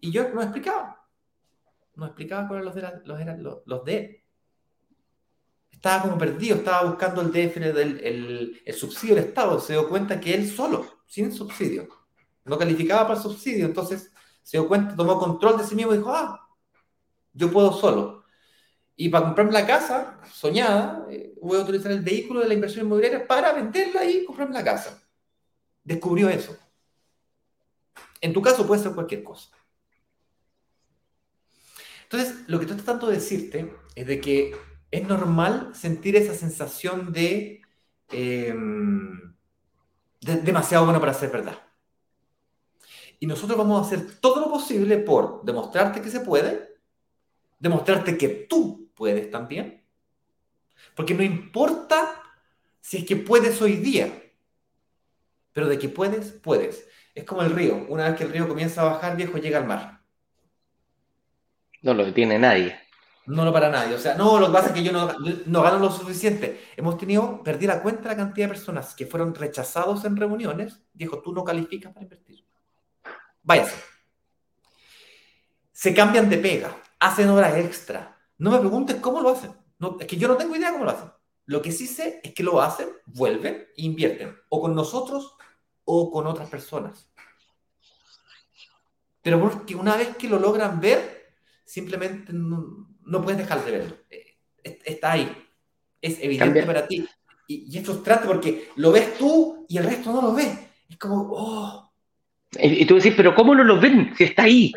Y 0.00 0.10
yo 0.10 0.28
me 0.34 0.42
explicaba 0.42 1.04
no 1.96 2.06
explicaba 2.06 2.48
cuáles 2.48 2.64
los, 2.64 2.74
los 3.04 3.20
eran 3.20 3.42
los, 3.42 3.84
de 3.84 4.24
Estaba 5.70 6.02
como 6.02 6.18
perdido, 6.18 6.56
estaba 6.56 6.88
buscando 6.88 7.20
el 7.20 7.28
DF, 7.28 7.56
el, 7.58 8.62
el, 8.64 8.74
subsidio 8.74 9.14
del 9.16 9.24
Estado. 9.26 9.60
Se 9.60 9.74
dio 9.74 9.88
cuenta 9.88 10.20
que 10.20 10.34
él 10.34 10.48
solo, 10.48 11.02
sin 11.06 11.32
subsidio, 11.32 11.88
no 12.44 12.58
calificaba 12.58 13.08
para 13.08 13.20
subsidio. 13.20 13.66
Entonces 13.66 14.10
Se 14.42 14.58
dio 14.58 14.68
cuenta, 14.68 14.96
tomó 14.96 15.18
control 15.18 15.58
de 15.58 15.64
sí 15.64 15.74
mismo 15.74 15.94
y 15.94 15.98
dijo, 15.98 16.12
ah, 16.12 16.48
yo 17.32 17.50
puedo 17.50 17.72
solo. 17.72 18.24
Y 18.96 19.08
para 19.08 19.26
comprarme 19.26 19.52
la 19.52 19.66
casa 19.66 20.20
soñada, 20.30 21.06
eh, 21.10 21.34
voy 21.40 21.58
a 21.58 21.62
utilizar 21.62 21.90
el 21.90 22.00
vehículo 22.00 22.40
de 22.40 22.48
la 22.48 22.54
inversión 22.54 22.86
inmobiliaria 22.86 23.26
para 23.26 23.52
venderla 23.52 24.04
y 24.04 24.24
comprarme 24.24 24.54
la 24.54 24.64
casa. 24.64 25.02
Descubrió 25.84 26.28
eso. 26.28 26.56
En 28.20 28.32
tu 28.32 28.40
caso 28.40 28.66
puede 28.66 28.82
ser 28.82 28.92
cualquier 28.92 29.22
cosa. 29.22 29.50
Entonces, 32.04 32.48
lo 32.48 32.58
que 32.58 32.64
estoy 32.64 32.78
tratando 32.78 33.08
de 33.08 33.14
decirte 33.14 33.74
es 33.94 34.06
de 34.06 34.20
que 34.20 34.56
es 34.90 35.06
normal 35.06 35.74
sentir 35.74 36.16
esa 36.16 36.34
sensación 36.34 37.12
de, 37.12 37.60
em, 38.10 39.34
de 40.20 40.36
demasiado 40.36 40.84
bueno 40.84 41.00
para 41.00 41.14
ser 41.14 41.30
verdad. 41.30 41.58
Y 43.18 43.26
nosotros 43.26 43.58
vamos 43.58 43.82
a 43.82 43.86
hacer 43.86 44.20
todo 44.20 44.40
lo 44.40 44.50
posible 44.50 44.98
por 44.98 45.44
demostrarte 45.44 46.00
que 46.00 46.10
se 46.10 46.20
puede, 46.20 46.76
demostrarte 47.58 48.16
que 48.16 48.28
tú 48.28 48.90
puedes 48.94 49.30
también, 49.30 49.84
porque 50.94 51.14
no 51.14 51.22
importa 51.22 52.22
si 52.80 52.98
es 52.98 53.04
que 53.04 53.16
puedes 53.16 53.60
hoy 53.62 53.76
día, 53.76 54.23
pero 55.54 55.68
de 55.68 55.78
que 55.78 55.88
puedes, 55.88 56.32
puedes. 56.32 56.86
Es 57.14 57.24
como 57.24 57.40
el 57.40 57.50
río. 57.50 57.86
Una 57.88 58.08
vez 58.08 58.18
que 58.18 58.24
el 58.24 58.32
río 58.32 58.46
comienza 58.46 58.82
a 58.82 58.92
bajar, 58.92 59.16
viejo, 59.16 59.38
llega 59.38 59.58
al 59.58 59.66
mar. 59.66 60.02
No 61.80 61.94
lo 61.94 62.04
detiene 62.04 62.38
nadie. 62.38 62.76
No 63.26 63.44
lo 63.44 63.52
para 63.52 63.70
nadie. 63.70 63.94
O 63.94 63.98
sea, 63.98 64.16
no, 64.16 64.38
lo 64.38 64.48
que 64.48 64.52
pasa 64.52 64.66
es 64.68 64.72
que 64.74 64.82
yo 64.82 64.92
no, 64.92 65.10
no 65.46 65.62
gano 65.62 65.78
lo 65.78 65.90
suficiente. 65.90 66.60
Hemos 66.76 66.98
tenido, 66.98 67.42
perdí 67.42 67.66
la 67.66 67.80
cuenta 67.80 68.02
de 68.02 68.08
la 68.08 68.16
cantidad 68.16 68.48
de 68.48 68.54
personas 68.54 68.94
que 68.94 69.06
fueron 69.06 69.34
rechazados 69.34 70.04
en 70.04 70.16
reuniones. 70.16 70.82
Dijo, 70.92 71.22
tú 71.22 71.32
no 71.32 71.44
calificas 71.44 71.92
para 71.92 72.02
invertir. 72.04 72.44
Váyase. 73.42 73.76
Se 75.72 75.94
cambian 75.94 76.28
de 76.28 76.38
pega, 76.38 76.76
hacen 76.98 77.28
horas 77.28 77.56
extra. 77.56 78.18
No 78.38 78.50
me 78.50 78.58
preguntes 78.58 78.96
cómo 78.96 79.20
lo 79.20 79.30
hacen. 79.30 79.52
No, 79.78 79.96
es 80.00 80.06
que 80.06 80.16
yo 80.16 80.28
no 80.28 80.36
tengo 80.36 80.56
idea 80.56 80.72
cómo 80.72 80.84
lo 80.84 80.90
hacen. 80.90 81.10
Lo 81.46 81.60
que 81.60 81.72
sí 81.72 81.86
sé 81.86 82.20
es 82.22 82.32
que 82.32 82.42
lo 82.42 82.60
hacen, 82.60 82.88
vuelven 83.06 83.66
e 83.76 83.82
invierten. 83.82 84.36
O 84.48 84.60
con 84.60 84.74
nosotros 84.74 85.36
o 85.84 86.10
con 86.10 86.26
otras 86.26 86.48
personas. 86.48 87.08
Pero 89.22 89.40
porque 89.40 89.74
una 89.74 89.96
vez 89.96 90.16
que 90.16 90.28
lo 90.28 90.38
logran 90.38 90.80
ver, 90.80 91.34
simplemente 91.64 92.32
no, 92.32 93.22
puedes 93.22 93.38
dejar 93.38 93.64
de 93.64 93.70
verlo. 93.70 93.96
Eh, 94.10 94.36
está 94.84 95.12
ahí. 95.12 95.30
Es 96.00 96.18
evidente 96.20 96.62
para 96.62 96.86
ti. 96.86 97.06
Y, 97.46 97.76
es 97.76 97.84
frustrante 97.84 98.26
porque 98.26 98.70
lo 98.76 98.92
ves 98.92 99.16
tú 99.18 99.66
y 99.68 99.78
el 99.78 99.84
resto 99.84 100.12
no 100.12 100.22
lo 100.22 100.34
ve. 100.34 100.70
Es 100.88 100.96
como, 100.98 101.28
oh. 101.32 101.92
Y, 102.58 102.84
tú 102.86 102.96
decís, 102.96 103.14
pero 103.16 103.34
¿cómo 103.34 103.54
no 103.54 103.64
lo 103.64 103.80
ven 103.80 104.14
si 104.16 104.24
está 104.24 104.44
ahí? 104.44 104.72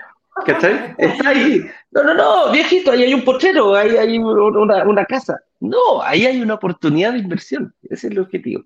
¿Cachai? 0.45 0.95
Está 0.97 1.29
ahí. 1.29 1.69
No, 1.91 2.03
no, 2.03 2.13
no, 2.13 2.51
viejito, 2.51 2.91
ahí 2.91 3.03
hay 3.03 3.13
un 3.13 3.23
pochero, 3.23 3.75
ahí 3.75 3.97
hay 3.97 4.17
una, 4.17 4.83
una 4.83 5.05
casa. 5.05 5.41
No, 5.59 6.01
ahí 6.01 6.25
hay 6.25 6.41
una 6.41 6.55
oportunidad 6.55 7.13
de 7.13 7.19
inversión. 7.19 7.73
Ese 7.83 8.07
es 8.07 8.11
el 8.11 8.19
objetivo. 8.19 8.63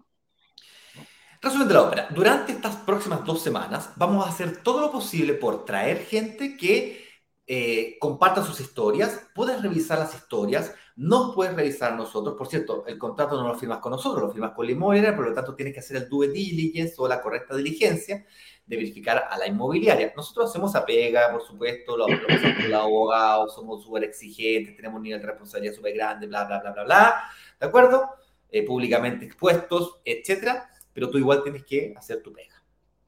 Resumen 1.41 1.67
de 1.67 1.73
la 1.73 1.81
ópera. 1.81 2.07
Durante 2.11 2.51
estas 2.51 2.75
próximas 2.75 3.25
dos 3.25 3.41
semanas 3.41 3.91
vamos 3.95 4.25
a 4.25 4.29
hacer 4.29 4.57
todo 4.57 4.79
lo 4.81 4.91
posible 4.91 5.33
por 5.33 5.65
traer 5.65 6.05
gente 6.05 6.55
que 6.55 7.03
eh, 7.47 7.97
comparta 7.99 8.43
sus 8.43 8.59
historias. 8.59 9.27
Puedes 9.33 9.61
revisar 9.61 9.97
las 9.97 10.13
historias, 10.13 10.73
no 10.95 11.33
puedes 11.33 11.55
revisar 11.55 11.95
nosotros. 11.95 12.35
Por 12.37 12.47
cierto, 12.47 12.85
el 12.85 12.97
contrato 12.99 13.41
no 13.41 13.47
lo 13.47 13.55
firmas 13.57 13.79
con 13.79 13.91
nosotros, 13.91 14.21
lo 14.21 14.31
firmas 14.31 14.51
con 14.51 14.67
la 14.67 14.73
inmobiliaria, 14.73 15.15
por 15.15 15.27
lo 15.27 15.33
tanto 15.33 15.55
tienes 15.55 15.73
que 15.73 15.79
hacer 15.79 15.97
el 15.97 16.09
due 16.09 16.27
diligence 16.27 16.93
o 16.97 17.07
la 17.07 17.21
correcta 17.21 17.55
diligencia 17.55 18.23
de 18.71 18.77
verificar 18.77 19.27
a 19.29 19.37
la 19.37 19.45
inmobiliaria. 19.45 20.11
Nosotros 20.15 20.49
hacemos 20.49 20.73
apega, 20.75 21.31
por 21.31 21.43
supuesto, 21.43 21.95
lo, 21.95 22.05
hacemos 22.05 22.67
los 22.67 22.81
abogados, 22.81 23.53
somos 23.53 23.83
súper 23.83 24.05
exigentes, 24.05 24.75
tenemos 24.75 24.97
un 24.97 25.03
nivel 25.03 25.21
de 25.21 25.27
responsabilidad 25.27 25.75
súper 25.75 25.93
grande, 25.93 26.25
bla, 26.25 26.45
bla, 26.45 26.59
bla, 26.59 26.71
bla, 26.71 26.83
bla. 26.83 27.23
¿De 27.59 27.67
acuerdo? 27.67 28.09
Eh, 28.49 28.65
públicamente 28.65 29.25
expuestos, 29.25 29.99
etcétera 30.03 30.71
pero 30.93 31.09
tú 31.09 31.17
igual 31.17 31.43
tienes 31.43 31.63
que 31.63 31.93
hacer 31.97 32.21
tu 32.21 32.33
pega. 32.33 32.61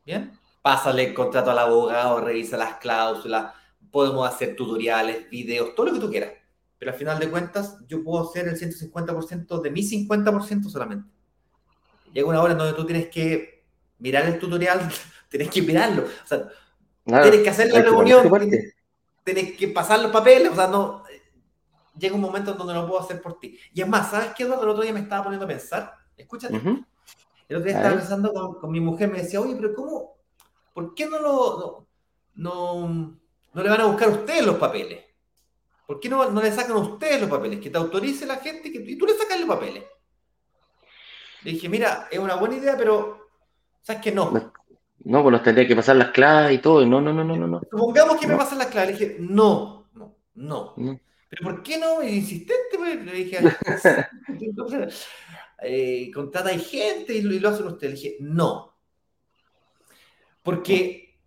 ¿Bien? 0.05 0.37
Pásale 0.61 1.07
el 1.07 1.13
contrato 1.13 1.51
al 1.51 1.59
abogado, 1.59 2.21
revisa 2.21 2.57
las 2.57 2.77
cláusulas, 2.77 3.53
podemos 3.91 4.27
hacer 4.27 4.55
tutoriales, 4.55 5.29
videos, 5.29 5.75
todo 5.75 5.87
lo 5.87 5.93
que 5.93 5.99
tú 5.99 6.09
quieras. 6.09 6.31
Pero 6.77 6.91
al 6.91 6.97
final 6.97 7.19
de 7.19 7.29
cuentas, 7.29 7.77
yo 7.87 8.03
puedo 8.03 8.29
hacer 8.29 8.47
el 8.47 8.57
150% 8.57 9.61
de 9.61 9.71
mi 9.71 9.81
50% 9.81 10.69
solamente. 10.69 11.09
Llega 12.13 12.27
una 12.27 12.41
hora 12.41 12.53
en 12.53 12.59
donde 12.59 12.73
tú 12.73 12.85
tienes 12.85 13.07
que 13.09 13.65
mirar 13.99 14.25
el 14.25 14.39
tutorial, 14.39 14.79
tienes 15.33 15.49
que 15.49 15.63
mirarlo. 15.63 16.03
O 16.03 16.27
sea, 16.27 16.47
tienes 17.23 17.41
que 17.41 17.49
hacer 17.49 17.73
la 17.73 17.81
reunión, 17.81 18.29
tienes, 19.23 19.57
que 19.57 19.67
pasar 19.69 19.99
los 19.99 20.11
papeles, 20.11 20.51
o 20.51 20.55
sea, 20.55 20.67
no. 20.67 21.03
Llega 21.97 22.13
un 22.13 22.21
momento 22.21 22.51
en 22.51 22.57
donde 22.57 22.73
no 22.73 22.87
puedo 22.87 23.01
hacer 23.01 23.19
por 23.19 23.39
ti. 23.39 23.57
Y 23.73 23.81
es 23.81 23.87
más, 23.87 24.11
¿sabes 24.11 24.29
qué, 24.35 24.43
Eduardo? 24.43 24.63
El 24.63 24.69
otro 24.69 24.83
día 24.83 24.93
me 24.93 24.99
estaba 24.99 25.23
poniendo 25.23 25.45
a 25.45 25.47
pensar. 25.47 25.93
Escúchate. 26.15 26.55
El 26.55 27.57
otro 27.57 27.67
día 27.67 27.77
estaba 27.77 27.95
pensando 27.95 28.57
con, 28.59 28.71
mi 28.71 28.79
mujer, 28.79 29.09
me 29.09 29.21
decía, 29.21 29.41
oye, 29.41 29.55
pero 29.55 29.73
¿cómo? 29.73 30.17
¿Por 30.71 30.93
qué 30.93 31.07
no 31.07 31.19
lo 31.19 31.87
no, 32.35 33.17
no, 33.53 33.63
le 33.63 33.69
van 33.69 33.81
a 33.81 33.85
buscar 33.85 34.09
a 34.09 34.11
ustedes 34.11 34.45
los 34.45 34.57
papeles? 34.57 35.03
¿Por 35.87 35.99
qué 35.99 36.09
no, 36.09 36.29
no, 36.29 36.41
le 36.41 36.51
sacan 36.51 36.75
a 36.75 36.79
ustedes 36.79 37.21
los 37.21 37.29
papeles? 37.29 37.59
Que 37.59 37.71
te 37.71 37.77
autorice 37.77 38.25
la 38.27 38.37
gente 38.37 38.71
que, 38.71 38.79
y 38.79 38.97
tú 38.97 39.07
le 39.07 39.15
sacas 39.15 39.39
los 39.39 39.49
papeles. 39.49 39.83
Le 41.43 41.51
dije, 41.51 41.69
mira, 41.69 42.07
es 42.11 42.19
una 42.19 42.35
buena 42.35 42.55
idea, 42.55 42.77
pero 42.77 43.29
¿sabes 43.81 44.01
que 44.01 44.11
no? 44.11 44.52
No, 45.05 45.21
pues 45.21 45.33
nos 45.33 45.43
tendría 45.43 45.67
que 45.67 45.75
pasar 45.75 45.97
las 45.97 46.11
claves 46.11 46.55
y 46.55 46.57
todo. 46.59 46.85
No, 46.85 47.01
no, 47.01 47.11
no, 47.13 47.23
no, 47.23 47.35
no. 47.35 47.61
Supongamos 47.69 48.19
que 48.19 48.27
me 48.27 48.37
pasan 48.37 48.59
las 48.59 48.67
claves. 48.67 48.99
Le 48.99 49.05
dije, 49.05 49.17
no, 49.19 49.89
no, 49.93 50.15
no. 50.35 50.75
¿Pero 50.75 51.43
por 51.43 51.63
qué 51.63 51.77
no? 51.77 52.01
Insistente, 52.03 52.77
pues. 52.77 53.03
Le 53.03 53.11
dije, 53.11 53.39
eh, 55.61 56.11
contrata 56.13 56.49
hay 56.49 56.59
gente 56.59 57.13
y 57.13 57.21
lo, 57.21 57.49
hacen 57.49 57.67
ustedes. 57.67 57.93
Le 57.93 57.99
dije, 57.99 58.17
no. 58.21 58.77
Porque 60.41 61.17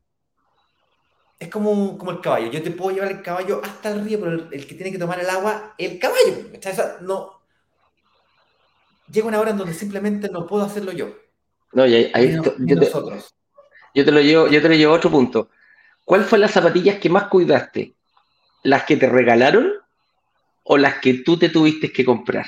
es 1.39 1.49
como, 1.49 1.99
como 1.99 2.13
el 2.13 2.21
caballo. 2.21 2.51
Yo 2.51 2.63
te 2.63 2.71
puedo 2.71 2.95
llevar 2.95 3.11
el 3.11 3.23
caballo 3.23 3.61
hasta 3.63 3.91
el 3.91 4.05
río, 4.05 4.21
pero 4.21 4.33
el, 4.51 4.67
que 4.67 4.75
tiene 4.75 4.93
que 4.93 4.99
tomar 4.99 5.21
el 5.21 5.29
agua, 5.29 5.75
el 5.77 5.99
caballo. 5.99 6.47
no. 7.03 7.37
Llega 9.11 9.29
una 9.29 9.41
hora 9.41 9.51
en 9.51 9.59
donde 9.59 9.75
simplemente 9.75 10.29
no 10.31 10.47
puedo 10.47 10.65
hacerlo 10.65 10.93
yo. 10.93 11.15
No, 11.73 11.87
y 11.87 12.11
ahí, 12.13 12.35
yo, 12.35 12.43
te, 12.43 12.91
yo, 13.97 14.05
te, 14.05 14.13
lo 14.13 14.21
llevo, 14.21 14.49
yo 14.49 14.63
te 14.63 14.69
lo 14.69 14.75
llevo 14.75 14.93
a 14.95 14.97
otro 14.97 15.11
punto. 15.11 15.51
¿Cuál 16.05 16.25
fue 16.25 16.39
las 16.39 16.53
zapatillas 16.53 16.99
que 16.99 17.11
más 17.11 17.25
cuidaste? 17.25 17.95
¿Las 18.63 18.85
que 18.85 18.97
te 18.97 19.09
regalaron 19.09 19.73
o 20.63 20.79
las 20.79 20.99
que 21.01 21.15
tú 21.15 21.37
te 21.37 21.49
tuviste 21.49 21.93
que 21.93 22.05
comprar? 22.05 22.47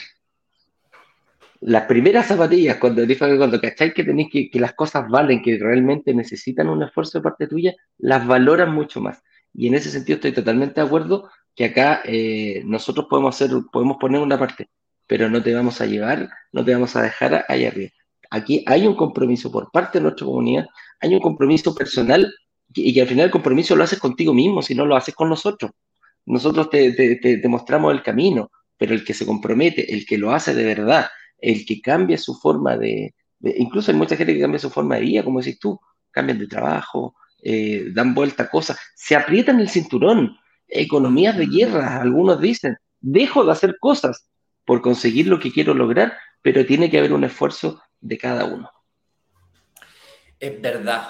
las 1.60 1.86
primeras 1.86 2.26
zapatillas, 2.26 2.76
cuando, 2.76 3.02
cuando 3.36 3.60
cacháis 3.60 3.92
que 3.92 4.04
tenéis 4.04 4.28
que, 4.30 4.50
que 4.50 4.60
las 4.60 4.74
cosas 4.74 5.08
valen, 5.08 5.42
que 5.42 5.58
realmente 5.58 6.14
necesitan 6.14 6.68
un 6.68 6.82
esfuerzo 6.82 7.18
de 7.18 7.22
parte 7.22 7.46
tuya, 7.48 7.74
las 7.98 8.26
valoran 8.26 8.72
mucho 8.72 9.00
más. 9.00 9.22
Y 9.52 9.66
en 9.66 9.74
ese 9.74 9.90
sentido 9.90 10.16
estoy 10.16 10.32
totalmente 10.32 10.80
de 10.80 10.86
acuerdo 10.86 11.30
que 11.56 11.66
acá 11.66 12.02
eh, 12.04 12.62
nosotros 12.64 13.06
podemos 13.10 13.34
hacer, 13.34 13.50
podemos 13.72 13.96
poner 13.98 14.20
una 14.20 14.38
parte, 14.38 14.70
pero 15.06 15.28
no 15.28 15.42
te 15.42 15.52
vamos 15.52 15.80
a 15.80 15.86
llevar, 15.86 16.28
no 16.52 16.64
te 16.64 16.72
vamos 16.72 16.94
a 16.94 17.02
dejar 17.02 17.44
ahí 17.48 17.64
arriba. 17.64 17.90
Aquí 18.30 18.62
hay 18.66 18.86
un 18.86 18.94
compromiso 18.94 19.50
por 19.50 19.70
parte 19.72 19.98
de 19.98 20.02
nuestra 20.02 20.26
comunidad, 20.26 20.66
hay 21.00 21.14
un 21.14 21.20
compromiso 21.20 21.74
personal 21.74 22.32
y 22.74 22.92
que 22.92 23.02
al 23.02 23.08
final 23.08 23.26
el 23.26 23.30
compromiso 23.30 23.74
lo 23.76 23.84
haces 23.84 23.98
contigo 23.98 24.34
mismo, 24.34 24.62
si 24.62 24.74
no 24.74 24.84
lo 24.84 24.96
haces 24.96 25.14
con 25.14 25.28
nosotros. 25.28 25.70
Nosotros 26.26 26.68
te, 26.68 26.92
te, 26.92 27.48
mostramos 27.48 27.92
el 27.92 28.02
camino, 28.02 28.50
pero 28.76 28.94
el 28.94 29.04
que 29.04 29.14
se 29.14 29.24
compromete, 29.24 29.92
el 29.94 30.04
que 30.04 30.18
lo 30.18 30.32
hace 30.32 30.54
de 30.54 30.64
verdad, 30.64 31.06
el 31.38 31.64
que 31.64 31.80
cambia 31.80 32.18
su 32.18 32.34
forma 32.34 32.76
de, 32.76 33.14
incluso 33.40 33.90
hay 33.90 33.96
mucha 33.96 34.16
gente 34.16 34.34
que 34.34 34.40
cambia 34.40 34.58
su 34.58 34.70
forma 34.70 34.96
de 34.96 35.02
vida, 35.02 35.24
como 35.24 35.40
decís 35.40 35.58
tú, 35.58 35.80
cambian 36.10 36.38
de 36.38 36.46
trabajo, 36.46 37.14
eh, 37.42 37.86
dan 37.92 38.14
vuelta 38.14 38.44
a 38.44 38.50
cosas, 38.50 38.78
se 38.94 39.16
aprietan 39.16 39.60
el 39.60 39.70
cinturón, 39.70 40.36
economías 40.66 41.36
de 41.38 41.46
guerra, 41.46 42.00
algunos 42.00 42.40
dicen, 42.40 42.76
dejo 43.00 43.44
de 43.44 43.52
hacer 43.52 43.78
cosas 43.80 44.28
por 44.66 44.82
conseguir 44.82 45.28
lo 45.28 45.40
que 45.40 45.52
quiero 45.52 45.72
lograr, 45.72 46.12
pero 46.42 46.66
tiene 46.66 46.90
que 46.90 46.98
haber 46.98 47.12
un 47.12 47.24
esfuerzo 47.24 47.80
de 48.00 48.18
cada 48.18 48.44
uno. 48.44 48.70
Es 50.40 50.60
verdad. 50.60 51.08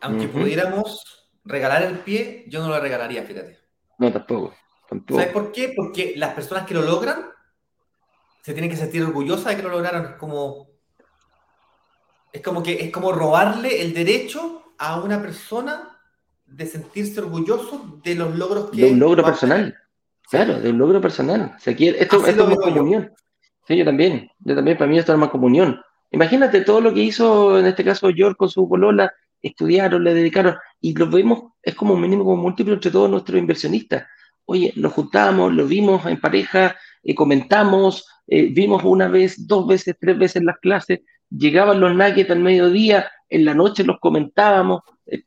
Aunque 0.00 0.28
pudiéramos 0.28 1.28
regalar 1.44 1.82
el 1.82 1.98
pie, 1.98 2.44
yo 2.48 2.60
no 2.60 2.68
lo 2.68 2.80
regalaría, 2.80 3.22
fíjate. 3.22 3.58
No, 3.98 4.12
tampoco, 4.12 4.54
tampoco. 4.88 5.20
¿Sabes 5.20 5.32
por 5.32 5.52
qué? 5.52 5.72
Porque 5.76 6.14
las 6.16 6.34
personas 6.34 6.66
que 6.66 6.74
lo 6.74 6.82
logran 6.82 7.26
se 8.42 8.52
tiene 8.52 8.68
que 8.68 8.76
sentir 8.76 9.02
orgullosa 9.02 9.50
de 9.50 9.56
que 9.56 9.62
lo 9.62 9.68
lograron. 9.68 10.04
Es 10.04 10.16
como, 10.16 10.68
es 12.32 12.42
como 12.42 12.62
que 12.62 12.84
es 12.84 12.90
como 12.90 13.12
robarle 13.12 13.82
el 13.82 13.94
derecho 13.94 14.74
a 14.78 15.00
una 15.00 15.20
persona 15.22 16.00
de 16.46 16.66
sentirse 16.66 17.20
orgulloso 17.20 18.00
de 18.02 18.14
los 18.14 18.36
logros 18.36 18.70
que. 18.70 18.82
De 18.82 18.92
un 18.92 18.98
logro 18.98 19.24
personal. 19.24 19.78
Claro, 20.28 20.60
de 20.60 20.70
un 20.70 20.78
logro 20.78 21.00
personal. 21.00 21.54
esto, 21.64 21.76
esto 21.76 22.26
es 22.26 22.36
más 22.36 22.56
comunión. 22.56 23.12
Sí, 23.66 23.76
yo 23.76 23.84
también. 23.84 24.30
Yo 24.40 24.54
también, 24.54 24.76
para 24.76 24.90
mí 24.90 24.98
esto 24.98 25.12
es 25.12 25.18
más 25.18 25.30
comunión. 25.30 25.80
Imagínate 26.12 26.60
todo 26.60 26.80
lo 26.80 26.92
que 26.92 27.02
hizo 27.02 27.58
en 27.58 27.66
este 27.66 27.82
caso 27.82 28.10
George 28.14 28.36
con 28.36 28.50
su 28.50 28.68
polola, 28.68 29.12
estudiaron, 29.40 30.04
le 30.04 30.14
dedicaron. 30.14 30.56
y 30.80 30.94
lo 30.94 31.10
vemos, 31.10 31.52
es 31.62 31.74
como 31.74 31.94
un 31.94 32.00
mínimo 32.00 32.36
múltiplo 32.36 32.74
entre 32.74 32.90
todos 32.90 33.10
nuestros 33.10 33.38
inversionistas. 33.38 34.06
Oye, 34.44 34.72
nos 34.76 34.92
juntamos, 34.92 35.52
lo 35.52 35.66
vimos 35.66 36.04
en 36.06 36.20
pareja, 36.20 36.76
eh, 37.02 37.14
comentamos, 37.14 38.06
eh, 38.26 38.48
vimos 38.52 38.82
una 38.84 39.08
vez, 39.08 39.46
dos 39.46 39.66
veces, 39.66 39.96
tres 39.98 40.18
veces 40.18 40.42
las 40.42 40.58
clases, 40.58 41.00
llegaban 41.30 41.80
los 41.80 41.94
nuggets 41.94 42.30
al 42.30 42.40
mediodía, 42.40 43.10
en 43.28 43.44
la 43.44 43.54
noche 43.54 43.82
los 43.82 43.98
comentábamos, 43.98 44.82
eh, 45.06 45.22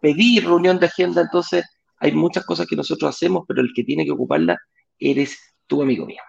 pedí 0.00 0.40
reunión 0.40 0.78
de 0.78 0.86
agenda, 0.86 1.22
entonces 1.22 1.64
hay 1.98 2.12
muchas 2.12 2.44
cosas 2.44 2.66
que 2.66 2.76
nosotros 2.76 3.14
hacemos, 3.14 3.44
pero 3.46 3.60
el 3.60 3.72
que 3.74 3.84
tiene 3.84 4.04
que 4.04 4.12
ocuparla 4.12 4.58
eres 4.98 5.38
tu 5.66 5.82
amigo 5.82 6.06
mío. 6.06 6.22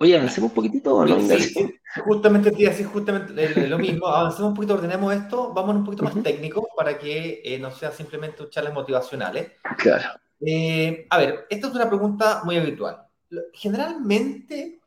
Oye, 0.00 0.16
avancemos 0.16 0.50
un 0.50 0.54
poquitito, 0.54 1.04
¿no? 1.04 1.20
Sí, 1.20 1.80
justamente 2.04 2.52
te 2.52 2.68
así 2.68 2.84
justamente 2.84 3.66
lo 3.66 3.78
mismo. 3.78 4.06
Avancemos 4.06 4.50
un 4.50 4.54
poquito, 4.54 4.74
ordenemos 4.74 5.14
esto, 5.14 5.52
vamos 5.52 5.74
un 5.74 5.84
poquito 5.84 6.04
más 6.04 6.22
técnico 6.22 6.68
para 6.76 6.96
que 6.98 7.42
eh, 7.44 7.58
no 7.58 7.72
sea 7.72 7.90
simplemente 7.90 8.48
charlas 8.48 8.74
motivacionales. 8.74 9.52
Claro. 9.78 10.20
Eh, 10.40 11.06
a 11.10 11.18
ver, 11.18 11.46
esta 11.50 11.66
es 11.66 11.74
una 11.74 11.88
pregunta 11.88 12.42
muy 12.44 12.56
habitual. 12.56 13.06
Generalmente 13.52 14.80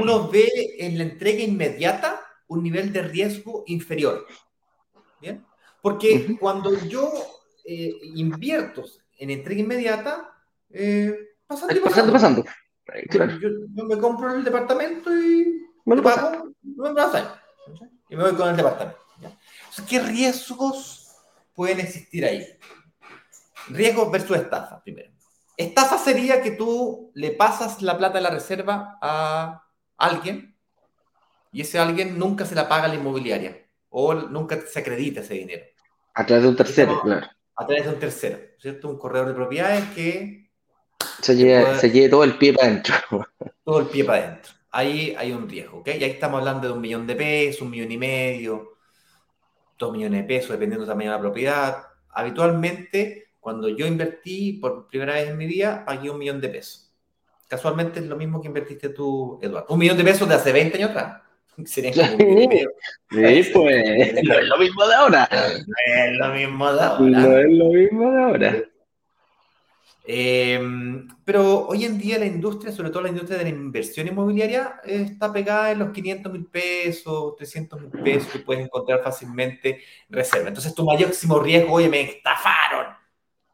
uno 0.00 0.28
ve 0.28 0.48
en 0.78 0.98
la 0.98 1.04
entrega 1.04 1.42
inmediata 1.42 2.20
un 2.48 2.62
nivel 2.62 2.92
de 2.92 3.02
riesgo 3.02 3.64
inferior. 3.66 4.26
¿Bien? 5.20 5.44
Porque 5.80 6.36
cuando 6.38 6.78
yo 6.86 7.10
eh, 7.64 7.94
invierto 8.14 8.84
en 9.18 9.30
entrega 9.30 9.60
inmediata, 9.60 10.30
eh, 10.70 11.14
pasando, 11.46 12.12
pasando, 12.12 12.44
pasando. 12.84 13.38
Yo, 13.38 13.84
me 13.84 13.98
compro 13.98 14.34
el 14.34 14.44
departamento 14.44 15.14
y 15.14 15.66
me 15.84 15.96
lo 15.96 16.02
pago, 16.02 16.50
me 16.62 16.94
pasa. 16.94 17.40
Y 18.08 18.16
me 18.16 18.24
voy 18.24 18.34
con 18.34 18.48
el 18.48 18.56
departamento. 18.56 18.98
¿Qué 19.88 20.00
riesgos 20.00 21.16
pueden 21.54 21.80
existir 21.80 22.24
ahí? 22.24 22.46
Riesgos 23.68 24.10
versus 24.10 24.36
estafa, 24.36 24.82
primero. 24.82 25.10
Estafa 25.56 25.98
sería 25.98 26.42
que 26.42 26.52
tú 26.52 27.10
le 27.14 27.30
pasas 27.30 27.80
la 27.80 27.96
plata 27.96 28.18
de 28.18 28.22
la 28.22 28.30
reserva 28.30 28.98
a 29.00 29.64
alguien 29.96 30.56
y 31.52 31.60
ese 31.60 31.78
alguien 31.78 32.18
nunca 32.18 32.44
se 32.44 32.56
la 32.56 32.68
paga 32.68 32.84
a 32.84 32.88
la 32.88 32.96
inmobiliaria 32.96 33.64
o 33.88 34.12
nunca 34.14 34.60
se 34.66 34.80
acredita 34.80 35.20
ese 35.20 35.34
dinero. 35.34 35.64
A 36.14 36.26
través 36.26 36.42
de 36.42 36.48
un 36.48 36.56
tercero, 36.56 37.00
claro. 37.00 37.26
A 37.56 37.66
través 37.66 37.84
de 37.84 37.92
un 37.92 38.00
tercero, 38.00 38.38
¿cierto? 38.58 38.88
Un 38.88 38.98
corredor 38.98 39.28
de 39.28 39.34
propiedades 39.34 39.84
que... 39.94 40.43
Se 41.20 41.36
lleve, 41.36 42.08
todo 42.08 42.24
el 42.24 42.36
pie 42.36 42.52
para 42.52 42.68
adentro. 42.68 42.94
Todo 43.64 43.80
el 43.80 43.86
pie 43.86 44.04
para 44.04 44.18
adentro. 44.18 44.52
Ahí 44.70 45.14
hay 45.16 45.32
un 45.32 45.48
riesgo, 45.48 45.78
¿ok? 45.78 45.88
Y 45.88 46.04
ahí 46.04 46.10
estamos 46.10 46.40
hablando 46.40 46.68
de 46.68 46.74
un 46.74 46.80
millón 46.80 47.06
de 47.06 47.14
pesos, 47.14 47.62
un 47.62 47.70
millón 47.70 47.90
y 47.92 47.96
medio, 47.96 48.76
dos 49.78 49.92
millones 49.92 50.22
de 50.22 50.26
pesos, 50.26 50.50
dependiendo 50.50 50.86
tamaño 50.86 51.10
de 51.10 51.16
la 51.16 51.20
propiedad. 51.20 51.76
Habitualmente, 52.10 53.28
cuando 53.40 53.68
yo 53.68 53.86
invertí 53.86 54.54
por 54.54 54.88
primera 54.88 55.14
vez 55.14 55.28
en 55.28 55.36
mi 55.38 55.46
vida, 55.46 55.84
pagué 55.84 56.10
un 56.10 56.18
millón 56.18 56.40
de 56.40 56.48
pesos. 56.48 56.92
Casualmente 57.48 58.00
es 58.00 58.06
lo 58.06 58.16
mismo 58.16 58.40
que 58.40 58.48
invertiste 58.48 58.88
tú, 58.90 59.38
Eduardo. 59.40 59.72
Un 59.72 59.78
millón 59.78 59.96
de 59.96 60.04
pesos 60.04 60.28
de 60.28 60.34
hace 60.34 60.52
20 60.52 60.76
años 60.76 60.90
atrás. 60.90 61.22
sí, 61.64 61.82
pues 63.52 64.24
no 64.24 64.34
es 64.34 64.44
lo 64.48 64.58
mismo 64.58 64.86
de 64.86 64.94
ahora. 64.94 65.28
No 65.30 65.74
es 65.86 66.18
lo 66.18 66.28
mismo 66.34 66.72
de 66.72 66.82
ahora. 66.82 67.20
No 67.20 67.38
es 67.38 67.50
lo 67.50 67.64
mismo 67.66 68.10
de 68.10 68.22
ahora. 68.22 68.64
Em, 70.06 71.08
pero 71.24 71.66
hoy 71.66 71.86
en 71.86 71.98
día 71.98 72.18
la 72.18 72.26
industria, 72.26 72.72
sobre 72.72 72.90
todo 72.90 73.02
la 73.02 73.08
industria 73.08 73.38
de 73.38 73.44
la 73.44 73.50
inversión 73.50 74.06
inmobiliaria, 74.06 74.80
está 74.84 75.32
pegada 75.32 75.70
en 75.70 75.78
los 75.78 75.92
500 75.92 76.30
mil 76.30 76.46
pesos, 76.46 77.34
300 77.36 77.80
mil 77.80 77.90
pesos 77.90 78.30
que 78.30 78.40
puedes 78.40 78.64
encontrar 78.64 79.02
fácilmente 79.02 79.80
reserva. 80.10 80.48
Entonces 80.48 80.74
tu 80.74 80.84
máximo 80.84 81.38
riesgo, 81.40 81.72
oye, 81.72 81.88
me 81.88 82.02
estafaron, 82.02 82.92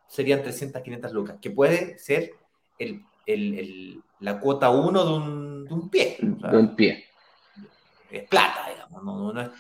serían 0.09 0.43
300, 0.43 0.83
500 0.83 1.13
lucas, 1.13 1.37
que 1.41 1.51
puede 1.51 1.99
ser 1.99 2.33
el, 2.79 3.05
el, 3.27 4.03
la 4.19 4.41
cuota 4.41 4.71
1 4.71 5.05
de 5.05 5.13
un, 5.13 5.65
de 5.67 5.75
un 5.75 5.89
pie. 5.89 6.17
de 6.21 6.57
un 6.57 6.75
pie 6.75 7.05
es 8.11 8.29
plata, 8.29 8.69
digamos, 8.69 9.03
no, 9.05 9.33
no, 9.33 9.41
es, 9.41 9.51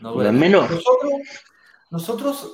no 0.00 0.22
es 0.22 0.32
menor. 0.32 0.70
Nosotros, 0.70 1.12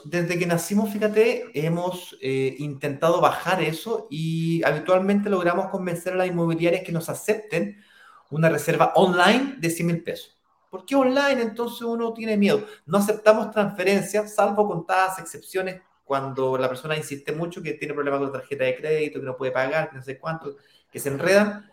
desde 0.04 0.38
que 0.38 0.46
nacimos, 0.46 0.90
fíjate, 0.90 1.50
hemos 1.54 2.16
eh, 2.20 2.54
intentado 2.58 3.20
bajar 3.20 3.62
eso 3.62 4.06
y 4.10 4.62
habitualmente 4.62 5.28
logramos 5.28 5.70
convencer 5.70 6.12
a 6.12 6.16
las 6.16 6.28
inmobiliarias 6.28 6.84
que 6.84 6.92
nos 6.92 7.08
acepten 7.08 7.82
una 8.30 8.48
reserva 8.48 8.92
online 8.94 9.56
de 9.58 9.70
100 9.70 9.86
mil 9.86 10.02
pesos. 10.04 10.36
¿Por 10.70 10.86
qué 10.86 10.94
online? 10.94 11.42
Entonces 11.42 11.82
uno 11.82 12.12
tiene 12.12 12.36
miedo. 12.36 12.64
No 12.86 12.98
aceptamos 12.98 13.50
transferencias, 13.50 14.34
salvo 14.34 14.68
contadas 14.68 15.18
excepciones 15.18 15.82
cuando 16.04 16.56
la 16.56 16.68
persona 16.68 16.96
insiste 16.96 17.32
mucho 17.32 17.62
que 17.62 17.74
tiene 17.74 17.94
problemas 17.94 18.20
con 18.20 18.32
la 18.32 18.38
tarjeta 18.38 18.64
de 18.64 18.76
crédito, 18.76 19.20
que 19.20 19.26
no 19.26 19.36
puede 19.36 19.52
pagar, 19.52 19.90
que 19.90 19.96
no 19.96 20.02
sé 20.02 20.18
cuánto, 20.18 20.56
que 20.90 20.98
se 21.00 21.08
enredan. 21.08 21.70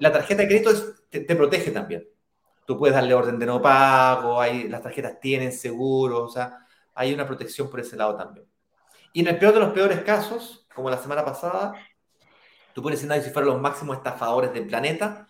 la 0.00 0.12
tarjeta 0.12 0.42
de 0.42 0.48
crédito 0.48 0.70
te, 1.08 1.20
te 1.20 1.36
protege 1.36 1.70
también 1.70 2.06
tú 2.70 2.78
puedes 2.78 2.94
darle 2.94 3.14
orden 3.14 3.36
de 3.36 3.46
no 3.46 3.60
pago, 3.60 4.40
las 4.68 4.80
tarjetas 4.80 5.18
tienen 5.18 5.50
seguro, 5.50 6.22
o 6.22 6.28
sea, 6.28 6.68
hay 7.00 7.14
una 7.14 7.26
protección 7.26 7.70
por 7.70 7.80
ese 7.80 7.96
lado 7.96 8.16
también. 8.16 8.46
Y 9.12 9.20
en 9.20 9.28
el 9.28 9.38
peor 9.38 9.54
de 9.54 9.60
los 9.60 9.72
peores 9.72 10.02
casos, 10.02 10.66
como 10.74 10.90
la 10.90 10.98
semana 10.98 11.24
pasada, 11.24 11.74
tu 12.74 12.82
peor 12.82 12.94
escenario, 12.94 13.24
si 13.24 13.30
fueran 13.30 13.50
los 13.50 13.60
máximos 13.60 13.96
estafadores 13.96 14.52
del 14.52 14.66
planeta, 14.66 15.26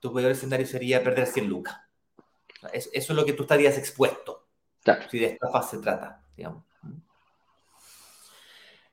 tu 0.00 0.12
peor 0.12 0.30
escenario 0.30 0.66
sería 0.66 1.02
perder 1.02 1.26
100 1.26 1.48
lucas. 1.48 1.76
eso 2.72 2.90
es 2.92 3.08
lo 3.10 3.24
que 3.24 3.32
tú 3.32 3.42
estarías 3.42 3.78
expuesto, 3.78 4.46
si 5.10 5.18
de 5.18 5.26
estafa 5.26 5.62
se 5.62 5.78
trata, 5.78 6.22
digamos. 6.36 6.64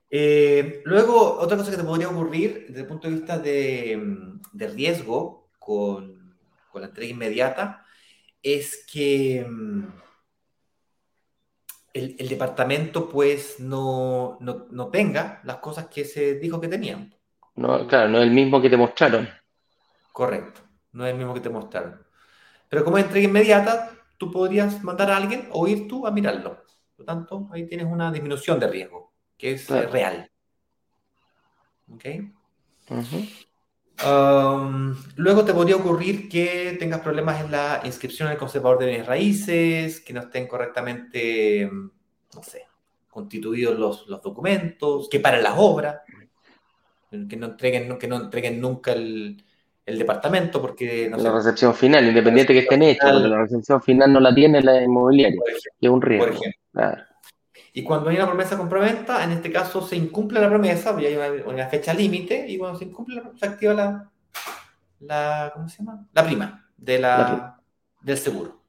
Eh, 0.10 0.82
luego, 0.86 1.38
otra 1.40 1.58
cosa 1.58 1.72
que 1.72 1.78
te 1.78 1.84
podría 1.84 2.10
ocurrir 2.10 2.68
desde 2.68 2.82
el 2.82 2.88
punto 2.88 3.08
de 3.08 3.16
vista 3.16 3.38
de, 3.38 4.02
de 4.54 4.68
riesgo 4.68 5.50
con 5.60 6.16
con 6.76 6.82
la 6.82 6.90
entrega 6.90 7.14
inmediata, 7.14 7.86
es 8.44 8.86
que 8.92 9.48
el, 11.96 12.28
departamento 12.28 13.08
pues 13.08 13.60
no, 13.60 14.38
no, 14.42 14.88
tenga 14.90 15.40
las 15.44 15.58
cosas 15.58 15.88
que 15.88 16.04
se 16.04 16.36
dijo 16.36 16.60
que 16.60 16.68
tenían. 16.68 17.16
No, 17.56 17.88
claro, 17.88 18.10
no 18.10 18.18
es 18.18 18.26
el 18.26 18.32
mismo 18.32 18.62
que 18.62 18.70
te 18.70 18.76
mostraron. 18.76 19.30
Correcto, 20.12 20.62
no 20.92 21.06
es 21.06 21.14
el 21.14 21.18
mismo 21.18 21.34
que 21.34 21.40
te 21.40 21.50
mostraron. 21.50 22.06
Pero 22.68 22.84
como 22.84 22.98
es 22.98 23.06
entrega 23.06 23.28
inmediata, 23.28 23.92
tú 24.18 24.30
podrías 24.30 24.84
mandar 24.84 25.10
a 25.10 25.18
alguien 25.18 25.48
o 25.52 25.68
ir 25.68 25.88
tú 25.88 26.06
a 26.06 26.12
mirarlo. 26.12 26.64
Por 26.96 27.00
lo 27.00 27.06
tanto, 27.06 27.50
ahí 27.52 27.66
tienes 27.66 27.88
una 27.88 28.12
disminución 28.12 28.60
de 28.60 28.68
riesgo, 28.68 29.14
que 29.38 29.54
es 29.54 29.70
real. 29.70 30.30
¿Ok? 31.90 32.06
Luego 35.16 35.46
te 35.46 35.54
podría 35.54 35.76
ocurrir 35.76 36.28
que 36.30 36.76
tengas 36.80 37.02
problemas 37.02 37.44
en 37.44 37.52
la 37.52 37.82
inscripción 37.86 38.28
en 38.28 38.34
el 38.34 38.38
conservador 38.38 38.80
de 38.80 38.88
bienes 38.88 39.08
raíces, 39.08 40.02
que 40.02 40.14
no 40.14 40.22
estén 40.22 40.48
correctamente, 40.48 41.70
no 41.72 42.44
sé, 42.44 42.66
constituidos 43.10 43.78
los, 43.80 44.08
los 44.08 44.22
documentos, 44.22 45.08
que 45.10 45.20
paren 45.20 45.44
las 45.44 45.54
obras, 45.58 46.02
que 47.30 47.38
no 47.38 47.48
entreguen, 47.48 47.98
que 47.98 48.08
no 48.08 48.18
entreguen 48.18 48.60
nunca 48.60 48.92
el, 48.92 49.42
el 49.86 50.00
departamento, 50.00 50.62
porque... 50.62 51.10
No 51.10 51.18
la 51.18 51.32
recepción 51.32 51.74
final, 51.74 52.06
independiente 52.08 52.54
que 52.54 52.60
estén 52.60 52.84
hechos, 52.84 53.12
porque 53.12 53.28
la 53.28 53.42
recepción 53.42 53.82
final 53.82 54.12
no 54.12 54.20
la 54.20 54.34
tiene 54.34 54.62
la 54.62 54.82
inmobiliaria, 54.84 55.40
que 55.80 55.88
es 55.88 55.92
un 55.92 56.02
riesgo. 56.02 56.26
Por 56.26 56.36
ejemplo. 56.36 56.62
Claro. 56.74 57.04
Y 57.78 57.84
cuando 57.84 58.10
hay 58.10 58.16
una 58.16 58.28
promesa 58.28 58.58
complementa, 58.58 59.22
en 59.22 59.32
este 59.34 59.52
caso 59.52 59.86
se 59.86 59.98
incumple 59.98 60.40
la 60.40 60.48
promesa, 60.48 60.94
porque 60.94 61.08
hay 61.08 61.42
una, 61.46 61.68
fecha 61.68 61.94
límite, 61.94 62.46
y 62.48 62.58
cuando 62.58 62.80
se 62.80 62.86
incumple, 62.86 63.22
se 63.38 63.46
activa 63.46 63.74
la, 63.74 64.10
la, 65.02 65.52
¿cómo 65.54 65.68
se 65.68 65.80
llama? 65.80 66.08
La 66.14 66.24
prima, 66.24 66.70
de 66.78 67.00
la, 67.00 67.60
del 68.00 68.18
seguro. 68.18 68.62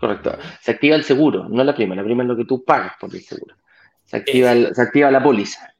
Correcto. 0.00 0.38
Se 0.62 0.70
activa 0.70 0.96
el 0.96 1.04
seguro, 1.04 1.46
no 1.46 1.62
la 1.62 1.74
prima. 1.74 1.94
La 1.94 2.02
prima 2.02 2.22
es 2.22 2.28
lo 2.30 2.36
que 2.38 2.46
tú 2.46 2.64
pagas 2.64 2.94
por 2.98 3.14
el 3.14 3.20
seguro. 3.20 3.54
Se 4.06 4.16
activa, 4.16 4.54
se 4.72 4.80
activa 4.80 5.10
la 5.10 5.22
póliza. 5.22 5.74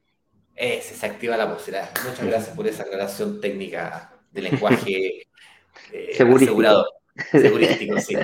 Ese, 0.55 0.93
se 0.93 1.05
activa 1.07 1.37
la 1.37 1.49
póliza. 1.49 1.89
Muchas 2.07 2.23
gracias 2.23 2.55
por 2.55 2.67
esa 2.67 2.83
aclaración 2.83 3.41
técnica 3.41 4.11
de 4.31 4.41
lenguaje 4.43 5.23
eh, 5.91 6.11
asegurador. 6.11 6.85
Segurístico, 7.31 7.99
sí. 7.99 8.15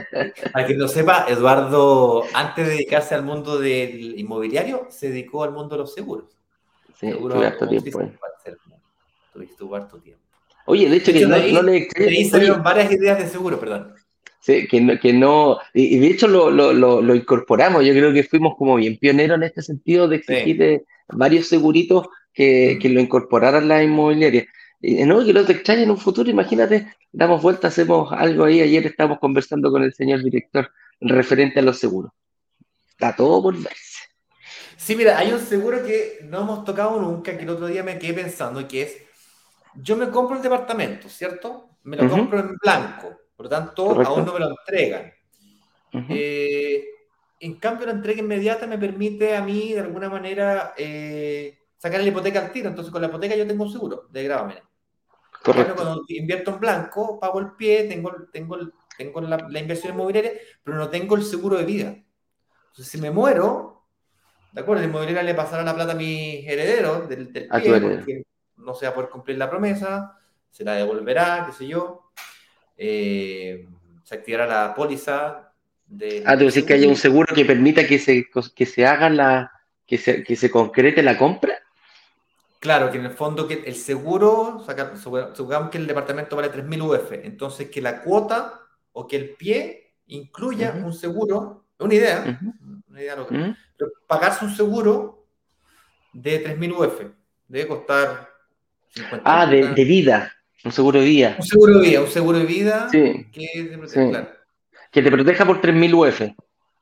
Para 0.52 0.66
quien 0.66 0.78
no 0.78 0.88
sepa, 0.88 1.26
Eduardo, 1.28 2.24
antes 2.34 2.66
de 2.66 2.74
dedicarse 2.74 3.16
al 3.16 3.24
mundo 3.24 3.60
del 3.60 4.20
inmobiliario, 4.20 4.88
se 4.90 5.10
dedicó 5.10 5.44
al 5.44 5.52
mundo 5.52 5.76
de 5.76 5.80
los 5.80 5.94
seguros. 5.94 6.26
Sí, 7.00 7.12
tuve 7.12 7.46
harto 7.46 7.68
tiempo. 7.68 8.02
Tuviste 9.34 9.66
harto 9.74 10.00
tiempo. 10.00 10.24
Oye, 10.66 10.90
de 10.90 10.98
hecho, 10.98 11.14
que 11.14 11.26
no, 11.26 11.62
le 11.62 11.88
Ahí 11.96 12.30
varias 12.64 12.92
ideas 12.92 13.20
de 13.20 13.28
seguro, 13.28 13.60
perdón. 13.60 13.94
Sí, 14.40 14.68
que 14.68 14.80
no, 14.80 14.98
que 15.00 15.14
no 15.14 15.60
y, 15.74 15.98
de 16.00 16.08
hecho 16.08 16.28
lo, 16.28 16.50
lo, 16.50 16.72
lo, 16.74 17.16
incorporamos, 17.16 17.86
yo 17.86 17.92
creo 17.92 18.14
que 18.14 18.24
fuimos 18.24 18.56
como 18.58 18.76
bien 18.76 18.98
pioneros 18.98 19.38
en 19.38 19.44
este 19.44 19.62
sentido 19.62 20.08
de 20.08 20.18
exigir 20.18 20.86
varios 21.10 21.48
seguritos 21.48 22.08
que, 22.34 22.76
mm. 22.76 22.80
que 22.80 22.90
lo 22.90 23.02
incorporaran 23.02 23.68
las 23.68 23.84
inmobiliarias. 23.84 24.46
Y 24.80 25.04
no, 25.06 25.26
que 25.26 25.34
no 25.34 25.44
te 25.44 25.54
extrañe 25.54 25.84
en 25.84 25.92
un 25.92 25.98
futuro, 25.98 26.30
imagínate, 26.30 26.94
damos 27.12 27.42
vuelta, 27.42 27.68
hacemos 27.70 28.12
algo 28.12 28.46
ahí. 28.46 28.62
Ayer 28.62 28.86
estábamos 28.86 29.20
conversando 29.20 29.72
con 29.72 29.84
el 29.84 29.94
señor 29.94 30.24
director 30.24 30.72
referente 31.00 31.60
a 31.60 31.64
los 31.64 31.80
seguros. 31.80 32.12
Está 32.90 33.16
todo 33.16 33.42
por 33.42 33.56
verse. 33.56 33.98
Sí, 34.76 34.96
mira, 34.96 35.18
hay 35.18 35.32
un 35.32 35.40
seguro 35.40 35.84
que 35.84 36.20
no 36.24 36.42
hemos 36.42 36.64
tocado 36.64 37.02
nunca, 37.02 37.36
que 37.36 37.44
el 37.44 37.50
otro 37.50 37.68
día 37.68 37.84
me 37.84 37.98
quedé 37.98 38.14
pensando, 38.14 38.68
que 38.68 38.84
es, 38.84 38.98
yo 39.76 39.98
me 39.98 40.10
compro 40.10 40.38
el 40.38 40.44
departamento, 40.44 41.10
¿cierto? 41.10 41.70
Me 41.84 41.98
lo 41.98 42.10
compro 42.10 42.40
en 42.40 42.56
blanco, 42.62 43.18
por 43.36 43.46
lo 43.46 43.50
tanto, 43.50 44.02
aún 44.02 44.26
no 44.26 44.34
me 44.34 44.40
lo 44.40 44.50
entregan. 44.50 45.12
Eh, 46.10 46.86
en 47.40 47.56
cambio, 47.56 47.88
la 47.88 47.94
entrega 47.94 48.20
inmediata 48.20 48.68
me 48.68 48.78
permite 48.78 49.36
a 49.36 49.42
mí, 49.42 49.74
de 49.74 49.80
alguna 49.80 50.10
manera, 50.10 50.74
eh, 50.78 51.58
sacar 51.78 52.02
la 52.02 52.08
hipoteca 52.08 52.40
al 52.40 52.52
tiro. 52.52 52.70
Entonces, 52.70 52.92
con 52.92 53.02
la 53.02 53.08
hipoteca 53.08 53.36
yo 53.36 53.48
tengo 53.48 53.64
un 53.64 53.72
seguro 53.72 54.08
de 54.10 54.24
gravamen. 54.24 54.60
Correcto. 55.44 55.76
Cuando 55.76 56.04
invierto 56.10 56.52
en 56.52 56.60
blanco, 56.60 57.20
pago 57.20 57.40
el 57.40 57.52
pie, 57.54 57.86
tengo, 57.86 58.12
tengo, 58.32 58.58
tengo 58.98 59.22
la, 59.22 59.38
la, 59.50 59.60
inversión 59.60 59.94
inmobiliaria, 59.94 60.34
pero 60.64 60.78
no 60.78 60.90
tengo 60.90 61.16
el 61.16 61.24
seguro 61.24 61.58
de 61.58 61.66
vida. 61.66 61.96
Entonces, 62.70 62.88
si 62.88 62.98
me 63.00 63.12
muero, 63.12 63.78
¿De 64.58 64.62
acuerdo? 64.62 64.82
La 64.82 64.88
inmobiliaria 64.88 65.22
le 65.22 65.36
pasará 65.36 65.62
la 65.62 65.76
plata 65.76 65.92
a 65.92 65.96
mis 65.96 66.44
herederos 66.48 67.08
del, 67.08 67.32
del 67.32 67.48
pie, 67.48 67.80
porque 67.80 68.24
no 68.58 68.74
se 68.74 68.88
va 68.88 68.92
a 68.92 68.96
poder 68.96 69.12
cumplir 69.12 69.38
la 69.38 69.52
promesa, 69.52 70.18
se 70.50 70.64
la 70.64 70.74
devolverá, 70.74 71.46
qué 71.46 71.54
sé 71.54 71.68
yo. 71.68 72.12
Eh, 72.76 73.68
se 74.04 74.16
activará 74.16 74.48
la 74.48 74.74
póliza. 74.74 75.54
De, 75.86 76.24
ah, 76.26 76.36
tú 76.36 76.46
decís 76.46 76.64
que 76.64 76.74
haya 76.74 76.88
un 76.88 76.96
seguro 76.96 77.36
que 77.36 77.46
permita 77.46 77.86
que 77.86 78.00
se, 78.00 78.26
que 78.56 78.66
se 78.66 78.86
haga 78.86 79.12
la. 79.12 79.52
Que 79.86 80.00
se, 80.00 80.24
que 80.24 80.36
se 80.36 80.50
concrete 80.50 81.04
la 81.04 81.20
compra. 81.20 81.54
Claro, 82.60 82.92
que 82.92 82.98
en 82.98 83.06
el 83.06 83.12
fondo 83.12 83.48
que 83.48 83.64
el 83.66 83.76
seguro, 83.76 84.66
supongamos 85.34 85.70
que 85.70 85.78
el 85.78 85.88
departamento 85.88 86.36
vale 86.36 86.52
3.000 86.52 86.82
UF, 86.82 87.12
entonces 87.24 87.70
que 87.70 87.82
la 87.82 88.02
cuota 88.02 88.62
o 88.94 89.06
que 89.08 89.16
el 89.16 89.30
pie 89.32 89.94
incluya 90.08 90.74
un 90.84 90.94
seguro, 90.94 91.66
una 91.80 91.94
idea, 91.94 92.40
una 92.90 93.02
idea 93.02 93.16
loca, 93.16 93.56
pagarse 94.08 94.46
un 94.46 94.56
seguro 94.56 95.28
de 96.14 96.58
3.000 96.58 96.78
UF. 96.78 97.02
Debe 97.48 97.68
costar 97.68 98.30
50 98.90 99.22
Ah, 99.24 99.46
de, 99.46 99.68
de, 99.74 99.86
vida. 99.86 100.34
Un 100.66 100.72
seguro 100.72 101.00
de 101.00 101.06
vida. 101.06 101.36
Un 101.38 101.46
seguro 101.46 101.78
de 101.78 101.88
vida, 101.88 102.02
un 102.02 102.08
seguro 102.08 102.40
de 102.40 102.46
vida 102.46 102.90
sí. 102.90 103.28
que, 103.32 103.48
te 103.64 104.10
claro. 104.10 104.30
que 104.92 105.02
te 105.02 105.12
proteja 105.12 105.46
por 105.46 105.62
3.000 105.62 105.94
UF. 105.94 106.22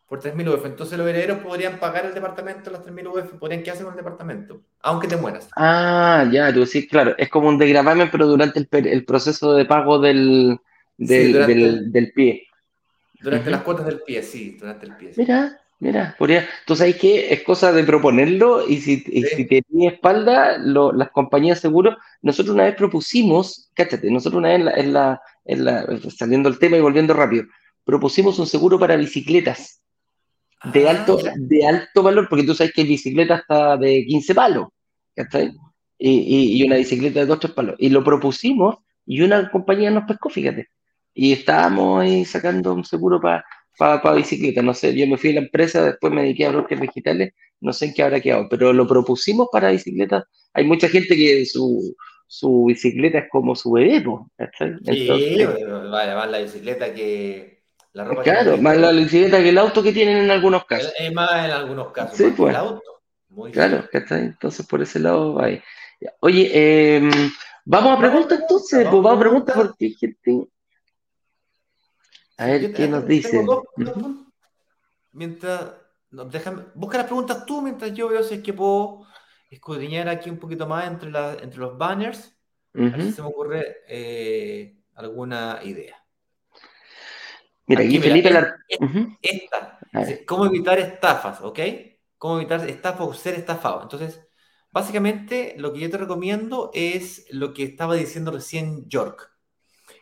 Por 0.08 0.22
3.000 0.22 0.54
UF. 0.54 0.66
Entonces 0.66 0.98
los 0.98 1.08
herederos 1.08 1.40
podrían 1.40 1.80
pagar 1.80 2.06
el 2.06 2.14
departamento 2.14 2.70
los 2.70 2.82
3.000 2.82 3.08
UF, 3.08 3.34
podrían 3.40 3.64
quedarse 3.64 3.84
con 3.84 3.94
el 3.94 3.98
departamento, 3.98 4.62
aunque 4.82 5.08
te 5.08 5.18
mueras. 5.18 5.50
Ah, 5.56 6.28
ya, 6.32 6.54
tú 6.54 6.66
sí, 6.66 6.88
claro. 6.88 7.16
Es 7.18 7.30
como 7.30 7.50
un 7.50 7.58
degravamen, 7.58 8.10
pero 8.12 8.28
durante 8.28 8.60
el, 8.60 8.88
el 8.88 9.06
proceso 9.06 9.54
de 9.54 9.66
pago 9.66 10.00
del, 10.00 10.60
del, 10.98 11.32
sí, 11.32 11.34
del, 11.34 11.92
del, 11.92 12.12
pie. 12.12 12.48
Durante 13.20 13.46
uh 13.46 13.48
-huh. 13.50 13.56
las 13.56 13.62
cuotas 13.64 13.86
del 13.88 14.02
pie, 14.02 14.22
sí, 14.22 14.58
durante 14.60 14.86
el 14.86 14.96
pie. 14.96 15.14
Sí. 15.14 15.22
Mira, 15.22 15.60
Mira, 15.80 16.16
podría. 16.18 16.48
Tú 16.66 16.76
sabes 16.76 16.96
que 16.96 17.34
es 17.34 17.44
cosa 17.44 17.74
de 17.74 17.84
proponerlo 17.84 18.66
y 18.68 18.80
si, 18.80 19.04
y 19.08 19.24
si 19.24 19.46
tenía 19.46 19.92
espalda, 19.92 20.58
lo, 20.58 20.94
las 20.94 21.12
compañías 21.12 21.60
seguros, 21.60 21.98
nosotros 22.22 22.54
una 22.56 22.64
vez 22.64 22.76
propusimos, 22.76 23.70
cáchate, 23.74 24.10
nosotros 24.10 24.40
una 24.40 24.50
vez 24.50 24.60
en 24.60 24.66
la, 24.66 24.72
en 24.76 24.94
la, 24.94 25.22
en 25.46 25.66
la, 25.66 26.00
saliendo 26.16 26.48
el 26.48 26.60
tema 26.60 26.78
y 26.78 26.82
volviendo 26.82 27.14
rápido, 27.14 27.44
propusimos 27.84 28.40
un 28.40 28.48
seguro 28.48 28.80
para 28.80 28.96
bicicletas 28.96 29.82
de, 30.74 30.88
ah, 30.88 30.92
alto, 30.92 31.20
de 31.36 31.66
alto 31.66 32.04
valor, 32.04 32.28
porque 32.30 32.46
tú 32.46 32.54
sabes 32.54 32.74
que 32.74 32.84
bicicleta 32.84 33.36
está 33.36 33.78
de 33.78 34.06
15 34.06 34.36
palos, 34.36 34.68
¿cachai? 35.16 35.54
Y, 35.98 36.10
y, 36.10 36.62
y, 36.62 36.64
una 36.68 36.76
bicicleta 36.76 37.22
de 37.22 37.26
2 37.26 37.40
3 37.40 37.54
palos. 37.54 37.76
Y 37.80 37.90
lo 37.90 38.04
propusimos 38.04 38.78
y 39.06 39.22
una 39.22 39.50
compañía 39.50 39.92
nos 39.92 40.06
pescó, 40.06 40.30
fíjate. 40.30 40.70
Y 41.14 41.32
estábamos 41.32 42.02
ahí 42.02 42.26
sacando 42.26 42.74
un 42.74 42.84
seguro 42.84 43.22
para 43.22 43.46
para 43.78 44.02
pa 44.02 44.14
bicicleta. 44.14 44.62
No 44.62 44.74
sé, 44.74 44.96
yo 44.96 45.08
me 45.08 45.18
fui 45.18 45.32
a 45.32 45.34
la 45.34 45.40
empresa, 45.42 45.84
después 45.84 46.12
me 46.14 46.24
dediqué 46.24 46.46
a 46.46 46.52
bloques 46.52 46.80
digitales, 46.80 47.34
no 47.62 47.74
sé 47.74 47.86
en 47.86 47.94
qué 47.94 48.04
habrá 48.04 48.20
quedado, 48.20 48.48
pero 48.50 48.74
lo 48.74 48.88
propusimos 48.88 49.48
para 49.52 49.72
bicicletas. 49.72 50.24
Hay 50.54 50.64
mucha 50.66 50.88
gente 50.88 51.16
que 51.16 51.46
su, 51.46 51.96
su 52.28 52.66
bicicleta 52.66 53.20
es 53.20 53.26
como 53.30 53.56
su 53.56 53.72
bebé, 53.72 54.02
¿no? 54.02 54.30
Sí, 54.58 54.66
vale, 55.90 56.16
más 56.16 56.32
la 56.32 56.40
bicicleta 56.40 56.94
que 56.94 57.55
la 57.96 58.04
ropa. 58.04 58.24
Claro, 58.24 58.56
que 58.56 58.62
más 58.62 58.78
la 58.78 58.92
bicicleta 58.92 59.42
que 59.42 59.50
el 59.50 59.58
auto 59.58 59.82
que 59.82 59.94
tienen 59.94 60.18
en 60.18 60.32
algunos 60.32 60.66
casos. 60.66 60.94
Es 61.00 61.14
más 61.14 61.46
en 61.46 61.52
algunos 61.52 61.92
casos, 61.92 62.18
sí, 62.18 62.34
pues. 62.36 62.50
el 62.52 62.58
auto. 62.58 63.02
Muy 63.30 63.52
claro, 63.52 63.88
¿cachai? 63.92 64.22
Entonces 64.26 64.66
por 64.68 64.82
ese 64.82 65.00
lado, 65.00 65.42
ahí. 65.42 65.62
Oye, 66.20 66.52
eh, 66.54 67.10
vamos 67.64 67.98
a 67.98 68.00
preguntas 68.00 68.40
entonces, 68.42 68.88
pues 68.90 69.02
vamos 69.02 69.16
a 69.16 69.20
preguntas 69.20 69.56
porque 69.56 69.90
gente 69.92 70.50
a 72.38 72.48
ver, 72.48 72.74
¿qué 72.74 72.88
nos 72.88 73.08
dice? 73.08 73.44
Dos, 73.46 73.64
mientras, 75.14 75.72
no, 76.12 76.26
déjame, 76.26 76.64
busca 76.74 76.98
las 76.98 77.08
preguntas 77.08 77.46
tú 77.46 77.62
mientras 77.62 77.94
yo 77.94 78.10
veo 78.10 78.24
si 78.24 78.36
es 78.36 78.42
que 78.42 78.52
puedo 78.52 79.08
escudriñar 79.50 80.10
aquí 80.10 80.30
un 80.30 80.38
poquito 80.38 80.68
más 80.68 80.86
entre, 80.88 81.12
la, 81.12 81.38
entre 81.42 81.60
los 81.60 81.78
banners. 81.78 82.36
Uh 82.74 82.82
-huh. 82.82 82.94
A 82.94 82.98
ver 82.98 83.06
si 83.06 83.12
se 83.14 83.22
me 83.22 83.30
ocurre 83.30 83.78
eh, 83.88 84.76
alguna 84.96 85.62
idea. 85.64 86.05
Mira, 87.68 87.82
aquí, 87.82 88.00
mira, 88.00 88.04
Felipe 88.04 88.30
la... 88.32 88.56
esta, 89.22 89.80
¿cómo 90.26 90.46
evitar 90.46 90.80
estafas? 90.80 91.42
¿Ok? 91.42 91.60
¿Cómo 92.18 92.38
evitar 92.38 92.68
estafas 92.70 93.08
o 93.08 93.14
ser 93.14 93.36
estafado? 93.36 93.82
Entonces, 93.82 94.22
básicamente 94.72 95.56
lo 95.58 95.74
que 95.74 95.80
yo 95.80 95.90
te 95.90 95.98
recomiendo 95.98 96.72
es 96.74 97.26
lo 97.30 97.54
que 97.54 97.64
estaba 97.64 97.96
diciendo 97.96 98.32
recién 98.32 98.88
York 98.88 99.36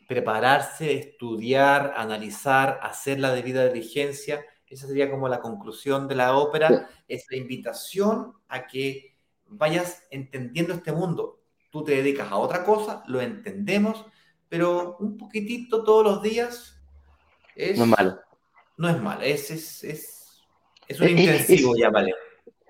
prepararse, 0.07 0.93
estudiar, 0.93 1.93
analizar, 1.97 2.79
hacer 2.83 3.19
la 3.19 3.33
debida 3.33 3.67
diligencia. 3.67 4.45
Esa 4.67 4.87
sería 4.87 5.09
como 5.09 5.27
la 5.27 5.39
conclusión 5.39 6.07
de 6.07 6.15
la 6.15 6.37
ópera, 6.37 6.69
sí. 6.69 6.75
es 7.07 7.25
la 7.29 7.37
invitación 7.37 8.33
a 8.47 8.67
que 8.67 9.15
vayas 9.47 10.03
entendiendo 10.11 10.73
este 10.73 10.91
mundo. 10.91 11.41
Tú 11.69 11.83
te 11.83 11.93
dedicas 11.93 12.31
a 12.31 12.37
otra 12.37 12.63
cosa, 12.63 13.03
lo 13.07 13.21
entendemos, 13.21 14.05
pero 14.49 14.97
un 14.99 15.17
poquitito 15.17 15.83
todos 15.83 16.03
los 16.03 16.21
días 16.21 16.72
es, 17.55 17.77
no 17.77 17.85
es 17.85 17.89
malo. 17.89 18.19
No 18.77 18.89
es 18.89 19.01
malo, 19.01 19.21
es, 19.21 19.51
es, 19.51 19.83
es, 19.83 20.41
es 20.87 20.99
un 20.99 21.09
intensivo, 21.09 21.75
ya 21.75 21.89
vale. 21.89 22.13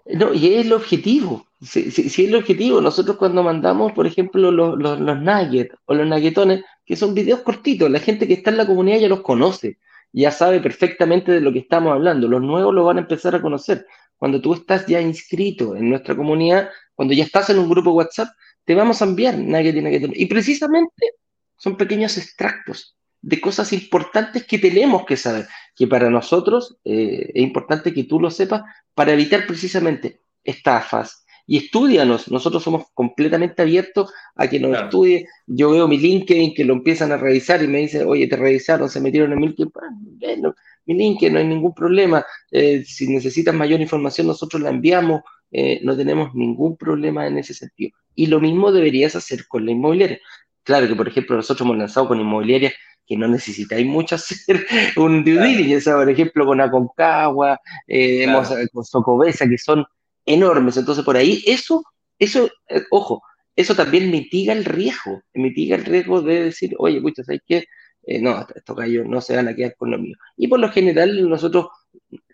No, 0.05 0.33
y 0.33 0.53
es 0.53 0.65
el 0.65 0.73
objetivo. 0.73 1.47
Si, 1.61 1.91
si, 1.91 2.09
si, 2.09 2.23
es 2.23 2.29
el 2.29 2.35
objetivo, 2.35 2.81
nosotros 2.81 3.15
cuando 3.17 3.41
mandamos, 3.41 3.93
por 3.93 4.05
ejemplo, 4.05 4.51
los, 4.51 4.77
los, 4.77 4.99
los 4.99 5.19
nuggets 5.21 5.75
o 5.85 5.93
los 5.93 6.05
nuggetones, 6.07 6.63
que 6.85 6.95
son 6.97 7.13
videos 7.13 7.41
cortitos, 7.41 7.89
la 7.89 7.99
gente 7.99 8.27
que 8.27 8.33
está 8.33 8.49
en 8.51 8.57
la 8.57 8.65
comunidad 8.65 8.99
ya 8.99 9.07
los 9.07 9.21
conoce, 9.21 9.79
ya 10.11 10.29
sabe 10.31 10.59
perfectamente 10.59 11.31
de 11.31 11.39
lo 11.41 11.53
que 11.53 11.59
estamos 11.59 11.93
hablando, 11.93 12.27
los 12.27 12.41
nuevos 12.41 12.73
lo 12.73 12.83
van 12.83 12.97
a 12.97 13.01
empezar 13.01 13.33
a 13.35 13.41
conocer. 13.41 13.87
Cuando 14.17 14.41
tú 14.41 14.53
estás 14.53 14.85
ya 14.85 15.01
inscrito 15.01 15.75
en 15.75 15.89
nuestra 15.89 16.15
comunidad, 16.15 16.69
cuando 16.95 17.13
ya 17.13 17.23
estás 17.23 17.49
en 17.49 17.59
un 17.59 17.69
grupo 17.69 17.91
WhatsApp, 17.91 18.29
te 18.65 18.75
vamos 18.75 19.01
a 19.01 19.05
enviar 19.05 19.37
nugget 19.37 19.75
y 19.75 19.81
nuggetones. 19.81 20.19
Y 20.19 20.25
precisamente 20.25 21.13
son 21.57 21.77
pequeños 21.77 22.17
extractos 22.17 22.95
de 23.23 23.39
cosas 23.39 23.71
importantes 23.71 24.45
que 24.45 24.59
tenemos 24.59 25.05
que 25.05 25.15
saber, 25.15 25.47
que 25.75 25.87
para 25.87 26.09
nosotros 26.09 26.77
eh, 26.83 27.31
es 27.33 27.41
importante 27.41 27.93
que 27.93 28.03
tú 28.03 28.19
lo 28.19 28.29
sepas 28.29 28.63
para 28.93 29.13
evitar 29.13 29.47
precisamente 29.47 30.21
estafas. 30.43 31.25
Y 31.45 31.57
estudianos, 31.57 32.29
nosotros 32.29 32.63
somos 32.63 32.85
completamente 32.93 33.61
abiertos 33.61 34.13
a 34.35 34.47
que 34.47 34.59
nos 34.59 34.71
claro. 34.71 34.85
estudie. 34.85 35.27
Yo 35.47 35.71
veo 35.71 35.87
mi 35.87 35.97
LinkedIn 35.97 36.53
que 36.53 36.65
lo 36.65 36.73
empiezan 36.73 37.11
a 37.11 37.17
revisar 37.17 37.63
y 37.63 37.67
me 37.67 37.79
dicen, 37.79 38.07
oye, 38.07 38.27
te 38.27 38.35
revisaron, 38.35 38.89
se 38.89 39.01
metieron 39.01 39.31
en 39.31 39.39
mi 39.39 39.47
LinkedIn. 39.47 39.71
Bueno, 40.19 40.55
mi 40.85 40.93
LinkedIn, 40.93 41.33
no 41.33 41.39
hay 41.39 41.47
ningún 41.47 41.73
problema. 41.73 42.25
Eh, 42.51 42.83
si 42.85 43.07
necesitas 43.07 43.55
mayor 43.55 43.79
información, 43.81 44.27
nosotros 44.27 44.61
la 44.61 44.69
enviamos. 44.69 45.21
Eh, 45.51 45.79
no 45.83 45.95
tenemos 45.95 46.33
ningún 46.33 46.75
problema 46.77 47.27
en 47.27 47.37
ese 47.37 47.53
sentido. 47.53 47.91
Y 48.15 48.27
lo 48.27 48.39
mismo 48.39 48.71
deberías 48.71 49.15
hacer 49.15 49.47
con 49.47 49.65
la 49.65 49.71
inmobiliaria. 49.71 50.19
Claro 50.63 50.87
que, 50.87 50.95
por 50.95 51.07
ejemplo, 51.07 51.35
nosotros 51.35 51.65
hemos 51.65 51.77
lanzado 51.77 52.07
con 52.07 52.21
inmobiliarias 52.21 52.73
que 53.05 53.17
no 53.17 53.27
necesitáis 53.27 53.85
mucho 53.85 54.15
hacer 54.15 54.65
un 54.97 55.23
due 55.23 55.45
diligence, 55.45 55.85
claro. 55.85 55.99
por 55.99 56.09
ejemplo, 56.09 56.45
con 56.45 56.61
Aconcagua, 56.61 57.59
eh, 57.87 58.23
claro. 58.23 58.67
con 58.71 58.85
Socobesa, 58.85 59.47
que 59.47 59.57
son 59.57 59.85
enormes. 60.25 60.77
Entonces, 60.77 61.03
por 61.03 61.17
ahí, 61.17 61.43
eso, 61.45 61.83
eso, 62.17 62.49
eh, 62.69 62.83
ojo, 62.91 63.21
eso 63.55 63.75
también 63.75 64.09
mitiga 64.09 64.53
el 64.53 64.65
riesgo, 64.65 65.21
mitiga 65.33 65.75
el 65.75 65.85
riesgo 65.85 66.21
de 66.21 66.45
decir, 66.45 66.75
oye, 66.79 67.01
pucha, 67.01 67.23
¿sabes 67.23 67.41
qué? 67.45 67.65
Eh, 68.05 68.21
no, 68.21 68.45
estos 68.53 68.75
gallos 68.75 69.07
no 69.07 69.21
se 69.21 69.35
van 69.35 69.47
a 69.47 69.55
quedar 69.55 69.75
con 69.77 69.91
lo 69.91 69.97
mío. 69.97 70.17
Y 70.35 70.47
por 70.47 70.59
lo 70.59 70.69
general, 70.71 71.29
nosotros, 71.29 71.67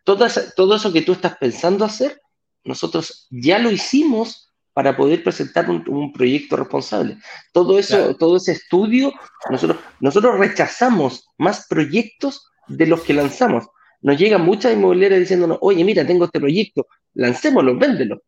todas, 0.03 0.53
todo 0.55 0.75
eso 0.75 0.93
que 0.93 1.01
tú 1.01 1.13
estás 1.13 1.37
pensando 1.37 1.85
hacer, 1.85 2.21
nosotros 2.63 3.27
ya 3.29 3.59
lo 3.59 3.71
hicimos 3.71 4.48
para 4.73 4.95
poder 4.95 5.23
presentar 5.23 5.69
un, 5.69 5.83
un 5.87 6.13
proyecto 6.13 6.55
responsable. 6.55 7.17
Todo 7.51 7.79
eso, 7.79 7.97
claro. 7.97 8.15
todo 8.15 8.37
ese 8.37 8.53
estudio, 8.53 9.11
nosotros, 9.49 9.79
nosotros 9.99 10.37
rechazamos 10.39 11.27
más 11.37 11.67
proyectos 11.67 12.49
de 12.67 12.87
los 12.87 13.01
que 13.01 13.13
lanzamos. 13.13 13.67
Nos 14.01 14.17
llegan 14.17 14.45
muchas 14.45 14.73
inmobiliarias 14.73 15.19
diciéndonos, 15.19 15.57
oye, 15.61 15.83
mira, 15.83 16.05
tengo 16.05 16.25
este 16.25 16.39
proyecto, 16.39 16.87
lancémoslo, 17.13 17.77
véndelo. 17.77 18.21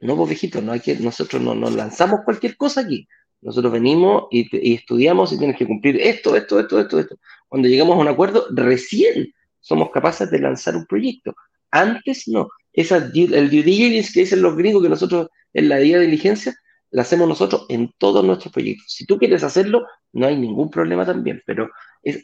No, 0.00 0.14
vos 0.14 0.28
viejito, 0.28 0.60
no 0.60 0.72
hay 0.72 0.80
que, 0.80 0.96
nosotros 0.96 1.42
no, 1.42 1.54
no 1.54 1.70
lanzamos 1.70 2.20
cualquier 2.24 2.56
cosa 2.56 2.82
aquí. 2.82 3.08
Nosotros 3.40 3.72
venimos 3.72 4.24
y, 4.30 4.46
y, 4.70 4.74
estudiamos 4.74 5.32
y 5.32 5.38
tienes 5.38 5.56
que 5.56 5.66
cumplir 5.66 6.00
esto, 6.00 6.36
esto, 6.36 6.60
esto, 6.60 6.80
esto, 6.80 6.98
esto. 7.00 7.16
Cuando 7.48 7.68
llegamos 7.68 7.96
a 7.96 8.00
un 8.00 8.08
acuerdo, 8.08 8.46
recién 8.50 9.32
somos 9.60 9.90
capaces 9.90 10.30
de 10.30 10.38
lanzar 10.38 10.76
un 10.76 10.86
proyecto. 10.86 11.34
Antes 11.70 12.28
no. 12.28 12.48
Esa, 12.76 12.96
el 12.98 13.50
due 13.50 13.62
diligence 13.62 14.12
que 14.12 14.20
dicen 14.20 14.42
los 14.42 14.56
gringos 14.56 14.82
que 14.82 14.88
nosotros 14.88 15.28
en 15.52 15.68
la 15.68 15.78
día 15.78 15.98
de 15.98 16.04
diligencia, 16.04 16.54
la 16.90 17.02
hacemos 17.02 17.26
nosotros 17.28 17.66
en 17.68 17.92
todos 17.98 18.24
nuestros 18.24 18.52
proyectos. 18.52 18.92
Si 18.92 19.06
tú 19.06 19.18
quieres 19.18 19.42
hacerlo, 19.42 19.86
no 20.12 20.26
hay 20.26 20.36
ningún 20.36 20.70
problema 20.70 21.04
también, 21.04 21.42
pero 21.46 21.70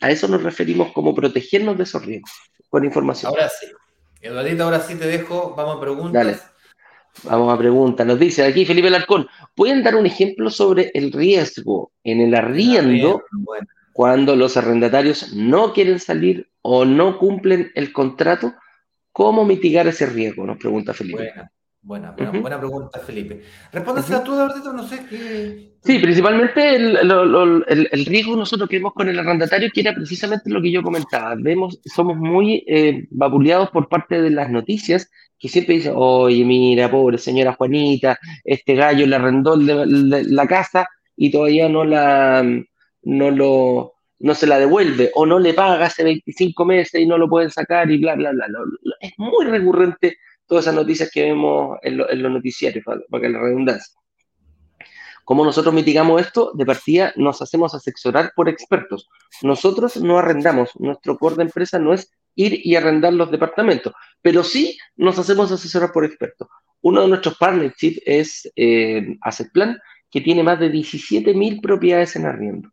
a 0.01 0.11
eso 0.11 0.29
nos 0.29 0.43
referimos 0.43 0.93
como 0.93 1.15
protegernos 1.15 1.77
de 1.77 1.85
esos 1.85 2.05
riesgos 2.05 2.31
con 2.69 2.85
información. 2.85 3.31
Ahora 3.31 3.49
sí. 3.49 3.67
Eduardito, 4.21 4.65
ahora 4.65 4.81
sí 4.81 4.95
te 4.95 5.07
dejo. 5.07 5.55
Vamos 5.57 5.77
a 5.77 5.81
preguntas. 5.81 6.13
Dale. 6.13 6.39
Vamos 7.25 7.53
a 7.53 7.59
preguntas. 7.59 8.07
Nos 8.07 8.19
dice 8.19 8.45
aquí 8.45 8.65
Felipe 8.65 8.89
Larcón, 8.89 9.27
¿pueden 9.55 9.83
dar 9.83 9.97
un 9.97 10.07
ejemplo 10.07 10.51
sobre 10.51 10.91
el 10.95 11.13
riesgo 11.13 11.93
en 12.05 12.21
el 12.21 12.35
arriendo 12.35 13.23
cuando 13.93 14.37
los 14.37 14.57
arrendatarios 14.57 15.33
no 15.35 15.73
quieren 15.73 15.99
salir 15.99 16.49
o 16.63 16.85
no 16.85 17.19
cumplen 17.19 17.71
el 17.75 17.93
contrato? 17.93 18.55
¿Cómo 19.13 19.45
mitigar 19.45 19.87
ese 19.87 20.07
riesgo? 20.07 20.47
Nos 20.47 20.59
pregunta 20.59 20.95
Felipe. 20.95 21.33
Buena, 21.85 22.13
buena, 22.13 22.61
pregunta, 22.61 23.01
Felipe. 23.01 23.43
Respóndasela 23.73 24.23
tú, 24.23 24.35
Eduardo, 24.35 24.73
no 24.73 24.87
sé 24.87 25.05
qué. 25.11 25.73
Sí, 25.83 25.99
principalmente 25.99 26.77
el, 26.77 26.97
el, 27.67 28.07
riesgo 28.07 28.37
nosotros 28.37 28.69
que 28.69 28.77
vemos 28.77 28.93
con 28.93 29.09
el 29.09 29.19
arrendatario, 29.19 29.69
que 29.75 29.81
era 29.81 29.93
precisamente 29.93 30.49
lo 30.49 30.63
que 30.63 30.71
yo 30.71 30.81
comentaba. 30.81 31.35
Vemos, 31.37 31.81
somos 31.85 32.17
muy 32.17 32.65
eh, 32.69 33.09
vapuleados 33.11 33.71
por 33.71 33.89
parte 33.89 34.23
de 34.23 34.31
las 34.31 34.49
noticias 34.49 35.11
que 35.41 35.49
siempre 35.49 35.75
dicen, 35.75 35.95
oye, 35.97 36.45
mira, 36.45 36.89
pobre 36.89 37.19
señora 37.19 37.55
Juanita, 37.55 38.17
este 38.45 38.77
gallo 38.77 39.05
le 39.05 39.17
arrendó 39.17 39.57
la 39.57 40.47
casa 40.47 40.89
y 41.17 41.33
todavía 41.33 41.69
no 41.69 41.85
la, 41.85 42.45
no 43.03 43.31
lo, 43.33 43.95
no 44.23 44.35
se 44.35 44.47
la 44.47 44.59
devuelve 44.59 45.11
o 45.15 45.27
no 45.27 45.39
le 45.39 45.53
paga 45.53 45.87
hace 45.87 46.05
25 46.05 46.65
meses 46.65 47.01
y 47.01 47.07
no 47.07 47.19
lo 47.19 47.29
pueden 47.29 47.51
sacar 47.51 47.91
y 47.91 47.99
bla, 47.99 48.15
bla, 48.15 48.33
bla. 48.33 48.49
Es 49.01 49.13
muy 49.19 49.45
recurrente 49.47 50.19
todas 50.47 50.65
esas 50.65 50.75
noticias 50.75 51.11
que 51.13 51.23
vemos 51.23 51.79
en, 51.83 51.97
los 51.97 52.33
noticiarios, 52.33 52.85
para, 52.85 53.01
que 53.21 53.29
la 53.29 53.41
redundancia. 53.41 53.95
¿Cómo 55.25 55.45
nosotros 55.45 55.75
mitigamos 55.75 56.21
esto? 56.21 56.53
De 56.55 56.65
partida 56.67 57.13
nos 57.17 57.43
hacemos 57.43 57.75
asesorar 57.75 58.33
por 58.35 58.49
expertos. 58.49 59.09
Nosotros 59.43 59.97
no 59.97 60.19
arrendamos, 60.19 60.71
nuestro 60.79 61.17
core 61.19 61.37
de 61.37 61.43
empresa 61.43 61.79
no 61.79 61.93
es 61.93 62.11
ir 62.35 62.61
y 62.65 62.77
arrendar 62.77 63.13
los 63.13 63.31
departamentos, 63.31 63.93
pero 64.21 64.43
sí 64.43 64.79
nos 64.97 65.19
hacemos 65.19 65.51
asesorar 65.51 65.93
por 65.93 66.05
expertos. 66.05 66.49
Uno 66.81 67.03
de 67.03 67.09
nuestros 67.09 67.37
partnerships 67.39 68.01
es 68.05 68.53
eh, 68.57 69.17
que 70.11 70.21
tiene 70.21 70.43
más 70.43 70.61
de 70.61 70.71
17.000 70.71 71.61
propiedades 71.61 72.17
en 72.17 72.27
arriendo, 72.27 72.69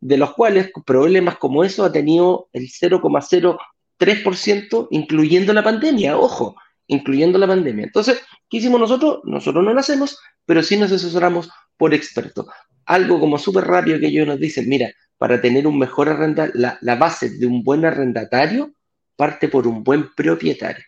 de 0.00 0.16
los 0.16 0.34
cuales 0.34 0.70
problemas 0.84 1.36
como 1.36 1.62
eso 1.64 1.84
ha 1.84 1.92
tenido 1.92 2.48
el 2.52 2.68
0,03%, 2.68 4.88
incluyendo 4.90 5.52
la 5.52 5.62
pandemia. 5.62 6.18
Ojo, 6.18 6.56
incluyendo 6.90 7.38
la 7.38 7.46
pandemia. 7.46 7.84
Entonces, 7.84 8.20
¿qué 8.48 8.58
hicimos 8.58 8.80
nosotros? 8.80 9.20
Nosotros 9.24 9.64
no 9.64 9.72
lo 9.72 9.80
hacemos, 9.80 10.18
pero 10.44 10.62
sí 10.62 10.76
nos 10.76 10.90
asesoramos 10.90 11.48
por 11.76 11.94
expertos. 11.94 12.46
Algo 12.84 13.20
como 13.20 13.38
súper 13.38 13.64
rápido 13.64 14.00
que 14.00 14.08
ellos 14.08 14.26
nos 14.26 14.40
dicen, 14.40 14.68
mira, 14.68 14.90
para 15.16 15.40
tener 15.40 15.66
un 15.66 15.78
mejor 15.78 16.08
arrendatario, 16.08 16.76
la, 16.80 16.94
base 16.96 17.30
de 17.30 17.46
un 17.46 17.62
buen 17.62 17.84
arrendatario 17.84 18.72
parte 19.16 19.48
por 19.48 19.66
un 19.66 19.84
buen 19.84 20.12
propietario. 20.14 20.84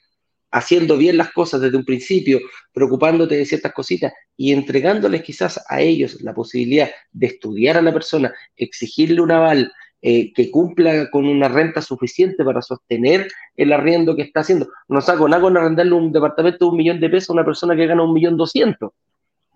Haciendo 0.53 0.96
bien 0.96 1.16
las 1.16 1.32
cosas 1.32 1.61
desde 1.61 1.76
un 1.76 1.84
principio, 1.84 2.38
preocupándote 2.72 3.36
de 3.36 3.46
ciertas 3.46 3.72
cositas 3.72 4.12
y 4.36 4.53
entregándoles 4.53 5.22
quizás 5.22 5.61
a 5.68 5.80
ellos 5.80 6.20
la 6.20 6.34
posibilidad 6.34 6.90
de 7.11 7.26
estudiar 7.26 7.78
a 7.78 7.82
la 7.82 7.92
persona, 7.92 8.32
exigirle 8.57 9.20
un 9.20 9.32
aval, 9.32 9.72
eh, 10.05 10.32
que 10.32 10.50
cumpla 10.50 11.09
con 11.11 11.26
una 11.26 11.48
renta 11.48 11.80
suficiente 11.80 12.44
para 12.44 12.61
sostener 12.61 13.28
el 13.57 13.72
arriendo 13.72 14.16
que 14.16 14.22
está 14.22 14.40
haciendo. 14.40 14.68
No 14.88 15.00
saco 15.00 15.28
nada 15.28 15.40
con 15.40 15.57
arrendarle 15.57 15.92
un 15.92 16.12
departamento 16.12 16.64
de 16.64 16.70
un 16.72 16.76
millón 16.76 17.00
de 17.00 17.09
pesos 17.09 17.30
a 17.30 17.34
una 17.34 17.44
persona 17.44 17.76
que 17.76 17.86
gana 17.86 18.03
un 18.03 18.12
millón 18.12 18.36
doscientos. 18.36 18.90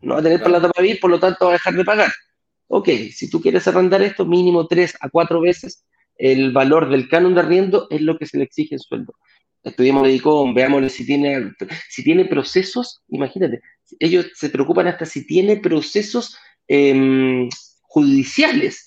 No 0.02 0.14
va 0.14 0.20
a 0.20 0.22
tener 0.22 0.40
plata 0.40 0.70
para 0.70 0.82
vivir, 0.82 1.00
por 1.00 1.10
lo 1.10 1.18
tanto 1.18 1.46
va 1.46 1.50
a 1.50 1.54
dejar 1.54 1.74
de 1.74 1.84
pagar. 1.84 2.12
Ok, 2.68 2.88
si 3.12 3.28
tú 3.28 3.40
quieres 3.40 3.66
arrendar 3.66 4.02
esto, 4.02 4.24
mínimo 4.24 4.68
tres 4.68 4.96
a 5.00 5.08
cuatro 5.08 5.40
veces 5.40 5.84
el 6.16 6.52
valor 6.52 6.88
del 6.88 7.08
canon 7.08 7.34
de 7.34 7.40
arriendo 7.40 7.88
es 7.90 8.00
lo 8.00 8.16
que 8.16 8.26
se 8.26 8.38
le 8.38 8.44
exige 8.44 8.76
en 8.76 8.78
sueldo. 8.78 9.14
Estudiamos 9.66 10.04
Medicom, 10.04 10.54
veámosle 10.54 10.88
si 10.88 11.04
tiene, 11.04 11.52
si 11.88 12.04
tiene 12.04 12.24
procesos, 12.24 13.02
imagínate, 13.08 13.60
ellos 13.98 14.26
se 14.34 14.48
preocupan 14.48 14.86
hasta 14.86 15.04
si 15.06 15.26
tiene 15.26 15.56
procesos 15.56 16.36
em, 16.68 17.48
judiciales 17.82 18.84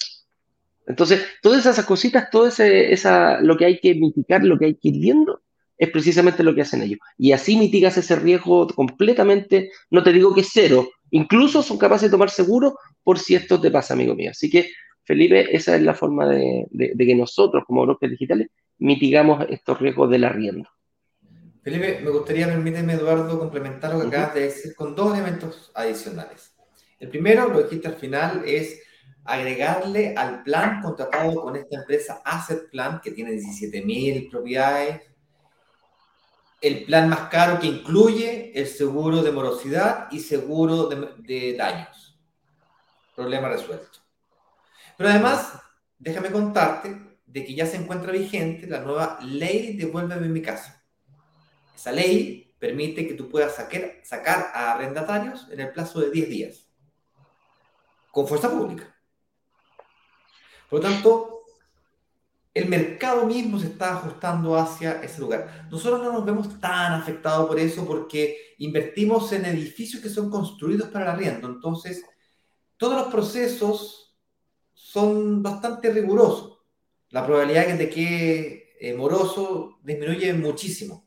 entonces, 0.90 1.24
todas 1.44 1.68
esas 1.68 1.86
cositas, 1.86 2.32
todo 2.32 2.48
ese, 2.48 2.92
esa, 2.92 3.40
lo 3.42 3.56
que 3.58 3.66
hay 3.66 3.80
que 3.80 3.94
mitigar, 3.94 4.44
lo 4.44 4.58
que 4.58 4.66
hay 4.66 4.74
que 4.74 4.90
ir 4.90 5.00
viendo, 5.00 5.44
es 5.78 5.90
precisamente 5.92 6.44
lo 6.44 6.56
que 6.56 6.64
hacen 6.64 6.82
ellos. 6.82 6.98
Y 7.16 7.32
así 7.32 7.56
mitigas 7.58 7.96
ese 7.98 8.16
riesgo 8.16 8.68
completamente, 8.68 9.70
no 9.92 10.02
te 10.02 10.12
digo 10.12 10.34
que 10.34 10.44
cero, 10.44 10.90
incluso 11.12 11.62
son 11.62 11.78
capaces 11.78 12.10
de 12.10 12.12
tomar 12.12 12.32
seguro 12.32 12.76
por 13.04 13.20
si 13.20 13.36
esto 13.36 13.62
te 13.62 13.70
pasa, 13.70 13.94
amigo 13.94 14.16
mío. 14.16 14.32
Así 14.32 14.50
que, 14.50 14.72
Felipe, 15.04 15.56
esa 15.56 15.76
es 15.76 15.84
la 15.84 15.94
forma 15.94 16.28
de, 16.28 16.66
que 16.76 17.16
nosotros, 17.16 17.64
como 17.68 17.84
brokers 17.86 18.12
digitales, 18.12 18.48
mitigamos 18.80 19.46
estos 19.50 19.80
riesgos 19.80 20.10
del 20.10 20.24
arriendo. 20.24 20.70
Felipe, 21.62 22.00
me 22.02 22.10
gustaría, 22.10 22.48
permíteme, 22.48 22.94
Eduardo, 22.94 23.38
complementar 23.38 23.94
lo 23.94 24.02
que 24.02 24.08
acabas 24.08 24.34
de 24.34 24.42
decir 24.42 24.76
con 24.76 24.96
dos 24.96 25.14
elementos 25.14 25.72
adicionales. 25.76 26.56
El 27.00 27.10
primero, 27.10 27.50
lo 27.50 27.62
dijiste 27.64 27.88
al 27.88 27.96
final, 27.96 28.44
es 28.46 28.82
agregarle 29.26 30.16
al 30.16 30.42
plan 30.44 30.82
contratado 30.82 31.42
con 31.42 31.56
esta 31.56 31.78
empresa 31.78 32.22
Asset 32.26 32.70
Plan, 32.70 33.00
que 33.04 33.12
tiene 33.12 33.32
17.000 33.32 34.30
propiedades, 34.32 35.02
el 36.62 36.86
plan 36.86 37.10
más 37.10 37.30
caro 37.30 37.60
que 37.60 37.68
incluye 37.68 38.52
el 38.60 38.68
seguro 38.68 39.22
de 39.22 39.32
morosidad 39.32 40.08
y 40.12 40.20
seguro 40.20 40.88
de, 40.88 41.56
daños. 41.58 42.20
Problema 43.16 43.50
resuelto. 43.50 44.00
Pero 44.98 45.10
además, 45.10 45.54
déjame 45.98 46.32
contarte 46.32 47.09
de 47.30 47.46
que 47.46 47.54
ya 47.54 47.66
se 47.66 47.78
encuentra 47.78 48.12
vigente 48.12 48.68
la 48.68 48.82
nueva 48.82 49.20
ley 49.22 49.78
Devuélveme 49.78 50.28
mi 50.30 50.42
casa. 50.42 50.84
Esa 51.76 51.92
ley 51.92 52.56
permite 52.58 53.08
que 53.08 53.14
tú 53.14 53.30
puedas 53.30 53.56
sacar, 53.56 54.00
sacar 54.04 54.52
a 54.54 54.74
arrendatarios 54.74 55.48
en 55.52 55.60
el 55.60 55.72
plazo 55.72 56.02
de 56.02 56.12
10 56.12 56.30
días, 56.30 56.68
con 58.12 58.28
fuerza 58.28 58.50
pública. 58.50 58.96
Por 60.70 60.84
lo 60.84 60.90
tanto, 60.90 61.40
el 62.54 62.68
mercado 62.68 63.26
mismo 63.26 63.60
se 63.60 63.68
está 63.68 63.94
ajustando 63.94 64.58
hacia 64.58 65.02
ese 65.04 65.22
lugar. 65.22 65.68
Nosotros 65.72 66.02
no 66.02 66.12
nos 66.12 66.26
vemos 66.26 66.60
tan 66.60 66.94
afectados 66.94 67.48
por 67.48 67.60
eso 67.60 67.86
porque 67.86 68.56
invertimos 68.58 69.32
en 69.32 69.46
edificios 69.46 70.02
que 70.02 70.10
son 70.10 70.30
construidos 70.30 70.90
para 70.90 71.06
el 71.06 71.12
arriendo. 71.12 71.48
Entonces, 71.48 72.04
todos 72.76 72.96
los 72.96 73.14
procesos 73.14 74.18
son 74.74 75.44
bastante 75.44 75.92
rigurosos. 75.92 76.59
La 77.10 77.26
probabilidad 77.26 77.68
de 77.68 77.90
que 77.90 78.76
eh, 78.80 78.94
moroso 78.94 79.80
disminuye 79.84 80.34
muchísimo. 80.34 81.06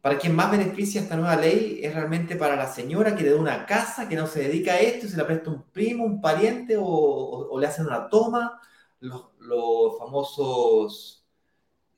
Para 0.00 0.18
quien 0.18 0.34
más 0.34 0.50
beneficia 0.50 1.00
esta 1.00 1.16
nueva 1.16 1.36
ley 1.36 1.80
es 1.82 1.94
realmente 1.94 2.34
para 2.34 2.56
la 2.56 2.66
señora 2.66 3.14
que 3.14 3.22
le 3.22 3.30
da 3.30 3.40
una 3.40 3.66
casa, 3.66 4.08
que 4.08 4.16
no 4.16 4.26
se 4.26 4.42
dedica 4.42 4.72
a 4.72 4.80
esto 4.80 5.06
y 5.06 5.08
se 5.08 5.16
la 5.16 5.26
presta 5.26 5.50
un 5.50 5.62
primo, 5.70 6.04
un 6.04 6.20
pariente 6.20 6.76
o, 6.78 7.56
le 7.60 7.66
hacen 7.66 7.86
una 7.86 8.08
toma, 8.08 8.60
los, 9.00 9.98
famosos, 9.98 11.24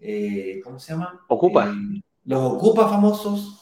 eh, 0.01 0.61
¿cómo 0.63 0.79
se 0.79 0.93
llama? 0.93 1.25
Ocupa. 1.29 1.67
Eh, 1.71 2.03
los 2.25 2.53
ocupa 2.53 2.89
famosos. 2.89 3.61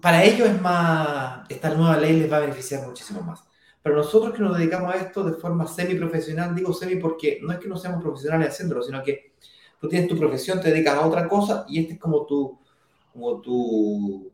Para 0.00 0.24
ellos 0.24 0.48
es 0.48 0.60
más, 0.60 1.48
esta 1.48 1.74
nueva 1.74 1.96
ley 1.96 2.18
les 2.18 2.32
va 2.32 2.38
a 2.38 2.40
beneficiar 2.40 2.86
muchísimo 2.86 3.20
más. 3.20 3.44
Pero 3.82 3.96
nosotros 3.96 4.34
que 4.34 4.42
nos 4.42 4.56
dedicamos 4.56 4.94
a 4.94 4.98
esto 4.98 5.24
de 5.24 5.32
forma 5.32 5.66
semi-profesional, 5.66 6.54
digo 6.54 6.72
semi 6.72 6.96
porque 6.96 7.38
no 7.42 7.52
es 7.52 7.58
que 7.58 7.68
no 7.68 7.76
seamos 7.76 8.02
profesionales 8.02 8.48
haciéndolo, 8.48 8.82
sino 8.82 9.02
que 9.02 9.32
tú 9.80 9.88
tienes 9.88 10.08
tu 10.08 10.18
profesión, 10.18 10.60
te 10.60 10.70
dedicas 10.70 10.96
a 10.96 11.06
otra 11.06 11.26
cosa 11.26 11.64
y 11.68 11.80
este 11.80 11.94
es 11.94 11.98
como 11.98 12.26
tu 12.26 12.58
como 13.12 13.40
tu, 13.40 14.30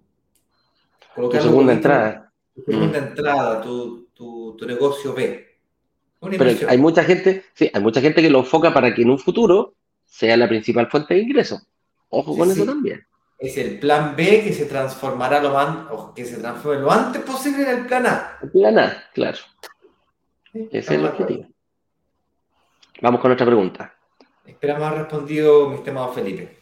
tu 1.14 1.30
segunda 1.32 1.72
entrada. 1.72 2.32
Tu 2.54 2.62
segunda 2.62 2.98
entrada, 2.98 3.60
tu, 3.60 4.08
tu, 4.14 4.56
negocio 4.66 5.14
B. 5.14 5.46
Pero 6.20 6.68
hay 6.68 6.78
mucha 6.78 7.04
gente, 7.04 7.44
sí, 7.54 7.70
hay 7.72 7.82
mucha 7.82 8.00
gente 8.00 8.22
que 8.22 8.30
lo 8.30 8.40
enfoca 8.40 8.72
para 8.72 8.94
que 8.94 9.02
en 9.02 9.10
un 9.10 9.18
futuro 9.18 9.74
sea 10.04 10.36
la 10.36 10.48
principal 10.48 10.88
fuente 10.90 11.14
de 11.14 11.20
ingreso. 11.20 11.60
Ojo 12.08 12.36
con 12.36 12.50
eso 12.50 12.64
también. 12.64 13.06
Es 13.38 13.58
el 13.58 13.78
plan 13.78 14.14
B 14.16 14.42
que 14.42 14.52
se 14.52 14.64
transformará 14.66 15.42
lo 15.42 15.52
más, 15.52 16.12
que 16.14 16.24
se 16.24 16.38
transforme 16.38 16.80
lo 16.80 16.90
antes 16.90 17.22
posible 17.22 17.62
en 17.62 17.78
el 17.80 17.86
plan 17.86 18.06
A. 18.06 18.38
El 18.42 18.50
plan 18.50 18.78
A, 18.78 19.04
claro. 19.12 19.38
Ese 20.54 20.78
es 20.78 20.90
el 20.90 21.04
objetivo. 21.04 21.46
Vamos 23.02 23.20
con 23.20 23.32
otra 23.32 23.44
pregunta. 23.44 23.94
Esperamos 24.46 24.82
haber 24.84 25.00
respondido 25.00 25.68
mi 25.68 25.76
estimado 25.76 26.12
Felipe. 26.12 26.56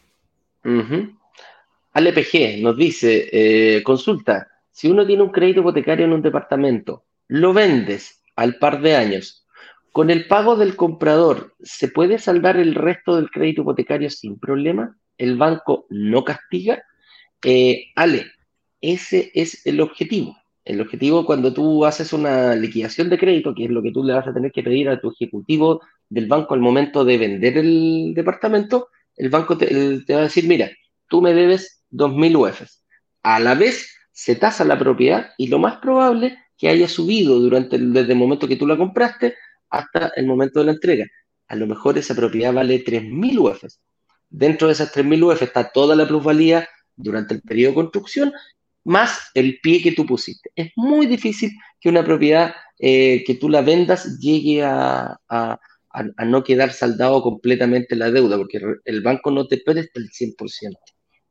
ALPG 1.93 2.61
nos 2.61 2.75
dice, 2.75 3.29
eh, 3.31 3.83
consulta, 3.83 4.47
si 4.71 4.89
uno 4.89 5.05
tiene 5.05 5.23
un 5.23 5.31
crédito 5.31 5.61
hipotecario 5.61 6.05
en 6.05 6.13
un 6.13 6.21
departamento, 6.21 7.05
lo 7.27 7.53
vendes 7.53 8.21
al 8.35 8.57
par 8.57 8.81
de 8.81 8.97
años, 8.97 9.45
con 9.93 10.09
el 10.09 10.27
pago 10.27 10.57
del 10.57 10.75
comprador, 10.75 11.55
¿se 11.61 11.87
puede 11.87 12.19
saldar 12.19 12.57
el 12.57 12.75
resto 12.75 13.15
del 13.15 13.31
crédito 13.31 13.61
hipotecario 13.61 14.09
sin 14.09 14.37
problema? 14.37 14.97
¿El 15.17 15.37
banco 15.37 15.85
no 15.89 16.23
castiga? 16.23 16.83
Eh, 17.43 17.91
Ale, 17.95 18.25
ese 18.81 19.31
es 19.33 19.65
el 19.65 19.81
objetivo. 19.81 20.35
El 20.63 20.81
objetivo 20.81 21.25
cuando 21.25 21.53
tú 21.53 21.85
haces 21.85 22.11
una 22.13 22.55
liquidación 22.55 23.09
de 23.09 23.19
crédito, 23.19 23.53
que 23.53 23.65
es 23.65 23.69
lo 23.69 23.83
que 23.83 23.91
tú 23.91 24.03
le 24.03 24.13
vas 24.13 24.27
a 24.27 24.33
tener 24.33 24.51
que 24.51 24.63
pedir 24.63 24.89
a 24.89 24.99
tu 24.99 25.11
ejecutivo 25.11 25.81
del 26.09 26.27
banco 26.27 26.53
al 26.53 26.59
momento 26.59 27.05
de 27.05 27.17
vender 27.17 27.57
el 27.57 28.13
departamento, 28.15 28.89
el 29.15 29.29
banco 29.29 29.57
te, 29.57 29.65
va 30.11 30.19
a 30.19 30.23
decir, 30.23 30.47
mira, 30.47 30.71
tú 31.07 31.21
me 31.21 31.33
debes 31.33 31.83
2.000 31.91 32.35
UFs. 32.35 32.83
A 33.21 33.39
la 33.39 33.55
vez 33.55 33.95
se 34.11 34.35
tasa 34.35 34.65
la 34.65 34.79
propiedad 34.79 35.31
y 35.37 35.47
lo 35.47 35.59
más 35.59 35.77
probable 35.77 36.37
que 36.57 36.69
haya 36.69 36.87
subido 36.87 37.39
durante 37.39 37.77
desde 37.77 38.13
el 38.13 38.19
momento 38.19 38.47
que 38.47 38.55
tú 38.55 38.65
la 38.65 38.77
compraste 38.77 39.35
hasta 39.69 40.11
el 40.15 40.25
momento 40.25 40.59
de 40.59 40.65
la 40.65 40.71
entrega. 40.71 41.05
A 41.47 41.55
lo 41.55 41.67
mejor 41.67 41.97
esa 41.97 42.15
propiedad 42.15 42.53
vale 42.53 42.83
3.000 42.83 43.37
UFs. 43.39 43.79
Dentro 44.29 44.67
de 44.67 44.73
esas 44.73 44.93
3.000 44.93 45.23
UF 45.23 45.41
está 45.41 45.71
toda 45.71 45.95
la 45.95 46.07
plusvalía 46.07 46.67
durante 46.95 47.33
el 47.33 47.41
periodo 47.41 47.71
de 47.71 47.75
construcción 47.75 48.33
más 48.85 49.31
el 49.33 49.59
pie 49.61 49.81
que 49.81 49.91
tú 49.91 50.05
pusiste. 50.05 50.51
Es 50.55 50.71
muy 50.75 51.07
difícil 51.07 51.51
que 51.81 51.89
una 51.89 52.03
propiedad 52.03 52.55
eh, 52.79 53.23
que 53.25 53.35
tú 53.35 53.49
la 53.49 53.61
vendas 53.61 54.19
llegue 54.19 54.63
a, 54.63 55.19
no 56.25 56.43
quedar 56.43 56.71
saldado 56.71 57.21
completamente 57.23 57.95
la 57.95 58.11
deuda, 58.11 58.37
porque 58.37 58.61
el 58.83 59.01
banco 59.01 59.31
no 59.31 59.47
te 59.47 59.57
presta 59.57 59.99
el 59.99 60.09
100%. 60.11 60.77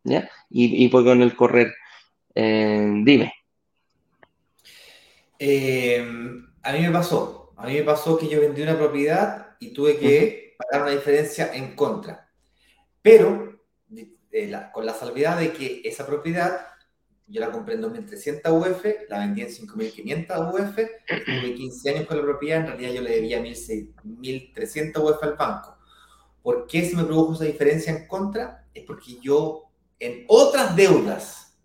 ¿ya? 0.05 0.29
Y, 0.51 0.85
y 0.85 0.89
pues 0.89 1.05
con 1.05 1.23
el 1.23 1.37
correr. 1.37 1.73
Eh, 2.35 2.91
dime. 3.05 3.33
Eh, 5.39 6.05
a 6.63 6.73
mí 6.73 6.81
me 6.81 6.91
pasó. 6.91 7.53
A 7.57 7.67
mí 7.67 7.75
me 7.75 7.83
pasó 7.83 8.19
que 8.19 8.29
yo 8.29 8.41
vendí 8.41 8.63
una 8.63 8.77
propiedad 8.77 9.57
y 9.61 9.73
tuve 9.73 9.97
que 9.97 10.57
pagar 10.59 10.87
una 10.87 10.97
diferencia 10.97 11.55
en 11.55 11.77
contra. 11.77 12.24
Pero 13.05 13.61
con 14.73 14.87
la 14.87 14.95
salvedad 14.95 15.39
de 15.39 15.53
que 15.53 15.83
esa 15.85 16.07
propiedad 16.07 16.67
yo 17.27 17.39
la 17.39 17.51
compré 17.51 17.75
en 17.75 17.83
2.300 17.83 18.51
UF, 18.51 18.85
la 19.11 19.19
vendí 19.19 19.43
en 19.43 19.49
5.500 19.49 20.55
UF, 20.55 20.79
estuve 20.79 21.55
15 21.55 21.91
años 21.91 22.07
con 22.07 22.17
la 22.17 22.23
propiedad, 22.23 22.61
en 22.61 22.67
realidad 22.67 22.93
yo 22.93 23.03
le 23.03 23.11
debía 23.11 23.43
1.300 23.43 24.99
UF 24.99 25.23
al 25.23 25.35
banco. 25.35 25.77
¿Por 26.43 26.67
qué 26.67 26.89
se 26.89 26.97
me 26.97 27.05
produjo 27.05 27.35
esa 27.35 27.45
diferencia 27.45 27.93
en 27.93 28.07
contra? 28.07 28.67
Es 28.73 28.85
porque 28.85 29.19
yo 29.21 29.65
en 30.01 30.25
otras 30.27 30.75
deudas, 30.75 31.59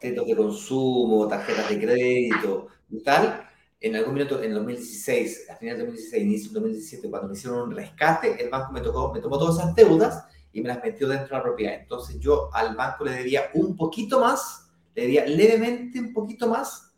créditos 0.00 0.26
de 0.26 0.36
consumo, 0.36 1.28
tarjetas 1.28 1.68
de 1.68 1.78
crédito 1.78 2.68
y 2.88 3.02
tal, 3.02 3.46
en 3.80 3.96
algún 3.96 4.14
minuto, 4.14 4.42
en 4.42 4.54
2016, 4.54 5.50
a 5.50 5.56
finales 5.56 5.80
de 5.80 5.84
2016, 5.84 6.22
inicio 6.22 6.48
de 6.48 6.54
2017, 6.54 7.10
cuando 7.10 7.28
me 7.28 7.34
hicieron 7.34 7.68
un 7.68 7.76
rescate, 7.76 8.42
el 8.42 8.48
banco 8.48 8.72
me, 8.72 8.80
tocó, 8.80 9.12
me 9.12 9.20
tomó 9.20 9.38
todas 9.38 9.58
esas 9.58 9.74
deudas 9.74 10.24
y 10.56 10.62
me 10.62 10.68
las 10.68 10.82
metió 10.82 11.08
dentro 11.08 11.28
de 11.28 11.34
la 11.34 11.42
propiedad. 11.42 11.74
Entonces 11.74 12.18
yo 12.18 12.50
al 12.52 12.74
banco 12.74 13.04
le 13.04 13.12
debía 13.12 13.50
un 13.54 13.76
poquito 13.76 14.20
más 14.20 14.66
le 14.96 15.02
debía 15.02 15.26
levemente 15.26 16.00
un 16.00 16.12
poquito 16.12 16.48
más 16.48 16.90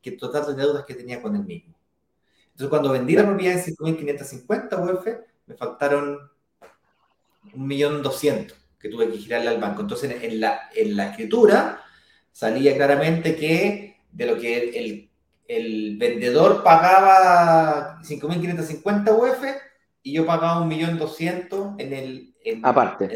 que 0.00 0.10
el 0.10 0.16
total 0.16 0.46
de 0.46 0.62
deudas 0.62 0.84
que 0.84 0.94
tenía 0.94 1.20
con 1.20 1.34
el 1.34 1.44
mismo. 1.44 1.74
Entonces, 2.52 2.68
cuando 2.70 2.92
vendí 2.92 3.14
la 3.14 3.26
propiedad 3.26 3.58
en 3.58 3.74
5.550 3.74 4.94
UF, 4.94 5.06
me 5.46 5.54
faltaron 5.56 6.30
1.200.000 7.56 8.54
que 8.78 8.88
tuve 8.88 9.10
que 9.10 9.18
girarle 9.18 9.48
al 9.48 9.60
banco. 9.60 9.82
Entonces, 9.82 10.22
en 10.22 10.40
la, 10.40 10.70
en 10.74 10.96
la 10.96 11.10
escritura 11.10 11.82
salía 12.30 12.76
claramente 12.76 13.34
que 13.36 13.96
de 14.10 14.26
lo 14.26 14.38
que 14.38 14.70
el, 14.78 15.10
el 15.48 15.96
vendedor 15.98 16.62
pagaba 16.62 18.00
5.550 18.02 19.18
UF 19.18 19.44
y 20.02 20.14
yo 20.14 20.26
pagaba 20.26 20.64
1.200.000 20.64 21.74
en 21.78 21.92
el... 21.92 22.34
En, 22.44 22.64
aparte. 22.66 23.10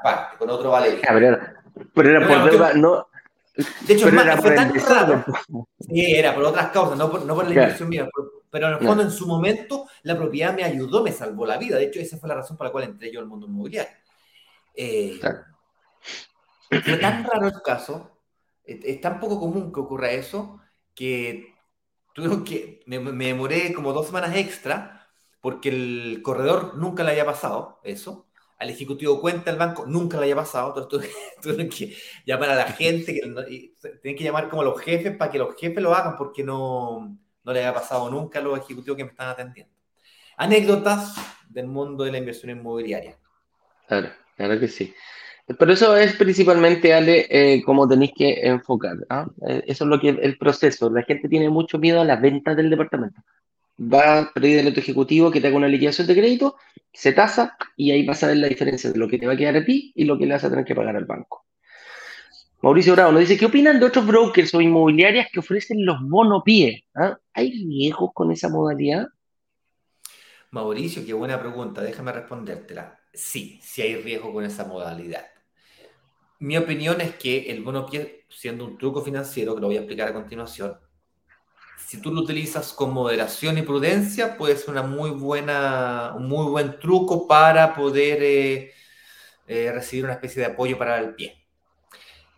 aparte, 0.00 0.36
con 0.38 0.50
otro 0.50 0.70
vale. 0.70 1.00
Pero 1.94 2.08
era, 2.10 2.26
por 2.26 2.50
deuda, 2.50 2.74
no, 2.74 3.06
de 3.54 3.94
hecho, 3.94 4.10
más, 4.10 4.40
fue 4.40 4.54
tan 4.54 4.72
raro. 4.74 5.24
Sí, 5.78 6.14
era 6.14 6.34
por 6.34 6.44
otras 6.44 6.70
causas, 6.70 6.96
no 6.96 7.10
por, 7.10 7.24
no 7.26 7.34
por 7.34 7.44
la 7.44 7.50
inversión 7.50 7.88
mía. 7.88 8.08
Pero 8.50 8.68
en 8.68 8.74
el 8.74 8.86
fondo, 8.86 9.02
en 9.02 9.10
su 9.10 9.26
momento, 9.26 9.86
la 10.02 10.16
propiedad 10.16 10.54
me 10.54 10.64
ayudó, 10.64 11.02
me 11.02 11.12
salvó 11.12 11.44
la 11.44 11.58
vida. 11.58 11.76
De 11.76 11.84
hecho, 11.84 12.00
esa 12.00 12.16
fue 12.16 12.28
la 12.28 12.36
razón 12.36 12.56
por 12.56 12.66
la 12.66 12.72
cual 12.72 12.84
entré 12.84 13.12
yo 13.12 13.20
al 13.20 13.26
mundo 13.26 13.46
inmobiliario. 13.46 13.92
Eh, 14.74 15.20
fue 16.70 16.96
tan 16.96 17.24
raro 17.24 17.48
el 17.48 17.62
caso, 17.62 18.18
es, 18.64 19.00
tan 19.02 19.20
poco 19.20 19.38
común 19.38 19.70
que 19.70 19.80
ocurra 19.80 20.10
eso, 20.10 20.60
que, 20.94 21.54
tuve 22.14 22.44
que 22.44 22.80
me, 22.86 22.98
me 22.98 23.26
demoré 23.26 23.74
como 23.74 23.92
dos 23.92 24.06
semanas 24.06 24.34
extra 24.34 25.01
porque 25.42 25.68
el 25.68 26.22
corredor 26.22 26.76
nunca 26.78 27.04
le 27.04 27.10
había 27.10 27.26
pasado 27.26 27.80
eso 27.84 28.26
al 28.62 28.70
ejecutivo 28.70 29.20
cuenta 29.20 29.50
el 29.50 29.58
banco, 29.58 29.84
nunca 29.86 30.18
le 30.18 30.26
haya 30.26 30.36
pasado, 30.36 30.72
entonces 30.76 31.10
tuve 31.42 31.68
que 31.68 31.94
llamar 32.24 32.50
a 32.50 32.54
la 32.54 32.66
gente, 32.66 33.12
que, 33.12 33.20
tienen 34.00 34.16
que 34.16 34.24
llamar 34.24 34.48
como 34.48 34.62
a 34.62 34.64
los 34.64 34.80
jefes 34.80 35.16
para 35.16 35.30
que 35.30 35.38
los 35.38 35.56
jefes 35.56 35.82
lo 35.82 35.94
hagan 35.94 36.16
porque 36.16 36.44
no, 36.44 37.18
no 37.42 37.52
le 37.52 37.58
haya 37.58 37.74
pasado 37.74 38.08
nunca 38.08 38.38
a 38.38 38.42
los 38.42 38.58
ejecutivos 38.58 38.96
que 38.96 39.04
me 39.04 39.10
están 39.10 39.28
atendiendo. 39.28 39.72
Anécdotas 40.36 41.14
del 41.48 41.66
mundo 41.66 42.04
de 42.04 42.12
la 42.12 42.18
inversión 42.18 42.56
inmobiliaria. 42.56 43.18
Claro, 43.86 44.10
claro 44.36 44.58
que 44.58 44.68
sí. 44.68 44.94
Pero 45.58 45.72
eso 45.72 45.96
es 45.96 46.14
principalmente, 46.14 46.94
Ale, 46.94 47.26
eh, 47.28 47.62
como 47.64 47.88
tenéis 47.88 48.12
que 48.16 48.46
enfocar. 48.46 48.96
¿ah? 49.10 49.26
Eh, 49.46 49.64
eso 49.66 49.84
es 49.84 49.90
lo 49.90 50.00
que 50.00 50.10
el 50.10 50.38
proceso. 50.38 50.88
La 50.88 51.02
gente 51.02 51.28
tiene 51.28 51.50
mucho 51.50 51.78
miedo 51.78 52.00
a 52.00 52.04
la 52.04 52.16
venta 52.16 52.54
del 52.54 52.70
departamento 52.70 53.20
va 53.78 54.18
a 54.18 54.32
pedir 54.32 54.66
otro 54.66 54.80
ejecutivo 54.80 55.30
que 55.30 55.40
te 55.40 55.48
haga 55.48 55.56
una 55.56 55.68
liquidación 55.68 56.06
de 56.06 56.14
crédito, 56.14 56.56
se 56.92 57.12
tasa 57.12 57.56
y 57.76 57.90
ahí 57.90 58.04
vas 58.06 58.22
a 58.22 58.28
ver 58.28 58.36
la 58.36 58.48
diferencia 58.48 58.90
de 58.90 58.98
lo 58.98 59.08
que 59.08 59.18
te 59.18 59.26
va 59.26 59.32
a 59.32 59.36
quedar 59.36 59.56
a 59.56 59.64
ti 59.64 59.92
y 59.94 60.04
lo 60.04 60.18
que 60.18 60.26
le 60.26 60.34
vas 60.34 60.44
a 60.44 60.50
tener 60.50 60.64
que 60.64 60.74
pagar 60.74 60.96
al 60.96 61.04
banco. 61.04 61.46
Mauricio 62.62 62.92
Bravo 62.92 63.10
nos 63.10 63.22
dice, 63.22 63.36
¿qué 63.36 63.46
opinan 63.46 63.80
de 63.80 63.86
otros 63.86 64.06
brokers 64.06 64.54
o 64.54 64.60
inmobiliarias 64.60 65.26
que 65.32 65.40
ofrecen 65.40 65.84
los 65.84 65.96
pie? 66.44 66.84
¿Ah? 66.94 67.18
¿Hay 67.34 67.50
riesgos 67.50 68.10
con 68.14 68.30
esa 68.30 68.48
modalidad? 68.48 69.08
Mauricio, 70.52 71.04
qué 71.04 71.12
buena 71.12 71.40
pregunta, 71.40 71.80
déjame 71.80 72.12
respondértela. 72.12 73.00
Sí, 73.12 73.58
sí 73.62 73.82
hay 73.82 73.96
riesgo 73.96 74.32
con 74.32 74.44
esa 74.44 74.64
modalidad. 74.64 75.26
Mi 76.38 76.56
opinión 76.56 77.00
es 77.00 77.16
que 77.16 77.50
el 77.50 77.62
bono 77.62 77.86
pie, 77.86 78.26
siendo 78.28 78.64
un 78.64 78.78
truco 78.78 79.02
financiero, 79.02 79.54
que 79.54 79.60
lo 79.60 79.68
voy 79.68 79.76
a 79.76 79.80
explicar 79.80 80.08
a 80.08 80.12
continuación, 80.12 80.76
si 81.76 82.00
tú 82.00 82.12
lo 82.12 82.22
utilizas 82.22 82.72
con 82.72 82.92
moderación 82.92 83.58
y 83.58 83.62
prudencia, 83.62 84.36
puede 84.36 84.56
ser 84.56 84.70
una 84.70 84.82
muy 84.82 85.10
buena, 85.10 86.14
un 86.16 86.28
muy 86.28 86.46
buen 86.50 86.78
truco 86.78 87.26
para 87.26 87.74
poder 87.74 88.22
eh, 88.22 88.72
eh, 89.46 89.70
recibir 89.72 90.04
una 90.04 90.14
especie 90.14 90.40
de 90.40 90.52
apoyo 90.52 90.78
para 90.78 90.98
el 90.98 91.14
pie. 91.14 91.44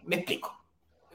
Me 0.04 0.16
explico. 0.16 0.52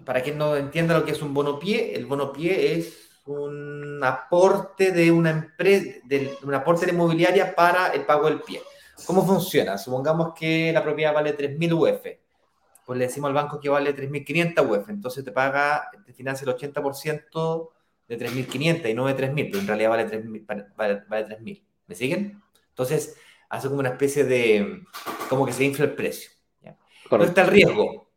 Para 0.05 0.24
quien 0.24 0.38
no 0.38 0.55
entienda 0.55 0.97
lo 0.97 1.03
que 1.03 1.11
es 1.11 1.22
un 1.22 1.34
bono 1.34 1.59
pie, 1.59 1.93
el 1.95 2.05
bono 2.05 2.32
pie 2.32 2.76
es 2.78 3.09
un 3.26 3.99
aporte 4.03 4.91
de 4.91 5.11
una 5.11 5.32
empresa, 5.32 5.99
de 6.05 6.38
una 6.43 6.57
aporte 6.57 6.86
de 6.86 6.93
inmobiliaria 6.93 7.53
para 7.53 7.88
el 7.88 8.05
pago 8.05 8.28
del 8.28 8.41
pie. 8.41 8.61
¿Cómo 9.05 9.26
funciona? 9.26 9.78
Supongamos 9.78 10.34
que 10.34 10.72
la 10.74 10.84
propiedad 10.84 11.13
vale 11.13 11.38
3.000 11.38 11.74
UF. 11.74 12.07
Pues 12.86 12.97
le 12.97 13.05
decimos 13.05 13.28
al 13.28 13.34
banco 13.34 13.59
que 13.59 13.70
vale 13.70 13.95
3.500 13.95 14.65
UF. 14.65 14.89
Entonces 14.89 15.24
te 15.24 15.32
paga, 15.32 15.89
te 16.05 16.13
financia 16.13 16.45
el 16.45 16.55
80% 16.55 17.70
de 18.10 18.18
3.500 18.18 18.89
y 18.89 18.93
no 18.93 19.05
de 19.05 19.16
3.000, 19.16 19.47
pero 19.49 19.60
en 19.60 19.68
realidad 19.68 19.89
vale 19.91 20.07
3.000. 20.07 20.76
Vale, 20.76 21.64
¿Me 21.88 21.95
siguen? 21.95 22.41
Entonces, 22.70 23.16
hace 23.49 23.68
como 23.68 23.80
una 23.80 23.89
especie 23.89 24.24
de, 24.24 24.84
como 25.30 25.45
que 25.45 25.53
se 25.53 25.64
infla 25.64 25.86
el 25.86 25.93
precio. 25.93 26.32
¿Dónde 27.10 27.28
está 27.28 27.41
el 27.41 27.47
riesgo? 27.47 28.10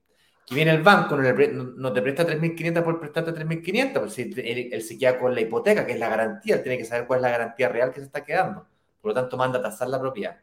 Que 0.47 0.55
viene 0.55 0.72
el 0.72 0.82
banco, 0.82 1.16
no, 1.16 1.93
te 1.93 2.03
presta 2.03 2.26
3.500 2.26 2.82
por 2.82 3.01
prestarte 3.01 3.32
3.500, 3.32 4.01
pues 4.01 4.12
si 4.12 4.22
él, 4.22 4.82
se 4.82 4.99
queda 4.99 5.18
con 5.18 5.34
la 5.34 5.40
hipoteca, 5.40 5.86
que 5.86 5.93
es 5.93 5.99
la 5.99 6.09
garantía, 6.09 6.57
él 6.57 6.62
tiene 6.62 6.78
que 6.78 6.84
saber 6.84 7.07
cuál 7.07 7.20
es 7.20 7.22
la 7.22 7.30
garantía 7.30 7.68
real 7.68 7.93
que 7.93 8.01
se 8.01 8.07
está 8.07 8.24
quedando. 8.24 8.66
Por 9.01 9.11
lo 9.11 9.14
tanto, 9.14 9.36
manda 9.36 9.59
a 9.59 9.62
tasar 9.62 9.88
la 9.88 10.01
propiedad. 10.01 10.36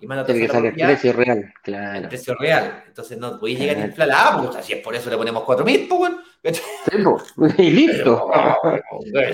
Y 0.00 0.06
manda 0.06 0.26
Tiene 0.26 0.42
que 0.42 0.48
salir 0.48 0.74
el 0.76 0.86
precio 0.86 1.12
real, 1.12 1.54
claro. 1.62 1.98
El 1.98 2.08
precio 2.08 2.34
real. 2.34 2.84
Entonces 2.86 3.16
no 3.16 3.38
podéis 3.38 3.60
llegar 3.60 3.76
a 3.76 3.86
inflar 3.86 4.08
la 4.08 4.28
A, 4.28 4.42
pues, 4.42 4.64
si 4.64 4.72
es 4.74 4.80
por 4.80 4.94
eso 4.94 5.08
le 5.08 5.16
ponemos 5.16 5.44
4.000, 5.44 5.88
pues 5.88 5.98
bueno. 5.98 6.18
Sí, 6.44 6.60
y 7.58 7.70
listo. 7.70 8.30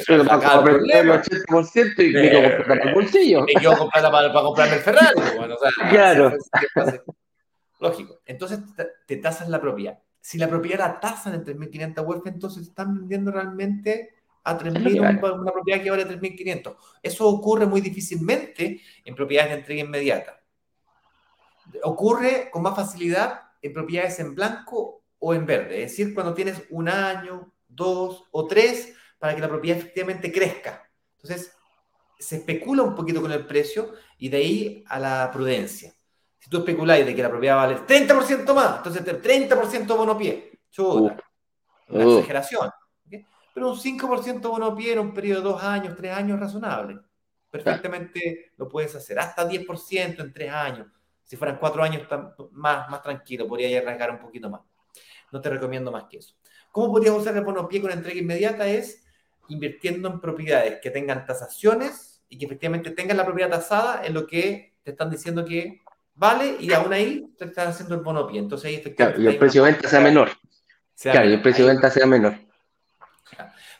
Pero, 0.06 0.24
para 0.24 0.60
el 0.70 1.10
80% 1.10 1.94
y 1.98 2.12
me 2.12 2.30
quiero 2.30 2.56
comprar 2.56 2.86
el 2.86 2.94
bolsillo. 2.94 3.44
Y 3.48 3.60
yo 3.60 3.76
comprarla 3.76 4.10
para, 4.10 4.32
para, 4.32 4.44
comprarme 4.44 4.76
el 4.76 4.80
Ferrari. 4.80 5.14
Pues, 5.14 5.36
bueno, 5.36 5.54
o 5.54 5.58
sea, 5.58 5.70
claro. 5.90 6.32
Lógico. 7.80 8.20
Entonces 8.26 8.60
te 9.06 9.16
tasas 9.16 9.48
la 9.48 9.60
propiedad. 9.60 9.98
Si 10.20 10.38
la 10.38 10.48
propiedad 10.48 10.78
la 10.78 11.00
tasan 11.00 11.34
en 11.34 11.44
3.500 11.44 12.06
UF, 12.06 12.26
entonces 12.26 12.68
están 12.68 12.94
vendiendo 12.94 13.32
realmente 13.32 14.14
a 14.44 14.56
3.000 14.58 15.40
una 15.40 15.52
propiedad 15.52 15.82
que 15.82 15.90
vale 15.90 16.06
3.500. 16.06 16.76
Eso 17.02 17.28
ocurre 17.28 17.66
muy 17.66 17.80
difícilmente 17.80 18.80
en 19.04 19.14
propiedades 19.14 19.50
de 19.50 19.58
entrega 19.58 19.82
inmediata 19.82 20.40
ocurre 21.82 22.50
con 22.50 22.62
más 22.62 22.74
facilidad 22.74 23.42
en 23.62 23.72
propiedades 23.72 24.18
en 24.20 24.34
blanco 24.34 24.99
o 25.20 25.34
en 25.34 25.46
verde, 25.46 25.84
es 25.84 25.90
decir, 25.92 26.14
cuando 26.14 26.34
tienes 26.34 26.62
un 26.70 26.88
año, 26.88 27.52
dos 27.68 28.24
o 28.32 28.46
tres 28.46 28.94
para 29.18 29.34
que 29.34 29.40
la 29.40 29.48
propiedad 29.48 29.78
efectivamente 29.78 30.32
crezca. 30.32 30.90
Entonces, 31.16 31.54
se 32.18 32.36
especula 32.36 32.82
un 32.82 32.94
poquito 32.94 33.20
con 33.22 33.30
el 33.30 33.46
precio 33.46 33.92
y 34.18 34.28
de 34.28 34.36
ahí 34.38 34.84
a 34.88 34.98
la 34.98 35.30
prudencia. 35.32 35.94
Si 36.38 36.48
tú 36.48 36.58
especuláis 36.58 37.04
de 37.04 37.14
que 37.14 37.22
la 37.22 37.30
propiedad 37.30 37.56
va 37.56 37.64
a 37.64 37.66
valer 37.66 37.86
30% 37.86 38.54
más, 38.54 38.78
entonces 38.78 39.04
30% 39.04 39.96
bono 39.96 40.16
pie, 40.16 40.60
Chuta. 40.70 41.22
Una 41.88 42.04
exageración. 42.04 42.70
Pero 43.52 43.70
un 43.70 43.76
5% 43.76 44.40
bono 44.48 44.74
pie 44.74 44.92
en 44.92 45.00
un 45.00 45.12
periodo 45.12 45.42
de 45.42 45.48
dos 45.50 45.62
años, 45.62 45.94
tres 45.96 46.12
años 46.12 46.40
razonable. 46.40 46.98
Perfectamente 47.50 48.52
lo 48.56 48.68
puedes 48.68 48.94
hacer. 48.94 49.18
Hasta 49.18 49.46
10% 49.46 50.22
en 50.22 50.32
tres 50.32 50.50
años. 50.50 50.86
Si 51.24 51.36
fueran 51.36 51.58
cuatro 51.58 51.82
años 51.82 52.06
más, 52.52 52.88
más 52.88 53.02
tranquilo, 53.02 53.46
podría 53.46 53.78
arriesgar 53.78 54.10
un 54.10 54.18
poquito 54.18 54.48
más. 54.48 54.60
No 55.32 55.40
te 55.40 55.50
recomiendo 55.50 55.90
más 55.90 56.04
que 56.04 56.18
eso. 56.18 56.34
¿Cómo 56.72 56.92
podrías 56.92 57.16
usar 57.16 57.36
el 57.36 57.44
bono 57.44 57.68
pie 57.68 57.80
con 57.80 57.90
entrega 57.90 58.20
inmediata? 58.20 58.66
Es 58.66 59.04
invirtiendo 59.48 60.08
en 60.08 60.20
propiedades 60.20 60.80
que 60.80 60.90
tengan 60.90 61.24
tasaciones 61.26 62.22
y 62.28 62.38
que 62.38 62.46
efectivamente 62.46 62.90
tengan 62.90 63.16
la 63.16 63.24
propiedad 63.24 63.50
tasada 63.50 64.04
en 64.04 64.14
lo 64.14 64.26
que 64.26 64.74
te 64.82 64.92
están 64.92 65.10
diciendo 65.10 65.44
que 65.44 65.80
vale 66.14 66.56
y 66.60 66.72
aún 66.72 66.92
ahí 66.92 67.34
te 67.36 67.46
están 67.46 67.68
haciendo 67.68 67.94
el 67.94 68.02
bono 68.02 68.26
pie. 68.26 68.38
Entonces 68.38 68.68
ahí 68.68 68.76
efectivamente. 68.76 69.22
y 69.22 69.26
el 69.26 69.38
precio 69.38 69.64
de 69.64 69.72
venta 69.72 69.88
sea 69.88 70.00
menor. 70.00 70.30
claro, 71.00 71.28
y 71.28 71.32
el 71.32 71.42
precio 71.42 71.66
de 71.66 71.72
venta 71.72 71.90
sea 71.90 72.06
menor. 72.06 72.34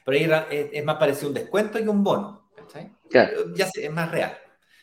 Pero 0.05 0.19
ahí 0.19 0.49
es 0.73 0.85
más 0.85 0.97
parecido 0.97 1.29
un 1.29 1.35
descuento 1.35 1.79
que 1.79 1.89
un 1.89 2.03
bono. 2.03 2.51
Ya 3.11 3.69
es 3.75 3.91
más 3.93 4.11
real. 4.11 4.37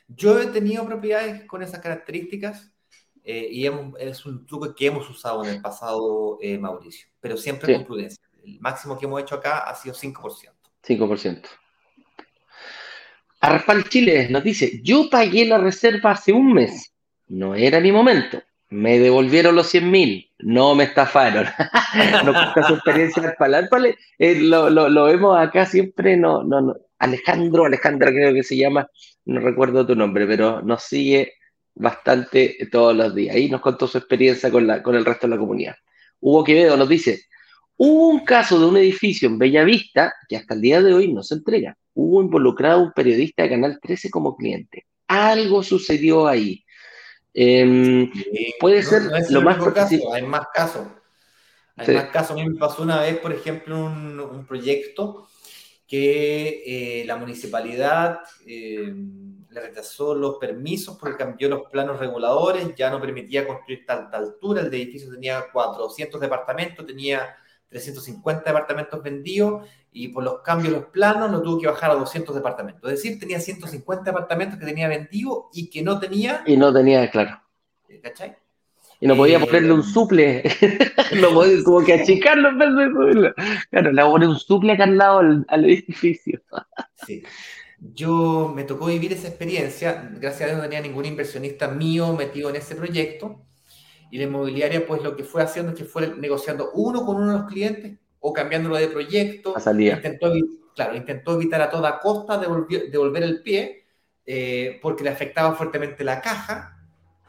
Yo 0.07 0.39
he 0.39 0.47
tenido 0.47 0.85
propiedades 0.85 1.45
con 1.45 1.61
esas 1.61 1.81
características 1.81 2.71
eh, 3.29 3.49
y 3.51 3.67
es 3.99 4.25
un 4.25 4.45
truco 4.45 4.73
que 4.73 4.85
hemos 4.85 5.09
usado 5.09 5.43
en 5.43 5.49
el 5.49 5.61
pasado, 5.61 6.37
eh, 6.41 6.57
Mauricio, 6.57 7.09
pero 7.19 7.35
siempre 7.35 7.73
con 7.73 7.83
prudencia. 7.83 8.23
El 8.41 8.57
máximo 8.61 8.97
que 8.97 9.05
hemos 9.05 9.21
hecho 9.21 9.35
acá 9.35 9.69
ha 9.69 9.75
sido 9.75 9.93
5%. 9.93 10.49
5%. 10.81 11.41
Arrafal 13.41 13.83
Chile 13.89 14.29
nos 14.29 14.45
dice, 14.45 14.79
yo 14.81 15.09
pagué 15.09 15.43
la 15.43 15.57
reserva 15.57 16.11
hace 16.11 16.31
un 16.31 16.53
mes, 16.53 16.93
no 17.27 17.53
era 17.53 17.81
mi 17.81 17.91
momento, 17.91 18.41
me 18.69 18.97
devolvieron 18.97 19.55
los 19.55 19.67
100 19.67 19.91
mil, 19.91 20.31
no 20.39 20.73
me 20.73 20.85
estafaron. 20.85 21.47
no 22.23 22.31
cuesta 22.31 22.63
su 22.65 22.75
experiencia 22.75 23.35
al 23.37 23.97
eh, 24.19 24.35
lo, 24.39 24.69
lo, 24.69 25.03
vemos 25.03 25.37
acá 25.37 25.65
siempre, 25.65 26.15
no, 26.15 26.45
no, 26.45 26.61
no. 26.61 26.77
Alejandro, 26.97 27.65
Alejandra 27.65 28.09
creo 28.09 28.33
que 28.33 28.43
se 28.43 28.55
llama, 28.55 28.89
no 29.25 29.41
recuerdo 29.41 29.85
tu 29.85 29.95
nombre, 29.95 30.25
pero 30.25 30.61
nos 30.61 30.83
sigue 30.83 31.33
bastante 31.79 32.57
todos 32.71 32.95
los 32.95 33.13
días. 33.15 33.35
Ahí 33.35 33.49
nos 33.49 33.61
contó 33.61 33.87
su 33.87 33.97
experiencia 33.97 34.51
con, 34.51 34.67
la, 34.67 34.83
con 34.83 34.95
el 34.95 35.05
resto 35.05 35.27
de 35.27 35.31
la 35.31 35.39
comunidad. 35.39 35.75
Hugo 36.19 36.43
Quevedo 36.43 36.75
nos 36.77 36.89
dice, 36.89 37.27
Hubo 37.79 38.07
un 38.07 38.25
caso 38.25 38.59
de 38.59 38.65
un 38.65 38.77
edificio 38.77 39.29
en 39.29 39.37
Bellavista 39.37 40.11
que 40.27 40.35
hasta 40.35 40.55
el 40.55 40.61
día 40.61 40.81
de 40.81 40.93
hoy 40.93 41.13
no 41.13 41.21
se 41.21 41.35
entrega. 41.35 41.77
Hubo 41.93 42.23
involucrado 42.23 42.81
un 42.81 42.91
periodista 42.91 43.43
de 43.43 43.49
Canal 43.49 43.79
13 43.79 44.09
como 44.09 44.35
cliente. 44.35 44.87
Algo 45.07 45.61
sucedió 45.61 46.27
ahí. 46.27 46.63
Em, 47.35 48.11
puede 48.59 48.81
ser 48.81 49.03
lo 49.29 49.41
más 49.43 49.57
caso, 49.73 50.11
hay 50.11 50.23
más 50.23 50.47
casos. 50.51 50.87
Hay 51.75 51.93
más 51.93 52.05
casos. 52.05 52.31
A 52.31 52.33
mí 52.33 52.49
me 52.49 52.57
pasó 52.57 52.81
una 52.81 53.01
vez, 53.01 53.19
por 53.19 53.31
ejemplo, 53.31 53.85
un, 53.85 54.19
un 54.19 54.45
proyecto 54.47 55.27
que 55.87 56.63
eh, 56.65 57.05
la 57.05 57.15
municipalidad 57.17 58.21
eh, 58.47 58.91
le 59.57 59.67
rechazó 59.67 60.13
los 60.13 60.37
permisos 60.37 60.97
porque 60.97 61.17
cambió 61.17 61.49
los 61.49 61.63
planos 61.71 61.99
reguladores, 61.99 62.75
ya 62.75 62.89
no 62.89 63.01
permitía 63.01 63.47
construir 63.47 63.85
tanta 63.85 64.17
altura, 64.17 64.61
el 64.61 64.67
edificio 64.67 65.11
tenía 65.11 65.45
400 65.51 66.21
departamentos, 66.21 66.85
tenía 66.85 67.35
350 67.69 68.43
departamentos 68.45 69.01
vendidos 69.01 69.67
y 69.91 70.09
por 70.09 70.23
los 70.23 70.41
cambios 70.41 70.73
de 70.73 70.79
los 70.79 70.89
planos 70.89 71.31
lo 71.31 71.41
tuvo 71.41 71.59
que 71.59 71.67
bajar 71.67 71.91
a 71.91 71.95
200 71.95 72.35
departamentos. 72.35 72.91
Es 72.91 73.01
decir, 73.01 73.19
tenía 73.19 73.39
150 73.39 74.03
departamentos 74.03 74.59
que 74.59 74.65
tenía 74.65 74.87
vendido 74.87 75.49
y 75.53 75.69
que 75.69 75.81
no 75.81 75.99
tenía... 75.99 76.43
Y 76.45 76.55
no 76.55 76.71
tenía, 76.71 77.09
claro. 77.09 77.41
¿Cachai? 78.03 78.37
Y 78.99 79.07
no 79.07 79.15
podía 79.15 79.37
eh, 79.37 79.45
ponerle 79.45 79.73
un 79.73 79.83
suple. 79.83 80.43
no 81.21 81.29
podía, 81.31 81.63
como 81.63 81.83
que 81.83 81.93
achicarlo 81.93 82.49
en 82.49 82.57
vez 82.57 82.75
de 82.75 82.85
subirlo. 82.85 83.33
Claro, 83.69 83.91
le 83.91 84.01
poner 84.03 84.29
un 84.29 84.39
suple 84.39 84.73
acá 84.73 84.85
al 84.85 84.97
lado 84.97 85.19
al, 85.47 85.65
edificio. 85.65 86.41
sí. 87.05 87.23
Yo 87.79 88.51
me 88.55 88.63
tocó 88.63 88.87
vivir 88.87 89.13
esa 89.13 89.27
experiencia. 89.27 90.11
Gracias 90.19 90.41
a 90.41 90.45
Dios 90.45 90.57
no 90.57 90.63
tenía 90.63 90.81
ningún 90.81 91.05
inversionista 91.05 91.67
mío 91.67 92.13
metido 92.13 92.49
en 92.49 92.55
ese 92.55 92.75
proyecto. 92.75 93.43
Y 94.09 94.17
la 94.17 94.23
inmobiliaria, 94.23 94.85
pues 94.87 95.03
lo 95.03 95.15
que 95.15 95.23
fue 95.23 95.43
haciendo 95.43 95.73
es 95.73 95.77
que 95.77 95.85
fue 95.85 96.15
negociando 96.15 96.71
uno 96.73 97.05
con 97.05 97.17
uno 97.17 97.33
de 97.33 97.39
los 97.39 97.47
clientes 97.47 97.99
o 98.19 98.33
cambiándolo 98.33 98.77
de 98.77 98.87
proyecto. 98.87 99.53
Intentó, 99.97 100.33
claro, 100.75 100.95
intentó 100.95 101.35
evitar 101.35 101.61
a 101.61 101.69
toda 101.69 101.99
costa 101.99 102.37
devolver, 102.37 103.23
el 103.23 103.41
pie 103.43 103.85
eh, 104.25 104.79
porque 104.81 105.03
le 105.03 105.09
afectaba 105.09 105.55
fuertemente 105.55 106.03
la 106.03 106.21
caja 106.21 106.77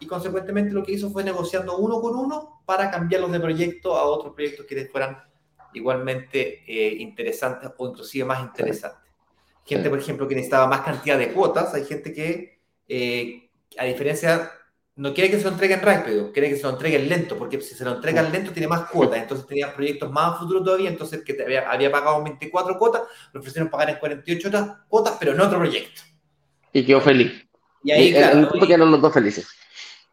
y 0.01 0.07
consecuentemente 0.07 0.73
lo 0.73 0.83
que 0.83 0.93
hizo 0.93 1.11
fue 1.11 1.25
negociando 1.25 1.77
uno 1.77 2.01
con 2.01 2.15
uno 2.15 2.63
para 2.65 2.91
cambiarlos 2.91 3.33
de 3.33 3.41
proyecto 3.41 3.97
a 3.97 4.05
otros 4.05 4.35
proyectos 4.35 4.65
que 4.67 4.87
fueran 4.87 5.19
igualmente 5.75 6.63
eh, 6.67 6.95
interesantes 6.99 7.71
o 7.77 7.89
inclusive 7.89 8.25
más 8.25 8.41
interesantes. 8.41 9.08
Gente, 9.69 9.91
por 9.91 9.99
ejemplo, 9.99 10.27
que 10.27 10.35
necesitaba 10.35 10.67
más 10.67 10.81
cantidad 10.81 11.19
de 11.19 11.33
cuotas, 11.33 11.75
hay 11.75 11.85
gente 11.85 12.15
que, 12.15 12.59
eh, 12.89 13.51
a 13.77 13.85
diferencia 13.85 14.51
no 14.97 15.15
quiere 15.15 15.31
que 15.31 15.37
se 15.37 15.45
lo 15.45 15.51
entreguen 15.51 15.83
rápido, 15.83 16.33
quiere 16.33 16.49
que 16.49 16.57
se 16.57 16.63
lo 16.63 16.71
entreguen 16.71 17.09
lento, 17.09 17.39
porque 17.39 17.61
si 17.61 17.75
se 17.75 17.85
lo 17.85 17.93
entregan 17.93 18.33
lento 18.33 18.51
tiene 18.51 18.67
más 18.67 18.91
cuotas, 18.91 19.21
entonces 19.21 19.47
tenía 19.47 19.73
proyectos 19.73 20.11
más 20.11 20.35
a 20.35 20.39
futuro 20.39 20.65
todavía, 20.65 20.89
entonces 20.89 21.23
que 21.23 21.41
había, 21.41 21.71
había 21.71 21.93
pagado 21.93 22.25
24 22.25 22.79
cuotas, 22.79 23.03
lo 23.33 23.41
ofrecieron 23.41 23.71
pagar 23.71 23.91
en 23.91 23.97
48 23.99 24.51
cuotas, 24.89 25.17
pero 25.21 25.33
en 25.33 25.41
otro 25.41 25.59
proyecto. 25.59 26.01
Y 26.73 26.85
quedó 26.85 27.01
feliz. 27.01 27.47
Y 27.85 27.93
ahí, 27.93 28.13
claro, 28.13 28.51
el 28.53 28.67
quedaron 28.67 28.91
los 28.91 29.01
dos 29.01 29.15
felices. 29.15 29.47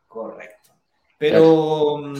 Correcto. 0.08 0.72
Pero... 1.18 2.14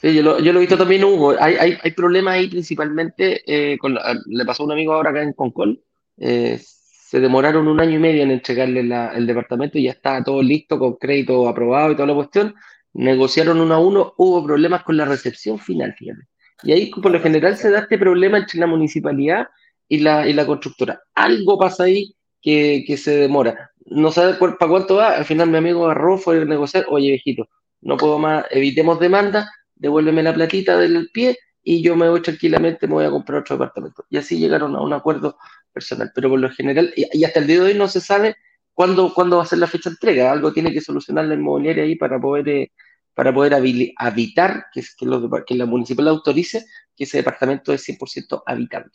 Sí, 0.00 0.14
yo 0.14 0.22
lo, 0.22 0.38
yo 0.40 0.52
lo, 0.52 0.58
he 0.58 0.62
visto 0.62 0.76
también, 0.76 1.04
Hugo. 1.04 1.34
Hay, 1.38 1.54
hay, 1.54 1.78
hay 1.82 1.90
problemas 1.92 2.34
ahí 2.34 2.48
principalmente, 2.48 3.42
eh, 3.46 3.78
con 3.78 3.96
le 4.26 4.44
pasó 4.44 4.62
a 4.62 4.66
un 4.66 4.72
amigo 4.72 4.92
ahora 4.92 5.10
acá 5.10 5.22
en 5.22 5.34
Concol, 5.34 5.80
eh, 6.18 6.60
se 6.60 7.20
demoraron 7.20 7.68
un 7.68 7.80
año 7.80 7.96
y 7.96 7.98
medio 7.98 8.22
en 8.22 8.30
entregarle 8.30 8.80
el 8.80 9.26
departamento 9.26 9.78
y 9.78 9.84
ya 9.84 9.92
estaba 9.92 10.24
todo 10.24 10.42
listo 10.42 10.78
con 10.78 10.94
crédito 10.96 11.48
aprobado 11.48 11.92
y 11.92 11.94
toda 11.94 12.08
la 12.08 12.14
cuestión. 12.14 12.54
Negociaron 12.94 13.60
uno 13.60 13.74
a 13.74 13.78
uno, 13.78 14.14
hubo 14.16 14.44
problemas 14.44 14.82
con 14.82 14.96
la 14.96 15.04
recepción 15.04 15.58
final, 15.58 15.94
fíjate. 15.96 16.22
Y 16.62 16.72
ahí, 16.72 16.90
por 16.90 17.12
lo 17.12 17.20
general, 17.20 17.56
se 17.56 17.70
da 17.70 17.80
este 17.80 17.98
problema 17.98 18.38
entre 18.38 18.58
la 18.58 18.66
municipalidad 18.66 19.48
y 19.88 20.00
la, 20.00 20.26
y 20.26 20.32
la 20.32 20.46
constructora. 20.46 21.00
Algo 21.14 21.58
pasa 21.58 21.84
ahí 21.84 22.14
que, 22.40 22.84
que 22.86 22.96
se 22.96 23.16
demora. 23.16 23.70
No 23.84 24.10
sabe 24.10 24.34
para 24.34 24.56
cuánto 24.68 24.96
va. 24.96 25.16
Al 25.16 25.24
final, 25.24 25.50
mi 25.50 25.58
amigo 25.58 25.84
agarró, 25.84 26.18
fue 26.18 26.40
a 26.40 26.44
negociar. 26.44 26.86
Oye, 26.88 27.08
viejito, 27.10 27.48
no 27.82 27.96
puedo 27.96 28.18
más, 28.18 28.46
evitemos 28.50 28.98
demanda, 28.98 29.50
devuélveme 29.74 30.22
la 30.22 30.34
platita 30.34 30.76
del 30.78 31.10
pie 31.12 31.36
y 31.62 31.82
yo 31.82 31.96
me 31.96 32.08
voy 32.08 32.22
tranquilamente, 32.22 32.86
me 32.86 32.94
voy 32.94 33.04
a 33.04 33.10
comprar 33.10 33.40
otro 33.40 33.56
departamento. 33.56 34.04
Y 34.08 34.16
así 34.16 34.38
llegaron 34.38 34.74
a 34.76 34.80
un 34.80 34.92
acuerdo 34.92 35.36
personal, 35.76 36.10
pero 36.14 36.30
por 36.30 36.40
lo 36.40 36.50
general, 36.50 36.92
y, 36.96 37.22
hasta 37.22 37.40
el 37.40 37.46
día 37.46 37.56
de 37.56 37.62
hoy 37.62 37.74
no 37.74 37.86
se 37.86 38.00
sabe 38.00 38.36
cuándo, 38.72 39.12
cuándo 39.12 39.36
va 39.36 39.42
a 39.42 39.46
ser 39.46 39.58
la 39.58 39.66
fecha 39.66 39.90
de 39.90 39.94
entrega, 39.94 40.32
algo 40.32 40.54
tiene 40.54 40.72
que 40.72 40.80
solucionar 40.80 41.26
la 41.26 41.34
inmobiliaria 41.34 41.84
ahí 41.84 41.96
para 41.96 42.18
poder, 42.18 42.48
eh, 42.48 42.72
para 43.12 43.34
poder 43.34 43.52
evitar 43.52 44.66
que, 44.72 44.80
que, 44.80 45.06
que 45.46 45.54
la 45.54 45.66
municipal 45.66 46.08
autorice 46.08 46.64
que 46.96 47.04
ese 47.04 47.18
departamento 47.18 47.74
es 47.74 47.86
100% 47.86 48.42
habitable. 48.46 48.92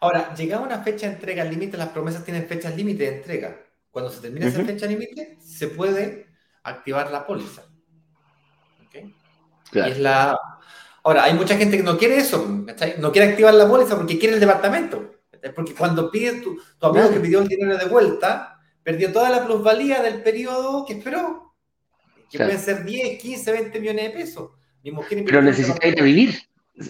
Ahora, 0.00 0.32
llegada 0.34 0.62
una 0.62 0.78
fecha 0.78 1.08
de 1.08 1.14
entrega 1.14 1.44
límite, 1.44 1.76
las 1.76 1.88
promesas 1.88 2.24
tienen 2.24 2.46
fechas 2.46 2.76
límite 2.76 3.02
de 3.04 3.16
entrega. 3.16 3.60
Cuando 3.90 4.10
se 4.12 4.20
termina 4.20 4.46
esa 4.46 4.62
fecha 4.62 4.86
límite, 4.86 5.38
se 5.40 5.68
puede 5.68 6.26
activar 6.62 7.10
la 7.10 7.26
póliza. 7.26 7.62
es 9.72 9.98
la... 9.98 10.38
Ahora, 11.02 11.24
hay 11.24 11.34
mucha 11.34 11.56
gente 11.56 11.76
que 11.76 11.82
no 11.82 11.98
quiere 11.98 12.18
eso, 12.18 12.64
no 12.98 13.12
quiere 13.12 13.30
activar 13.30 13.54
la 13.54 13.68
póliza 13.68 13.96
porque 13.96 14.18
quiere 14.18 14.34
el 14.34 14.40
departamento. 14.40 15.14
Porque 15.54 15.74
cuando 15.74 16.10
pides 16.10 16.42
tu, 16.42 16.60
tu 16.78 16.86
amigo 16.86 17.10
que 17.10 17.20
pidió 17.20 17.40
el 17.40 17.48
dinero 17.48 17.76
de 17.76 17.86
vuelta, 17.86 18.60
perdió 18.82 19.12
toda 19.12 19.30
la 19.30 19.44
plusvalía 19.44 20.02
del 20.02 20.22
periodo 20.22 20.84
que 20.84 20.94
esperó. 20.94 21.54
Que 22.30 22.38
pueden 22.38 22.58
ser 22.58 22.84
10, 22.84 23.20
15, 23.20 23.52
20 23.52 23.80
millones 23.80 24.04
de 24.04 24.10
pesos. 24.10 24.50
Pero 24.82 25.42
necesita 25.42 25.86
ir 25.86 26.00
a 26.00 26.04
vivir. 26.04 26.34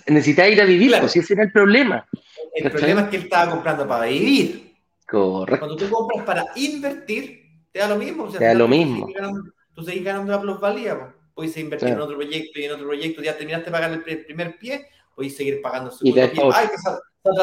Necesita 0.06 0.48
ir 0.48 0.60
a 0.60 0.64
vivir, 0.64 0.88
claro. 0.88 1.02
pues 1.02 1.16
ese 1.16 1.34
era 1.34 1.44
el 1.44 1.52
problema. 1.52 2.06
El 2.54 2.70
problema 2.70 3.02
es 3.02 3.08
que 3.08 3.16
él 3.16 3.22
estaba 3.24 3.50
comprando 3.50 3.86
para 3.86 4.06
vivir. 4.06 4.74
Correcto. 5.06 5.66
Cuando 5.66 5.76
tú 5.76 5.90
compras 5.90 6.24
para 6.24 6.46
invertir, 6.56 7.42
te 7.70 7.80
da 7.80 7.88
lo 7.88 7.96
mismo. 7.96 8.28
te 8.30 8.44
da 8.44 8.54
lo 8.54 8.66
mismo. 8.66 9.06
tú 9.74 9.84
seguís 9.84 10.02
ganando 10.02 10.32
la 10.32 10.40
plusvalía. 10.40 10.98
Pues. 10.98 11.12
Puedes 11.34 11.56
invertir 11.56 11.88
en 11.88 12.00
otro 12.00 12.16
proyecto 12.16 12.60
y 12.60 12.64
en 12.64 12.72
otro 12.72 12.86
proyecto, 12.86 13.22
ya 13.22 13.36
terminaste 13.36 13.66
de 13.66 13.72
pagar 13.72 14.02
el 14.06 14.24
primer 14.24 14.56
pie, 14.56 14.86
puedes 15.14 15.36
seguir 15.36 15.60
pagando 15.60 15.90
el 15.90 15.96
segundo 15.96 16.30
pie. 16.30 16.42
Ay, 16.54 16.68
que 16.68 16.78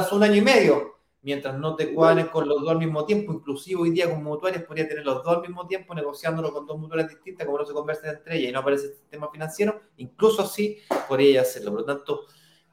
se 0.04 0.16
un 0.16 0.24
año 0.24 0.36
y 0.36 0.42
medio 0.42 1.01
mientras 1.24 1.58
no 1.58 1.76
te 1.76 1.94
cuadres 1.94 2.28
con 2.28 2.48
los 2.48 2.62
dos 2.62 2.70
al 2.70 2.80
mismo 2.80 3.06
tiempo, 3.06 3.34
inclusive 3.34 3.82
hoy 3.82 3.92
día 3.92 4.10
con 4.10 4.24
mutuarias 4.24 4.64
podría 4.64 4.88
tener 4.88 5.06
los 5.06 5.24
dos 5.24 5.38
al 5.38 5.42
mismo 5.42 5.68
tiempo 5.68 5.94
negociándolo 5.94 6.52
con 6.52 6.66
dos 6.66 6.80
mutuarias 6.80 7.10
distintas, 7.10 7.46
como 7.46 7.60
no 7.60 7.66
se 7.66 7.74
conversan 7.74 8.16
entre 8.16 8.38
ellas 8.38 8.50
y 8.50 8.54
no 8.54 8.60
aparece 8.60 8.88
el 8.88 8.94
sistema 8.94 9.30
financiero, 9.30 9.82
incluso 9.98 10.42
así 10.42 10.80
podría 11.08 11.42
hacerlo. 11.42 11.72
Por 11.72 11.82
lo 11.82 11.86
tanto, 11.86 12.22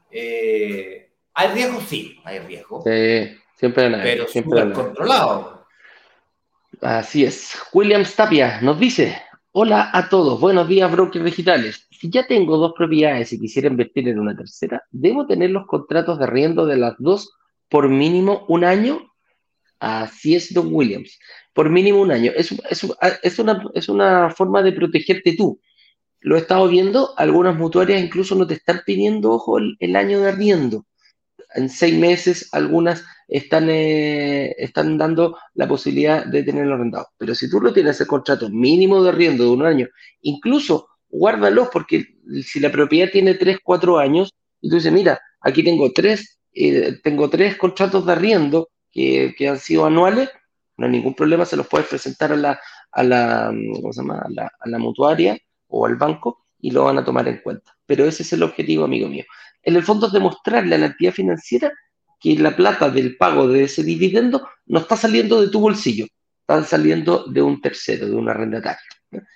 eh, 0.09 1.11
¿hay 1.33 1.47
riesgo? 1.49 1.79
Sí, 1.81 2.19
hay 2.23 2.39
riesgo. 2.39 2.81
Sí, 2.83 3.37
siempre 3.55 3.85
hay. 3.85 4.01
Pero 4.01 4.27
siempre 4.27 4.73
controlado. 4.73 5.65
Así 6.81 7.25
es. 7.25 7.55
William 7.73 8.03
Tapia 8.15 8.61
nos 8.61 8.79
dice, 8.79 9.21
hola 9.51 9.89
a 9.93 10.09
todos, 10.09 10.39
buenos 10.39 10.67
días 10.67 10.91
brokers 10.91 11.25
digitales. 11.25 11.87
si 11.91 12.09
ya 12.09 12.25
tengo 12.25 12.57
dos 12.57 12.73
propiedades 12.75 13.33
y 13.33 13.39
quisiera 13.39 13.67
invertir 13.67 14.07
en 14.07 14.19
una 14.19 14.35
tercera, 14.35 14.81
¿debo 14.89 15.27
tener 15.27 15.51
los 15.51 15.67
contratos 15.67 16.17
de 16.17 16.23
arriendo 16.23 16.65
de 16.65 16.77
las 16.77 16.95
dos 16.97 17.33
por 17.69 17.89
mínimo 17.89 18.45
un 18.47 18.63
año? 18.63 19.11
Así 19.79 20.35
es, 20.35 20.53
Don 20.53 20.73
Williams. 20.73 21.17
Por 21.53 21.69
mínimo 21.69 22.01
un 22.01 22.11
año. 22.11 22.31
Es, 22.35 22.53
es, 22.69 23.39
una, 23.39 23.63
es 23.73 23.89
una 23.89 24.29
forma 24.31 24.61
de 24.61 24.73
protegerte 24.73 25.35
tú. 25.35 25.61
Lo 26.21 26.35
he 26.35 26.39
estado 26.39 26.67
viendo, 26.67 27.13
algunas 27.17 27.55
mutuarias 27.55 28.01
incluso 28.01 28.35
no 28.35 28.45
te 28.45 28.55
están 28.55 28.81
pidiendo, 28.85 29.31
ojo, 29.31 29.57
el, 29.57 29.95
año 29.95 30.19
de 30.19 30.29
arriendo. 30.29 30.85
En 31.55 31.69
seis 31.69 31.97
meses, 31.97 32.49
algunas 32.51 33.05
están, 33.27 33.69
eh, 33.69 34.53
están 34.57 34.97
dando 34.97 35.37
la 35.53 35.67
posibilidad 35.67 36.25
de 36.25 36.43
tenerlo 36.43 36.75
arrendado. 36.75 37.07
Pero 37.17 37.33
si 37.35 37.49
tú 37.49 37.61
lo 37.61 37.71
tienes 37.71 38.01
el 38.01 38.07
contrato 38.07 38.49
mínimo 38.49 39.01
de 39.01 39.09
arriendo 39.09 39.45
de 39.45 39.51
un 39.51 39.65
año, 39.65 39.87
incluso 40.21 40.89
guárdalos 41.09 41.69
porque 41.71 42.05
si 42.43 42.59
la 42.59 42.71
propiedad 42.71 43.09
tiene 43.11 43.35
3, 43.35 43.59
4 43.63 43.97
años, 43.97 44.33
y 44.61 44.69
tú 44.69 44.75
dices, 44.75 44.91
mira, 44.91 45.19
aquí 45.39 45.63
tengo 45.63 45.91
tres, 45.93 46.38
tengo 47.03 47.29
tres 47.29 47.57
contratos 47.57 48.05
de 48.05 48.11
arriendo 48.11 48.69
que, 48.91 49.35
han 49.47 49.59
sido 49.59 49.85
anuales, 49.85 50.29
no 50.77 50.85
hay 50.85 50.91
ningún 50.91 51.13
problema, 51.13 51.45
se 51.45 51.55
los 51.55 51.67
puedes 51.67 51.87
presentar 51.87 52.31
a 52.31 52.35
la, 52.35 52.59
a 52.91 53.03
la, 53.03 53.53
¿cómo 53.73 53.93
se 53.93 54.01
llama? 54.01 54.19
A 54.19 54.29
la, 54.29 54.51
a 54.59 54.69
la 54.69 54.77
mutuaria 54.77 55.37
o 55.67 55.85
al 55.85 55.95
banco 55.95 56.45
y 56.59 56.71
lo 56.71 56.85
van 56.85 56.97
a 56.97 57.05
tomar 57.05 57.27
en 57.27 57.41
cuenta. 57.41 57.75
Pero 57.85 58.05
ese 58.05 58.23
es 58.23 58.33
el 58.33 58.43
objetivo, 58.43 58.85
amigo 58.85 59.07
mío. 59.07 59.25
En 59.63 59.75
el 59.75 59.83
fondo 59.83 60.07
es 60.07 60.13
demostrarle 60.13 60.75
a 60.75 60.77
la 60.77 60.87
entidad 60.87 61.13
financiera 61.13 61.71
que 62.19 62.37
la 62.37 62.55
plata 62.55 62.89
del 62.89 63.17
pago 63.17 63.47
de 63.47 63.63
ese 63.63 63.83
dividendo 63.83 64.47
no 64.65 64.79
está 64.79 64.97
saliendo 64.97 65.41
de 65.41 65.49
tu 65.49 65.61
bolsillo, 65.61 66.05
está 66.41 66.63
saliendo 66.63 67.25
de 67.25 67.41
un 67.41 67.61
tercero, 67.61 68.07
de 68.07 68.15
un 68.15 68.29
arrendatario. 68.29 68.79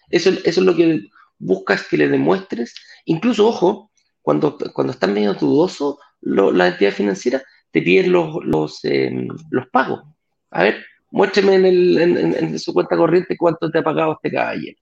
Eso, 0.09 0.29
eso 0.29 0.43
es 0.43 0.57
lo 0.57 0.75
que 0.75 1.07
buscas 1.37 1.87
que 1.87 1.97
le 1.97 2.07
demuestres, 2.09 2.75
incluso, 3.05 3.47
ojo, 3.47 3.91
cuando, 4.21 4.57
cuando 4.73 4.93
están 4.93 5.13
medio 5.13 5.33
dudoso 5.33 5.99
la 6.23 6.67
entidad 6.67 6.91
financiera, 6.91 7.41
te 7.71 7.81
piden 7.81 8.11
los, 8.11 8.35
los, 8.45 8.83
em, 8.85 9.27
los 9.49 9.67
pagos. 9.67 10.03
A 10.51 10.63
ver, 10.63 10.85
muéstrame 11.11 11.55
en, 11.55 11.65
el, 11.65 11.97
en, 12.35 12.59
su 12.59 12.73
cuenta 12.73 12.95
corriente 12.95 13.37
cuánto 13.37 13.69
te 13.69 13.79
ha 13.79 13.83
pagado 13.83 14.13
este 14.13 14.31
caballero. 14.31 14.77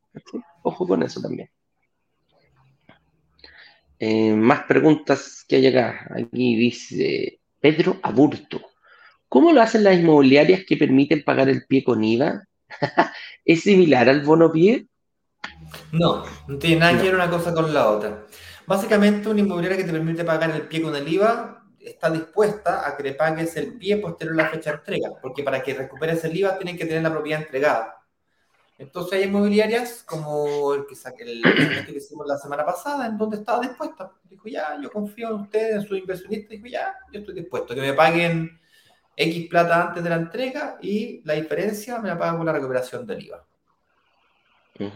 Ojo 0.63 0.87
con 0.87 1.01
eso 1.03 1.21
también. 1.21 1.49
Eh, 3.99 4.33
más 4.33 4.63
preguntas 4.63 5.45
que 5.47 5.57
hay 5.57 5.67
acá. 5.67 6.07
Aquí 6.15 6.55
dice 6.55 7.39
Pedro 7.59 7.99
Aburto. 8.01 8.61
¿Cómo 9.29 9.53
lo 9.53 9.61
hacen 9.61 9.83
las 9.83 9.97
inmobiliarias 9.97 10.63
que 10.67 10.75
permiten 10.75 11.23
pagar 11.23 11.47
el 11.47 11.65
pie 11.65 11.83
con 11.83 12.03
IVA? 12.03 12.43
¿Es 13.45 13.61
similar 13.61 14.09
al 14.09 14.21
bono 14.21 14.51
pie? 14.51 14.87
No, 15.93 16.25
no 16.47 16.57
tiene 16.57 16.77
nada 16.77 16.97
que 16.97 17.03
ver 17.03 17.15
una 17.15 17.29
cosa 17.29 17.53
con 17.53 17.73
la 17.73 17.89
otra. 17.89 18.25
Básicamente, 18.67 19.29
una 19.29 19.39
inmobiliaria 19.41 19.77
que 19.77 19.83
te 19.83 19.91
permite 19.91 20.23
pagar 20.23 20.51
el 20.51 20.67
pie 20.67 20.81
con 20.81 20.95
el 20.95 21.07
IVA 21.07 21.63
está 21.79 22.09
dispuesta 22.09 22.87
a 22.87 22.95
que 22.95 23.03
le 23.03 23.13
pagues 23.13 23.55
el 23.57 23.77
pie 23.77 23.97
posterior 23.97 24.39
a 24.39 24.43
la 24.43 24.49
fecha 24.49 24.71
de 24.71 24.77
entrega, 24.77 25.09
porque 25.21 25.43
para 25.43 25.61
que 25.61 25.73
recuperes 25.73 26.23
el 26.23 26.35
IVA 26.35 26.57
tienen 26.57 26.77
que 26.77 26.85
tener 26.85 27.03
la 27.03 27.11
propiedad 27.11 27.41
entregada. 27.41 27.97
Entonces 28.77 29.13
hay 29.13 29.23
inmobiliarias 29.25 30.03
como 30.03 30.73
el 30.73 30.85
que 30.87 30.95
el 31.23 31.41
que 31.85 31.91
hicimos 31.97 32.25
la 32.27 32.37
semana 32.37 32.65
pasada, 32.65 33.05
en 33.05 33.17
donde 33.17 33.37
estaba 33.37 33.59
dispuesta. 33.59 34.11
Dijo, 34.23 34.47
ya, 34.47 34.79
yo 34.81 34.89
confío 34.89 35.29
en 35.29 35.41
ustedes, 35.41 35.75
en 35.75 35.87
su 35.87 35.95
inversionista. 35.95 36.49
Dijo, 36.49 36.65
ya, 36.65 36.95
yo 37.11 37.19
estoy 37.19 37.35
dispuesto, 37.35 37.75
que 37.75 37.81
me 37.81 37.93
paguen 37.93 38.59
X 39.15 39.47
plata 39.49 39.87
antes 39.87 40.03
de 40.03 40.09
la 40.09 40.15
entrega 40.15 40.77
y 40.81 41.21
la 41.25 41.33
diferencia 41.33 41.99
me 41.99 42.07
la 42.07 42.17
pagan 42.17 42.37
con 42.37 42.45
la 42.45 42.53
recuperación 42.53 43.05
del 43.05 43.23
IVA. 43.23 43.45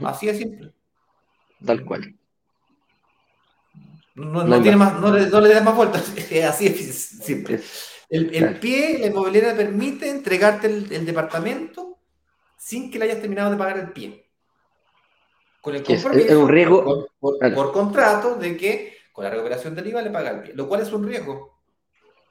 Así 0.04 0.26
de 0.26 0.34
simple. 0.34 0.74
Tal 1.64 1.86
cual. 1.86 2.16
No, 4.16 4.62
tiene 4.62 4.78
más, 4.78 5.00
no, 5.00 5.14
le, 5.14 5.28
no 5.28 5.42
le 5.42 5.50
des 5.50 5.64
más 5.64 5.76
vueltas, 5.76 6.14
así 6.50 6.68
es 6.68 7.20
simple. 7.22 7.60
El, 8.10 8.34
el 8.34 8.60
pie, 8.60 8.98
la 9.00 9.08
inmobiliaria 9.08 9.56
permite 9.56 10.10
entregarte 10.10 10.68
el, 10.68 11.06
departamento 11.06 12.00
sin 12.58 12.90
que 12.90 12.98
le 12.98 13.06
hayas 13.06 13.20
terminado 13.20 13.52
de 13.52 13.58
pagar 13.58 13.78
el 13.78 13.92
pie. 13.92 14.26
Con 15.60 15.76
el 15.76 15.84
compromiso, 15.84 16.30
es 16.30 16.36
un 16.36 16.48
riesgo, 16.48 17.08
por, 17.20 17.72
contrato, 17.74 18.36
de 18.36 18.56
que 18.56 18.98
con 19.12 19.26
la 19.26 19.32
recuperación 19.32 19.76
del 19.76 19.88
IVA 19.88 20.02
le 20.04 20.12
paga 20.12 20.30
el 20.32 20.42
pie, 20.44 20.54
lo 20.54 20.68
cual 20.68 20.82
es 20.82 20.94
un 20.94 21.06
riesgo. 21.06 21.60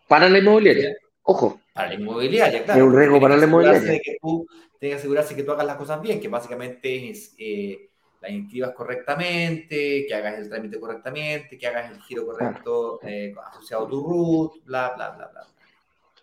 Para 0.08 0.28
la 0.28 0.38
inmobiliaria, 0.38 0.96
ojo. 1.22 1.60
Para 1.74 1.88
la 1.88 1.94
inmobiliaria, 1.94 2.64
claro. 2.64 2.80
Es 2.80 2.86
un 2.86 2.96
riesgo 2.96 3.20
para 3.20 3.36
la 3.36 3.44
inmobiliaria. 3.44 4.00
Que 4.00 4.16
tú, 4.22 4.46
tienes 4.78 4.96
que 4.96 5.00
asegurarse 5.00 5.36
que 5.36 5.42
tú 5.42 5.52
hagas 5.52 5.66
las 5.66 5.76
cosas 5.76 6.00
bien, 6.00 6.20
que 6.20 6.28
básicamente 6.28 7.10
es... 7.10 7.34
Eh, 7.36 7.90
la 8.24 8.30
inscribas 8.30 8.72
correctamente, 8.72 10.06
que 10.06 10.14
hagas 10.14 10.38
el 10.38 10.48
trámite 10.48 10.80
correctamente, 10.80 11.58
que 11.58 11.66
hagas 11.66 11.90
el 11.90 12.00
giro 12.00 12.24
correcto 12.24 12.98
eh, 13.02 13.34
asociado 13.52 13.84
a 13.84 13.88
tu 13.88 14.02
root, 14.02 14.64
bla, 14.64 14.94
bla, 14.94 15.10
bla, 15.10 15.26
bla. 15.28 15.46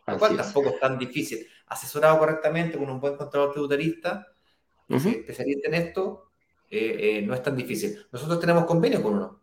Lo 0.08 0.18
cual 0.18 0.36
tampoco 0.36 0.70
es 0.70 0.80
tan 0.80 0.98
difícil. 0.98 1.48
Asesorado 1.68 2.18
correctamente 2.18 2.78
con 2.78 2.90
un 2.90 3.00
buen 3.00 3.16
contador 3.16 3.52
tributarista, 3.52 4.28
especialista 4.90 5.68
en 5.68 5.74
esto, 5.76 6.32
eh, 6.70 6.98
eh, 7.00 7.22
no 7.22 7.36
es 7.36 7.44
tan 7.44 7.56
difícil. 7.56 8.04
Nosotros 8.12 8.40
tenemos 8.40 8.66
convenio 8.66 9.02
con 9.04 9.14
uno. 9.14 9.42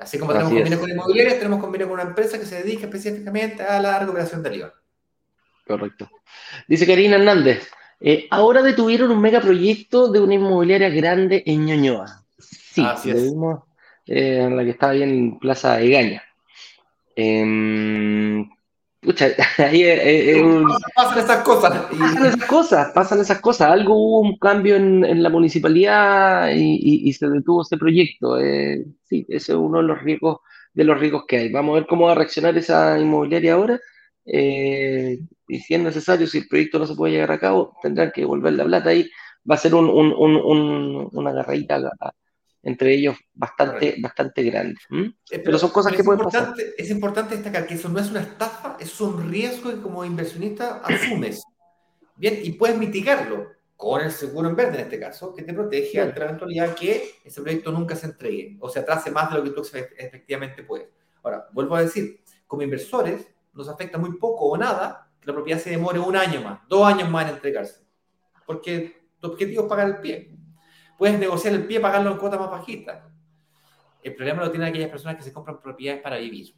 así 0.00 0.18
como 0.18 0.32
tenemos 0.32 0.52
convenio 0.52 0.80
con 0.80 0.90
inmobiliarias, 0.90 1.38
tenemos 1.38 1.60
convenio 1.60 1.86
con 1.86 1.94
una 1.94 2.08
empresa 2.08 2.40
que 2.40 2.44
se 2.44 2.62
dedica 2.64 2.86
específicamente 2.86 3.62
a 3.62 3.80
la 3.80 4.00
recuperación 4.00 4.42
del 4.42 4.56
IVA. 4.56 4.74
Correcto. 5.64 6.10
Dice 6.66 6.86
Karina 6.86 7.14
Hernández, 7.14 7.70
eh, 8.00 8.26
ahora 8.30 8.62
detuvieron 8.62 9.10
un 9.10 9.20
megaproyecto 9.20 10.10
de 10.10 10.20
una 10.20 10.34
inmobiliaria 10.34 10.88
grande 10.88 11.42
en 11.46 11.66
Ñoñoa. 11.66 12.22
Sí, 12.38 12.82
Así 12.84 13.10
es. 13.10 13.32
Eh, 14.06 14.42
en 14.42 14.56
la 14.56 14.64
que 14.64 14.70
estaba 14.70 14.92
bien 14.92 15.10
en 15.10 15.38
Plaza 15.38 15.80
Egaña. 15.80 16.22
Eh, 17.16 18.44
ahí 19.58 19.84
pasan 20.94 21.18
esas 21.18 21.42
cosas. 21.42 21.86
Pasan 21.98 22.26
esas 22.26 22.44
cosas, 22.46 22.92
pasan 22.92 23.20
esas 23.20 23.40
cosas. 23.40 23.70
Algo 23.70 23.94
hubo 23.94 24.20
un 24.20 24.38
cambio 24.38 24.76
en, 24.76 25.22
la 25.22 25.30
municipalidad 25.30 26.50
y, 26.54 27.12
se 27.12 27.28
detuvo 27.28 27.62
ese 27.62 27.76
proyecto. 27.76 28.38
Eh, 28.38 28.84
sí, 29.04 29.24
ese 29.28 29.52
es 29.52 29.58
uno 29.58 29.78
de 29.78 29.84
los 29.84 30.02
riesgos 30.02 30.38
de 30.72 30.84
los 30.84 30.98
riesgos 30.98 31.24
que 31.26 31.38
hay. 31.38 31.52
Vamos 31.52 31.72
a 31.72 31.80
ver 31.80 31.86
cómo 31.86 32.06
va 32.06 32.12
a 32.12 32.16
reaccionar 32.16 32.56
esa 32.56 32.98
inmobiliaria 32.98 33.54
ahora. 33.54 33.80
Eh, 34.32 35.18
y 35.48 35.58
si 35.60 35.74
es 35.74 35.80
necesario, 35.80 36.26
si 36.26 36.38
el 36.38 36.48
proyecto 36.48 36.78
no 36.78 36.86
se 36.86 36.94
puede 36.94 37.14
llegar 37.14 37.32
a 37.32 37.40
cabo, 37.40 37.76
tendrán 37.82 38.12
que 38.12 38.20
devolver 38.20 38.52
la 38.52 38.64
plata 38.64 38.90
ahí. 38.90 39.10
Va 39.50 39.56
a 39.56 39.58
ser 39.58 39.74
un, 39.74 39.88
una 41.12 41.32
garrita 41.32 41.80
entre 42.62 42.94
ellos 42.94 43.16
bastante, 43.32 43.96
bastante 44.00 44.42
grande. 44.42 44.78
Eh, 45.30 45.38
pero, 45.38 45.58
son 45.58 45.70
cosas 45.70 45.94
que 45.94 46.04
pueden 46.04 46.22
pasar. 46.22 46.54
Es 46.76 46.90
importante 46.90 47.34
destacar 47.34 47.66
que 47.66 47.74
eso 47.74 47.88
no 47.88 47.98
es 47.98 48.10
una 48.10 48.20
estafa, 48.20 48.76
es 48.78 49.00
un 49.00 49.30
riesgo 49.30 49.70
que 49.70 49.80
como 49.80 50.04
inversionista 50.04 50.82
asumes. 50.84 51.42
Bien, 52.16 52.38
y 52.42 52.52
puedes 52.52 52.76
mitigarlo 52.76 53.48
con 53.76 54.02
el 54.02 54.12
seguro 54.12 54.50
en 54.50 54.54
verde 54.54 54.74
en 54.74 54.84
este 54.84 55.00
caso, 55.00 55.34
que 55.34 55.42
te 55.42 55.54
protege 55.54 56.00
ante 56.00 56.20
la 56.20 56.26
eventualidad 56.26 56.74
que 56.74 57.14
ese 57.24 57.40
proyecto 57.40 57.72
nunca 57.72 57.96
se 57.96 58.06
entregue 58.06 58.58
o 58.60 58.68
se 58.68 58.80
atrase 58.80 59.10
más 59.10 59.30
de 59.30 59.38
lo 59.38 59.44
que 59.44 59.50
tú 59.50 59.62
efectivamente 59.96 60.62
puedes. 60.62 60.88
Ahora, 61.22 61.48
vuelvo 61.52 61.76
a 61.76 61.82
decir, 61.82 62.20
como 62.46 62.62
inversores, 62.62 63.26
nos 63.52 63.68
afecta 63.68 63.98
muy 63.98 64.16
poco 64.18 64.46
o 64.46 64.56
nada 64.56 65.10
que 65.20 65.26
la 65.26 65.34
propiedad 65.34 65.60
se 65.60 65.70
demore 65.70 65.98
un 65.98 66.16
año 66.16 66.40
más, 66.40 66.60
dos 66.68 66.86
años 66.86 67.08
más 67.10 67.28
en 67.28 67.34
entregarse. 67.34 67.84
Porque 68.46 69.08
tu 69.20 69.28
objetivo 69.28 69.62
es 69.62 69.68
pagar 69.68 69.88
el 69.88 69.98
pie. 69.98 70.36
Puedes 70.98 71.18
negociar 71.18 71.54
el 71.54 71.66
pie 71.66 71.80
pagarlo 71.80 72.12
en 72.12 72.18
cuotas 72.18 72.40
más 72.40 72.50
bajitas. 72.50 73.04
El 74.02 74.14
problema 74.14 74.42
lo 74.42 74.50
tienen 74.50 74.68
aquellas 74.68 74.90
personas 74.90 75.16
que 75.16 75.22
se 75.22 75.32
compran 75.32 75.60
propiedades 75.60 76.02
para 76.02 76.16
vivir. 76.16 76.54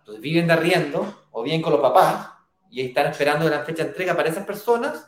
Entonces 0.00 0.22
viven 0.22 0.46
de 0.46 0.54
arriendo 0.54 1.26
o 1.32 1.42
bien 1.42 1.60
con 1.60 1.72
los 1.72 1.82
papás 1.82 2.30
y 2.70 2.80
están 2.80 3.08
esperando 3.08 3.48
la 3.48 3.60
fecha 3.60 3.82
de 3.82 3.90
entrega 3.90 4.16
para 4.16 4.30
esas 4.30 4.46
personas. 4.46 5.06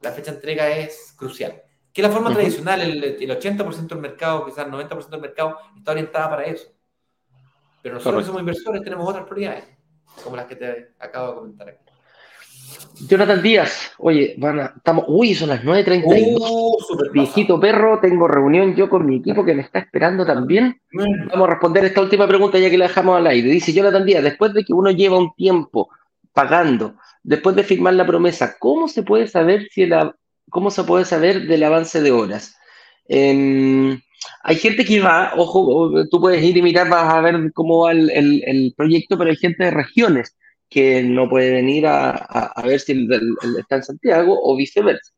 La 0.00 0.12
fecha 0.12 0.30
de 0.30 0.38
entrega 0.38 0.70
es 0.70 1.14
crucial. 1.16 1.62
Que 1.92 2.02
la 2.02 2.10
forma 2.10 2.32
tradicional, 2.32 2.80
el, 2.80 3.04
el 3.04 3.30
80% 3.30 3.88
del 3.88 3.98
mercado, 3.98 4.46
quizás 4.46 4.66
el 4.66 4.72
90% 4.72 5.08
del 5.08 5.20
mercado, 5.20 5.58
está 5.76 5.90
orientada 5.90 6.30
para 6.30 6.44
eso. 6.44 6.68
Pero 7.82 7.96
nosotros 7.96 8.24
somos 8.24 8.40
inversores, 8.40 8.82
tenemos 8.82 9.08
otras 9.08 9.26
prioridades 9.26 9.77
como 10.22 10.36
las 10.36 10.46
que 10.46 10.56
te 10.56 10.92
acabo 10.98 11.28
de 11.28 11.34
comentar 11.34 11.68
aquí. 11.68 11.88
Jonathan 13.08 13.42
Díaz, 13.42 13.92
oye, 13.98 14.34
van 14.38 14.60
a, 14.60 14.74
estamos, 14.76 15.04
uy, 15.08 15.34
son 15.34 15.50
las 15.50 15.62
9.32. 15.62 16.38
Uh, 16.40 17.12
Viejito 17.12 17.60
perro, 17.60 18.00
tengo 18.00 18.26
reunión 18.26 18.74
yo 18.74 18.88
con 18.88 19.06
mi 19.06 19.16
equipo 19.16 19.44
que 19.44 19.54
me 19.54 19.62
está 19.62 19.78
esperando 19.78 20.26
también. 20.26 20.80
Vamos 20.92 21.48
a 21.48 21.50
responder 21.52 21.84
esta 21.84 22.00
última 22.00 22.26
pregunta 22.26 22.58
ya 22.58 22.70
que 22.70 22.78
la 22.78 22.88
dejamos 22.88 23.16
al 23.16 23.26
aire. 23.28 23.48
Dice 23.50 23.72
Jonathan 23.72 24.04
Díaz, 24.04 24.22
después 24.22 24.52
de 24.52 24.64
que 24.64 24.72
uno 24.72 24.90
lleva 24.90 25.18
un 25.18 25.32
tiempo 25.34 25.88
pagando, 26.32 26.96
después 27.22 27.54
de 27.56 27.64
firmar 27.64 27.94
la 27.94 28.06
promesa, 28.06 28.56
¿cómo 28.58 28.88
se 28.88 29.02
puede 29.02 29.28
saber 29.28 29.68
si 29.70 29.86
la, 29.86 30.14
cómo 30.50 30.70
se 30.70 30.84
puede 30.84 31.04
saber 31.04 31.46
del 31.46 31.62
avance 31.62 32.02
de 32.02 32.10
horas? 32.10 32.56
Eh, 33.08 33.98
hay 34.42 34.56
gente 34.56 34.84
que 34.84 35.00
va, 35.00 35.32
ojo, 35.36 35.92
tú 36.10 36.20
puedes 36.20 36.42
ir 36.42 36.56
y 36.56 36.62
mirar, 36.62 36.88
vas 36.88 37.12
a 37.12 37.20
ver 37.20 37.52
cómo 37.52 37.84
va 37.84 37.92
el, 37.92 38.74
proyecto, 38.76 39.18
pero 39.18 39.30
hay 39.30 39.36
gente 39.36 39.64
de 39.64 39.70
regiones 39.70 40.36
que 40.68 41.02
no 41.02 41.28
puede 41.28 41.52
venir 41.52 41.86
a, 41.86 42.52
ver 42.64 42.80
si 42.80 43.08
está 43.58 43.76
en 43.76 43.82
Santiago 43.82 44.38
o 44.42 44.56
viceversa. 44.56 45.12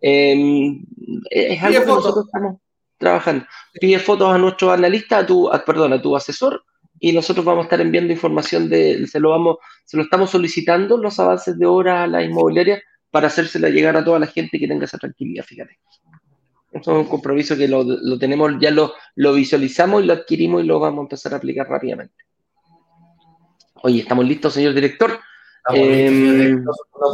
Em, 0.00 0.84
es 1.30 1.62
algo 1.62 1.80
que 1.80 1.86
nosotros 1.86 2.26
estamos, 2.26 2.60
trabajando. 2.98 3.46
Pide 3.80 3.98
fotos 3.98 4.32
a 4.32 4.38
nuestro 4.38 4.70
analista, 4.70 5.18
a 5.18 5.26
tu, 5.26 5.50
perdón, 5.66 5.94
a 5.94 6.02
tu 6.02 6.14
asesor, 6.14 6.62
y 7.00 7.12
nosotros 7.12 7.44
vamos 7.44 7.62
a 7.62 7.64
estar 7.64 7.80
enviando 7.80 8.12
información 8.12 8.68
de, 8.68 9.06
se 9.06 9.18
lo 9.18 9.30
vamos, 9.30 9.56
se 9.84 9.96
lo 9.96 10.02
estamos 10.02 10.30
solicitando 10.30 10.98
los 10.98 11.18
avances 11.18 11.58
de 11.58 11.66
hora 11.66 12.04
a 12.04 12.06
la 12.06 12.22
inmobiliaria 12.22 12.82
para 13.10 13.28
hacérsela 13.28 13.70
llegar 13.70 13.96
a 13.96 14.04
toda 14.04 14.18
la 14.18 14.26
gente 14.26 14.58
que 14.58 14.68
tenga 14.68 14.84
esa 14.84 14.98
tranquilidad, 14.98 15.44
fíjate. 15.44 15.78
Esto 16.72 16.92
es 16.92 16.98
un 16.98 17.10
compromiso 17.10 17.56
que 17.56 17.66
lo, 17.66 17.84
tenemos, 18.18 18.52
ya 18.60 18.70
lo, 18.70 18.92
lo 19.16 19.32
visualizamos 19.32 20.02
y 20.02 20.06
lo 20.06 20.12
adquirimos 20.12 20.62
y 20.62 20.66
lo 20.66 20.78
vamos 20.78 21.00
a 21.00 21.02
empezar 21.02 21.34
a 21.34 21.36
aplicar 21.36 21.68
rápidamente. 21.68 22.14
Oye, 23.82 24.00
¿estamos 24.00 24.24
listos, 24.24 24.54
señor 24.54 24.74
director? 24.74 25.18
Em, 25.72 26.64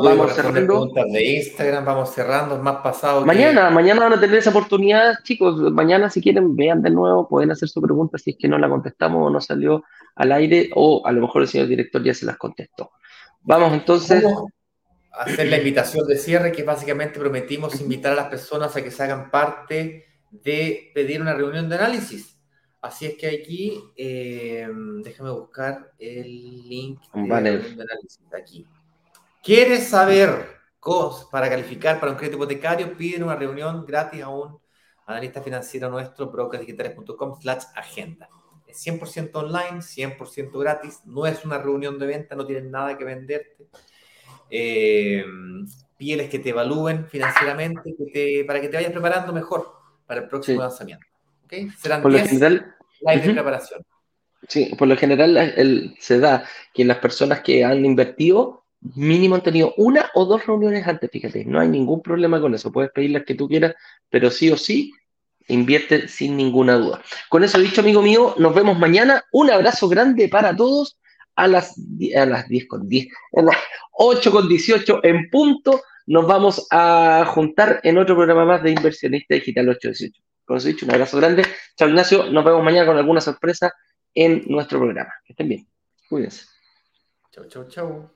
vamos 0.02 0.32
cerrando. 0.32 0.90
de 1.12 1.24
Instagram, 1.36 1.84
vamos 1.84 2.14
cerrando, 2.14 2.58
más 2.58 2.76
pasado. 2.76 3.24
Mañana, 3.24 3.70
mañana 3.70 4.02
van 4.02 4.12
a 4.14 4.20
tener 4.20 4.36
esa 4.36 4.50
oportunidad, 4.50 5.14
chicos. 5.24 5.56
Mañana, 5.72 6.10
si 6.10 6.20
quieren, 6.20 6.54
vean 6.54 6.82
de 6.82 6.90
nuevo, 6.90 7.28
pueden 7.28 7.50
hacer 7.50 7.68
su 7.68 7.80
pregunta 7.82 8.18
si 8.18 8.30
es 8.30 8.36
que 8.38 8.48
no 8.48 8.58
la 8.58 8.68
contestamos 8.68 9.26
o 9.26 9.30
no 9.30 9.40
salió 9.40 9.84
al 10.14 10.32
aire, 10.32 10.70
o 10.74 11.02
a 11.04 11.12
lo 11.12 11.22
mejor 11.22 11.42
el 11.42 11.48
señor 11.48 11.68
director 11.68 12.02
ya 12.02 12.14
se 12.14 12.26
las 12.26 12.36
contestó. 12.36 12.90
Vamos 13.42 13.72
entonces. 13.72 14.24
Hacer 15.16 15.48
la 15.48 15.58
invitación 15.58 16.06
de 16.06 16.18
cierre, 16.18 16.52
que 16.52 16.62
básicamente 16.62 17.18
prometimos 17.18 17.80
invitar 17.80 18.12
a 18.12 18.16
las 18.16 18.28
personas 18.28 18.76
a 18.76 18.82
que 18.82 18.90
se 18.90 19.02
hagan 19.02 19.30
parte 19.30 20.04
de 20.30 20.90
pedir 20.94 21.20
una 21.20 21.34
reunión 21.34 21.68
de 21.68 21.76
análisis. 21.76 22.38
Así 22.80 23.06
es 23.06 23.16
que 23.16 23.26
aquí, 23.26 23.82
eh, 23.96 24.68
déjame 25.02 25.30
buscar 25.30 25.92
el 25.98 26.68
link 26.68 27.00
de 27.12 27.34
análisis 27.34 28.20
aquí. 28.38 28.66
¿Quieres 29.42 29.88
saber 29.88 30.56
cosas 30.78 31.26
para 31.30 31.48
calificar 31.48 31.98
para 31.98 32.12
un 32.12 32.18
crédito 32.18 32.36
hipotecario? 32.36 32.96
Piden 32.96 33.24
una 33.24 33.36
reunión 33.36 33.84
gratis 33.86 34.22
a 34.22 34.28
un 34.28 34.58
analista 35.06 35.40
financiero 35.40 35.88
nuestro, 35.88 36.30
brokersdigitales.com 36.30 37.40
slash 37.40 37.64
agenda. 37.74 38.28
Es 38.66 38.84
100% 38.86 39.34
online, 39.34 39.80
100% 39.80 40.58
gratis, 40.60 41.00
no 41.06 41.26
es 41.26 41.44
una 41.44 41.58
reunión 41.58 41.98
de 41.98 42.06
venta, 42.06 42.34
no 42.34 42.44
tienen 42.44 42.70
nada 42.70 42.98
que 42.98 43.04
venderte. 43.04 43.68
Eh, 44.50 45.24
pieles 45.96 46.28
que 46.28 46.38
te 46.38 46.50
evalúen 46.50 47.06
financieramente 47.06 47.94
para 48.46 48.60
que 48.60 48.68
te 48.68 48.76
vayas 48.76 48.92
preparando 48.92 49.32
mejor 49.32 49.72
para 50.06 50.22
el 50.22 50.28
próximo 50.28 50.60
lanzamiento. 50.60 51.06
¿Okay? 51.44 51.70
Serán 51.70 52.02
10 52.02 52.40
la 53.02 53.22
preparación. 53.22 53.82
Sí, 54.48 54.74
por 54.78 54.88
lo 54.88 54.96
general 54.96 55.36
el, 55.36 55.94
se 55.98 56.18
da 56.18 56.44
que 56.72 56.84
las 56.84 56.98
personas 56.98 57.40
que 57.40 57.64
han 57.64 57.84
invertido 57.84 58.64
mínimo 58.94 59.34
han 59.34 59.42
tenido 59.42 59.74
una 59.76 60.10
o 60.14 60.24
dos 60.24 60.46
reuniones 60.46 60.86
antes, 60.86 61.10
fíjate, 61.10 61.44
no 61.44 61.58
hay 61.58 61.68
ningún 61.68 62.02
problema 62.02 62.40
con 62.40 62.54
eso, 62.54 62.70
puedes 62.70 62.92
pedir 62.92 63.10
las 63.10 63.24
que 63.24 63.34
tú 63.34 63.48
quieras, 63.48 63.74
pero 64.08 64.30
sí 64.30 64.50
o 64.50 64.56
sí 64.56 64.92
invierte 65.48 66.08
sin 66.08 66.36
ninguna 66.36 66.76
duda. 66.76 67.02
Con 67.28 67.42
eso 67.44 67.58
dicho, 67.58 67.80
amigo 67.80 68.02
mío, 68.02 68.34
nos 68.38 68.54
vemos 68.54 68.78
mañana. 68.78 69.24
Un 69.32 69.50
abrazo 69.50 69.88
grande 69.88 70.28
para 70.28 70.54
todos 70.54 70.98
a 71.36 71.46
las, 71.46 71.80
a 72.16 72.26
las 72.26 72.48
10 72.48 72.66
con 72.66 72.88
10, 72.88 73.08
a 73.36 73.42
las 73.42 73.56
8 73.92 74.30
con 74.30 74.48
18 74.48 75.00
en 75.04 75.30
punto. 75.30 75.82
Nos 76.06 76.26
vamos 76.26 76.66
a 76.70 77.24
juntar 77.28 77.80
en 77.82 77.98
otro 77.98 78.14
programa 78.14 78.44
más 78.44 78.62
de 78.62 78.70
Inversionista 78.70 79.34
Digital 79.34 79.68
818. 79.68 80.22
Con 80.44 80.56
eso 80.56 80.68
dicho, 80.68 80.86
un 80.86 80.92
abrazo 80.92 81.16
grande. 81.16 81.44
Chao 81.76 81.88
Ignacio, 81.88 82.30
nos 82.30 82.44
vemos 82.44 82.62
mañana 82.62 82.86
con 82.86 82.96
alguna 82.96 83.20
sorpresa 83.20 83.72
en 84.14 84.44
nuestro 84.46 84.78
programa. 84.78 85.12
Que 85.24 85.32
estén 85.32 85.48
bien. 85.48 85.68
Cuídense. 86.08 86.46
Chau, 87.32 87.46
chau, 87.48 87.68
chau. 87.68 88.15